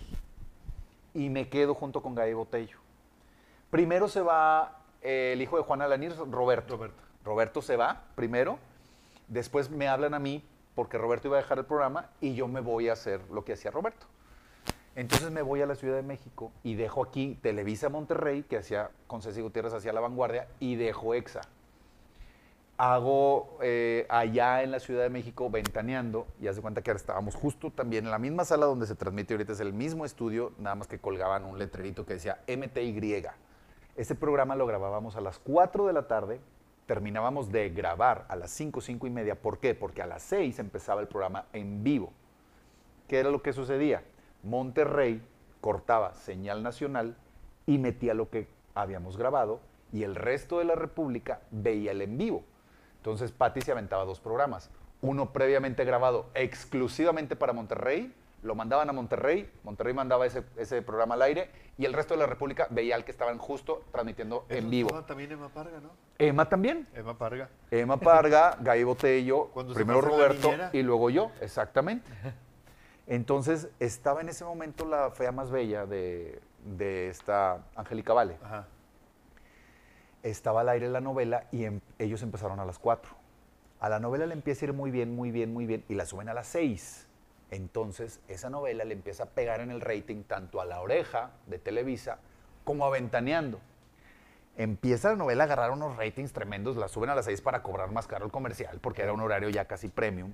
Y 1.12 1.28
me 1.28 1.50
quedo 1.50 1.74
junto 1.74 2.00
con 2.00 2.14
Gaby 2.14 2.32
Botello. 2.32 2.78
Primero 3.68 4.08
se 4.08 4.22
va 4.22 4.78
eh, 5.02 5.32
el 5.34 5.42
hijo 5.42 5.58
de 5.58 5.64
Juan 5.64 5.82
Alanir, 5.82 6.16
Roberto. 6.16 6.78
Roberto. 6.78 7.02
Roberto 7.26 7.60
se 7.60 7.76
va 7.76 8.04
primero, 8.14 8.58
después 9.28 9.68
me 9.68 9.86
hablan 9.86 10.14
a 10.14 10.18
mí 10.18 10.42
porque 10.74 10.96
Roberto 10.96 11.28
iba 11.28 11.36
a 11.36 11.42
dejar 11.42 11.58
el 11.58 11.66
programa 11.66 12.08
y 12.22 12.34
yo 12.34 12.48
me 12.48 12.62
voy 12.62 12.88
a 12.88 12.94
hacer 12.94 13.20
lo 13.30 13.44
que 13.44 13.52
hacía 13.52 13.70
Roberto. 13.70 14.06
Entonces 14.96 15.30
me 15.30 15.42
voy 15.42 15.60
a 15.60 15.66
la 15.66 15.74
Ciudad 15.74 15.96
de 15.96 16.02
México 16.02 16.52
y 16.62 16.74
dejo 16.74 17.04
aquí 17.04 17.38
Televisa 17.42 17.90
Monterrey, 17.90 18.44
que 18.44 18.56
hacía 18.56 18.90
con 19.08 19.20
Ceci 19.20 19.42
Gutiérrez 19.42 19.74
hacía 19.74 19.92
la 19.92 20.00
vanguardia, 20.00 20.48
y 20.58 20.76
dejo 20.76 21.12
EXA. 21.12 21.42
Hago 22.85 23.59
eh, 23.62 24.07
allá 24.09 24.64
en 24.64 24.72
la 24.72 24.80
Ciudad 24.80 25.05
de 25.05 25.09
México 25.09 25.49
ventaneando, 25.49 26.26
y 26.41 26.49
haz 26.49 26.57
de 26.57 26.62
cuenta 26.62 26.83
que 26.83 26.91
ahora 26.91 26.99
estábamos 26.99 27.37
justo 27.37 27.70
también 27.70 28.07
en 28.07 28.11
la 28.11 28.18
misma 28.18 28.45
sala 28.45 28.66
donde 28.66 28.89
se 28.89 28.97
transmite 28.97 29.35
ahorita, 29.35 29.53
es 29.53 29.61
el 29.61 29.72
mismo 29.72 30.05
estudio, 30.05 30.51
nada 30.59 30.74
más 30.74 30.89
que 30.89 30.99
colgaban 30.99 31.45
un 31.45 31.61
letrerito 31.61 32.05
que 32.05 32.14
decía 32.14 32.41
MTY. 32.49 33.24
Este 33.95 34.16
programa 34.16 34.57
lo 34.57 34.66
grabábamos 34.66 35.14
a 35.14 35.20
las 35.20 35.39
4 35.39 35.87
de 35.87 35.93
la 35.93 36.09
tarde, 36.09 36.41
terminábamos 36.87 37.53
de 37.53 37.70
grabar 37.70 38.24
a 38.28 38.35
las 38.35 38.51
5, 38.51 38.80
5 38.80 39.07
y 39.07 39.11
media. 39.11 39.37
¿Por 39.37 39.61
qué? 39.61 39.76
Porque 39.76 40.03
a 40.03 40.07
las 40.07 40.24
6 40.24 40.59
empezaba 40.59 41.01
el 41.01 41.07
programa 41.07 41.45
en 41.53 41.85
vivo. 41.85 42.12
¿Qué 43.07 43.20
era 43.20 43.30
lo 43.30 43.43
que 43.43 43.53
sucedía? 43.53 44.03
Monterrey 44.43 45.22
cortaba 45.61 46.14
señal 46.14 46.64
nacional 46.64 47.14
y 47.64 47.78
metía 47.78 48.12
lo 48.12 48.28
que 48.28 48.49
habíamos 48.74 49.16
grabado 49.16 49.61
y 49.93 50.03
el 50.03 50.16
resto 50.16 50.59
de 50.59 50.64
la 50.64 50.74
República 50.74 51.43
veía 51.53 51.93
el 51.93 52.03
en 52.03 52.18
vivo. 52.18 52.43
Entonces 53.03 53.32
Patti 53.32 53.61
se 53.61 53.72
aventaba 53.72 54.05
dos 54.05 54.20
programas. 54.20 54.70
Uno 55.00 55.32
previamente 55.32 55.84
grabado 55.84 56.30
exclusivamente 56.34 57.34
para 57.34 57.53
Monterrey, 57.53 58.14
lo 58.44 58.55
mandaban 58.55 58.88
a 58.90 58.92
Monterrey, 58.92 59.50
Monterrey 59.64 59.92
mandaba 59.92 60.24
ese, 60.24 60.44
ese 60.57 60.82
programa 60.82 61.14
al 61.14 61.22
aire 61.22 61.50
y 61.76 61.84
el 61.84 61.94
resto 61.94 62.14
de 62.14 62.20
la 62.20 62.26
República 62.26 62.68
veía 62.70 62.94
al 62.94 63.05
que 63.05 63.11
estaban 63.11 63.38
justo 63.38 63.82
transmitiendo 63.90 64.46
Eso 64.48 64.57
en 64.57 64.70
vivo. 64.70 64.88
estaba 64.90 65.05
también 65.05 65.32
Emma 65.32 65.48
Parga, 65.48 65.80
¿no? 65.80 65.90
Emma 66.16 66.48
también. 66.48 66.86
Emma 66.94 67.18
Parga. 67.18 67.48
Emma 67.72 67.96
Parga, 67.96 68.57
Gaby 68.61 68.84
Botello, 68.84 69.48
Cuando 69.48 69.74
primero 69.74 70.00
Roberto 70.00 70.53
y 70.72 70.82
luego 70.84 71.11
yo, 71.11 71.32
exactamente. 71.40 72.09
Entonces 73.09 73.68
estaba 73.80 74.20
en 74.20 74.28
ese 74.28 74.44
momento 74.44 74.86
la 74.86 75.11
fea 75.11 75.32
más 75.32 75.50
bella 75.50 75.86
de, 75.86 76.40
de 76.64 77.09
esta 77.09 77.64
Angélica 77.74 78.12
Vale. 78.12 78.36
Ajá. 78.44 78.68
Estaba 80.22 80.61
al 80.61 80.68
aire 80.68 80.88
la 80.88 81.00
novela 81.00 81.48
y 81.50 81.64
em- 81.64 81.80
ellos 82.05 82.22
empezaron 82.22 82.61
a 82.61 82.64
las 82.64 82.78
4. 82.78 83.14
A 83.80 83.88
la 83.88 83.98
novela 83.98 84.26
le 84.26 84.34
empieza 84.34 84.64
a 84.64 84.68
ir 84.68 84.74
muy 84.74 84.90
bien, 84.90 85.14
muy 85.14 85.30
bien, 85.30 85.53
muy 85.53 85.66
bien 85.66 85.84
y 85.88 85.94
la 85.94 86.07
suben 86.07 86.28
a 86.28 86.34
las 86.34 86.46
6. 86.48 87.09
Entonces 87.50 88.20
esa 88.28 88.48
novela 88.48 88.84
le 88.84 88.94
empieza 88.94 89.24
a 89.24 89.26
pegar 89.26 89.61
en 89.61 89.70
el 89.70 89.80
rating 89.80 90.22
tanto 90.22 90.61
a 90.61 90.64
La 90.64 90.80
Oreja 90.80 91.32
de 91.46 91.59
Televisa 91.59 92.18
como 92.64 92.86
a 92.86 92.90
Ventaneando. 92.90 93.61
Empieza 94.57 95.11
la 95.11 95.16
novela 95.16 95.44
a 95.44 95.46
agarrar 95.46 95.70
unos 95.70 95.96
ratings 95.96 96.32
tremendos, 96.32 96.76
la 96.76 96.88
suben 96.88 97.11
a 97.11 97.14
las 97.14 97.24
6 97.24 97.40
para 97.40 97.62
cobrar 97.62 97.90
más 97.90 98.07
caro 98.07 98.24
el 98.24 98.30
comercial 98.30 98.78
porque 98.80 99.03
era 99.03 99.12
un 99.12 99.20
horario 99.20 99.48
ya 99.48 99.64
casi 99.66 99.88
premium. 99.88 100.32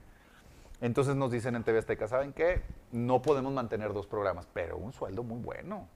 Entonces 0.80 1.16
nos 1.16 1.32
dicen 1.32 1.56
en 1.56 1.64
TV 1.64 1.78
Azteca, 1.78 2.06
¿saben 2.06 2.32
qué? 2.32 2.62
No 2.92 3.20
podemos 3.20 3.52
mantener 3.52 3.92
dos 3.92 4.06
programas, 4.06 4.46
pero 4.52 4.76
un 4.76 4.92
sueldo 4.92 5.22
muy 5.24 5.40
bueno. 5.40 5.88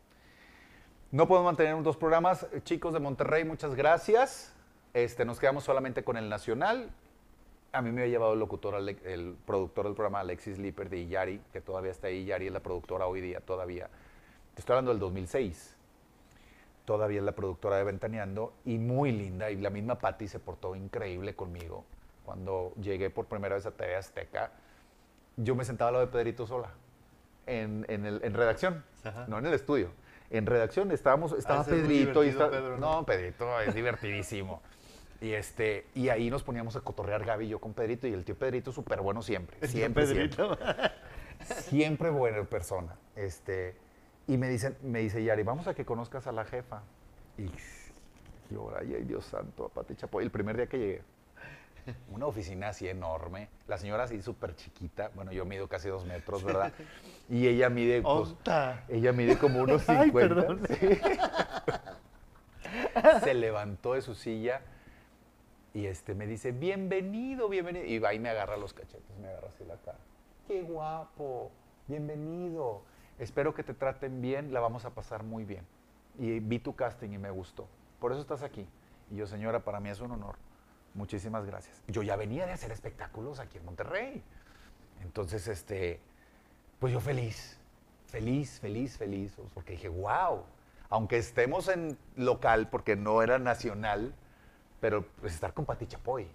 No 1.12 1.28
podemos 1.28 1.46
mantener 1.46 1.80
dos 1.82 1.96
programas. 1.96 2.46
Chicos 2.64 2.92
de 2.94 2.98
Monterrey, 2.98 3.44
muchas 3.44 3.74
gracias. 3.74 4.52
Este, 4.94 5.24
nos 5.24 5.38
quedamos 5.38 5.64
solamente 5.64 6.04
con 6.04 6.16
el 6.16 6.28
Nacional. 6.28 6.90
A 7.72 7.80
mí 7.80 7.90
me 7.90 8.02
había 8.02 8.12
llevado 8.12 8.34
el 8.34 8.38
locutor, 8.38 8.74
el 8.76 9.36
productor 9.46 9.86
del 9.86 9.94
programa, 9.94 10.20
Alexis 10.20 10.58
Lipper 10.58 10.90
de 10.90 10.98
Iyari, 10.98 11.40
que 11.52 11.60
todavía 11.62 11.90
está 11.90 12.08
ahí. 12.08 12.18
Iyari 12.18 12.48
es 12.48 12.52
la 12.52 12.60
productora 12.60 13.06
hoy 13.06 13.22
día, 13.22 13.40
todavía. 13.40 13.88
Te 14.54 14.60
estoy 14.60 14.74
hablando 14.74 14.90
del 14.90 15.00
2006. 15.00 15.76
Todavía 16.84 17.18
es 17.20 17.24
la 17.24 17.32
productora 17.32 17.76
de 17.76 17.84
Ventaneando 17.84 18.52
y 18.66 18.76
muy 18.76 19.12
linda. 19.12 19.50
Y 19.50 19.56
la 19.56 19.70
misma 19.70 19.98
Patti 19.98 20.28
se 20.28 20.38
portó 20.38 20.76
increíble 20.76 21.34
conmigo. 21.34 21.84
Cuando 22.26 22.74
llegué 22.80 23.08
por 23.08 23.24
primera 23.26 23.54
vez 23.54 23.64
a 23.64 23.70
TV 23.70 23.96
Azteca, 23.96 24.50
yo 25.38 25.54
me 25.54 25.64
sentaba 25.64 25.88
al 25.88 25.94
lado 25.94 26.06
de 26.06 26.12
Pedrito 26.12 26.46
sola, 26.46 26.68
en, 27.46 27.86
en 27.88 28.04
el- 28.04 28.20
en 28.22 28.34
redacción, 28.34 28.84
Ajá. 29.02 29.24
no 29.28 29.38
en 29.38 29.46
el 29.46 29.54
estudio. 29.54 29.88
En 30.30 30.44
redacción 30.46 30.90
estábamos, 30.92 31.32
estaba 31.32 31.62
muy 31.62 31.72
Pedrito 31.72 32.22
y 32.22 32.28
está- 32.28 32.50
Pedro, 32.50 32.76
¿no? 32.78 32.96
no, 32.96 33.06
Pedrito 33.06 33.60
es 33.62 33.74
divertidísimo. 33.74 34.60
Y 35.22 35.34
este, 35.34 35.86
y 35.94 36.08
ahí 36.08 36.30
nos 36.30 36.42
poníamos 36.42 36.74
a 36.74 36.80
cotorrear 36.80 37.24
Gaby 37.24 37.46
y 37.46 37.48
yo 37.50 37.60
con 37.60 37.74
Pedrito 37.74 38.08
y 38.08 38.12
el 38.12 38.24
tío 38.24 38.36
Pedrito 38.36 38.72
súper 38.72 39.00
bueno 39.00 39.22
siempre, 39.22 39.56
siempre, 39.68 40.04
siempre 40.04 40.36
Pedrito. 40.36 40.58
siempre 41.60 42.10
buena 42.10 42.42
persona. 42.42 42.96
Este, 43.14 43.76
y 44.26 44.36
me 44.36 44.48
dicen, 44.48 44.76
me 44.82 44.98
dice 44.98 45.22
Yari, 45.22 45.44
vamos 45.44 45.68
a 45.68 45.74
que 45.74 45.84
conozcas 45.84 46.26
a 46.26 46.32
la 46.32 46.44
jefa. 46.44 46.82
Y 47.38 47.46
yo, 48.52 48.72
ay, 48.76 49.04
Dios 49.04 49.24
santo, 49.26 49.66
a 49.66 49.68
Pati 49.68 49.94
Chapoy, 49.94 50.24
el 50.24 50.32
primer 50.32 50.56
día 50.56 50.66
que 50.66 50.78
llegué. 50.78 51.02
Una 52.10 52.26
oficina 52.26 52.70
así 52.70 52.88
enorme, 52.88 53.48
la 53.68 53.78
señora 53.78 54.04
así 54.04 54.22
súper 54.22 54.56
chiquita, 54.56 55.10
bueno, 55.14 55.32
yo 55.32 55.44
mido 55.44 55.68
casi 55.68 55.88
dos 55.88 56.04
metros, 56.04 56.42
¿verdad? 56.44 56.72
Y 57.28 57.46
ella 57.48 57.70
mide, 57.70 58.02
pues, 58.02 58.34
ella 58.88 59.12
mide 59.12 59.38
como 59.38 59.60
unos 59.62 59.82
50. 59.82 60.02
Ay, 60.02 60.10
perdón. 60.10 60.60
sí. 60.68 61.00
Se 63.24 63.34
levantó 63.34 63.94
de 63.94 64.02
su 64.02 64.14
silla, 64.14 64.62
Y 65.74 65.86
este 65.86 66.14
me 66.14 66.26
dice, 66.26 66.52
bienvenido, 66.52 67.48
bienvenido. 67.48 67.86
Y 67.86 67.98
va 67.98 68.12
y 68.12 68.18
me 68.18 68.28
agarra 68.28 68.56
los 68.56 68.74
cachetes, 68.74 69.18
me 69.20 69.28
agarra 69.28 69.48
así 69.48 69.64
la 69.64 69.76
cara. 69.76 69.98
Qué 70.46 70.62
guapo, 70.62 71.50
bienvenido. 71.88 72.82
Espero 73.18 73.54
que 73.54 73.62
te 73.62 73.72
traten 73.72 74.20
bien, 74.20 74.52
la 74.52 74.60
vamos 74.60 74.84
a 74.84 74.90
pasar 74.90 75.22
muy 75.22 75.44
bien. 75.44 75.64
Y 76.18 76.40
vi 76.40 76.58
tu 76.58 76.74
casting 76.74 77.10
y 77.12 77.18
me 77.18 77.30
gustó. 77.30 77.68
Por 78.00 78.12
eso 78.12 78.20
estás 78.20 78.42
aquí. 78.42 78.68
Y 79.10 79.16
yo, 79.16 79.26
señora, 79.26 79.60
para 79.60 79.80
mí 79.80 79.88
es 79.88 80.00
un 80.00 80.10
honor. 80.10 80.36
Muchísimas 80.94 81.46
gracias. 81.46 81.82
Yo 81.88 82.02
ya 82.02 82.16
venía 82.16 82.44
de 82.44 82.52
hacer 82.52 82.70
espectáculos 82.70 83.38
aquí 83.40 83.56
en 83.56 83.64
Monterrey. 83.64 84.22
Entonces, 85.02 85.48
este, 85.48 86.00
pues 86.78 86.92
yo 86.92 87.00
feliz, 87.00 87.58
feliz, 88.06 88.60
feliz, 88.60 88.98
feliz, 88.98 89.34
porque 89.54 89.72
dije, 89.72 89.88
wow, 89.88 90.44
aunque 90.90 91.16
estemos 91.16 91.68
en 91.68 91.96
local, 92.16 92.68
porque 92.68 92.94
no 92.96 93.22
era 93.22 93.38
nacional, 93.38 94.14
pero 94.82 95.04
pues 95.20 95.32
estar 95.32 95.54
con 95.54 95.64
Pati 95.64 95.86
Chapoy 95.86 96.26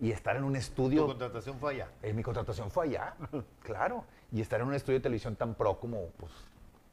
y 0.00 0.12
estar 0.12 0.36
en 0.36 0.44
un 0.44 0.54
estudio... 0.54 1.02
¿Tu 1.02 1.08
contratación 1.08 1.58
fue 1.58 1.74
allá? 1.74 1.88
Eh, 2.00 2.12
mi 2.12 2.22
contratación 2.22 2.70
fue 2.70 2.86
allá, 2.86 3.14
claro. 3.64 4.04
Y 4.30 4.40
estar 4.40 4.60
en 4.60 4.68
un 4.68 4.74
estudio 4.74 5.00
de 5.00 5.02
televisión 5.02 5.34
tan 5.34 5.56
pro 5.56 5.80
como, 5.80 6.06
pues, 6.16 6.30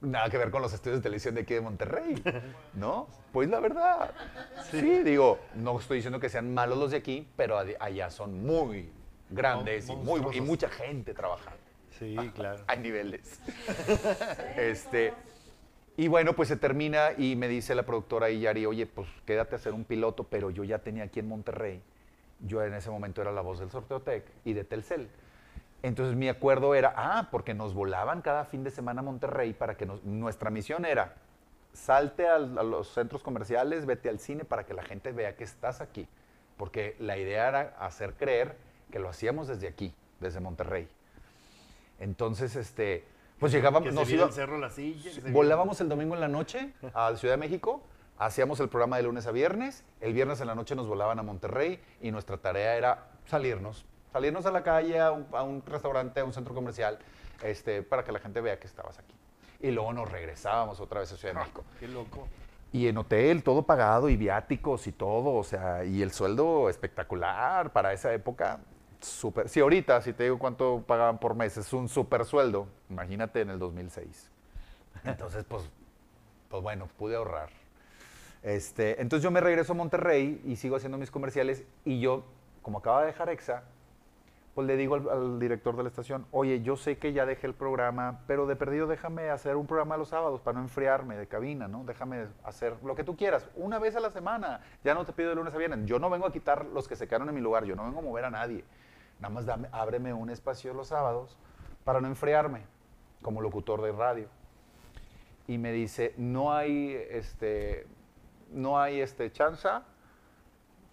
nada 0.02 0.32
que 0.32 0.40
ver 0.40 0.50
con 0.50 0.64
los 0.64 0.74
estudios 0.74 0.98
de 0.98 1.04
televisión 1.04 1.36
de 1.36 1.42
aquí 1.42 1.54
de 1.54 1.62
Monterrey, 1.62 2.24
¿no? 2.74 3.08
Pues 3.32 3.48
la 3.50 3.60
verdad. 3.60 4.16
Sí, 4.72 5.04
digo, 5.04 5.38
no 5.54 5.80
estoy 5.80 5.98
diciendo 5.98 6.20
que 6.20 6.28
sean 6.28 6.52
malos 6.52 6.80
los 6.80 6.90
de 6.90 6.98
aquí, 6.98 7.28
pero 7.36 7.60
allá 7.60 8.10
son 8.10 8.44
muy 8.44 8.90
grandes 9.30 9.88
y, 9.88 9.96
muy, 9.96 10.22
y 10.36 10.42
mucha 10.42 10.70
gente 10.70 11.14
trabajando. 11.14 11.60
Sí, 12.00 12.16
claro. 12.34 12.64
Hay 12.66 12.80
niveles. 12.80 13.40
este, 14.58 15.14
y 15.98 16.08
bueno, 16.10 16.34
pues 16.34 16.50
se 16.50 16.58
termina 16.58 17.12
y 17.18 17.36
me 17.36 17.48
dice 17.48 17.74
la 17.74 17.84
productora 17.84 18.30
Yari, 18.30 18.66
oye, 18.66 18.86
pues 18.86 19.08
quédate 19.26 19.56
a 19.56 19.58
hacer 19.58 19.74
un 19.74 19.86
piloto, 19.86 20.26
pero 20.26 20.50
yo 20.50 20.64
ya 20.64 20.80
tenía 20.80 21.06
aquí 21.06 21.22
en 21.22 21.30
Monterrey. 21.30 21.82
Yo 22.42 22.62
en 22.64 22.74
ese 22.74 22.90
momento 22.90 23.22
era 23.22 23.32
la 23.32 23.42
voz 23.42 23.60
del 23.60 23.72
Sorteotec 23.72 24.26
y 24.44 24.54
de 24.54 24.66
Telcel. 24.66 25.08
Entonces 25.84 26.16
mi 26.16 26.28
acuerdo 26.28 26.76
era, 26.76 26.94
ah, 26.98 27.30
porque 27.32 27.54
nos 27.54 27.74
volaban 27.74 28.22
cada 28.22 28.44
fin 28.44 28.64
de 28.64 28.72
semana 28.72 29.00
a 29.00 29.04
Monterrey 29.04 29.54
para 29.54 29.76
que 29.78 29.86
nuestra 30.04 30.50
misión 30.50 30.84
era, 30.84 31.14
salte 31.72 32.28
a, 32.28 32.36
a 32.36 32.40
los 32.40 32.90
centros 32.90 33.24
comerciales, 33.24 33.86
vete 33.86 34.10
al 34.10 34.20
cine 34.20 34.44
para 34.44 34.66
que 34.66 34.74
la 34.74 34.84
gente 34.84 35.14
vea 35.14 35.38
que 35.38 35.46
estás 35.46 35.80
aquí. 35.80 36.08
Porque 36.58 36.98
la 37.00 37.18
idea 37.18 37.48
era 37.48 37.76
hacer 37.80 38.16
creer 38.16 38.58
que 38.92 39.00
lo 39.00 39.10
hacíamos 39.10 39.48
desde 39.48 39.68
aquí, 39.68 39.94
desde 40.20 40.42
Monterrey. 40.42 40.90
Entonces, 42.00 42.56
este, 42.56 43.06
pues 43.46 43.54
llegábamos, 43.54 43.94
nos 43.94 44.10
iba, 44.10 44.26
el 44.26 44.34
cerro 44.34 44.58
la 44.58 44.72
silla, 44.72 45.12
volábamos 45.32 45.80
el 45.80 45.88
domingo 45.88 46.16
en 46.16 46.22
la 46.22 46.28
noche 46.28 46.74
a 46.96 47.16
Ciudad 47.16 47.36
de 47.36 47.38
México, 47.38 47.84
hacíamos 48.18 48.60
el 48.60 48.70
programa 48.70 48.98
de 48.98 49.04
lunes 49.04 49.28
a 49.28 49.32
viernes, 49.32 49.84
el 50.02 50.14
viernes 50.14 50.42
en 50.42 50.48
la 50.48 50.56
noche 50.56 50.76
nos 50.76 50.88
volaban 50.88 51.20
a 51.20 51.22
Monterrey 51.22 51.80
y 52.02 52.10
nuestra 52.10 52.38
tarea 52.38 52.76
era 52.76 53.06
salirnos, 53.28 53.86
salirnos 54.12 54.48
a 54.48 54.52
la 54.52 54.64
calle, 54.64 55.00
a 55.00 55.12
un, 55.12 55.62
restaurante, 55.64 56.22
a 56.22 56.26
un 56.26 56.34
centro 56.34 56.56
comercial, 56.56 56.98
este, 57.44 57.84
para 57.84 58.04
que 58.04 58.12
la 58.12 58.18
gente 58.18 58.42
vea 58.42 58.60
que 58.60 58.66
estabas 58.66 58.98
aquí. 58.98 59.14
Y 59.62 59.70
luego 59.70 59.94
nos 59.94 60.12
regresábamos 60.12 60.80
otra 60.80 61.02
vez 61.02 61.12
a 61.12 61.16
Ciudad 61.16 61.36
de 61.36 61.40
ah, 61.40 61.44
México. 61.44 61.64
Qué 61.80 61.88
loco. 61.88 62.28
Y 62.74 62.88
en 62.88 62.98
hotel, 62.98 63.44
todo 63.44 63.62
pagado, 63.62 64.10
y 64.10 64.18
viáticos 64.18 64.88
y 64.88 64.92
todo, 64.92 65.36
o 65.36 65.44
sea, 65.44 65.86
y 65.86 66.02
el 66.02 66.12
sueldo 66.12 66.68
espectacular 66.68 67.72
para 67.74 67.94
esa 67.94 68.12
época 68.12 68.58
super, 69.06 69.50
si 69.50 69.60
ahorita, 69.60 70.02
si 70.02 70.14
te 70.14 70.24
digo 70.24 70.40
cuánto 70.40 70.84
pagaban 70.86 71.20
por 71.20 71.36
mes, 71.36 71.58
es 71.58 71.72
un 71.74 71.90
super 71.90 72.26
sueldo, 72.26 72.68
imagínate 72.90 73.42
en 73.42 73.50
el 73.50 73.60
2006. 73.60 74.30
Entonces, 75.04 75.44
pues, 75.44 75.64
pues 76.50 76.64
bueno, 76.64 76.88
pude 76.98 77.16
ahorrar. 77.16 77.50
Este, 78.44 79.02
entonces 79.02 79.24
yo 79.24 79.32
me 79.32 79.42
regreso 79.42 79.74
a 79.74 79.76
Monterrey 79.76 80.42
y 80.46 80.56
sigo 80.56 80.76
haciendo 80.76 80.98
mis 80.98 81.10
comerciales 81.10 81.64
y 81.84 82.00
yo, 82.00 82.24
como 82.62 82.78
acaba 82.78 83.02
de 83.02 83.08
dejar 83.08 83.30
EXA, 83.30 83.64
pues 84.56 84.68
le 84.68 84.78
digo 84.78 84.96
al, 84.96 85.38
director 85.38 85.76
de 85.76 85.84
la 85.84 85.90
estación, 85.90 86.26
oye, 86.32 86.62
yo 86.62 86.78
sé 86.78 86.98
que 86.98 87.12
ya 87.12 87.26
dejé 87.26 87.46
el 87.46 87.54
programa, 87.54 88.22
pero 88.26 88.48
de 88.48 88.56
perdido 88.56 88.88
déjame 88.88 89.30
hacer 89.30 89.58
un 89.58 89.68
programa 89.68 89.98
los 89.98 90.08
sábados 90.08 90.40
para 90.40 90.60
no 90.60 90.64
enfriarme 90.64 91.18
de 91.18 91.28
cabina, 91.28 91.68
¿no? 91.68 91.84
Déjame 91.84 92.28
hacer 92.44 92.76
lo 92.82 92.96
que 92.96 93.04
tú 93.04 93.18
quieras, 93.18 93.50
una 93.56 93.80
vez 93.80 93.98
a 93.98 94.00
la 94.00 94.12
semana, 94.12 94.62
ya 94.84 94.94
no 94.94 95.04
te 95.06 95.12
pido 95.12 95.30
de 95.30 95.36
lunes 95.36 95.54
a 95.54 95.58
viernes. 95.58 95.86
Yo 95.86 96.00
no 96.00 96.10
vengo 96.10 96.26
a 96.26 96.32
quitar 96.32 96.66
los 96.68 96.88
que 96.88 96.96
se 96.96 97.06
quedaron 97.06 97.28
en 97.28 97.36
mi 97.36 97.42
lugar, 97.42 97.66
yo 97.66 97.76
no 97.76 97.84
vengo 97.84 98.00
a 98.00 98.04
mover 98.04 98.26
a 98.26 98.32
nadie. 98.32 98.64
Nada 99.20 99.34
más 99.34 99.46
ábreme 99.72 100.14
un 100.14 100.30
espacio 100.30 100.74
los 100.74 100.88
sábados 100.88 101.38
para 101.84 102.02
no 102.02 102.08
enfriarme 102.08 102.64
como 103.22 103.42
locutor 103.42 103.82
de 103.82 103.92
radio. 103.92 104.28
Y 105.48 105.58
me 105.58 105.72
dice, 105.72 106.14
no 106.18 106.54
hay, 106.54 106.94
este, 107.10 107.88
no 108.52 108.80
hay 108.80 109.00
este, 109.00 109.32
chanza, 109.32 109.84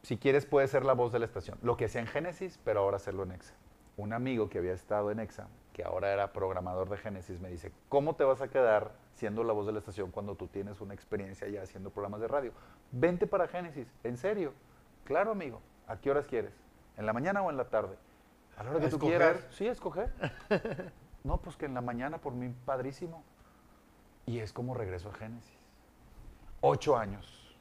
si 0.03 0.19
quieres 0.19 0.47
puedes 0.47 0.71
ser 0.71 0.85
la 0.85 0.93
voz 0.93 1.13
de 1.13 1.19
la 1.19 1.25
estación. 1.25 1.59
Lo 1.63 1.77
que 1.77 1.87
hacía 1.87 2.01
en 2.01 2.07
Génesis, 2.07 2.59
pero 2.65 2.81
ahora 2.81 2.97
hacerlo 2.97 3.23
en 3.23 3.33
EXA. 3.33 3.55
Un 3.97 4.13
amigo 4.13 4.49
que 4.49 4.59
había 4.59 4.73
estado 4.73 5.11
en 5.11 5.21
EXA, 5.21 5.49
que 5.73 5.85
ahora 5.85 6.13
era 6.13 6.33
programador 6.33 6.89
de 6.91 6.97
Génesis, 6.97 7.41
me 7.41 7.49
dice, 7.49 7.73
¿cómo 7.89 8.17
te 8.17 8.25
vas 8.25 8.43
a 8.43 8.49
quedar 8.49 8.93
siendo 9.15 9.45
la 9.45 9.53
voz 9.53 9.67
de 9.67 9.73
la 9.73 9.79
estación 9.79 10.11
cuando 10.11 10.35
tú 10.35 10.49
tienes 10.49 10.81
una 10.81 10.95
experiencia 10.95 11.49
ya 11.49 11.63
haciendo 11.63 11.91
programas 11.91 12.21
de 12.21 12.29
radio? 12.29 12.53
Vente 12.91 13.27
para 13.27 13.49
Génesis, 13.49 13.87
en 14.05 14.17
serio. 14.17 14.53
Claro, 15.05 15.31
amigo. 15.31 15.61
¿A 15.87 15.97
qué 15.97 16.11
horas 16.11 16.27
quieres? 16.27 16.53
¿En 16.97 17.07
la 17.07 17.13
mañana 17.13 17.43
o 17.43 17.51
en 17.51 17.57
la 17.57 17.65
tarde? 17.65 17.97
A 18.57 18.65
la 18.65 18.71
hora 18.71 18.81
que 18.81 18.89
tú 18.89 18.99
quieras. 18.99 19.47
Sí, 19.51 19.67
escoger. 19.67 20.13
no, 21.25 21.39
pues 21.39 21.57
que 21.57 21.67
en 21.67 21.75
la 21.75 21.81
mañana 21.81 22.19
por 22.19 22.33
mí 22.33 22.55
padrísimo. 22.65 23.25
Y 24.27 24.39
es 24.39 24.53
como 24.53 24.75
regreso 24.75 25.11
a 25.11 25.15
Génesis. 25.15 25.59
Ocho 26.61 26.97
años. 26.97 27.57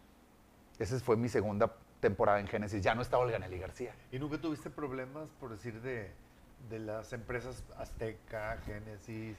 Esa 0.78 1.00
fue 1.00 1.18
mi 1.18 1.30
segunda 1.30 1.74
temporada 2.00 2.40
en 2.40 2.48
Génesis. 2.48 2.84
Ya 2.84 2.96
no 2.96 3.02
estaba 3.02 3.24
Olga 3.24 3.40
Nelly 3.40 3.60
García. 3.60 3.94
¿Y 4.12 4.20
nunca 4.20 4.40
tuviste 4.40 4.70
problemas, 4.70 5.30
por 5.40 5.50
decir, 5.52 5.82
de, 5.82 6.12
las 6.80 7.14
empresas 7.14 7.64
Azteca, 7.78 8.58
Génesis? 8.66 9.38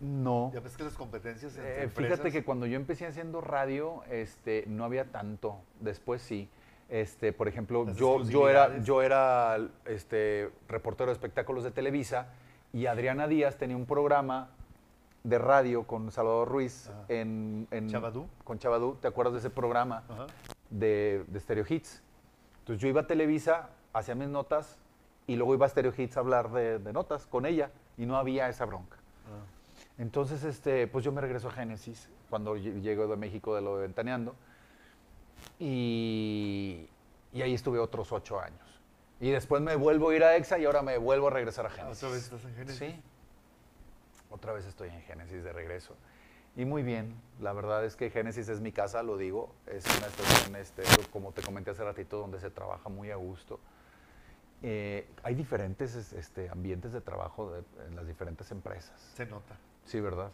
No. 0.00 0.50
Ya 0.54 0.60
ves 0.60 0.76
que 0.76 0.84
las 0.84 0.94
competencias 0.94 1.56
entre 1.56 1.84
eh, 1.84 1.88
Fíjate 1.88 2.32
que 2.32 2.42
cuando 2.42 2.66
yo 2.66 2.76
empecé 2.76 3.06
haciendo 3.06 3.40
radio, 3.40 4.02
este, 4.10 4.64
no 4.66 4.84
había 4.84 5.10
tanto. 5.10 5.60
Después 5.80 6.22
sí. 6.22 6.48
Este, 6.90 7.32
por 7.32 7.46
ejemplo, 7.46 7.86
yo, 7.94 8.24
yo 8.24 8.48
era, 8.48 8.78
yo 8.78 9.00
era 9.00 9.56
este, 9.84 10.50
reportero 10.68 11.10
de 11.10 11.12
espectáculos 11.12 11.62
de 11.62 11.70
Televisa 11.70 12.26
y 12.72 12.86
Adriana 12.86 13.28
Díaz 13.28 13.56
tenía 13.56 13.76
un 13.76 13.86
programa 13.86 14.50
de 15.22 15.38
radio 15.38 15.84
con 15.84 16.10
Salvador 16.10 16.48
Ruiz 16.48 16.90
en, 17.08 17.68
en, 17.70 17.88
¿Chavadú? 17.88 18.26
Con 18.42 18.58
Chavadú, 18.58 18.96
¿te 19.00 19.06
acuerdas 19.06 19.34
de 19.34 19.38
ese 19.38 19.50
programa 19.50 20.02
de, 20.68 21.24
de 21.28 21.40
Stereo 21.40 21.64
Hits? 21.68 22.02
Entonces 22.60 22.82
yo 22.82 22.88
iba 22.88 23.02
a 23.02 23.06
Televisa, 23.06 23.70
hacía 23.92 24.16
mis 24.16 24.28
notas 24.28 24.76
y 25.28 25.36
luego 25.36 25.54
iba 25.54 25.66
a 25.66 25.68
Stereo 25.68 25.92
Hits 25.96 26.16
a 26.16 26.20
hablar 26.20 26.50
de, 26.50 26.92
notas 26.92 27.24
con 27.26 27.46
ella 27.46 27.70
y 27.98 28.06
no 28.06 28.16
había 28.16 28.48
esa 28.48 28.64
bronca. 28.64 28.96
Ah. 29.26 29.44
Entonces, 29.98 30.42
este, 30.42 30.88
pues 30.88 31.04
yo 31.04 31.12
me 31.12 31.20
regreso 31.20 31.48
a 31.48 31.52
Génesis 31.52 32.08
cuando 32.30 32.56
llego 32.56 33.06
de 33.06 33.16
México 33.16 33.54
de 33.54 33.60
lo 33.60 33.76
de 33.76 33.82
Ventaneando 33.82 34.34
y, 35.58 36.88
ahí 37.34 37.54
estuve 37.54 37.78
otros 37.78 38.12
ocho 38.12 38.40
años. 38.40 38.60
Y 39.20 39.30
después 39.30 39.60
me 39.60 39.76
vuelvo 39.76 40.10
a 40.10 40.16
ir 40.16 40.24
a 40.24 40.36
EXA 40.36 40.58
y 40.58 40.64
ahora 40.64 40.82
me 40.82 40.96
vuelvo 40.96 41.28
a 41.28 41.30
regresar 41.30 41.66
a 41.66 41.70
Génesis. 41.70 42.02
¿Otra 42.02 42.14
vez 42.14 42.24
estás 42.24 42.44
en 42.44 42.54
Génesis? 42.54 42.78
Sí. 42.78 43.02
Otra 44.30 44.52
vez 44.52 44.64
estoy 44.64 44.88
en 44.88 45.02
Génesis 45.02 45.44
de 45.44 45.52
regreso. 45.52 45.94
Y 46.56 46.64
muy 46.64 46.82
bien, 46.82 47.14
la 47.40 47.52
verdad 47.52 47.84
es 47.84 47.96
que 47.96 48.10
Génesis 48.10 48.48
es 48.48 48.60
mi 48.60 48.72
casa, 48.72 49.02
lo 49.02 49.16
digo. 49.16 49.54
Es 49.66 49.84
una 49.98 50.06
estación, 50.06 50.56
este, 50.56 50.82
como 51.12 51.32
te 51.32 51.42
comenté 51.42 51.70
hace 51.70 51.84
ratito, 51.84 52.18
donde 52.18 52.40
se 52.40 52.50
trabaja 52.50 52.88
muy 52.88 53.10
a 53.10 53.16
gusto. 53.16 53.60
Eh, 54.62 55.08
hay 55.22 55.34
diferentes 55.34 55.94
este, 56.12 56.50
ambientes 56.50 56.92
de 56.92 57.00
trabajo 57.00 57.52
en 57.86 57.96
las 57.96 58.06
diferentes 58.06 58.50
empresas. 58.50 58.98
Se 59.14 59.26
nota. 59.26 59.56
Sí, 59.84 60.00
¿verdad? 60.00 60.30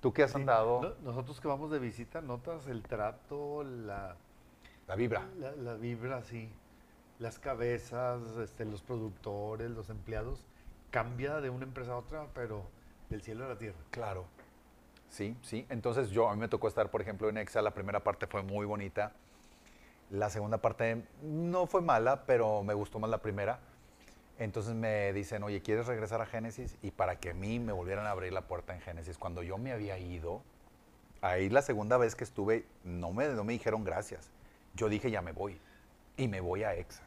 ¿Tú 0.00 0.12
qué 0.12 0.22
has 0.22 0.34
andado? 0.34 0.96
Nosotros 1.02 1.40
que 1.40 1.48
vamos 1.48 1.70
de 1.70 1.78
visita, 1.78 2.20
notas 2.20 2.66
el 2.66 2.82
trato, 2.82 3.62
la 3.64 4.16
la 4.90 4.96
vibra. 4.96 5.24
La, 5.38 5.74
vibra, 5.74 6.20
sí. 6.24 6.50
Las 7.20 7.38
cabezas, 7.38 8.20
este, 8.42 8.64
los 8.64 8.82
productores, 8.82 9.70
los 9.70 9.88
empleados, 9.88 10.44
cambia 10.90 11.40
de 11.40 11.48
una 11.48 11.62
empresa 11.62 11.92
a 11.92 11.98
otra, 11.98 12.26
pero 12.34 12.64
del 13.08 13.22
cielo 13.22 13.44
a 13.44 13.50
la 13.50 13.56
tierra. 13.56 13.78
Claro. 13.92 14.24
Sí, 15.08 15.36
sí. 15.42 15.64
Entonces 15.68 16.10
yo, 16.10 16.28
a 16.28 16.34
mí 16.34 16.40
me 16.40 16.48
tocó 16.48 16.66
estar, 16.66 16.90
por 16.90 17.02
ejemplo, 17.02 17.28
en 17.28 17.38
EXA, 17.38 17.62
la 17.62 17.70
primera 17.70 18.00
parte 18.00 18.26
fue 18.26 18.42
muy 18.42 18.66
bonita. 18.66 19.12
La 20.10 20.28
segunda 20.28 20.58
parte 20.58 21.04
no 21.22 21.68
fue 21.68 21.82
mala, 21.82 22.26
pero 22.26 22.64
me 22.64 22.74
gustó 22.74 22.98
más 22.98 23.10
la 23.10 23.18
primera. 23.18 23.60
Entonces 24.40 24.74
me 24.74 25.12
dicen, 25.12 25.44
oye, 25.44 25.62
¿quieres 25.62 25.86
regresar 25.86 26.20
a 26.20 26.26
Génesis? 26.26 26.76
Y 26.82 26.90
para 26.90 27.20
que 27.20 27.30
a 27.30 27.34
mí 27.34 27.60
me 27.60 27.70
volvieran 27.70 28.06
a 28.06 28.10
abrir 28.10 28.32
la 28.32 28.48
puerta 28.48 28.74
en 28.74 28.80
Génesis, 28.80 29.18
cuando 29.18 29.44
yo 29.44 29.56
me 29.56 29.70
había 29.70 29.98
ido, 29.98 30.42
ahí 31.20 31.48
la 31.48 31.62
segunda 31.62 31.96
vez 31.96 32.16
que 32.16 32.24
estuve, 32.24 32.66
no 32.82 33.12
me, 33.12 33.28
no 33.28 33.44
me 33.44 33.52
dijeron 33.52 33.84
gracias 33.84 34.32
yo 34.74 34.88
dije, 34.88 35.10
ya 35.10 35.22
me 35.22 35.32
voy. 35.32 35.60
Y 36.16 36.28
me 36.28 36.40
voy 36.40 36.64
a 36.64 36.74
EXA, 36.74 37.02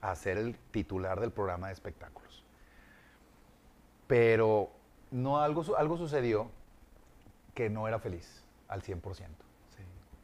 a 0.00 0.14
ser 0.14 0.38
el 0.38 0.56
titular 0.70 1.20
del 1.20 1.32
programa 1.32 1.68
de 1.68 1.72
espectáculos. 1.72 2.44
Pero 4.06 4.70
no, 5.10 5.40
algo, 5.40 5.76
algo 5.76 5.96
sucedió 5.96 6.50
que 7.54 7.70
no 7.70 7.88
era 7.88 7.98
feliz 7.98 8.44
al 8.68 8.82
100%. 8.82 9.26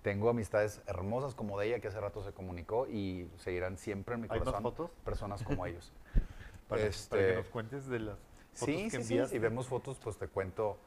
Tengo 0.02 0.30
amistades 0.30 0.80
hermosas 0.86 1.34
como 1.34 1.58
de 1.58 1.66
ella 1.66 1.80
que 1.80 1.88
hace 1.88 2.00
rato 2.00 2.22
se 2.22 2.32
comunicó 2.32 2.86
y 2.86 3.28
seguirán 3.36 3.76
siempre 3.76 4.14
en 4.14 4.22
mi 4.22 4.28
¿Hay 4.30 4.38
más 4.38 4.46
corazón 4.46 4.62
fotos? 4.62 4.90
personas 5.04 5.42
como 5.42 5.66
ellos. 5.66 5.92
Para, 6.68 6.82
Este, 6.82 7.10
para 7.10 7.28
que 7.28 7.36
nos 7.36 7.48
cuentes 7.48 7.88
de 7.88 7.98
las 8.00 8.18
fotos 8.52 8.74
sí, 8.74 8.90
que 8.90 9.02
sí, 9.02 9.18
sí, 9.18 9.26
si 9.26 9.38
vemos 9.38 9.66
fotos, 9.66 9.98
pues 9.98 10.18
te 10.18 10.28
cuento 10.28 10.78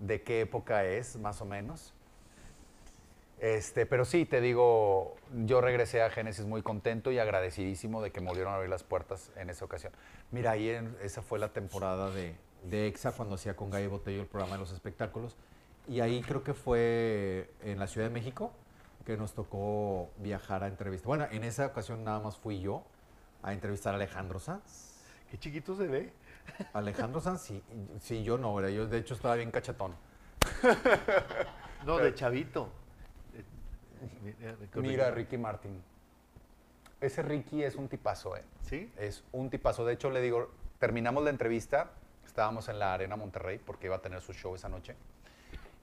de 0.00 0.22
qué 0.22 0.40
época 0.40 0.84
es, 0.84 1.16
más 1.16 1.40
o 1.40 1.44
menos. 1.44 1.94
Este, 3.40 3.86
pero 3.86 4.04
sí, 4.04 4.24
te 4.24 4.40
digo, 4.40 5.14
yo 5.46 5.60
regresé 5.60 6.02
a 6.02 6.10
Génesis 6.10 6.44
muy 6.44 6.62
contento 6.62 7.12
y 7.12 7.18
agradecidísimo 7.20 8.02
de 8.02 8.10
que 8.10 8.20
me 8.20 8.26
volvieron 8.28 8.52
a 8.52 8.56
abrir 8.56 8.68
las 8.70 8.82
puertas 8.82 9.30
en 9.36 9.48
esa 9.48 9.64
ocasión. 9.64 9.92
Mira, 10.32 10.52
ahí 10.52 10.70
en- 10.70 10.96
esa 11.02 11.22
fue 11.22 11.38
la 11.38 11.52
temporada. 11.52 12.10
de, 12.10 12.34
de 12.64 12.88
EXA 12.88 13.12
cuando 13.12 13.36
hacía 13.36 13.54
con 13.54 13.70
Gaby 13.70 13.86
Botello 13.86 14.20
el 14.22 14.26
programa 14.26 14.54
de 14.54 14.58
los 14.60 14.72
espectáculos. 14.72 15.36
Y 15.86 16.00
ahí 16.00 16.20
creo 16.22 16.42
que 16.42 16.52
fue 16.54 17.48
en 17.62 17.78
la 17.78 17.86
Ciudad 17.86 18.08
de 18.08 18.12
México 18.12 18.52
que 19.06 19.16
nos 19.16 19.32
tocó 19.32 20.10
viajar 20.18 20.64
a 20.64 20.66
entrevistar. 20.66 21.06
Bueno, 21.06 21.26
en 21.30 21.44
esa 21.44 21.66
ocasión 21.66 22.02
nada 22.02 22.18
más 22.20 22.36
fui 22.36 22.60
yo 22.60 22.82
a 23.42 23.52
entrevistar 23.52 23.94
a 23.94 23.96
Alejandro 23.96 24.40
Sanz. 24.40 24.98
Qué 25.30 25.38
chiquito 25.38 25.76
se 25.76 25.86
ve. 25.86 26.12
Alejandro 26.72 27.20
Sanz, 27.20 27.42
sí, 27.42 27.62
sí, 28.00 28.24
yo 28.24 28.36
no, 28.36 28.54
¿verdad? 28.56 28.70
yo 28.70 28.86
de 28.88 28.98
hecho 28.98 29.14
estaba 29.14 29.36
bien 29.36 29.50
cachetón. 29.52 29.94
No, 31.86 31.96
de 31.98 32.12
chavito. 32.14 32.68
Mira, 34.76 35.10
Ricky 35.10 35.36
Martin. 35.38 35.82
Ese 37.00 37.22
Ricky 37.22 37.62
es 37.62 37.76
un 37.76 37.88
tipazo, 37.88 38.36
¿eh? 38.36 38.42
¿Sí? 38.62 38.90
Es 38.96 39.22
un 39.32 39.50
tipazo. 39.50 39.84
De 39.84 39.92
hecho, 39.94 40.10
le 40.10 40.20
digo, 40.20 40.50
terminamos 40.78 41.22
la 41.22 41.30
entrevista, 41.30 41.90
estábamos 42.26 42.68
en 42.68 42.78
la 42.78 42.94
Arena 42.94 43.16
Monterrey 43.16 43.58
porque 43.58 43.86
iba 43.86 43.96
a 43.96 44.02
tener 44.02 44.20
su 44.20 44.32
show 44.32 44.54
esa 44.54 44.68
noche. 44.68 44.96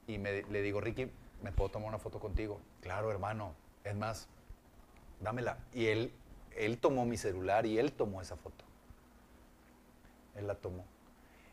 Y 0.08 0.18
me- 0.18 0.44
le 0.44 0.62
digo, 0.62 0.82
Ricky, 0.82 1.10
¿me 1.42 1.52
puedo 1.52 1.70
tomar 1.72 1.90
una 1.90 2.00
foto 2.00 2.20
contigo? 2.20 2.60
Claro, 2.82 3.10
hermano. 3.12 3.54
Es 3.84 3.96
más, 3.96 4.28
dámela. 5.22 5.58
Y 5.74 5.88
él, 5.88 6.12
él 6.56 6.78
tomó 6.80 7.06
mi 7.06 7.18
celular 7.18 7.66
y 7.66 7.80
él 7.80 7.94
tomó 7.94 8.22
esa 8.22 8.36
foto. 8.36 8.66
Él 10.36 10.48
la 10.48 10.56
tomó. 10.56 10.84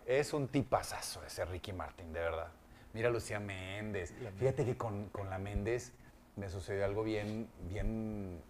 Es 0.07 0.33
un 0.33 0.49
tipazazo 0.49 1.23
ese 1.25 1.45
Ricky 1.45 1.73
Martin, 1.73 2.13
de 2.13 2.19
verdad. 2.21 2.49
Mira 2.95 3.09
Lucía 3.11 3.39
Méndez. 3.39 4.13
Fíjate 4.39 4.65
que 4.65 4.77
con, 4.77 5.09
con 5.11 5.31
la 5.31 5.39
Méndez 5.39 5.93
me 6.37 6.49
sucedió 6.49 6.85
algo 6.85 7.03
bien, 7.03 7.49
bien 7.69 8.41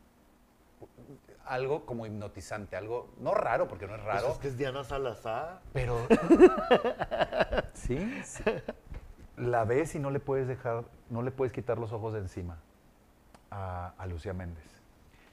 algo 1.45 1.85
como 1.85 2.07
hipnotizante, 2.07 2.77
algo 2.77 3.11
no 3.19 3.35
raro 3.35 3.69
porque 3.69 3.87
no 3.87 3.95
es 3.95 4.01
Pues 4.03 4.15
raro, 4.15 4.33
es 4.33 4.39
que 4.39 4.49
es 4.49 4.57
Diana 4.57 4.85
Salazar. 4.85 5.61
pero 5.73 5.99
sí, 7.75 8.23
sí. 8.25 8.43
la 9.37 9.65
ves 9.65 9.95
y 9.95 9.99
no 9.99 10.11
le 10.11 10.21
puedes 10.21 10.47
dejar, 10.49 10.85
no 11.11 11.23
le 11.23 11.31
puedes 11.31 11.53
quitar 11.53 11.79
los 11.79 11.93
ojos 11.93 12.13
de 12.15 12.21
encima 12.21 12.59
a, 13.51 13.93
a 13.99 14.07
Lucía 14.07 14.33
Méndez. 14.33 14.65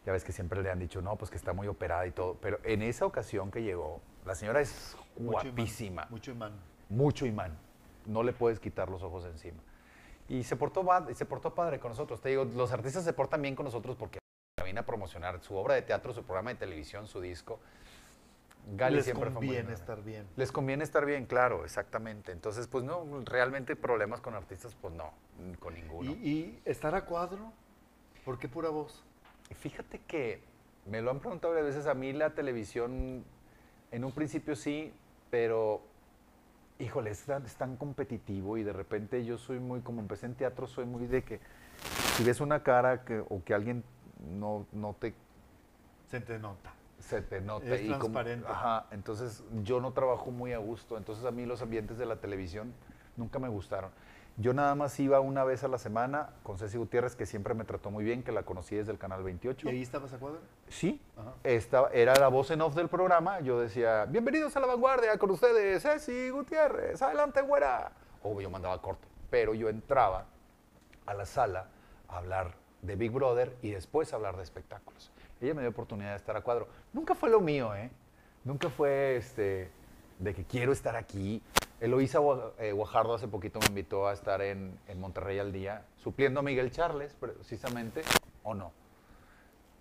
Ya 0.06 0.14
ves 0.14 0.24
que 0.24 0.32
siempre 0.32 0.62
le 0.64 0.72
han 0.72 0.80
dicho, 0.80 1.02
no, 1.02 1.16
pues 1.18 1.30
que 1.30 1.38
está 1.38 1.54
muy 1.54 1.68
operada 1.68 2.08
y 2.08 2.12
todo, 2.12 2.36
pero 2.42 2.60
en 2.64 2.82
esa 2.82 3.06
ocasión 3.06 3.52
que 3.52 3.62
llegó, 3.62 4.02
la 4.26 4.34
señora 4.34 4.62
es 4.62 4.96
Mucho 5.18 5.42
imán, 5.48 5.56
guapísima, 5.56 6.08
Mucho 6.10 6.32
imán. 6.32 6.54
mucho 6.90 7.26
imán. 7.26 7.58
No 8.06 8.24
le 8.24 8.34
puedes 8.34 8.60
quitar 8.60 8.90
los 8.90 9.04
ojos 9.04 9.24
de 9.26 9.30
encima. 9.32 9.60
Y 10.30 10.44
se 10.44 10.56
portó, 10.56 10.86
se 11.14 11.26
portó 11.26 11.54
padre 11.54 11.80
con 11.80 11.90
nosotros. 11.90 12.22
Te 12.22 12.30
digo, 12.30 12.46
los 12.46 12.72
artistas 12.72 13.04
se 13.04 13.14
portan 13.14 13.42
bien 13.42 13.56
con 13.56 13.66
nosotros 13.66 13.96
porque 13.98 14.20
viene 14.64 14.80
a 14.80 14.86
promocionar 14.86 15.42
su 15.42 15.56
obra 15.56 15.74
de 15.74 15.82
teatro, 15.82 16.14
su 16.14 16.24
programa 16.24 16.52
de 16.52 16.58
televisión, 16.58 17.08
su 17.08 17.20
disco. 17.20 17.60
Gali 18.76 18.98
Les 18.98 19.06
siempre 19.06 19.32
fue 19.32 19.40
muy 19.40 19.48
conviene 19.48 19.74
estar 19.74 20.04
bien. 20.04 20.28
Les 20.36 20.52
conviene 20.52 20.84
estar 20.84 21.06
bien, 21.06 21.26
claro, 21.26 21.66
exactamente. 21.66 22.32
Entonces, 22.32 22.68
pues 22.68 22.84
no, 22.84 23.06
realmente 23.26 23.76
problemas 23.76 24.22
con 24.22 24.36
artistas, 24.36 24.76
pues 24.80 24.94
no, 24.94 25.12
con 25.60 25.74
ninguno. 25.74 26.12
¿Y, 26.12 26.30
y 26.30 26.62
estar 26.66 26.94
a 26.94 27.06
cuadro? 27.06 27.52
¿Por 28.24 28.38
qué 28.38 28.48
pura 28.48 28.70
voz? 28.70 29.04
Fíjate 29.56 30.00
que 30.06 30.44
me 30.86 31.02
lo 31.02 31.10
han 31.10 31.20
preguntado 31.20 31.54
varias 31.54 31.76
veces. 31.76 31.88
A 31.88 31.96
mí 31.96 32.14
la 32.14 32.32
televisión, 32.32 33.24
en 33.92 34.04
un 34.04 34.12
principio 34.12 34.56
sí, 34.56 34.94
pero 35.32 35.82
híjole, 36.80 37.12
es 37.12 37.24
tan, 37.26 37.46
es 37.46 37.56
tan 37.56 37.76
competitivo 37.76 38.58
y 38.58 38.64
de 38.64 38.74
repente 38.74 39.24
yo 39.26 39.38
soy 39.38 39.60
muy, 39.60 39.82
como 39.82 40.00
empecé 40.00 40.26
en 40.26 40.36
teatro, 40.36 40.66
soy 40.66 40.86
muy 40.86 41.06
de 41.08 41.24
que 41.24 41.40
si 42.16 42.24
ves 42.24 42.40
una 42.42 42.64
cara 42.64 43.04
que, 43.04 43.20
o 43.28 43.44
que 43.44 43.54
alguien 43.54 43.84
no, 44.32 44.66
no 44.72 44.96
te 44.98 45.14
Se 46.08 46.22
te 46.22 46.40
nota. 46.40 46.74
se 47.00 47.22
te 47.22 47.42
nota 47.42 47.66
Es 47.76 47.82
y 47.82 47.88
como- 47.88 48.00
transparente. 48.00 48.48
ajá, 48.50 48.86
entonces 48.92 49.44
yo 49.64 49.80
no 49.82 49.92
trabajo 49.92 50.32
muy 50.32 50.54
a 50.54 50.58
gusto, 50.58 50.98
entonces 50.98 51.26
a 51.26 51.32
mí 51.32 51.46
los 51.46 51.62
ambientes 51.62 51.98
de 51.98 52.06
la 52.06 52.16
televisión 52.16 52.74
nunca 53.18 53.40
me 53.40 53.50
gustaron. 53.50 53.92
Yo 54.42 54.54
nada 54.54 54.74
más 54.74 54.98
iba 55.02 55.20
una 55.20 55.44
vez 55.44 55.66
a 55.66 55.68
la 55.68 55.78
semana 55.78 56.30
con 56.44 56.58
Ceci 56.58 56.78
Gutiérrez, 56.78 57.14
que 57.14 57.26
siempre 57.26 57.54
me 57.54 57.66
trató 57.66 57.92
muy 57.92 58.06
bien, 58.06 58.24
que 58.24 58.32
la 58.32 58.44
conocí 58.44 58.74
desde 58.74 58.94
el 58.94 58.98
Canal 58.98 59.22
28. 59.22 59.68
¿Y 59.68 59.70
ahí 59.70 59.82
estabas 59.82 60.14
a 60.14 60.18
cuadro? 60.18 60.40
Sí, 60.70 61.02
estaba, 61.44 61.90
era 61.90 62.16
la 62.16 62.30
voz 62.30 62.50
en 62.52 62.62
off 62.62 62.74
del 62.74 62.88
programa. 62.88 63.42
Yo 63.42 63.60
decía, 63.60 64.06
bienvenidos 64.06 64.56
a 64.56 64.62
la 64.62 64.68
vanguardia 64.68 65.18
con 65.18 65.30
ustedes, 65.32 65.84
Ceci 65.84 66.30
Gutiérrez, 66.30 67.02
adelante, 67.02 67.42
güera. 67.42 67.92
O 68.24 68.40
yo 68.40 68.50
mandaba 68.50 68.82
corto, 68.82 69.10
pero 69.30 69.54
yo 69.54 69.68
entraba 69.68 70.26
a 71.06 71.14
la 71.14 71.26
sala 71.26 71.68
a 72.08 72.20
hablar 72.20 72.54
de 72.82 72.96
Big 72.96 73.12
Brother 73.12 73.58
y 73.62 73.72
después 73.72 74.14
a 74.14 74.16
hablar 74.16 74.38
de 74.38 74.44
espectáculos. 74.44 75.12
Ella 75.42 75.54
me 75.54 75.64
dio 75.64 75.72
oportunidad 75.72 76.12
de 76.12 76.16
estar 76.16 76.38
a 76.38 76.42
cuadro. 76.42 76.70
Nunca 76.94 77.14
fue 77.14 77.30
lo 77.30 77.42
mío, 77.42 77.76
¿eh? 77.76 77.92
Nunca 78.46 78.70
fue 78.70 79.18
este, 79.18 79.70
de 80.18 80.34
que 80.34 80.46
quiero 80.46 80.72
estar 80.72 80.96
aquí. 80.96 81.44
Eloísa 81.82 82.20
eh, 82.60 82.72
Guajardo 82.74 83.14
hace 83.14 83.28
poquito 83.28 83.60
me 83.62 83.68
invitó 83.68 84.08
a 84.08 84.14
estar 84.14 84.42
en, 84.42 84.78
en 84.88 85.00
Monterrey 85.00 85.40
al 85.40 85.52
día, 85.54 85.86
supliendo 85.98 86.42
a 86.42 86.44
Miguel 86.44 86.72
Charles, 86.72 87.14
precisamente, 87.14 88.02
¿o 88.44 88.54
no? 88.54 88.72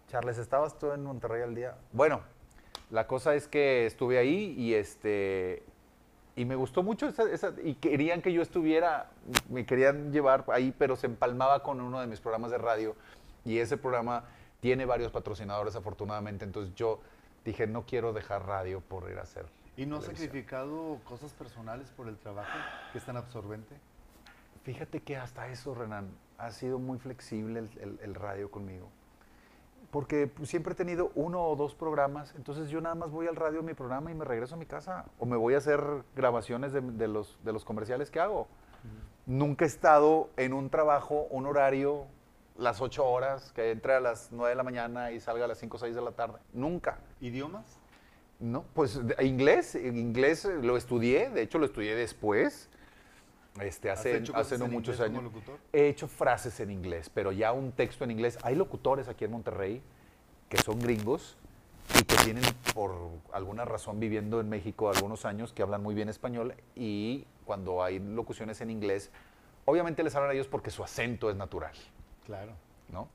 Charles, 0.09 0.39
¿estabas 0.39 0.79
tú 0.79 0.93
en 0.93 1.03
Monterrey 1.03 1.43
al 1.43 1.55
día? 1.55 1.77
Bueno, 1.93 2.21
la 2.91 3.07
cosa 3.07 3.35
es 3.35 3.49
que 3.49 3.85
estuve 3.87 4.17
ahí 4.19 4.55
y 4.57 4.75
este 4.75 5.63
y 6.37 6.45
me 6.45 6.55
gustó 6.55 6.85
mucho 6.85 7.09
esa, 7.09 7.25
esa- 7.25 7.53
y 7.65 7.75
querían 7.75 8.23
que 8.23 8.33
yo 8.33 8.43
estuviera, 8.43 9.11
me 9.49 9.67
querían 9.67 10.13
llevar 10.13 10.45
ahí, 10.53 10.73
pero 10.79 10.95
se 10.95 11.07
empalmaba 11.07 11.65
con 11.65 11.81
uno 11.81 12.01
de 12.01 12.07
mis 12.07 12.21
programas 12.21 12.53
de 12.53 12.59
radio 12.59 12.95
y 13.45 13.59
ese 13.59 13.77
programa 13.77 14.25
tiene 14.61 14.87
varios 14.87 15.11
patrocinadores 15.11 15.75
afortunadamente, 15.75 16.45
entonces 16.45 16.73
yo 16.77 17.01
dije 17.45 17.67
no 17.67 17.85
quiero 17.87 18.13
dejar 18.13 18.47
radio 18.47 18.81
por 18.81 19.11
ir 19.11 19.19
a 19.19 19.23
hacer. 19.23 19.47
¿Y 19.79 19.87
no 19.87 19.97
has 19.97 20.03
televisión". 20.03 20.29
sacrificado 20.29 20.99
cosas 21.05 21.33
personales 21.33 21.91
por 21.93 22.09
el 22.09 22.19
trabajo 22.19 22.51
que 22.93 22.99
es 22.99 23.05
tan 23.05 23.17
absorbente? 23.17 23.77
Fíjate 24.65 25.01
que 25.01 25.17
hasta 25.17 25.49
eso, 25.49 25.75
Renan, 25.75 26.11
ha 26.37 26.51
sido 26.51 26.79
muy 26.79 26.99
flexible 26.99 27.61
el, 27.61 27.71
el- 27.81 28.01
el 28.03 28.15
radio 28.15 28.51
conmigo. 28.51 28.89
Porque 29.91 30.31
siempre 30.43 30.75
he 30.75 30.77
tenido 30.77 31.11
uno 31.15 31.43
o 31.43 31.57
dos 31.57 31.75
programas, 31.75 32.35
entonces 32.37 32.69
yo 32.69 32.81
nada 32.83 32.95
más 32.95 33.11
voy 33.11 33.27
al 33.27 33.37
radio 33.37 33.63
mi 33.63 33.73
programa 33.73 34.11
y 34.11 34.15
me 34.15 34.25
regreso 34.27 34.55
a 34.57 34.59
mi 34.59 34.67
casa. 34.67 35.07
O 35.19 35.25
me 35.25 35.37
voy 35.37 35.55
a 35.55 35.59
hacer 35.59 35.81
grabaciones 36.15 36.75
de, 36.75 36.83
de 36.83 37.09
los, 37.09 37.39
de 37.43 37.53
los 37.55 37.65
comerciales 37.65 38.11
que 38.11 38.21
hago. 38.21 38.47
Nunca 39.25 39.65
he 39.65 39.69
estado 39.69 40.29
en 40.37 40.53
un 40.53 40.69
trabajo, 40.71 41.27
un 41.31 41.47
horario, 41.47 42.05
las 42.59 42.81
ocho 42.83 43.07
horas, 43.07 43.53
que 43.53 43.71
entre 43.71 43.95
a 43.95 44.01
las 44.01 44.31
nueve 44.33 44.51
de 44.51 44.57
la 44.57 44.63
mañana 44.63 45.11
y 45.13 45.21
salga 45.21 45.45
a 45.47 45.49
las 45.49 45.59
cinco 45.59 45.77
o 45.77 45.81
seis 45.81 45.95
de 45.95 46.03
la 46.03 46.13
tarde. 46.13 46.39
Nunca. 46.53 46.99
¿Idiomas? 47.21 47.79
No, 48.41 48.65
pues 48.75 49.01
inglés, 49.21 49.75
inglés 49.75 50.45
eh, 50.45 50.59
lo 50.63 50.77
estudié, 50.77 51.31
de 51.31 51.43
hecho 51.43 51.59
lo 51.59 51.67
estudié 51.67 51.97
después, 51.97 52.69
este, 53.61 53.91
¿Has 53.91 54.01
hace, 54.01 54.23
hace 54.35 54.59
no 54.59 54.69
muchos 54.69 55.01
años. 55.01 55.25
locutor? 55.25 55.59
He 55.73 55.89
hecho 55.89 56.07
frases 56.07 56.61
en 56.61 56.71
inglés, 56.71 57.11
pero 57.13 57.33
ya 57.33 57.53
un 57.53 57.73
texto 57.73 58.05
en 58.05 58.13
inglés. 58.13 58.39
Hay 58.43 58.55
locutores 58.55 59.09
aquí 59.09 59.25
en 59.25 59.33
Monterrey 59.33 59.83
que 60.49 60.59
son 60.59 60.79
gringos 60.79 61.37
y 61.99 62.05
que 62.05 62.17
tienen 62.17 62.45
por 62.75 62.95
alguna 63.33 63.65
razón 63.65 63.99
viviendo 63.99 64.41
en 64.41 64.49
México 64.49 64.91
algunos 64.91 65.25
años 65.25 65.53
que 65.53 65.63
hablan 65.63 65.83
muy 65.83 65.95
bien 65.95 66.09
español 66.09 66.55
y 66.77 67.27
cuando 67.45 67.83
hay 67.83 67.99
locuciones 67.99 68.61
en 68.61 68.71
inglés, 68.71 69.11
obviamente 69.65 70.03
les 70.03 70.15
hablan 70.15 70.31
a 70.31 70.35
ellos 70.35 70.47
porque 70.47 70.71
su 70.71 70.85
acento 70.85 71.31
es 71.31 71.37
natural. 71.37 71.75
Claro. 72.25 72.53
¿no? 72.93 73.09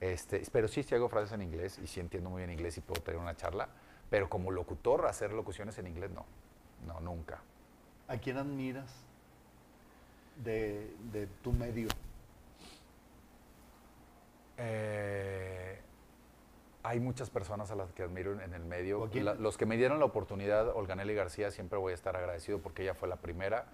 Este, 0.00 0.42
pero 0.52 0.68
sí, 0.68 0.82
sí 0.82 0.94
hago 0.94 1.08
frases 1.08 1.32
en 1.32 1.42
inglés 1.42 1.78
y 1.82 1.86
sí 1.86 2.00
entiendo 2.00 2.30
muy 2.30 2.40
bien 2.40 2.50
inglés 2.50 2.76
y 2.78 2.80
puedo 2.80 3.00
tener 3.02 3.20
una 3.20 3.36
charla, 3.36 3.68
pero 4.10 4.28
como 4.28 4.50
locutor 4.50 5.06
hacer 5.06 5.32
locuciones 5.32 5.78
en 5.78 5.86
inglés 5.86 6.10
no, 6.10 6.24
no, 6.86 7.00
nunca. 7.00 7.40
¿A 8.08 8.16
quién 8.18 8.36
admiras 8.36 8.92
de, 10.44 10.94
de 11.12 11.26
tu 11.42 11.52
medio? 11.52 11.88
Eh, 14.58 15.80
hay 16.82 17.00
muchas 17.00 17.30
personas 17.30 17.70
a 17.70 17.74
las 17.74 17.92
que 17.92 18.02
admiro 18.04 18.40
en- 18.40 18.54
el 18.54 18.64
medio. 18.64 19.08
La- 19.14 19.34
los 19.34 19.56
que 19.58 19.66
me 19.66 19.76
dieron 19.76 19.98
la 19.98 20.04
oportunidad, 20.04 20.68
Olganelli 20.68 21.14
García, 21.14 21.50
siempre 21.50 21.78
voy 21.78 21.92
a 21.92 21.94
estar 21.94 22.16
agradecido 22.16 22.60
porque 22.60 22.82
ella 22.82 22.94
fue 22.94 23.08
la 23.08 23.16
primera. 23.16 23.66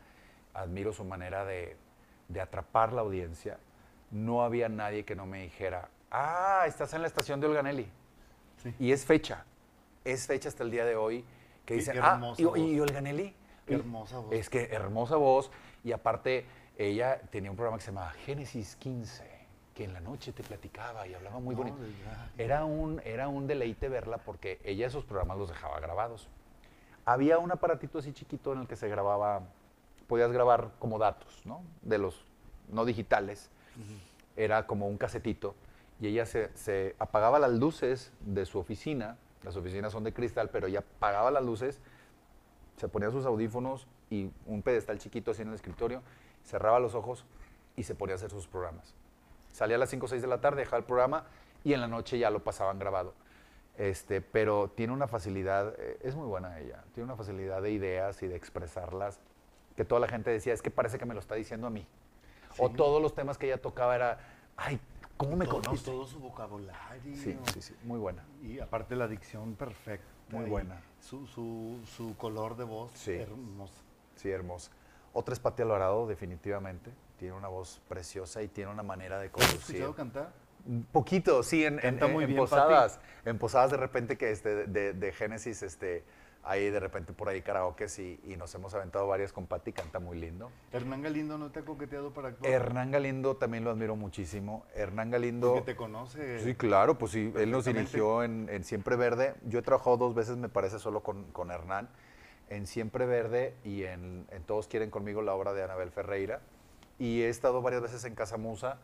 Admiro 0.54 0.92
su 0.92 1.04
manera 1.04 1.44
de, 1.44 1.76
de 2.28 2.40
atrapar 2.40 2.92
la 2.92 3.02
audiencia. 3.02 3.58
No 4.10 4.42
había 4.42 4.68
nadie 4.68 5.04
que 5.04 5.14
no 5.14 5.26
me 5.26 5.42
dijera, 5.42 5.88
ah, 6.10 6.64
estás 6.66 6.92
en 6.94 7.02
la 7.02 7.06
estación 7.08 7.40
de 7.40 7.46
Olganelli. 7.46 7.88
Sí. 8.62 8.74
Y 8.78 8.92
es 8.92 9.04
fecha, 9.04 9.44
es 10.04 10.26
fecha 10.26 10.48
hasta 10.48 10.62
el 10.64 10.70
día 10.70 10.84
de 10.84 10.96
hoy 10.96 11.24
que 11.64 11.74
dicen, 11.74 11.98
ah, 12.02 12.34
y, 12.38 12.42
y 12.42 12.80
Olganelli. 12.80 13.34
Qué 13.66 13.74
Y- 13.74 13.76
hermosa 13.76 14.18
voz. 14.18 14.32
Es 14.32 14.50
que 14.50 14.64
hermosa 14.72 15.16
voz 15.16 15.50
y 15.84 15.92
aparte 15.92 16.44
ella 16.76 17.20
tenía 17.30 17.50
un 17.50 17.56
programa 17.56 17.78
que 17.78 17.84
se 17.84 17.90
llamaba 17.92 18.10
Génesis 18.12 18.76
15 18.76 19.30
que 19.74 19.84
en 19.84 19.92
la 19.94 20.00
noche 20.00 20.32
te 20.32 20.42
platicaba 20.42 21.06
y 21.06 21.14
hablaba 21.14 21.38
muy 21.40 21.54
No, 21.54 21.62
bonito. 21.62 21.78
verdad. 21.80 22.26
Era 22.36 22.64
un, 22.66 23.00
era 23.04 23.28
un 23.28 23.46
deleite 23.46 23.88
verla 23.88 24.18
porque 24.18 24.60
ella 24.64 24.86
esos 24.86 25.04
programas 25.04 25.38
los 25.38 25.48
dejaba 25.48 25.80
grabados. 25.80 26.28
Había 27.06 27.38
un 27.38 27.50
aparatito 27.52 27.98
así 27.98 28.12
chiquito 28.12 28.52
en 28.52 28.60
el 28.60 28.66
que 28.68 28.76
se 28.76 28.88
grababa, 28.88 29.42
podías 30.08 30.30
grabar 30.30 30.72
como 30.78 30.98
datos, 30.98 31.40
¿no? 31.46 31.62
De 31.80 31.96
los 31.98 32.26
no 32.68 32.84
digitales. 32.84 33.50
Era 34.36 34.66
como 34.66 34.88
un 34.88 34.98
casetito. 34.98 35.54
Y 36.00 36.08
ella 36.08 36.26
se, 36.26 36.54
se 36.56 36.94
apagaba 36.98 37.38
las 37.38 37.52
luces 37.52 38.12
de 38.20 38.44
su 38.44 38.58
oficina. 38.58 39.16
Las 39.42 39.56
oficinas 39.56 39.92
son 39.92 40.04
de 40.04 40.12
cristal, 40.12 40.50
pero 40.50 40.66
ella 40.66 40.80
apagaba 40.80 41.30
las 41.30 41.44
luces, 41.44 41.80
se 42.76 42.88
ponía 42.88 43.10
sus 43.10 43.26
audífonos 43.26 43.86
y 44.10 44.30
un 44.46 44.62
pedestal 44.62 44.98
chiquito 44.98 45.30
así 45.30 45.42
en 45.42 45.48
el 45.48 45.54
escritorio, 45.54 46.02
cerraba 46.44 46.78
los 46.80 46.94
ojos 46.94 47.24
y 47.76 47.82
se 47.82 47.94
ponía 47.94 48.14
a 48.14 48.16
hacer 48.16 48.30
sus 48.30 48.46
programas. 48.46 48.94
Salía 49.52 49.76
a 49.76 49.78
las 49.78 49.90
5 49.90 50.06
o 50.06 50.08
6 50.08 50.22
de 50.22 50.28
la 50.28 50.40
tarde, 50.40 50.60
dejaba 50.60 50.78
el 50.78 50.84
programa 50.84 51.24
y 51.64 51.72
en 51.72 51.80
la 51.80 51.88
noche 51.88 52.18
ya 52.18 52.30
lo 52.30 52.42
pasaban 52.42 52.78
grabado. 52.78 53.14
Este, 53.76 54.20
pero 54.20 54.68
tiene 54.68 54.92
una 54.92 55.08
facilidad, 55.08 55.74
eh, 55.78 55.98
es 56.02 56.14
muy 56.14 56.26
buena 56.26 56.58
ella, 56.60 56.84
tiene 56.92 57.06
una 57.06 57.16
facilidad 57.16 57.62
de 57.62 57.70
ideas 57.70 58.22
y 58.22 58.28
de 58.28 58.36
expresarlas 58.36 59.18
que 59.76 59.84
toda 59.84 60.00
la 60.00 60.08
gente 60.08 60.30
decía, 60.30 60.52
es 60.52 60.60
que 60.60 60.70
parece 60.70 60.98
que 60.98 61.06
me 61.06 61.14
lo 61.14 61.20
está 61.20 61.34
diciendo 61.34 61.66
a 61.66 61.70
mí. 61.70 61.86
O 62.58 62.68
todos 62.68 63.00
los 63.00 63.14
temas 63.14 63.38
que 63.38 63.46
ella 63.46 63.60
tocaba 63.60 63.94
era, 63.94 64.18
ay, 64.56 64.78
¿cómo 65.16 65.36
me 65.36 65.46
Todo- 65.46 65.60
y 65.60 65.62
conoce? 65.64 65.84
todo 65.84 66.06
su 66.06 66.18
vocabulario. 66.20 67.16
Sí, 67.16 67.38
sí, 67.52 67.62
sí, 67.62 67.74
muy 67.84 67.98
buena. 67.98 68.24
Y 68.42 68.58
aparte 68.60 68.96
la 68.96 69.08
dicción 69.08 69.54
perfecta. 69.54 70.06
Muy 70.30 70.46
buena. 70.48 70.80
Su, 71.00 71.26
su, 71.26 71.78
su 71.96 72.16
color 72.16 72.56
de 72.56 72.64
voz 72.64 72.90
Sí. 72.94 73.12
hermoso. 73.12 73.74
Sí, 74.16 74.30
hermosa. 74.30 74.70
Otra 75.12 75.34
es 75.34 75.40
Pati 75.40 75.62
Alvarado, 75.62 76.06
definitivamente. 76.06 76.90
Tiene 77.18 77.34
una 77.34 77.48
voz 77.48 77.80
preciosa 77.88 78.42
y 78.42 78.48
tiene 78.48 78.70
una 78.70 78.82
manera 78.82 79.18
de 79.18 79.26
¿Has 79.26 79.32
conducir. 79.32 79.58
escuchado 79.76 79.94
cantar? 79.94 80.32
Un 80.66 80.84
poquito, 80.84 81.42
sí, 81.42 81.64
en, 81.64 81.74
en- 81.74 81.80
Canta 81.80 82.06
en- 82.06 82.12
muy 82.12 82.24
en 82.24 82.28
bien, 82.30 82.38
posadas. 82.40 83.00
En 83.24 83.38
posadas 83.38 83.70
de 83.72 83.76
repente 83.76 84.16
que 84.16 84.30
este, 84.30 84.66
de, 84.66 84.92
de 84.94 85.12
Génesis, 85.12 85.62
este, 85.62 86.04
hay 86.44 86.70
de 86.70 86.80
repente 86.80 87.12
por 87.12 87.28
ahí 87.28 87.40
karaoke 87.40 87.86
y, 87.98 88.32
y 88.32 88.36
nos 88.36 88.54
hemos 88.54 88.74
aventado 88.74 89.06
varias 89.06 89.32
con 89.32 89.46
Pati, 89.46 89.72
canta 89.72 90.00
muy 90.00 90.18
lindo. 90.18 90.50
Hernán 90.72 91.02
Galindo 91.02 91.38
no 91.38 91.50
te 91.50 91.60
ha 91.60 91.64
coqueteado 91.64 92.12
para 92.12 92.28
actuar. 92.28 92.52
Hernán 92.52 92.90
Galindo 92.90 93.36
también 93.36 93.64
lo 93.64 93.70
admiro 93.70 93.94
muchísimo. 93.94 94.66
Hernán 94.74 95.10
Galindo... 95.10 95.54
Porque 95.54 95.72
te 95.72 95.76
conoce. 95.76 96.40
Sí, 96.40 96.54
claro, 96.54 96.98
pues 96.98 97.12
sí, 97.12 97.32
él 97.36 97.50
nos 97.50 97.64
dirigió 97.64 98.24
en, 98.24 98.48
en 98.50 98.64
Siempre 98.64 98.96
Verde. 98.96 99.34
Yo 99.44 99.60
he 99.60 99.62
trabajado 99.62 99.96
dos 99.96 100.14
veces, 100.14 100.36
me 100.36 100.48
parece, 100.48 100.78
solo 100.78 101.02
con, 101.02 101.24
con 101.32 101.50
Hernán, 101.50 101.88
en 102.48 102.66
Siempre 102.66 103.06
Verde 103.06 103.54
y 103.64 103.84
en, 103.84 104.26
en 104.30 104.42
Todos 104.42 104.66
Quieren 104.66 104.90
Conmigo, 104.90 105.22
la 105.22 105.34
obra 105.34 105.52
de 105.52 105.62
Anabel 105.62 105.90
Ferreira. 105.90 106.40
Y 106.98 107.22
he 107.22 107.28
estado 107.28 107.62
varias 107.62 107.82
veces 107.82 108.04
en 108.04 108.14
Casa 108.14 108.36
Musa, 108.36 108.78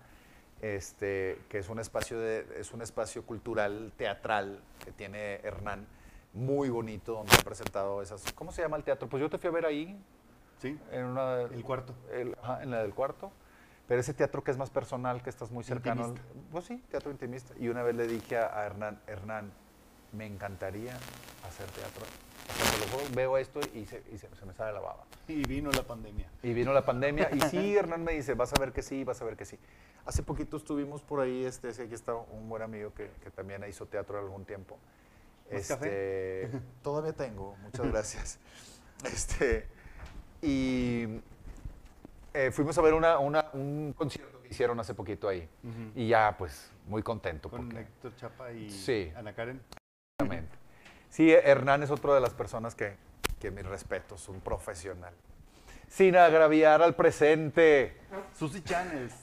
este, 0.63 1.39
que 1.49 1.59
es 1.59 1.69
un, 1.69 1.79
espacio 1.79 2.19
de, 2.19 2.47
es 2.57 2.73
un 2.73 2.83
espacio 2.83 3.25
cultural, 3.25 3.93
teatral, 3.97 4.61
que 4.85 4.93
tiene 4.93 5.37
Hernán, 5.45 5.87
muy 6.39 6.69
bonito, 6.71 7.15
donde 7.15 7.35
ha 7.35 7.43
presentado 7.45 8.01
esas... 8.01 8.33
¿Cómo 8.33 8.53
se 8.53 8.63
llama 8.63 8.77
el 8.77 8.85
teatro? 8.85 9.09
Pues 9.09 9.21
yo 9.21 9.29
te 9.29 9.39
fui 9.39 9.49
a 9.49 9.53
ver 9.53 9.67
ahí, 9.67 10.01
Sí, 10.63 10.79
en 10.91 11.05
una... 11.05 11.43
el 11.43 11.63
cuarto. 11.65 11.93
El- 12.13 12.37
ajá, 12.43 12.63
en 12.63 12.71
la 12.71 12.83
del 12.83 12.95
cuarto. 12.95 13.31
Pero 13.87 14.01
ese 14.01 14.13
teatro 14.15 14.43
que 14.45 14.51
es 14.51 14.57
más 14.59 14.71
personal, 14.71 15.23
que 15.23 15.31
estás 15.31 15.51
muy 15.51 15.65
cercano. 15.65 16.05
al- 16.05 16.15
pues 16.53 16.65
sí, 16.67 16.83
teatro 16.91 17.11
intimista. 17.11 17.55
Y 17.59 17.69
una 17.69 17.83
vez 17.83 17.95
le 17.97 18.07
dije 18.07 18.37
a, 18.39 18.65
Hernán, 18.67 19.01
Hernán, 19.07 19.51
me 20.13 20.27
encantaría 20.27 20.95
hacer 21.47 21.67
teatro. 21.71 22.05
O 22.49 22.99
sea, 22.99 23.09
veo 23.15 23.37
esto 23.39 23.61
y, 23.75 23.85
se, 23.87 24.03
y 24.13 24.19
se- 24.19 24.35
se 24.35 24.47
me 24.47 24.53
sale 24.55 24.73
la 24.73 24.81
baba. 24.81 25.05
Y 25.27 25.43
vino 25.47 25.71
la 25.71 25.83
pandemia. 25.83 26.29
Y 26.43 26.53
vino 26.55 26.73
la 26.73 26.85
pandemia. 26.85 27.31
Y 27.35 27.41
sí, 27.43 27.77
Hernán 27.79 28.05
me 28.05 28.13
dice, 28.13 28.35
vas 28.35 28.53
a 28.53 28.61
ver 28.61 28.73
que 28.73 28.83
sí, 28.83 29.05
vas 29.05 29.21
a 29.23 29.25
ver 29.25 29.37
que 29.37 29.45
sí. 29.45 29.59
Hace 30.07 30.23
poquito 30.23 30.57
estuvimos 30.57 31.03
por 31.03 31.21
ahí, 31.21 31.45
este, 31.45 31.69
aquí 31.69 31.95
está 31.95 32.15
un 32.15 32.49
buen 32.49 32.63
amigo 32.63 32.93
que, 32.95 33.11
que 33.23 33.31
también 33.31 33.65
hizo 33.69 33.87
teatro 33.87 34.19
algún 34.19 34.45
tiempo. 34.45 34.79
¿Más 35.51 35.71
Este, 35.71 36.51
todavía 36.83 37.13
tengo, 37.13 37.57
muchas 37.63 37.87
gracias. 37.93 38.39
Este, 39.05 39.67
y 40.43 41.21
eh, 42.35 42.51
fuimos 42.53 42.77
a 42.79 42.83
ver 42.83 42.95
una, 42.95 43.19
una- 43.19 43.49
un 43.53 43.93
concierto 43.97 44.41
que 44.43 44.49
hicieron 44.49 44.79
hace 44.81 44.95
poquito 44.95 45.29
ahí. 45.29 45.49
Y 45.95 46.09
ya, 46.09 46.35
pues, 46.39 46.71
muy 46.87 47.03
contento. 47.03 47.49
Con 47.51 47.67
porque- 47.69 47.81
Héctor 47.83 48.17
Chapa 48.17 48.53
y 48.53 48.71
Sí. 48.71 49.13
Ana 49.17 49.33
Karen. 49.35 49.61
Exactamente. 50.21 50.57
Sí, 51.11 51.31
Hernán 51.33 51.83
es 51.83 51.91
otra 51.91 52.15
de 52.15 52.21
las 52.21 52.35
personas 52.35 52.75
que, 52.75 52.95
que 53.41 53.51
mis 53.51 53.65
respetos, 53.65 54.29
un 54.29 54.41
profesional. 54.41 55.15
Sin 55.89 56.17
agraviar 56.17 56.83
al 56.83 56.95
presente. 56.95 57.97
Susi 58.39 58.63
Channels, 58.63 59.15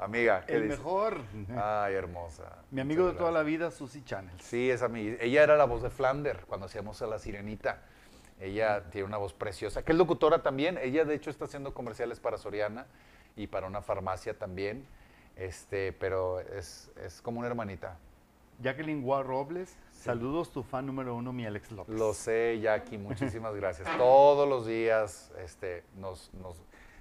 Amiga, 0.00 0.44
¿qué 0.46 0.54
el 0.54 0.64
mejor. 0.64 1.20
Ay, 1.56 1.94
hermosa. 1.94 2.56
Mi 2.70 2.80
amigo 2.80 3.06
de 3.06 3.12
toda 3.12 3.30
la 3.30 3.42
vida, 3.42 3.70
Susi 3.70 4.02
Channels. 4.02 4.42
Sí, 4.42 4.70
es 4.70 4.82
amiga. 4.82 5.18
Ella 5.20 5.42
era 5.42 5.56
la 5.56 5.66
voz 5.66 5.82
de 5.82 5.90
Flander 5.90 6.44
cuando 6.46 6.66
hacíamos 6.66 7.02
a 7.02 7.06
la 7.06 7.18
sirenita. 7.18 7.82
Ella 8.40 8.84
tiene 8.90 9.06
una 9.06 9.18
voz 9.18 9.34
preciosa, 9.34 9.84
que 9.84 9.92
es 9.92 9.98
locutora 9.98 10.42
también. 10.42 10.78
Ella, 10.78 11.04
de 11.04 11.14
hecho, 11.14 11.28
está 11.28 11.44
haciendo 11.44 11.74
comerciales 11.74 12.18
para 12.18 12.38
Soriana 12.38 12.86
y 13.36 13.46
para 13.46 13.66
una 13.66 13.82
farmacia 13.82 14.38
también. 14.38 14.86
Este, 15.36 15.92
pero 15.92 16.40
es, 16.40 16.90
es 17.04 17.20
como 17.20 17.40
una 17.40 17.48
hermanita. 17.48 17.98
Jacqueline 18.62 19.02
Gua 19.02 19.22
Robles, 19.22 19.74
saludos, 19.90 20.50
tu 20.50 20.62
fan 20.62 20.84
número 20.84 21.14
uno, 21.14 21.32
mi 21.32 21.46
Alex 21.46 21.72
López. 21.72 21.94
Lo 21.94 22.12
sé, 22.12 22.58
Jackie, 22.60 22.98
muchísimas 22.98 23.54
gracias. 23.54 23.88
Todos 23.96 24.48
los 24.48 24.66
días 24.66 25.32
este, 25.42 25.82
nos, 25.96 26.32
nos 26.34 26.56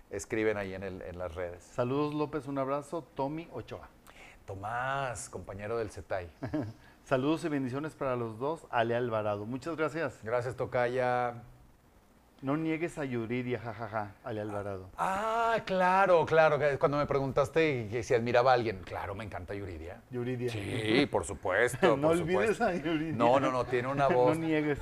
escriben 0.09 0.57
ahí 0.57 0.73
en, 0.73 0.83
el- 0.83 1.01
en 1.01 1.17
las 1.17 1.35
redes. 1.35 1.63
Saludos 1.63 2.13
López, 2.13 2.47
un 2.47 2.57
abrazo, 2.57 3.03
Tommy 3.15 3.47
Ochoa. 3.53 3.87
Tomás, 4.45 5.29
compañero 5.29 5.77
del 5.77 5.91
CETAI. 5.91 6.27
Saludos 7.03 7.43
y 7.45 7.49
bendiciones 7.49 7.95
para 7.95 8.15
los 8.15 8.37
dos, 8.39 8.65
Ale 8.69 8.95
Alvarado. 8.95 9.45
Muchas 9.45 9.75
gracias. 9.75 10.19
Gracias, 10.23 10.55
Tocaya. 10.55 11.35
No 12.41 12.55
niegues 12.55 12.97
a 12.97 13.03
Yuridia, 13.03 13.59
jajaja, 13.59 14.13
Ale 14.23 14.39
Alvarado. 14.41 14.89
Ah, 14.97 15.57
claro, 15.65 16.25
claro. 16.25 16.57
Cuando 16.79 16.97
me 16.97 17.05
preguntaste 17.05 18.01
si 18.01 18.13
admiraba 18.13 18.51
a 18.51 18.53
alguien, 18.53 18.79
claro, 18.85 19.13
me 19.13 19.25
encanta 19.25 19.53
Yuridia. 19.53 20.01
Yuridia. 20.09 20.49
Sí, 20.49 21.05
por 21.11 21.25
supuesto. 21.25 21.97
no 21.97 22.07
por 22.09 22.17
olvides 22.17 22.57
supuesto. 22.57 22.63
a 22.65 22.73
Yuridia. 22.75 23.13
No, 23.13 23.39
no, 23.41 23.51
no, 23.51 23.65
tiene 23.65 23.89
una 23.89 24.07
voz. 24.15 24.37
no 24.37 24.45
niegues. 24.47 24.79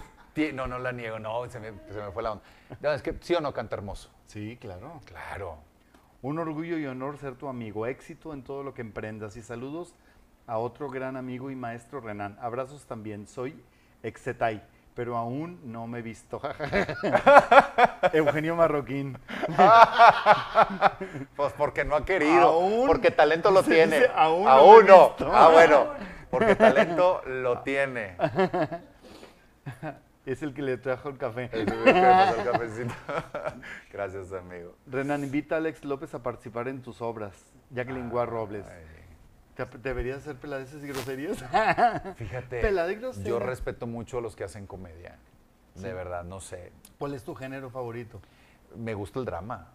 No, 0.53 0.68
no 0.68 0.80
la 0.80 0.91
niego, 0.91 1.19
no, 1.19 1.49
se 1.49 1.59
me, 1.59 1.72
se 1.89 1.99
me 2.01 2.11
fue 2.11 2.23
la 2.23 2.34
onda. 2.34 2.43
No, 2.81 2.91
es 2.91 3.01
que 3.01 3.15
sí 3.22 3.34
o 3.35 3.41
no 3.41 3.53
canta 3.53 3.76
hermoso. 3.76 4.09
Sí, 4.27 4.57
claro. 4.59 5.01
Claro. 5.05 5.57
Un 6.22 6.39
orgullo 6.39 6.77
y 6.77 6.85
honor 6.85 7.18
ser 7.18 7.35
tu 7.35 7.47
amigo. 7.47 7.85
Éxito 7.85 8.34
en 8.34 8.43
todo 8.43 8.64
lo 8.64 8.73
que 8.73 8.81
emprendas. 8.81 9.35
Y 9.38 9.41
saludos 9.41 9.93
a 10.47 10.57
otro 10.57 10.89
gran 10.89 11.15
amigo 11.18 11.51
y 11.51 11.55
maestro 11.55 11.99
Renan. 12.01 12.38
Abrazos 12.41 12.85
también. 12.85 13.27
Soy 13.27 13.64
Exetay, 14.03 14.61
pero 14.95 15.15
aún 15.18 15.59
no 15.72 15.88
me 15.88 15.99
he 15.99 16.01
visto. 16.01 16.41
Eugenio 18.14 18.55
Marroquín. 18.55 19.18
Pues 21.35 21.53
porque 21.53 21.85
no 21.85 21.95
ha 21.95 22.03
querido. 22.05 22.41
Aún. 22.41 22.88
porque 22.88 23.11
talento 23.11 23.51
lo 23.51 23.61
tiene. 23.64 23.99
dice, 23.99 24.11
aún 24.15 24.45
no 24.45 24.80
he 24.80 24.84
no. 24.84 25.15
Ah, 25.31 25.49
bueno. 25.51 25.88
Porque 26.30 26.55
talento 26.55 27.22
lo 27.26 27.59
tiene. 27.61 28.15
Es 30.27 30.43
el 30.43 30.53
que 30.53 30.61
le 30.61 30.77
trajo 30.77 31.07
el 31.07 31.17
café. 31.17 31.49
El 31.53 31.65
que 31.65 31.71
pasó 31.71 32.35
el 32.41 32.51
cafecito. 32.51 32.93
Gracias, 33.93 34.33
amigo. 34.33 34.75
Renan, 34.85 35.23
invita 35.23 35.55
a 35.55 35.59
Alex 35.59 35.85
López 35.85 36.13
a 36.13 36.21
participar 36.21 36.67
en 36.67 36.81
tus 36.81 37.01
obras. 37.01 37.33
Jacqueline 37.71 38.09
Gua 38.09 38.25
Robles. 38.25 38.65
Ay, 38.67 38.83
¿Te 39.55 39.63
ap- 39.63 39.75
¿Deberías 39.75 40.17
hacer 40.17 40.35
peladeces 40.35 40.83
y 40.83 40.87
groserías? 40.89 41.37
Fíjate, 42.17 42.59
grosera. 42.99 43.25
yo 43.27 43.39
respeto 43.39 43.87
mucho 43.87 44.17
a 44.17 44.21
los 44.21 44.35
que 44.35 44.43
hacen 44.43 44.67
comedia. 44.67 45.17
De 45.75 45.93
verdad, 45.93 46.25
no 46.25 46.41
sé. 46.41 46.73
¿Cuál 46.99 47.13
es 47.13 47.23
tu 47.23 47.33
género 47.33 47.69
favorito? 47.69 48.19
Me 48.75 48.93
gusta 48.95 49.19
el 49.19 49.25
drama. 49.25 49.71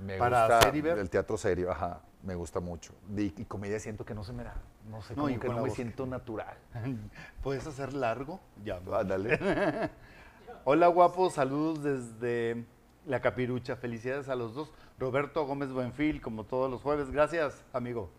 Me 0.00 0.18
¿Para 0.18 0.40
gusta 0.42 0.58
hacer 0.58 0.76
y 0.76 0.80
ver? 0.80 0.98
el 0.98 1.10
teatro 1.10 1.36
serio, 1.36 1.70
ajá. 1.70 2.00
Me 2.22 2.34
gusta 2.34 2.60
mucho. 2.60 2.92
Y, 3.16 3.22
y 3.40 3.44
comedia 3.44 3.78
siento 3.78 4.04
que 4.04 4.14
no 4.14 4.24
se 4.24 4.32
me 4.32 4.44
da. 4.44 4.54
No 4.90 5.02
sé, 5.02 5.14
No, 5.14 5.22
como 5.22 5.34
y 5.34 5.38
que 5.38 5.48
no 5.48 5.54
me 5.54 5.60
voz 5.60 5.74
siento 5.74 6.06
natural. 6.06 6.56
¿Puedes 7.42 7.66
hacer 7.66 7.92
largo? 7.92 8.40
Ya. 8.64 8.80
Ándale. 8.92 9.90
Hola 10.64 10.86
guapos, 10.88 11.34
saludos 11.34 11.82
desde 11.82 12.64
La 13.06 13.20
Capirucha. 13.20 13.76
Felicidades 13.76 14.28
a 14.28 14.34
los 14.34 14.54
dos. 14.54 14.72
Roberto 14.98 15.44
Gómez 15.46 15.70
Buenfil, 15.72 16.22
como 16.22 16.44
todos 16.44 16.70
los 16.70 16.80
jueves. 16.80 17.10
Gracias, 17.10 17.62
amigo. 17.72 18.10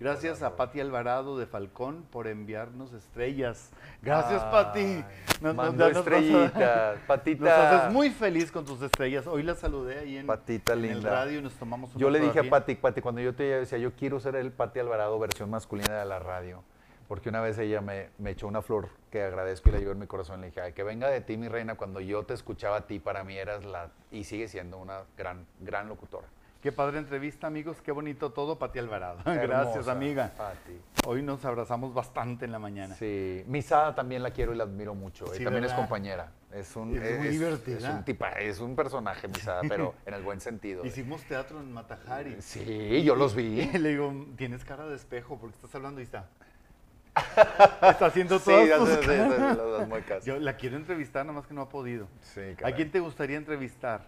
Gracias 0.00 0.42
a 0.42 0.54
Pati 0.54 0.80
Alvarado 0.80 1.36
de 1.38 1.46
Falcón 1.46 2.04
por 2.12 2.28
enviarnos 2.28 2.92
estrellas. 2.92 3.70
Gracias, 4.00 4.42
Pati. 4.44 4.78
Ay, 4.78 5.04
Nos- 5.40 5.56
mandó 5.56 5.88
nos 5.88 5.98
estrellitas. 5.98 6.98
Patita. 7.06 7.44
Nos 7.44 7.52
haces 7.52 7.92
muy 7.92 8.10
feliz 8.10 8.52
con 8.52 8.64
tus 8.64 8.80
estrellas. 8.80 9.26
Hoy 9.26 9.42
la 9.42 9.56
saludé 9.56 9.98
ahí 9.98 10.16
en, 10.18 10.26
Patita 10.26 10.74
en 10.74 10.84
el 10.84 11.02
radio 11.02 11.40
y 11.40 11.42
nos 11.42 11.54
tomamos 11.54 11.90
una 11.90 12.00
Yo 12.00 12.10
le 12.10 12.20
dije 12.20 12.38
a. 12.40 12.48
Pati, 12.50 12.76
Pati, 12.76 13.00
cuando 13.00 13.20
yo 13.20 13.34
te 13.34 13.42
decía, 13.42 13.78
yo 13.78 13.92
quiero 13.94 14.20
ser 14.20 14.36
el 14.36 14.52
Pati 14.52 14.78
Alvarado 14.78 15.18
versión 15.18 15.50
masculina 15.50 15.98
de 15.98 16.04
la 16.04 16.20
radio, 16.20 16.62
porque 17.08 17.28
una 17.30 17.40
vez 17.40 17.58
ella 17.58 17.80
me, 17.80 18.10
me 18.18 18.30
echó 18.30 18.46
una 18.46 18.62
flor 18.62 18.90
que 19.10 19.22
agradezco 19.24 19.68
y 19.70 19.72
la 19.72 19.78
llevo 19.80 19.92
en 19.92 19.98
mi 19.98 20.06
corazón. 20.06 20.40
Le 20.42 20.48
dije, 20.48 20.60
"Ay, 20.60 20.74
que 20.74 20.84
venga 20.84 21.08
de 21.08 21.22
ti, 21.22 21.36
mi 21.36 21.48
reina, 21.48 21.74
cuando 21.74 21.98
yo 22.00 22.22
te 22.24 22.34
escuchaba 22.34 22.76
a 22.76 22.86
ti, 22.86 23.00
para 23.00 23.24
mí 23.24 23.36
eras 23.36 23.64
la, 23.64 23.88
y 24.12 24.22
sigue 24.22 24.46
siendo 24.46 24.78
una 24.78 25.00
gran, 25.16 25.44
gran 25.58 25.88
locutora. 25.88 26.28
Qué 26.62 26.72
padre 26.72 26.98
entrevista, 26.98 27.46
amigos. 27.46 27.80
Qué 27.82 27.92
bonito 27.92 28.32
todo, 28.32 28.58
Pati 28.58 28.80
Alvarado. 28.80 29.18
Hermosa, 29.26 29.46
Gracias, 29.46 29.86
amiga. 29.88 30.32
Pati. 30.36 30.80
Hoy 31.06 31.22
nos 31.22 31.44
abrazamos 31.44 31.94
bastante 31.94 32.46
en 32.46 32.52
la 32.52 32.58
mañana. 32.58 32.96
Sí, 32.96 33.44
Misada 33.46 33.94
también 33.94 34.24
la 34.24 34.32
quiero 34.32 34.52
y 34.52 34.56
la 34.56 34.64
admiro 34.64 34.94
mucho. 34.94 35.26
Sí, 35.28 35.44
también 35.44 35.62
¿verdad? 35.62 35.70
es 35.70 35.74
compañera. 35.74 36.32
Es 36.52 36.74
un, 36.74 36.96
Es 36.96 37.18
muy 37.18 37.28
divertida. 37.28 37.76
Es 37.76 37.84
un, 37.84 38.04
tipa, 38.04 38.30
es 38.32 38.58
un 38.58 38.74
personaje, 38.74 39.28
Misada, 39.28 39.62
pero 39.68 39.94
en 40.06 40.14
el 40.14 40.22
buen 40.22 40.40
sentido. 40.40 40.84
Hicimos 40.84 41.22
teatro 41.24 41.60
en 41.60 41.72
Matajari. 41.72 42.36
Sí, 42.40 43.04
yo 43.04 43.14
los 43.14 43.36
vi. 43.36 43.64
le 43.78 43.90
digo, 43.90 44.12
tienes 44.36 44.64
cara 44.64 44.86
de 44.86 44.96
espejo 44.96 45.38
porque 45.38 45.54
estás 45.54 45.72
hablando 45.76 46.00
y 46.00 46.04
está. 46.04 46.26
está 47.14 48.06
haciendo 48.06 48.38
Sí, 48.40 48.46
todas 48.46 48.68
ya 48.68 48.78
tus 48.78 48.88
sí, 48.88 48.96
sí, 49.02 49.06
las, 49.06 49.88
muecas. 49.88 50.24
Yo 50.24 50.40
la 50.40 50.56
quiero 50.56 50.76
entrevistar, 50.76 51.24
nada 51.24 51.38
más 51.38 51.46
que 51.46 51.54
no 51.54 51.62
ha 51.62 51.68
podido. 51.68 52.08
Sí, 52.20 52.40
¿A 52.40 52.56
caray. 52.56 52.74
quién 52.74 52.90
te 52.90 52.98
gustaría 52.98 53.36
entrevistar? 53.36 54.02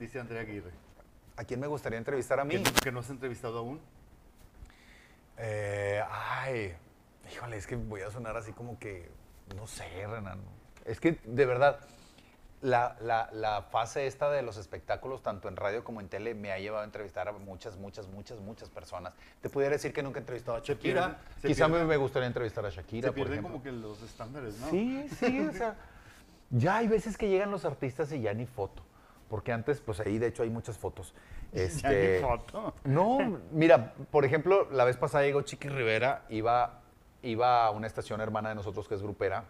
Dice 0.00 0.18
Andrea 0.18 0.40
Aguirre. 0.40 0.72
¿A 1.42 1.44
quién 1.44 1.58
me 1.58 1.66
gustaría 1.66 1.98
entrevistar 1.98 2.38
a 2.38 2.44
mí? 2.44 2.62
que 2.84 2.92
no 2.92 3.00
has 3.00 3.10
entrevistado 3.10 3.58
aún. 3.58 3.80
Eh, 5.38 6.00
ay, 6.08 6.72
híjole, 7.32 7.56
es 7.56 7.66
que 7.66 7.74
voy 7.74 8.02
a 8.02 8.12
sonar 8.12 8.36
así 8.36 8.52
como 8.52 8.78
que, 8.78 9.10
no 9.56 9.66
sé, 9.66 9.84
Renan. 10.06 10.38
Es 10.84 11.00
que, 11.00 11.18
de 11.24 11.44
verdad, 11.44 11.80
la, 12.60 12.96
la- 13.00 13.28
la 13.32 13.62
fase 13.62 14.06
esta 14.06 14.30
de 14.30 14.42
los 14.42 14.56
espectáculos, 14.56 15.20
tanto 15.24 15.48
en 15.48 15.56
radio 15.56 15.82
como 15.82 16.00
en 16.00 16.08
tele, 16.08 16.32
me 16.34 16.52
ha 16.52 16.58
llevado 16.60 16.82
a 16.82 16.84
entrevistar 16.86 17.26
a 17.26 17.32
muchas, 17.32 17.76
muchas, 17.76 18.06
muchas, 18.06 18.38
muchas 18.38 18.68
personas. 18.70 19.12
Te 19.40 19.50
pudiera 19.50 19.72
decir 19.72 19.92
que 19.92 20.00
nunca 20.04 20.20
he 20.20 20.22
entrevistado 20.22 20.58
a 20.58 20.60
Se 20.60 20.74
Shakira. 20.74 21.06
pierden- 21.08 21.40
se 21.40 21.48
Quizá 21.48 21.66
me, 21.66 21.74
pierden- 21.78 21.86
me 21.88 21.96
gustaría 21.96 22.28
entrevistar 22.28 22.64
a 22.66 22.70
Shakira, 22.70 23.06
Se 23.08 23.08
por 23.08 23.14
pierden 23.16 23.32
ejemplo. 23.40 23.50
como 23.54 23.64
que 23.64 23.72
los 23.72 24.00
estándares, 24.02 24.60
¿no? 24.60 24.70
Sí, 24.70 25.08
sí, 25.18 25.40
o 25.40 25.52
sea, 25.52 25.74
ya 26.50 26.76
hay 26.76 26.86
veces 26.86 27.16
que 27.18 27.28
llegan 27.28 27.50
los 27.50 27.64
artistas 27.64 28.12
y 28.12 28.20
ya 28.20 28.32
ni 28.32 28.46
foto. 28.46 28.84
Porque 29.32 29.50
antes, 29.50 29.80
pues 29.80 29.98
ahí 30.00 30.18
de 30.18 30.26
hecho 30.26 30.42
hay 30.42 30.50
muchas 30.50 30.76
fotos. 30.76 31.14
Este, 31.54 32.20
foto. 32.20 32.74
no, 32.84 33.38
mira, 33.50 33.94
por 34.10 34.24
ejemplo, 34.26 34.68
la 34.70 34.84
vez 34.84 34.96
pasada 34.98 35.24
llegó 35.24 35.40
Chiqui 35.40 35.68
Rivera, 35.70 36.22
iba, 36.28 36.80
iba 37.22 37.64
a 37.64 37.70
una 37.70 37.86
estación 37.86 38.20
hermana 38.20 38.50
de 38.50 38.54
nosotros 38.54 38.88
que 38.88 38.94
es 38.94 39.02
grupera, 39.02 39.44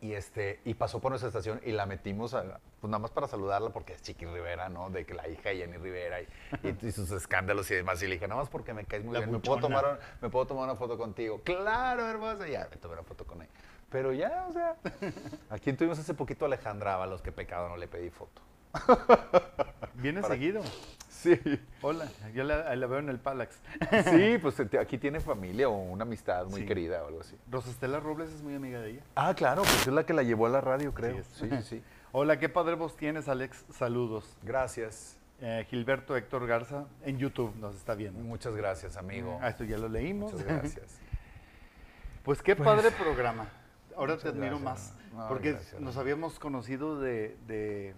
y, 0.00 0.12
este, 0.12 0.60
y 0.64 0.72
pasó 0.74 1.00
por 1.00 1.10
nuestra 1.10 1.28
estación 1.28 1.60
y 1.64 1.72
la 1.72 1.84
metimos, 1.86 2.32
a- 2.34 2.58
pues 2.80 2.90
nada 2.90 2.98
más 2.98 3.10
para 3.10 3.26
saludarla 3.28 3.68
porque 3.70 3.92
es 3.94 4.02
Chiqui 4.02 4.24
Rivera, 4.26 4.68
¿no? 4.70 4.88
De 4.90 5.04
que 5.06 5.12
la 5.14 5.26
hija 5.28 5.50
de 5.50 5.56
Jenny 5.56 5.76
Rivera 5.78 6.20
y, 6.22 6.26
y- 6.62 6.86
y 6.86 6.92
sus 6.92 7.10
escándalos 7.12 7.70
y 7.70 7.74
demás. 7.74 8.02
Y 8.02 8.06
le 8.06 8.14
dije, 8.14 8.28
nada 8.28 8.40
más 8.40 8.48
porque 8.50 8.72
me 8.74 8.84
caes 8.84 9.04
muy 9.04 9.12
La 9.14 9.20
bien, 9.20 9.32
¿me 9.32 9.38
puedo, 9.40 9.58
tomar, 9.58 9.98
¿me 10.22 10.28
puedo 10.30 10.46
tomar 10.46 10.64
una 10.64 10.76
foto 10.76 10.96
contigo? 10.98 11.40
Claro, 11.44 12.06
hermosa, 12.06 12.46
ya, 12.48 12.66
me 12.70 12.76
tomé 12.78 12.94
una 12.94 13.02
foto 13.04 13.26
con 13.26 13.40
ella. 13.42 13.50
Pero 13.90 14.12
ya, 14.12 14.46
o 14.48 14.52
sea, 14.52 14.76
¿a 15.50 15.58
quién 15.58 15.76
tuvimos 15.78 15.98
hace 15.98 16.12
poquito? 16.12 16.44
Alejandra 16.44 16.94
Ábalos, 16.94 17.22
que 17.22 17.32
pecado, 17.32 17.68
no 17.70 17.76
le 17.78 17.88
pedí 17.88 18.10
foto. 18.10 18.42
Viene 19.94 20.20
Para- 20.20 20.34
seguido. 20.34 20.62
Sí. 21.08 21.40
Hola, 21.80 22.08
yo 22.34 22.44
la, 22.44 22.76
la 22.76 22.86
veo 22.86 22.98
en 22.98 23.08
el 23.08 23.18
Palax. 23.18 23.58
Sí, 24.10 24.38
pues 24.42 24.54
te- 24.68 24.78
aquí 24.78 24.98
tiene 24.98 25.18
familia 25.18 25.68
o 25.68 25.72
una 25.76 26.02
amistad 26.04 26.46
muy 26.46 26.60
Sí. 26.60 26.66
querida 26.66 27.02
o 27.02 27.08
algo 27.08 27.20
así. 27.22 27.36
Rosestela 27.50 27.98
Robles 28.00 28.30
es 28.30 28.42
muy 28.42 28.54
amiga 28.54 28.80
de 28.80 28.90
ella. 28.90 29.02
Ah, 29.16 29.34
claro, 29.34 29.62
pues 29.62 29.86
es 29.86 29.92
la 29.92 30.04
que 30.04 30.12
la 30.12 30.22
llevó 30.22 30.46
a 30.46 30.50
la 30.50 30.60
radio, 30.60 30.92
creo. 30.92 31.24
Sí, 31.32 31.48
sí, 31.50 31.62
sí. 31.62 31.82
Hola, 32.12 32.38
qué 32.38 32.48
padre 32.48 32.74
voz 32.74 32.96
tienes, 32.96 33.28
Alex. 33.28 33.64
Saludos. 33.72 34.36
Gracias. 34.42 35.18
Eh, 35.40 35.66
Gilberto 35.68 36.16
Héctor 36.16 36.46
Garza 36.46 36.84
en 37.02 37.18
YouTube 37.18 37.54
nos 37.56 37.74
está 37.74 37.94
viendo. 37.94 38.20
Muchas 38.20 38.54
gracias, 38.54 38.96
amigo. 38.96 39.38
Ah, 39.42 39.48
esto 39.48 39.64
ya 39.64 39.78
lo 39.78 39.88
leímos. 39.88 40.32
Muchas 40.32 40.46
gracias. 40.46 40.98
Pues 42.24 42.42
qué 42.42 42.54
Pues, 42.56 42.66
padre 42.66 42.90
programa. 42.90 43.48
Ahora 43.96 44.16
te 44.18 44.28
admiro 44.28 44.58
gracias. 44.60 44.94
más. 45.14 45.28
Porque 45.28 45.52
gracias, 45.52 45.80
nos 45.80 45.96
habíamos 45.96 46.38
conocido 46.38 47.00
de, 47.00 47.36
de- 47.46 47.94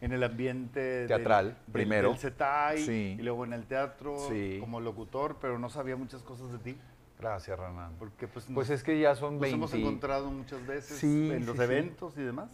en 0.00 0.12
el 0.12 0.22
ambiente 0.22 1.06
Teatral, 1.06 1.46
del- 1.48 1.72
primero. 1.72 2.10
Del 2.10 2.18
CETAI 2.18 2.78
Sí. 2.78 3.16
y 3.18 3.22
luego 3.22 3.44
en 3.44 3.52
el 3.52 3.64
teatro 3.66 4.16
Sí. 4.28 4.58
como 4.60 4.80
locutor, 4.80 5.36
pero 5.40 5.58
no 5.58 5.68
sabía 5.70 5.96
muchas 5.96 6.22
cosas 6.22 6.52
de 6.52 6.58
ti. 6.58 6.76
Gracias, 7.18 7.58
Renan. 7.58 7.94
Porque 7.98 8.28
pues, 8.28 8.44
Pues 8.54 8.68
nos, 8.68 8.70
es 8.70 8.84
que 8.84 8.98
ya 9.00 9.16
son 9.16 9.34
nos 9.34 9.40
20. 9.42 9.56
hemos 9.56 9.74
encontrado 9.74 10.30
muchas 10.30 10.64
veces 10.66 10.98
Sí, 10.98 11.30
en 11.32 11.44
los 11.46 11.58
eventos 11.58 12.16
y 12.16 12.22
demás. 12.22 12.48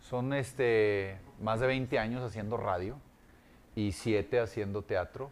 Son 0.00 0.32
este, 0.32 1.18
más 1.40 1.60
de 1.60 1.68
20 1.68 1.98
años 2.00 2.22
haciendo 2.24 2.56
radio 2.56 2.96
y 3.76 3.92
7 3.92 4.40
haciendo 4.40 4.82
teatro. 4.82 5.30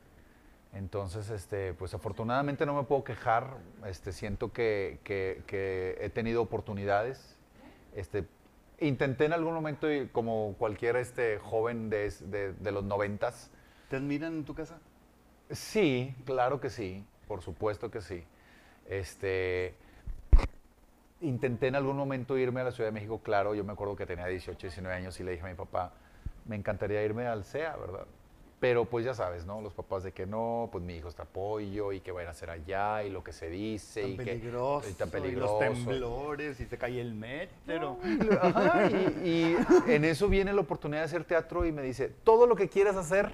Entonces, 0.72 1.30
este, 1.30 1.74
pues 1.74 1.94
afortunadamente 1.94 2.64
no 2.64 2.74
me 2.76 2.84
puedo 2.84 3.02
quejar. 3.02 3.56
Este, 3.86 4.12
siento 4.12 4.52
que, 4.52 5.00
que- 5.02 5.42
que 5.48 5.98
he 6.00 6.10
tenido 6.10 6.40
oportunidades. 6.40 7.36
Este, 7.96 8.24
intenté 8.80 9.26
en 9.26 9.32
algún 9.32 9.54
momento, 9.54 9.90
y 9.92 10.08
como 10.08 10.54
cualquier 10.58 10.96
este, 10.96 11.38
joven 11.38 11.90
de, 11.90 12.10
de- 12.20 12.52
de 12.52 12.72
los 12.72 12.84
noventas, 12.84 13.50
¿Te 13.88 13.96
admiran 13.96 14.34
en 14.34 14.44
tu 14.44 14.54
casa? 14.54 14.78
Sí, 15.50 16.14
claro 16.24 16.60
que 16.60 16.70
sí, 16.70 17.04
por 17.26 17.42
supuesto 17.42 17.90
que 17.90 18.00
sí. 18.00 18.22
Este, 18.88 19.74
intenté 21.20 21.66
en 21.66 21.74
algún 21.74 21.96
momento 21.96 22.38
irme 22.38 22.60
a 22.60 22.64
la 22.64 22.72
Ciudad 22.72 22.88
de 22.88 22.92
México, 22.92 23.20
claro, 23.22 23.54
yo 23.54 23.64
me 23.64 23.72
acuerdo 23.72 23.96
que 23.96 24.06
tenía 24.06 24.26
18, 24.26 24.66
19 24.68 24.96
años 24.96 25.18
y 25.20 25.24
le 25.24 25.32
dije 25.32 25.44
a 25.44 25.48
mi 25.48 25.54
papá, 25.54 25.92
me 26.46 26.56
encantaría 26.56 27.02
irme 27.04 27.26
al 27.26 27.44
CEA, 27.44 27.76
¿verdad? 27.76 28.06
Pero 28.60 28.84
pues 28.84 29.06
ya 29.06 29.14
sabes, 29.14 29.46
¿no? 29.46 29.62
Los 29.62 29.72
papás 29.72 30.02
de 30.02 30.12
que 30.12 30.26
no, 30.26 30.68
pues 30.70 30.84
mi 30.84 30.94
hijo 30.94 31.08
está 31.08 31.22
apoyo 31.22 31.92
y 31.92 32.00
que 32.00 32.12
vayan 32.12 32.28
a 32.28 32.32
hacer 32.32 32.50
allá 32.50 33.02
y 33.02 33.08
lo 33.08 33.24
que 33.24 33.32
se 33.32 33.48
dice 33.48 34.02
Tan 34.02 34.10
y 34.10 34.16
peligroso, 34.16 34.84
que 34.84 34.90
y 34.90 34.94
tan 34.94 35.08
y 35.08 35.12
peligroso. 35.12 35.52
los 35.54 35.60
temblores 35.60 36.60
y 36.60 36.66
se 36.66 36.76
cae 36.76 37.00
el 37.00 37.14
metro. 37.14 37.96
Ajá, 38.42 38.86
y, 38.90 39.26
y 39.26 39.56
en 39.86 40.04
eso 40.04 40.28
viene 40.28 40.52
la 40.52 40.60
oportunidad 40.60 41.00
de 41.00 41.04
hacer 41.06 41.24
teatro 41.24 41.64
y 41.64 41.72
me 41.72 41.80
dice, 41.80 42.10
todo 42.22 42.46
lo 42.46 42.54
que 42.54 42.68
quieras 42.68 42.96
hacer, 42.96 43.32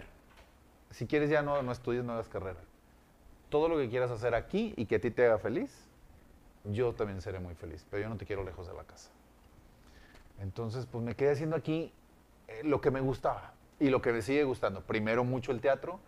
si 0.92 1.08
quieres 1.08 1.28
ya 1.28 1.42
no, 1.42 1.60
no 1.60 1.72
estudies, 1.72 2.04
no 2.04 2.12
hagas 2.12 2.28
carrera. 2.28 2.60
Todo 3.48 3.68
lo 3.68 3.78
que 3.78 3.88
quieras 3.90 4.12
hacer 4.12 4.32
aquí 4.36 4.74
y 4.76 4.86
que 4.86 4.94
a 4.96 5.00
ti 5.00 5.10
te 5.10 5.26
haga 5.26 5.38
feliz, 5.38 5.72
yo 6.62 6.92
también 6.94 7.20
seré 7.20 7.40
muy 7.40 7.54
feliz, 7.56 7.84
pero 7.90 8.04
yo 8.04 8.08
no 8.08 8.16
te 8.16 8.26
quiero 8.26 8.44
lejos 8.44 8.68
de 8.68 8.74
la 8.74 8.84
casa. 8.84 9.10
Entonces, 10.40 10.86
pues 10.86 11.02
me 11.02 11.16
quedé 11.16 11.32
haciendo 11.32 11.56
aquí 11.56 11.92
eh, 12.46 12.60
lo 12.62 12.80
que 12.80 12.92
me 12.92 13.00
gustaba 13.00 13.54
y 13.78 13.90
lo 13.90 14.00
que 14.00 14.12
me 14.12 14.22
sigue 14.22 14.44
gustando. 14.44 14.80
Primero 14.80 15.24
mucho 15.24 15.52
el 15.52 15.60
teatro 15.60 16.00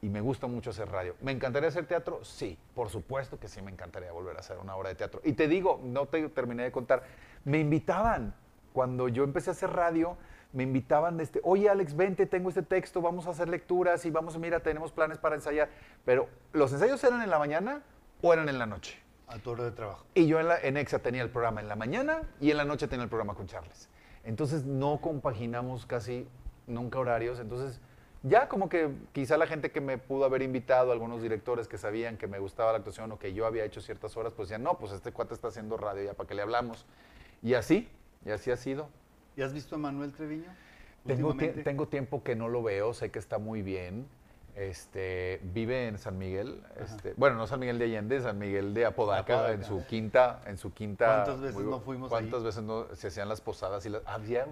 y 0.00 0.08
me 0.08 0.20
gusta 0.20 0.46
mucho 0.46 0.70
hacer 0.70 0.88
radio. 0.90 1.14
¿Me 1.20 1.32
encantaría 1.32 1.68
hacer 1.68 1.86
teatro? 1.86 2.24
Sí, 2.24 2.58
por 2.74 2.90
supuesto 2.90 3.38
que 3.38 3.48
sí 3.48 3.62
me 3.62 3.70
encantaría 3.70 4.10
volver 4.12 4.36
a 4.36 4.40
hacer 4.40 4.58
una 4.58 4.74
obra 4.74 4.88
de 4.88 4.96
teatro. 4.96 5.20
Y 5.24 5.32
te 5.32 5.48
digo, 5.48 5.80
no 5.84 6.06
te 6.06 6.28
terminé 6.28 6.64
de 6.64 6.72
contar, 6.72 7.04
me 7.44 7.58
invitaban. 7.58 8.34
Cuando 8.72 9.08
yo 9.08 9.22
empecé 9.22 9.50
a 9.50 9.52
hacer 9.52 9.70
radio, 9.70 10.16
me 10.52 10.62
invitaban, 10.62 11.20
este, 11.20 11.40
oye 11.44 11.68
Alex, 11.68 11.94
vente, 11.94 12.26
tengo 12.26 12.48
este 12.48 12.62
texto, 12.62 13.00
vamos 13.00 13.26
a 13.26 13.30
hacer 13.30 13.48
lecturas 13.48 14.04
y 14.04 14.10
vamos, 14.10 14.38
mira, 14.38 14.60
tenemos 14.60 14.92
planes 14.92 15.18
para 15.18 15.34
ensayar. 15.34 15.68
Pero 16.04 16.28
los 16.52 16.72
ensayos 16.72 17.02
eran 17.04 17.22
en 17.22 17.30
la 17.30 17.38
mañana 17.38 17.82
o 18.22 18.32
eran 18.32 18.48
en 18.48 18.58
la 18.58 18.66
noche. 18.66 18.98
A 19.28 19.38
tu 19.38 19.50
hora 19.50 19.64
de 19.64 19.70
trabajo. 19.70 20.04
Y 20.14 20.26
yo 20.26 20.40
en, 20.40 20.48
la, 20.48 20.60
en 20.60 20.76
EXA 20.76 20.98
tenía 20.98 21.22
el 21.22 21.30
programa 21.30 21.60
en 21.60 21.68
la 21.68 21.76
mañana 21.76 22.22
y 22.40 22.50
en 22.50 22.56
la 22.56 22.64
noche 22.64 22.88
tenía 22.88 23.04
el 23.04 23.08
programa 23.08 23.34
con 23.34 23.46
Charles. 23.46 23.88
Entonces 24.24 24.64
no 24.64 25.00
compaginamos 25.00 25.86
casi 25.86 26.28
nunca 26.72 26.98
horarios. 26.98 27.38
Entonces 27.38 27.80
ya 28.22 28.48
como 28.48 28.68
que 28.68 28.90
quizá 29.12 29.36
la 29.36 29.46
gente 29.46 29.70
que 29.70 29.80
me 29.80 29.98
pudo 29.98 30.24
haber 30.24 30.42
invitado, 30.42 30.92
algunos 30.92 31.22
directores 31.22 31.66
que 31.66 31.76
sabían 31.76 32.16
que 32.16 32.28
me 32.28 32.38
gustaba 32.38 32.72
la 32.72 32.78
actuación 32.78 33.10
o 33.12 33.18
que 33.18 33.34
yo 33.34 33.46
había 33.46 33.64
hecho 33.64 33.80
ciertas 33.80 34.16
horas, 34.16 34.32
pues 34.36 34.48
ya 34.48 34.58
no, 34.58 34.78
pues 34.78 34.92
este 34.92 35.12
cuate 35.12 35.34
está 35.34 35.48
haciendo 35.48 35.76
radio, 35.76 36.04
ya 36.04 36.14
para 36.14 36.28
que 36.28 36.34
le 36.34 36.42
hablamos. 36.42 36.86
Y 37.42 37.54
así, 37.54 37.88
y 38.24 38.30
así 38.30 38.50
ha 38.50 38.56
sido. 38.56 38.88
¿Y 39.36 39.42
has 39.42 39.52
visto 39.52 39.74
a 39.74 39.78
Manuel 39.78 40.12
Treviño? 40.12 40.50
Tengo, 41.06 41.34
tengo 41.64 41.88
tiempo 41.88 42.22
que 42.22 42.36
no 42.36 42.48
lo 42.48 42.62
veo, 42.62 42.94
sé 42.94 43.10
que 43.10 43.18
está 43.18 43.38
muy 43.38 43.62
bien. 43.62 44.06
Este, 44.54 45.40
vive 45.54 45.88
en 45.88 45.96
San 45.96 46.18
Miguel, 46.18 46.62
este, 46.78 47.14
bueno, 47.16 47.36
no 47.36 47.46
San 47.46 47.58
Miguel 47.58 47.78
de 47.78 47.86
Allende, 47.86 48.20
San 48.20 48.38
Miguel 48.38 48.74
de 48.74 48.84
Apodaca, 48.84 49.32
Apodaca. 49.32 49.54
en 49.54 49.64
su 49.64 49.86
quinta, 49.86 50.42
en 50.44 50.58
su 50.58 50.74
quinta. 50.74 51.06
¿Cuántas 51.06 51.40
veces 51.40 51.56
muy 51.56 51.70
no 51.70 51.80
fuimos 51.80 52.10
¿Cuántas 52.10 52.40
ahí? 52.40 52.44
veces 52.44 52.62
no 52.62 52.86
se 52.94 53.06
hacían 53.06 53.30
las 53.30 53.40
posadas 53.40 53.86
y 53.86 53.88
las, 53.88 54.02
había, 54.04 54.46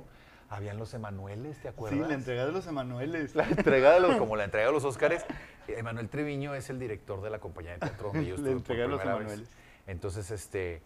habían 0.51 0.77
los 0.79 0.93
Emanueles, 0.95 1.57
¿te 1.57 1.63
Sí, 1.63 1.69
acuerdas? 1.69 2.09
la 2.09 2.15
entrega 2.15 2.45
de 2.45 2.53
los 2.53 2.67
Emanueles. 2.67 3.35
La 3.35 3.45
entrega 3.49 3.93
de 3.93 4.01
los, 4.01 4.17
como 4.17 4.37
la 4.37 4.45
entrega 4.45 4.67
de 4.67 4.73
los 4.73 4.85
Óscares. 4.85 5.25
Emanuel 5.69 6.09
Treviño 6.09 6.55
es 6.55 6.69
el 6.71 6.79
director 6.79 7.23
de 7.23 7.31
la 7.31 7.39
compañía 7.39 7.73
de 7.73 7.79
teatro 7.79 8.09
donde 8.13 8.27
yo 8.27 8.37
La 8.37 8.51
estuve 8.51 8.51
por 8.51 8.59
entrega 8.59 8.83
de 8.83 8.89
los. 8.89 9.01
Emanueles. 9.03 9.49
Entonces, 9.87 10.31
este, 10.31 10.83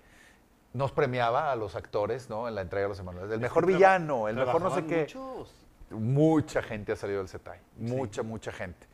nos 0.74 0.92
premiaba 0.92 1.50
a 1.50 1.56
los 1.56 1.74
actores, 1.76 2.28
¿no? 2.28 2.46
En 2.46 2.54
la 2.54 2.60
entrega 2.60 2.84
de 2.84 2.88
los 2.90 2.98
Emanueles. 3.00 3.32
El 3.32 3.40
mejor 3.40 3.64
villano, 3.66 4.28
el 4.28 4.36
mejor 4.36 4.60
no 4.62 4.74
sé 4.74 4.84
qué. 4.84 5.00
muchos. 5.00 5.54
Mucha 5.90 6.62
gente 6.62 6.92
ha 6.92 6.96
salido 6.96 7.18
del 7.20 7.28
CETAI, 7.28 7.58
mucha, 7.78 8.22
mucha 8.22 8.50
gente. 8.52 8.86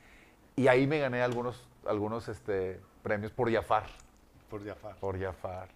Y 0.56 0.68
ahí 0.68 0.86
me 0.86 0.98
gané 0.98 1.22
algunos, 1.22 1.66
algunos 1.86 2.28
este, 2.28 2.80
premios 3.02 3.32
por 3.32 3.51
Jafar, 3.51 3.84
Por 4.51 4.64
Jafar. 4.66 4.97
por 4.97 5.18
Jafar. 5.18 5.68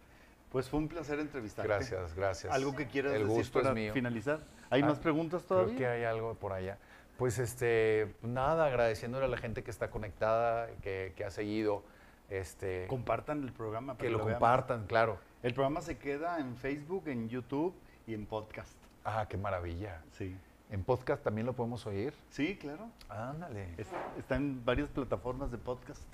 Pues 0.55 0.69
fue 0.71 0.79
un 0.79 0.87
placer 0.87 1.19
entrevistarte. 1.19 1.67
Gracias, 1.69 2.15
gracias. 2.15 2.55
¿Algo 2.55 2.77
que 2.77 2.87
quieras 2.87 3.13
El 3.15 3.23
decir 3.25 3.37
gusto 3.37 3.59
para 3.59 3.71
es 3.71 3.75
mío. 3.75 3.93
finalizar? 3.93 4.39
¿Hay 4.71 4.83
Ah, 4.83 4.87
más 4.87 5.01
preguntas 5.01 5.43
Creo 5.43 5.59
todavía? 5.63 5.77
que 5.79 5.87
hay 5.89 6.05
algo 6.05 6.35
por 6.35 6.53
allá. 6.53 6.79
Pues 7.19 7.41
este, 7.41 8.15
nada, 8.23 8.67
agradeciéndole 8.67 9.25
a 9.25 9.29
la 9.29 9.37
gente 9.37 9.65
que 9.65 9.73
está 9.73 9.91
conectada, 9.91 10.69
que, 10.81 11.13
que 11.17 11.25
ha 11.25 11.31
seguido, 11.33 11.83
este, 12.31 12.87
Compartan 12.87 13.43
el 13.43 13.53
programa. 13.53 13.95
para 13.95 14.07
que 14.07 14.11
lo 14.13 14.19
vean. 14.25 14.39
compartan, 14.39 14.87
claro. 14.87 15.19
El 15.43 15.55
programa 15.55 15.81
se 15.83 15.99
queda 15.99 16.39
en 16.39 16.57
Facebook, 16.57 17.09
en 17.09 17.29
YouTube 17.29 17.75
y 18.07 18.15
en 18.15 18.25
podcast. 18.25 18.77
Ah, 19.05 19.27
qué 19.29 19.37
maravilla. 19.37 20.03
Sí. 20.13 20.37
¿En 20.71 20.85
podcast 20.85 21.25
también 21.25 21.47
lo 21.49 21.55
podemos 21.55 21.85
oír? 21.85 22.15
Sí, 22.31 22.57
claro. 22.57 22.89
Ándale. 23.09 23.75
Es- 23.77 23.89
está 24.17 24.37
en 24.37 24.65
varias 24.65 24.89
plataformas 24.89 25.51
de 25.51 25.59
podcast. 25.59 26.07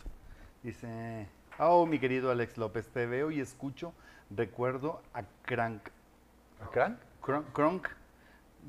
Dice, 0.63 1.29
oh, 1.59 1.85
mi 1.85 1.99
querido 1.99 2.31
Alex 2.31 2.57
López, 2.59 2.89
te 2.89 3.05
veo 3.07 3.31
y 3.31 3.41
escucho, 3.41 3.93
recuerdo 4.35 5.03
a 5.15 5.23
Crank, 5.43 5.83
¿Crank? 6.73 6.99
Cronk, 7.21 7.53
Cronk 7.53 7.89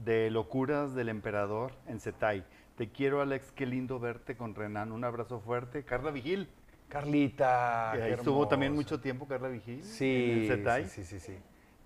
de 0.03 0.29
Locuras 0.31 0.93
del 0.95 1.09
Emperador 1.09 1.71
en 1.88 1.99
Setay. 1.99 2.43
Te 2.77 2.89
quiero, 2.89 3.21
Alex, 3.21 3.51
qué 3.51 3.65
lindo 3.65 3.99
verte 3.99 4.35
con 4.35 4.55
Renan. 4.55 4.91
Un 4.91 5.03
abrazo 5.03 5.39
fuerte. 5.39 5.83
Carla 5.83 6.11
Vigil. 6.11 6.49
Carlita. 6.89 7.91
que 7.95 8.01
ahí 8.01 8.09
qué 8.09 8.15
estuvo 8.15 8.47
también 8.47 8.73
mucho 8.73 8.99
tiempo 8.99 9.27
Carla 9.27 9.47
Vigil. 9.47 9.83
Sí, 9.83 10.47
En 10.49 10.67
el 10.67 10.83
sí, 10.89 11.03
sí, 11.03 11.19
sí, 11.19 11.19
sí. 11.19 11.38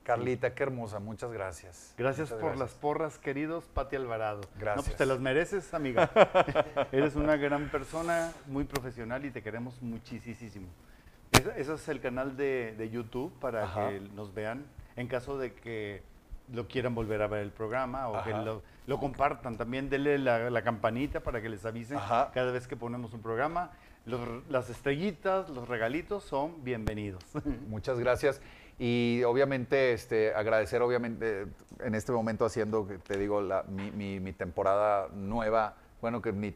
Carlita, 0.03 0.53
qué 0.53 0.61
hermosa, 0.63 0.99
muchas 0.99 1.31
gracias. 1.31 1.95
Gracias 1.97 2.29
Muchas 2.29 2.39
por 2.39 2.51
gracias. 2.51 2.59
las 2.59 2.79
porras, 2.79 3.17
queridos 3.17 3.65
Pati 3.65 3.95
Alvarado. 3.95 4.41
No, 4.41 4.59
Gracias. 4.59 4.85
pues 4.85 4.97
te 4.97 5.05
las 5.07 5.19
mereces, 5.19 5.73
amiga. 5.73 6.11
Eres 6.91 7.15
una 7.15 7.37
gran 7.37 7.69
persona, 7.69 8.31
muy 8.45 8.65
profesional 8.65 9.25
y 9.25 9.31
te 9.31 9.41
queremos 9.41 9.81
muchísimo. 9.81 10.67
Ese, 11.45 11.61
ese 11.61 11.73
es 11.75 11.87
el 11.89 11.99
canal 12.01 12.35
de, 12.37 12.73
de 12.77 12.89
YouTube 12.89 13.31
para 13.39 13.63
Ajá. 13.65 13.89
que 13.89 13.99
nos 13.99 14.33
vean 14.33 14.65
en 14.95 15.07
caso 15.07 15.37
de 15.37 15.53
que 15.53 16.01
lo 16.51 16.67
quieran 16.67 16.93
volver 16.95 17.21
a 17.21 17.27
ver 17.27 17.41
el 17.41 17.51
programa 17.51 18.07
o 18.09 18.23
que 18.23 18.31
lo, 18.31 18.61
lo 18.87 18.99
compartan. 18.99 19.57
También 19.57 19.89
denle 19.89 20.17
la, 20.17 20.49
la 20.49 20.63
campanita 20.63 21.19
para 21.21 21.41
que 21.41 21.49
les 21.49 21.65
avise 21.65 21.95
Ajá. 21.95 22.31
cada 22.33 22.51
vez 22.51 22.67
que 22.67 22.75
ponemos 22.75 23.13
un 23.13 23.21
programa. 23.21 23.71
Los- 24.05 24.47
las 24.49 24.69
estrellitas, 24.69 25.49
los 25.49 25.67
regalitos 25.67 26.23
son 26.23 26.63
bienvenidos. 26.63 27.23
Muchas 27.67 27.99
gracias. 27.99 28.41
Y 28.77 29.21
obviamente 29.25 29.93
este, 29.93 30.33
agradecer, 30.35 30.81
obviamente, 30.81 31.47
en 31.79 31.95
este 31.95 32.11
momento 32.11 32.45
haciendo, 32.45 32.87
te 33.07 33.17
digo, 33.17 33.41
la- 33.41 33.63
mi, 33.63 33.89
mi- 33.91 34.19
mi 34.19 34.33
temporada 34.33 35.07
nueva. 35.13 35.75
Bueno, 36.01 36.21
que 36.21 36.31
mi- 36.31 36.53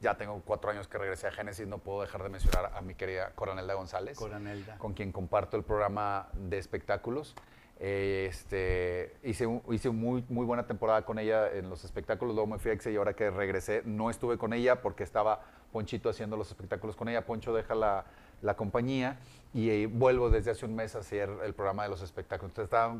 ya 0.00 0.16
tengo 0.16 0.40
cuatro 0.44 0.70
años 0.70 0.88
que 0.88 0.98
regresé 0.98 1.26
a 1.28 1.32
Génesis, 1.32 1.66
no 1.66 1.78
puedo 1.78 2.00
dejar 2.02 2.22
de 2.22 2.28
mencionar 2.30 2.72
a 2.74 2.80
mi 2.80 2.94
querida 2.94 3.30
Coronelda 3.34 3.74
González. 3.74 4.18
Coronelda. 4.18 4.78
con 4.78 4.94
quien 4.94 5.12
comparto 5.12 5.56
el 5.56 5.62
programa 5.62 6.28
de 6.34 6.58
espectáculos. 6.58 7.34
Eh, 7.82 8.26
Este, 8.30 9.16
hice 9.22 9.46
un- 9.46 9.62
hice 9.70 9.88
muy, 9.90 10.24
muy 10.28 10.44
buena 10.44 10.66
temporada 10.66 11.02
con 11.02 11.18
ella 11.18 11.50
en 11.52 11.70
los 11.70 11.84
espectáculos, 11.84 12.34
luego 12.34 12.46
me 12.50 12.58
fui 12.58 12.70
a 12.70 12.74
Exe 12.74 12.92
y 12.92 12.96
ahora 12.96 13.14
que 13.14 13.30
regresé 13.30 13.82
no 13.86 14.10
estuve 14.10 14.36
con 14.38 14.52
ella 14.52 14.82
porque 14.82 15.02
estaba 15.02 15.40
Ponchito 15.72 16.10
haciendo 16.10 16.36
los 16.36 16.48
espectáculos 16.50 16.94
con 16.96 17.08
ella. 17.08 17.24
Poncho 17.24 17.54
deja 17.54 17.74
la, 17.74 18.04
la 18.42 18.54
compañía 18.56 19.18
y 19.54 19.70
eh, 19.70 19.86
vuelvo 19.86 20.28
desde 20.28 20.50
hace 20.50 20.66
un 20.66 20.74
mes 20.74 20.94
a 20.94 20.98
hacer 20.98 21.30
el 21.44 21.54
programa 21.54 21.84
de 21.84 21.88
los 21.90 22.02
espectáculos. 22.02 22.50
Entonces 22.50 22.66
estaba- 22.66 22.96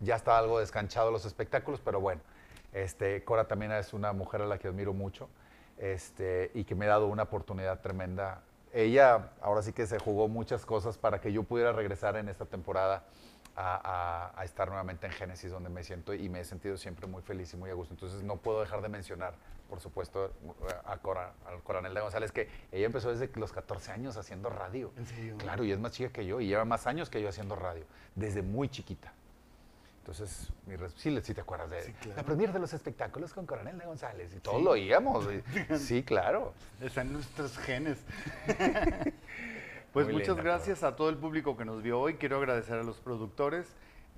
ya 0.00 0.16
está 0.16 0.36
algo 0.38 0.58
descanchado 0.58 1.10
los 1.12 1.24
espectáculos, 1.26 1.80
pero 1.84 2.00
bueno, 2.00 2.20
este, 2.72 3.22
Cora 3.24 3.46
también 3.46 3.70
es 3.72 3.92
una 3.92 4.12
mujer 4.12 4.42
a 4.42 4.46
la 4.46 4.58
que 4.58 4.66
admiro 4.68 4.92
mucho 4.92 5.28
este, 5.78 6.50
y 6.54 6.64
que 6.64 6.74
me 6.74 6.86
ha 6.86 6.90
dado 6.90 7.06
una 7.06 7.24
oportunidad 7.24 7.80
tremenda. 7.80 8.42
Ella 8.72 9.30
ahora 9.40 9.62
sí 9.62 9.72
que 9.72 9.86
se 9.86 9.98
jugó 9.98 10.28
muchas 10.28 10.66
cosas 10.66 10.98
para 10.98 11.20
que 11.20 11.32
yo 11.32 11.42
pudiera 11.44 11.72
regresar 11.72 12.16
en 12.16 12.28
esta 12.28 12.44
temporada 12.44 13.04
a, 13.56 14.32
a- 14.34 14.40
a 14.40 14.44
estar 14.44 14.68
nuevamente 14.68 15.06
en 15.06 15.12
Génesis, 15.12 15.50
donde 15.52 15.68
me 15.70 15.84
siento 15.84 16.12
y 16.12 16.28
me 16.28 16.40
he 16.40 16.44
sentido 16.44 16.76
siempre 16.76 17.06
muy 17.06 17.22
feliz 17.22 17.52
y 17.54 17.56
muy 17.56 17.70
a 17.70 17.74
gusto. 17.74 17.94
Entonces 17.94 18.22
no 18.24 18.36
puedo 18.36 18.60
dejar 18.60 18.82
de 18.82 18.88
mencionar, 18.88 19.34
por 19.70 19.78
supuesto, 19.80 20.32
a 20.84 20.96
Cora, 20.98 21.34
al 21.46 21.62
coronel 21.62 21.94
de 21.94 22.00
González, 22.00 22.32
que 22.32 22.48
ella 22.72 22.86
empezó 22.86 23.10
desde 23.14 23.30
los 23.38 23.52
14 23.52 23.92
años 23.92 24.16
haciendo 24.16 24.50
radio. 24.50 24.90
¿En 24.96 25.06
serio? 25.06 25.36
Claro, 25.38 25.62
y 25.62 25.70
es 25.70 25.78
más 25.78 25.92
chica 25.92 26.10
que 26.10 26.26
yo 26.26 26.40
y 26.40 26.48
lleva 26.48 26.64
más 26.64 26.88
años 26.88 27.10
que 27.10 27.22
yo 27.22 27.28
haciendo 27.28 27.54
radio, 27.54 27.84
desde 28.16 28.42
muy 28.42 28.68
chiquita. 28.68 29.12
Entonces, 30.06 30.52
mi 30.66 30.76
sí, 30.96 31.18
sí 31.22 31.32
te 31.32 31.40
acuerdas 31.40 31.70
de 31.70 31.80
Sí, 31.82 31.92
claro. 31.94 32.16
la 32.18 32.22
premier 32.24 32.52
de 32.52 32.58
los 32.58 32.74
espectáculos 32.74 33.32
con 33.32 33.46
Coronel 33.46 33.78
de 33.78 33.86
González 33.86 34.34
y 34.36 34.40
todos 34.40 34.62
lo 34.62 34.72
oíamos. 34.72 35.26
y- 35.32 35.76
sí, 35.78 36.02
claro. 36.02 36.52
Están 36.82 37.10
nuestros 37.10 37.56
genes. 37.56 37.96
pues 39.94 40.04
Muy 40.06 40.16
muchas 40.16 40.36
gracias 40.36 40.82
a 40.82 40.94
todo 40.94 41.08
el 41.08 41.16
público 41.16 41.56
que 41.56 41.64
nos 41.64 41.82
vio 41.82 41.98
hoy. 41.98 42.16
Quiero 42.16 42.36
agradecer 42.36 42.74
a 42.78 42.82
los 42.82 42.98
productores, 42.98 43.66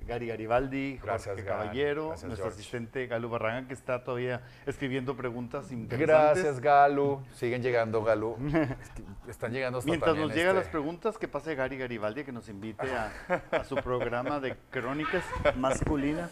Gary 0.06 0.28
Garibaldi, 0.28 0.98
Gracias, 1.02 1.34
Jorge 1.34 1.42
Gary. 1.42 1.58
Caballero, 1.62 2.08
Gracias, 2.08 2.28
nuestro 2.28 2.46
George. 2.46 2.60
asistente 2.60 3.06
Galo 3.06 3.28
Barragán, 3.28 3.66
que 3.68 3.74
está 3.74 4.02
todavía 4.04 4.42
escribiendo 4.64 5.16
preguntas 5.16 5.70
interesantes. 5.72 6.06
Gracias, 6.44 6.60
Galu. 6.60 7.22
Siguen 7.34 7.62
llegando. 7.62 8.06
Es 8.10 8.36
que 9.24 9.30
Están 9.30 9.52
llegando 9.52 9.78
hasta 9.78 9.90
Mientras 9.90 10.16
nos 10.16 10.30
llegan 10.34 10.56
este- 10.56 10.60
las 10.60 10.68
preguntas, 10.68 11.18
que 11.18 11.28
pase 11.28 11.54
Gary 11.54 11.76
Garibaldi, 11.78 12.24
que 12.24 12.32
nos 12.32 12.48
invite 12.48 12.86
a, 12.90 13.12
a 13.50 13.64
su 13.64 13.76
programa 13.76 14.40
de 14.40 14.56
crónicas 14.70 15.24
masculinas. 15.56 16.30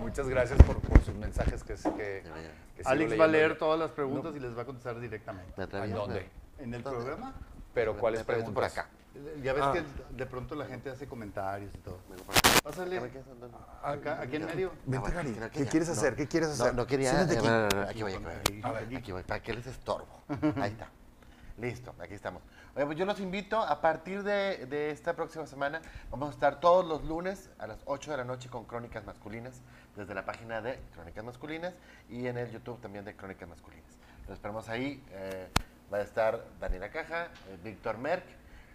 Muchas 0.00 0.28
gracias 0.28 0.62
por, 0.62 0.78
por 0.80 1.00
sus 1.02 1.14
mensajes 1.14 1.64
que, 1.64 1.74
que, 1.74 2.22
que 2.22 2.22
sigo 2.78 2.88
Alex 2.90 3.18
va 3.20 3.24
a 3.24 3.28
leer 3.28 3.58
todas 3.58 3.78
las 3.78 3.90
preguntas 3.90 4.34
y 4.36 4.40
les 4.40 4.56
va 4.56 4.62
a 4.62 4.64
contestar 4.64 5.00
directamente. 5.00 5.52
¿En 5.62 5.92
dónde? 5.92 6.28
¿En 6.58 6.74
el 6.74 6.82
¿Dónde? 6.82 6.98
programa? 7.04 7.34
Pero 7.76 7.94
¿cuáles 7.98 8.24
preguntas? 8.24 8.54
por 8.54 8.64
acá. 8.64 8.88
Ya 9.42 9.52
ves 9.52 9.62
Ah. 9.62 9.72
que 9.74 9.84
de 10.14 10.24
pronto 10.26 10.54
la 10.54 10.64
gente 10.64 10.88
hace 10.88 11.06
comentarios 11.06 11.74
y 11.74 11.78
todo. 11.78 11.98
Acá. 12.26 12.60
Pásale. 12.64 13.10
¿qué. 13.10 13.22
Acá, 13.82 14.20
aquí 14.22 14.36
en 14.36 14.46
medio. 14.46 14.72
Vente, 14.86 15.10
Gary. 15.10 15.36
¿Qué 15.52 15.66
quieres 15.66 15.88
no. 15.88 15.92
hacer? 15.94 16.16
¿Qué 16.16 16.26
quieres 16.26 16.48
hacer? 16.48 16.74
no 16.74 16.86
quería. 16.86 17.12
A 17.20 17.22
aquí. 17.24 17.36
voy, 17.36 17.52
aquí 17.88 18.02
voy. 18.02 18.14
A 18.62 18.72
ver. 18.72 18.96
Aquí 18.96 19.12
voy, 19.12 19.22
para 19.24 19.42
que 19.42 19.52
les 19.52 19.66
estorbo. 19.66 20.22
Ahí 20.56 20.70
está. 20.72 20.88
Listo, 21.58 21.94
aquí 22.00 22.14
estamos. 22.14 22.42
Oye, 22.74 22.86
pues 22.86 22.98
yo 22.98 23.04
los 23.04 23.20
invito 23.20 23.58
a 23.60 23.80
partir 23.82 24.22
de, 24.22 24.64
de 24.66 24.90
esta 24.90 25.14
próxima 25.14 25.46
semana. 25.46 25.80
Vamos 26.10 26.28
a 26.30 26.32
estar 26.32 26.60
todos 26.60 26.84
los 26.86 27.04
lunes 27.04 27.50
a 27.58 27.66
las 27.66 27.78
8 27.84 28.10
de 28.10 28.16
la 28.16 28.24
noche 28.24 28.48
con 28.48 28.64
Crónicas 28.64 29.04
Masculinas, 29.04 29.60
desde 29.96 30.14
la 30.14 30.24
página 30.24 30.62
de 30.62 30.78
Crónicas 30.94 31.24
Masculinas 31.24 31.74
y 32.08 32.26
en 32.26 32.38
el 32.38 32.50
YouTube 32.50 32.80
también 32.80 33.04
de 33.04 33.14
Crónicas 33.16 33.48
Masculinas. 33.48 33.98
Los 34.28 34.34
esperamos 34.34 34.68
ahí. 34.70 35.02
eh, 35.10 35.48
va 35.92 35.98
a 35.98 36.02
estar 36.02 36.44
Daniela 36.60 36.90
Caja, 36.90 37.24
eh, 37.48 37.58
Víctor 37.62 37.98
Merck 37.98 38.24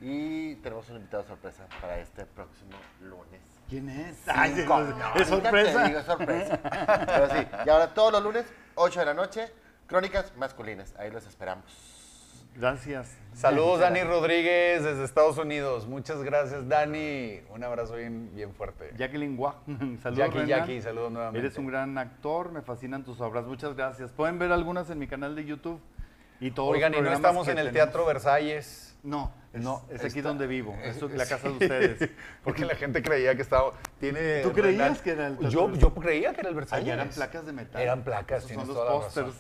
y 0.01 0.55
tenemos 0.55 0.89
un 0.89 0.97
invitado 0.97 1.23
sorpresa 1.23 1.67
para 1.79 1.99
este 1.99 2.25
próximo 2.25 2.71
lunes. 3.01 3.41
¿Quién 3.69 3.89
es? 3.89 4.17
Ay, 4.27 4.65
No, 4.67 4.85
es 4.85 4.99
ahorita 4.99 5.13
te 5.13 5.25
sorpresa. 5.25 5.83
digo, 5.88 5.99
es 5.99 6.05
sorpresa. 6.05 6.59
Pero 7.05 7.29
sí, 7.29 7.47
y 7.65 7.69
ahora 7.69 7.93
todos 7.93 8.11
los 8.11 8.23
lunes, 8.23 8.45
8 8.75 8.99
de 8.99 9.05
la 9.05 9.13
noche, 9.13 9.51
Crónicas 9.88 10.35
Masculinas. 10.38 10.93
Ahí 10.97 11.11
los 11.11 11.25
esperamos. 11.27 11.99
Gracias. 12.55 13.15
Saludos, 13.33 13.79
Dani 13.79 14.03
Rodríguez, 14.03 14.83
desde 14.83 15.05
Estados 15.05 15.38
Unidos. 15.38 15.88
Muchas 15.88 16.21
gracias, 16.21 16.67
Dani. 16.67 17.39
Un 17.49 17.63
abrazo 17.63 17.95
bien, 17.95 18.29
bien 18.35 18.53
fuerte. 18.53 18.91
Jacqueline 18.97 19.38
Gua. 19.38 19.61
Saludos, 20.03 20.17
Jackie, 20.17 20.39
Renan. 20.39 20.47
Jackie, 20.47 20.81
saludos 20.81 21.11
nuevamente. 21.13 21.47
Eres 21.47 21.57
un 21.57 21.67
gran 21.67 21.97
actor, 21.97 22.51
me 22.51 22.61
fascinan 22.61 23.05
tus 23.05 23.21
obras. 23.21 23.45
Muchas 23.45 23.73
gracias. 23.75 24.11
Pueden 24.11 24.38
ver 24.38 24.51
algunas 24.51 24.89
en 24.89 24.99
mi 24.99 25.07
canal 25.07 25.33
de 25.35 25.45
YouTube. 25.45 25.79
Y 26.41 26.51
todos 26.51 26.73
Oigan, 26.73 26.91
los 26.91 26.99
y 27.01 27.03
no 27.03 27.13
estamos 27.13 27.47
en 27.47 27.57
el 27.59 27.68
tenemos. 27.68 27.73
Teatro 27.73 28.05
Versalles. 28.05 28.88
No, 29.03 29.34
es, 29.51 29.63
No, 29.63 29.84
es 29.89 29.99
aquí 30.03 30.19
está- 30.19 30.30
donde 30.30 30.45
vivo. 30.45 30.77
Es 30.84 30.95
es- 31.01 31.11
la 31.13 31.26
casa 31.26 31.47
de 31.49 31.53
ustedes. 31.53 32.09
Porque 32.43 32.65
la 32.65 32.76
gente 32.76 33.01
creía 33.01 33.35
que 33.35 33.41
estaba. 33.41 33.72
Tiene 33.99 34.41
¿Tú 34.41 34.51
creías 34.53 35.01
que 35.01 35.11
era 35.11 35.27
el 35.27 35.39
Yo, 35.49 35.72
yo 35.73 35.93
creía 35.95 36.34
que 36.34 36.41
era 36.41 36.49
el 36.49 36.55
Versalles. 36.55 36.88
Eran 36.88 37.09
placas 37.09 37.45
de 37.47 37.53
metal. 37.53 37.81
Eran 37.81 38.03
placas, 38.03 38.45
Esos 38.49 38.65
son 38.68 38.76
los 38.76 38.88
pósters. 39.03 39.34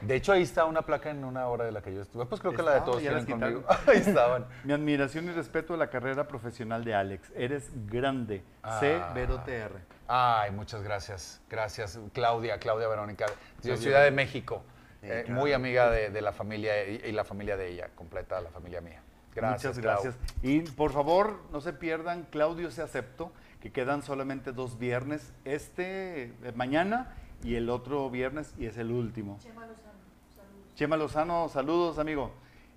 De 0.00 0.14
hecho, 0.14 0.32
ahí 0.32 0.42
está 0.42 0.64
una 0.64 0.80
placa 0.82 1.10
en 1.10 1.24
una 1.24 1.46
hora 1.48 1.64
de 1.66 1.72
la 1.72 1.82
que 1.82 1.92
yo 1.94 2.00
estuve. 2.00 2.24
Pues 2.24 2.40
creo 2.40 2.54
que 2.54 2.62
la 2.62 2.74
de 2.76 2.80
todos 2.82 3.00
tienen 3.00 3.26
conmigo. 3.26 3.64
Ahí 3.86 3.98
estaban. 3.98 4.46
Mi 4.64 4.72
admiración 4.72 5.26
y 5.26 5.32
respeto 5.32 5.74
a 5.74 5.76
la 5.76 5.90
carrera 5.90 6.26
profesional 6.26 6.82
de 6.84 6.94
Alex. 6.94 7.32
Eres 7.36 7.68
grande. 7.86 8.42
C. 8.80 8.94
Ah. 8.94 9.12
Vero 9.14 9.40
TR. 9.44 9.78
Ay, 10.08 10.50
muchas 10.52 10.82
gracias. 10.82 11.40
Gracias, 11.50 11.98
Claudia, 12.12 12.58
Claudia 12.58 12.88
Verónica, 12.88 13.26
de 13.26 13.32
Claudia 13.62 13.76
Ciudad 13.76 14.04
de. 14.04 14.10
México. 14.10 14.62
Eh, 15.02 15.22
claro. 15.26 15.40
Muy 15.40 15.52
amiga 15.52 15.90
de, 15.90 16.10
de 16.10 16.20
la 16.22 16.32
familia 16.32 16.88
y, 16.88 17.00
y 17.04 17.12
la 17.12 17.24
familia 17.24 17.56
de 17.56 17.68
ella, 17.72 17.88
completa 17.94 18.40
la 18.40 18.50
familia 18.50 18.80
mía. 18.80 19.02
Gracias, 19.34 19.76
Muchas 19.76 19.82
Clau. 19.82 20.02
gracias. 20.02 20.14
Y 20.42 20.60
por 20.60 20.92
favor, 20.92 21.40
no 21.50 21.60
se 21.60 21.72
pierdan 21.72 22.24
Claudio 22.30 22.70
se 22.70 22.82
acepto, 22.82 23.32
que 23.60 23.72
quedan 23.72 24.02
solamente 24.02 24.52
dos 24.52 24.78
viernes, 24.78 25.32
este 25.44 26.24
eh, 26.24 26.52
mañana 26.54 27.14
y 27.42 27.54
el 27.56 27.70
otro 27.70 28.10
viernes 28.10 28.54
y 28.58 28.66
es 28.66 28.76
el 28.76 28.90
último. 28.92 29.38
Chema 29.40 29.66
Lozano, 29.66 29.92
saludos. 30.36 30.74
Chema 30.74 30.96
Lozano, 30.96 31.48
saludos 31.48 31.98
amigo. 31.98 32.32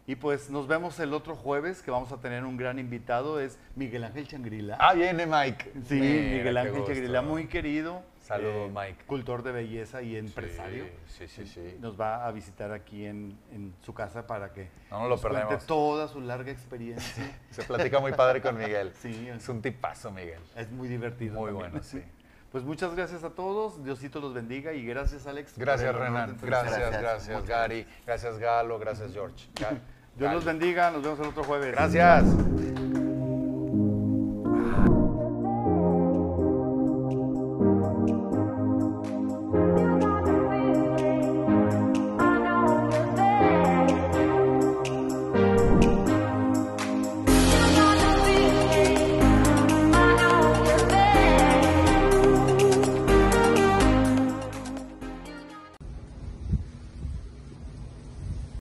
Y 0.07 0.15
pues 0.15 0.49
nos 0.51 0.67
vemos 0.67 0.99
el 0.99 1.13
otro 1.13 1.35
jueves 1.35 1.81
que 1.81 1.89
vamos 1.91 2.11
a 2.11 2.17
tener 2.21 2.43
un 2.45 2.57
gran 2.57 2.77
invitado, 2.79 3.39
es 3.39 3.57
Miguel 3.75 4.03
Ángel 4.03 4.27
Changrila. 4.27 4.77
Ah, 4.79 4.93
viene 4.93 5.25
Mike. 5.25 5.71
sí, 5.87 5.95
Mira, 5.95 6.37
Miguel 6.37 6.57
Ángel. 6.57 6.85
Changrila, 6.85 7.21
muy 7.23 7.47
querido. 7.47 8.03
Eh, 8.25 8.27
Saludos, 8.27 8.71
Mike. 8.71 9.05
Cultor 9.05 9.43
de 9.43 9.51
belleza 9.51 10.01
y 10.01 10.15
empresario. 10.15 10.85
Sí, 11.07 11.27
sí, 11.27 11.45
sí. 11.45 11.77
Nos 11.79 11.99
va 11.99 12.25
a 12.25 12.31
visitar 12.31 12.71
aquí 12.71 13.05
en, 13.05 13.37
en 13.51 13.73
su 13.81 13.93
casa 13.93 14.25
para 14.25 14.51
que 14.51 14.69
No 14.89 15.07
nos 15.07 15.21
lo 15.23 15.29
nos 15.29 15.45
cuente 15.45 15.65
toda 15.65 16.07
su 16.07 16.21
larga 16.21 16.51
experiencia. 16.51 17.39
Se 17.51 17.63
platica 17.63 17.99
muy 17.99 18.13
padre 18.13 18.41
con 18.41 18.57
Miguel. 18.57 18.91
Sí, 18.99 19.27
Es 19.29 19.47
un 19.49 19.61
tipazo, 19.61 20.11
Miguel. 20.11 20.41
Es 20.55 20.71
muy 20.71 20.87
divertido. 20.87 21.35
Muy 21.35 21.51
también. 21.51 21.71
bueno, 21.71 21.83
sí. 21.83 22.01
Pues 22.51 22.63
muchas 22.63 22.95
gracias 22.95 23.25
a 23.25 23.31
todos. 23.31 23.83
Diosito 23.83 24.21
los 24.21 24.33
bendiga 24.33 24.71
y 24.71 24.85
gracias, 24.85 25.27
Alex. 25.27 25.57
Gracias, 25.57 25.93
Renan. 25.93 26.37
Gracias, 26.41 27.01
Gracias, 27.01 27.45
Gary. 27.45 27.85
Gracias, 28.05 28.37
Galo. 28.39 28.79
Gracias, 28.79 29.11
George. 29.11 29.49
Dios 30.15 30.33
los 30.33 30.45
bendiga. 30.45 30.89
Nos 30.89 31.03
vemos 31.03 31.19
el 31.19 31.25
otro 31.25 31.43
jueves. 31.43 31.73
Gracias. 31.73 32.23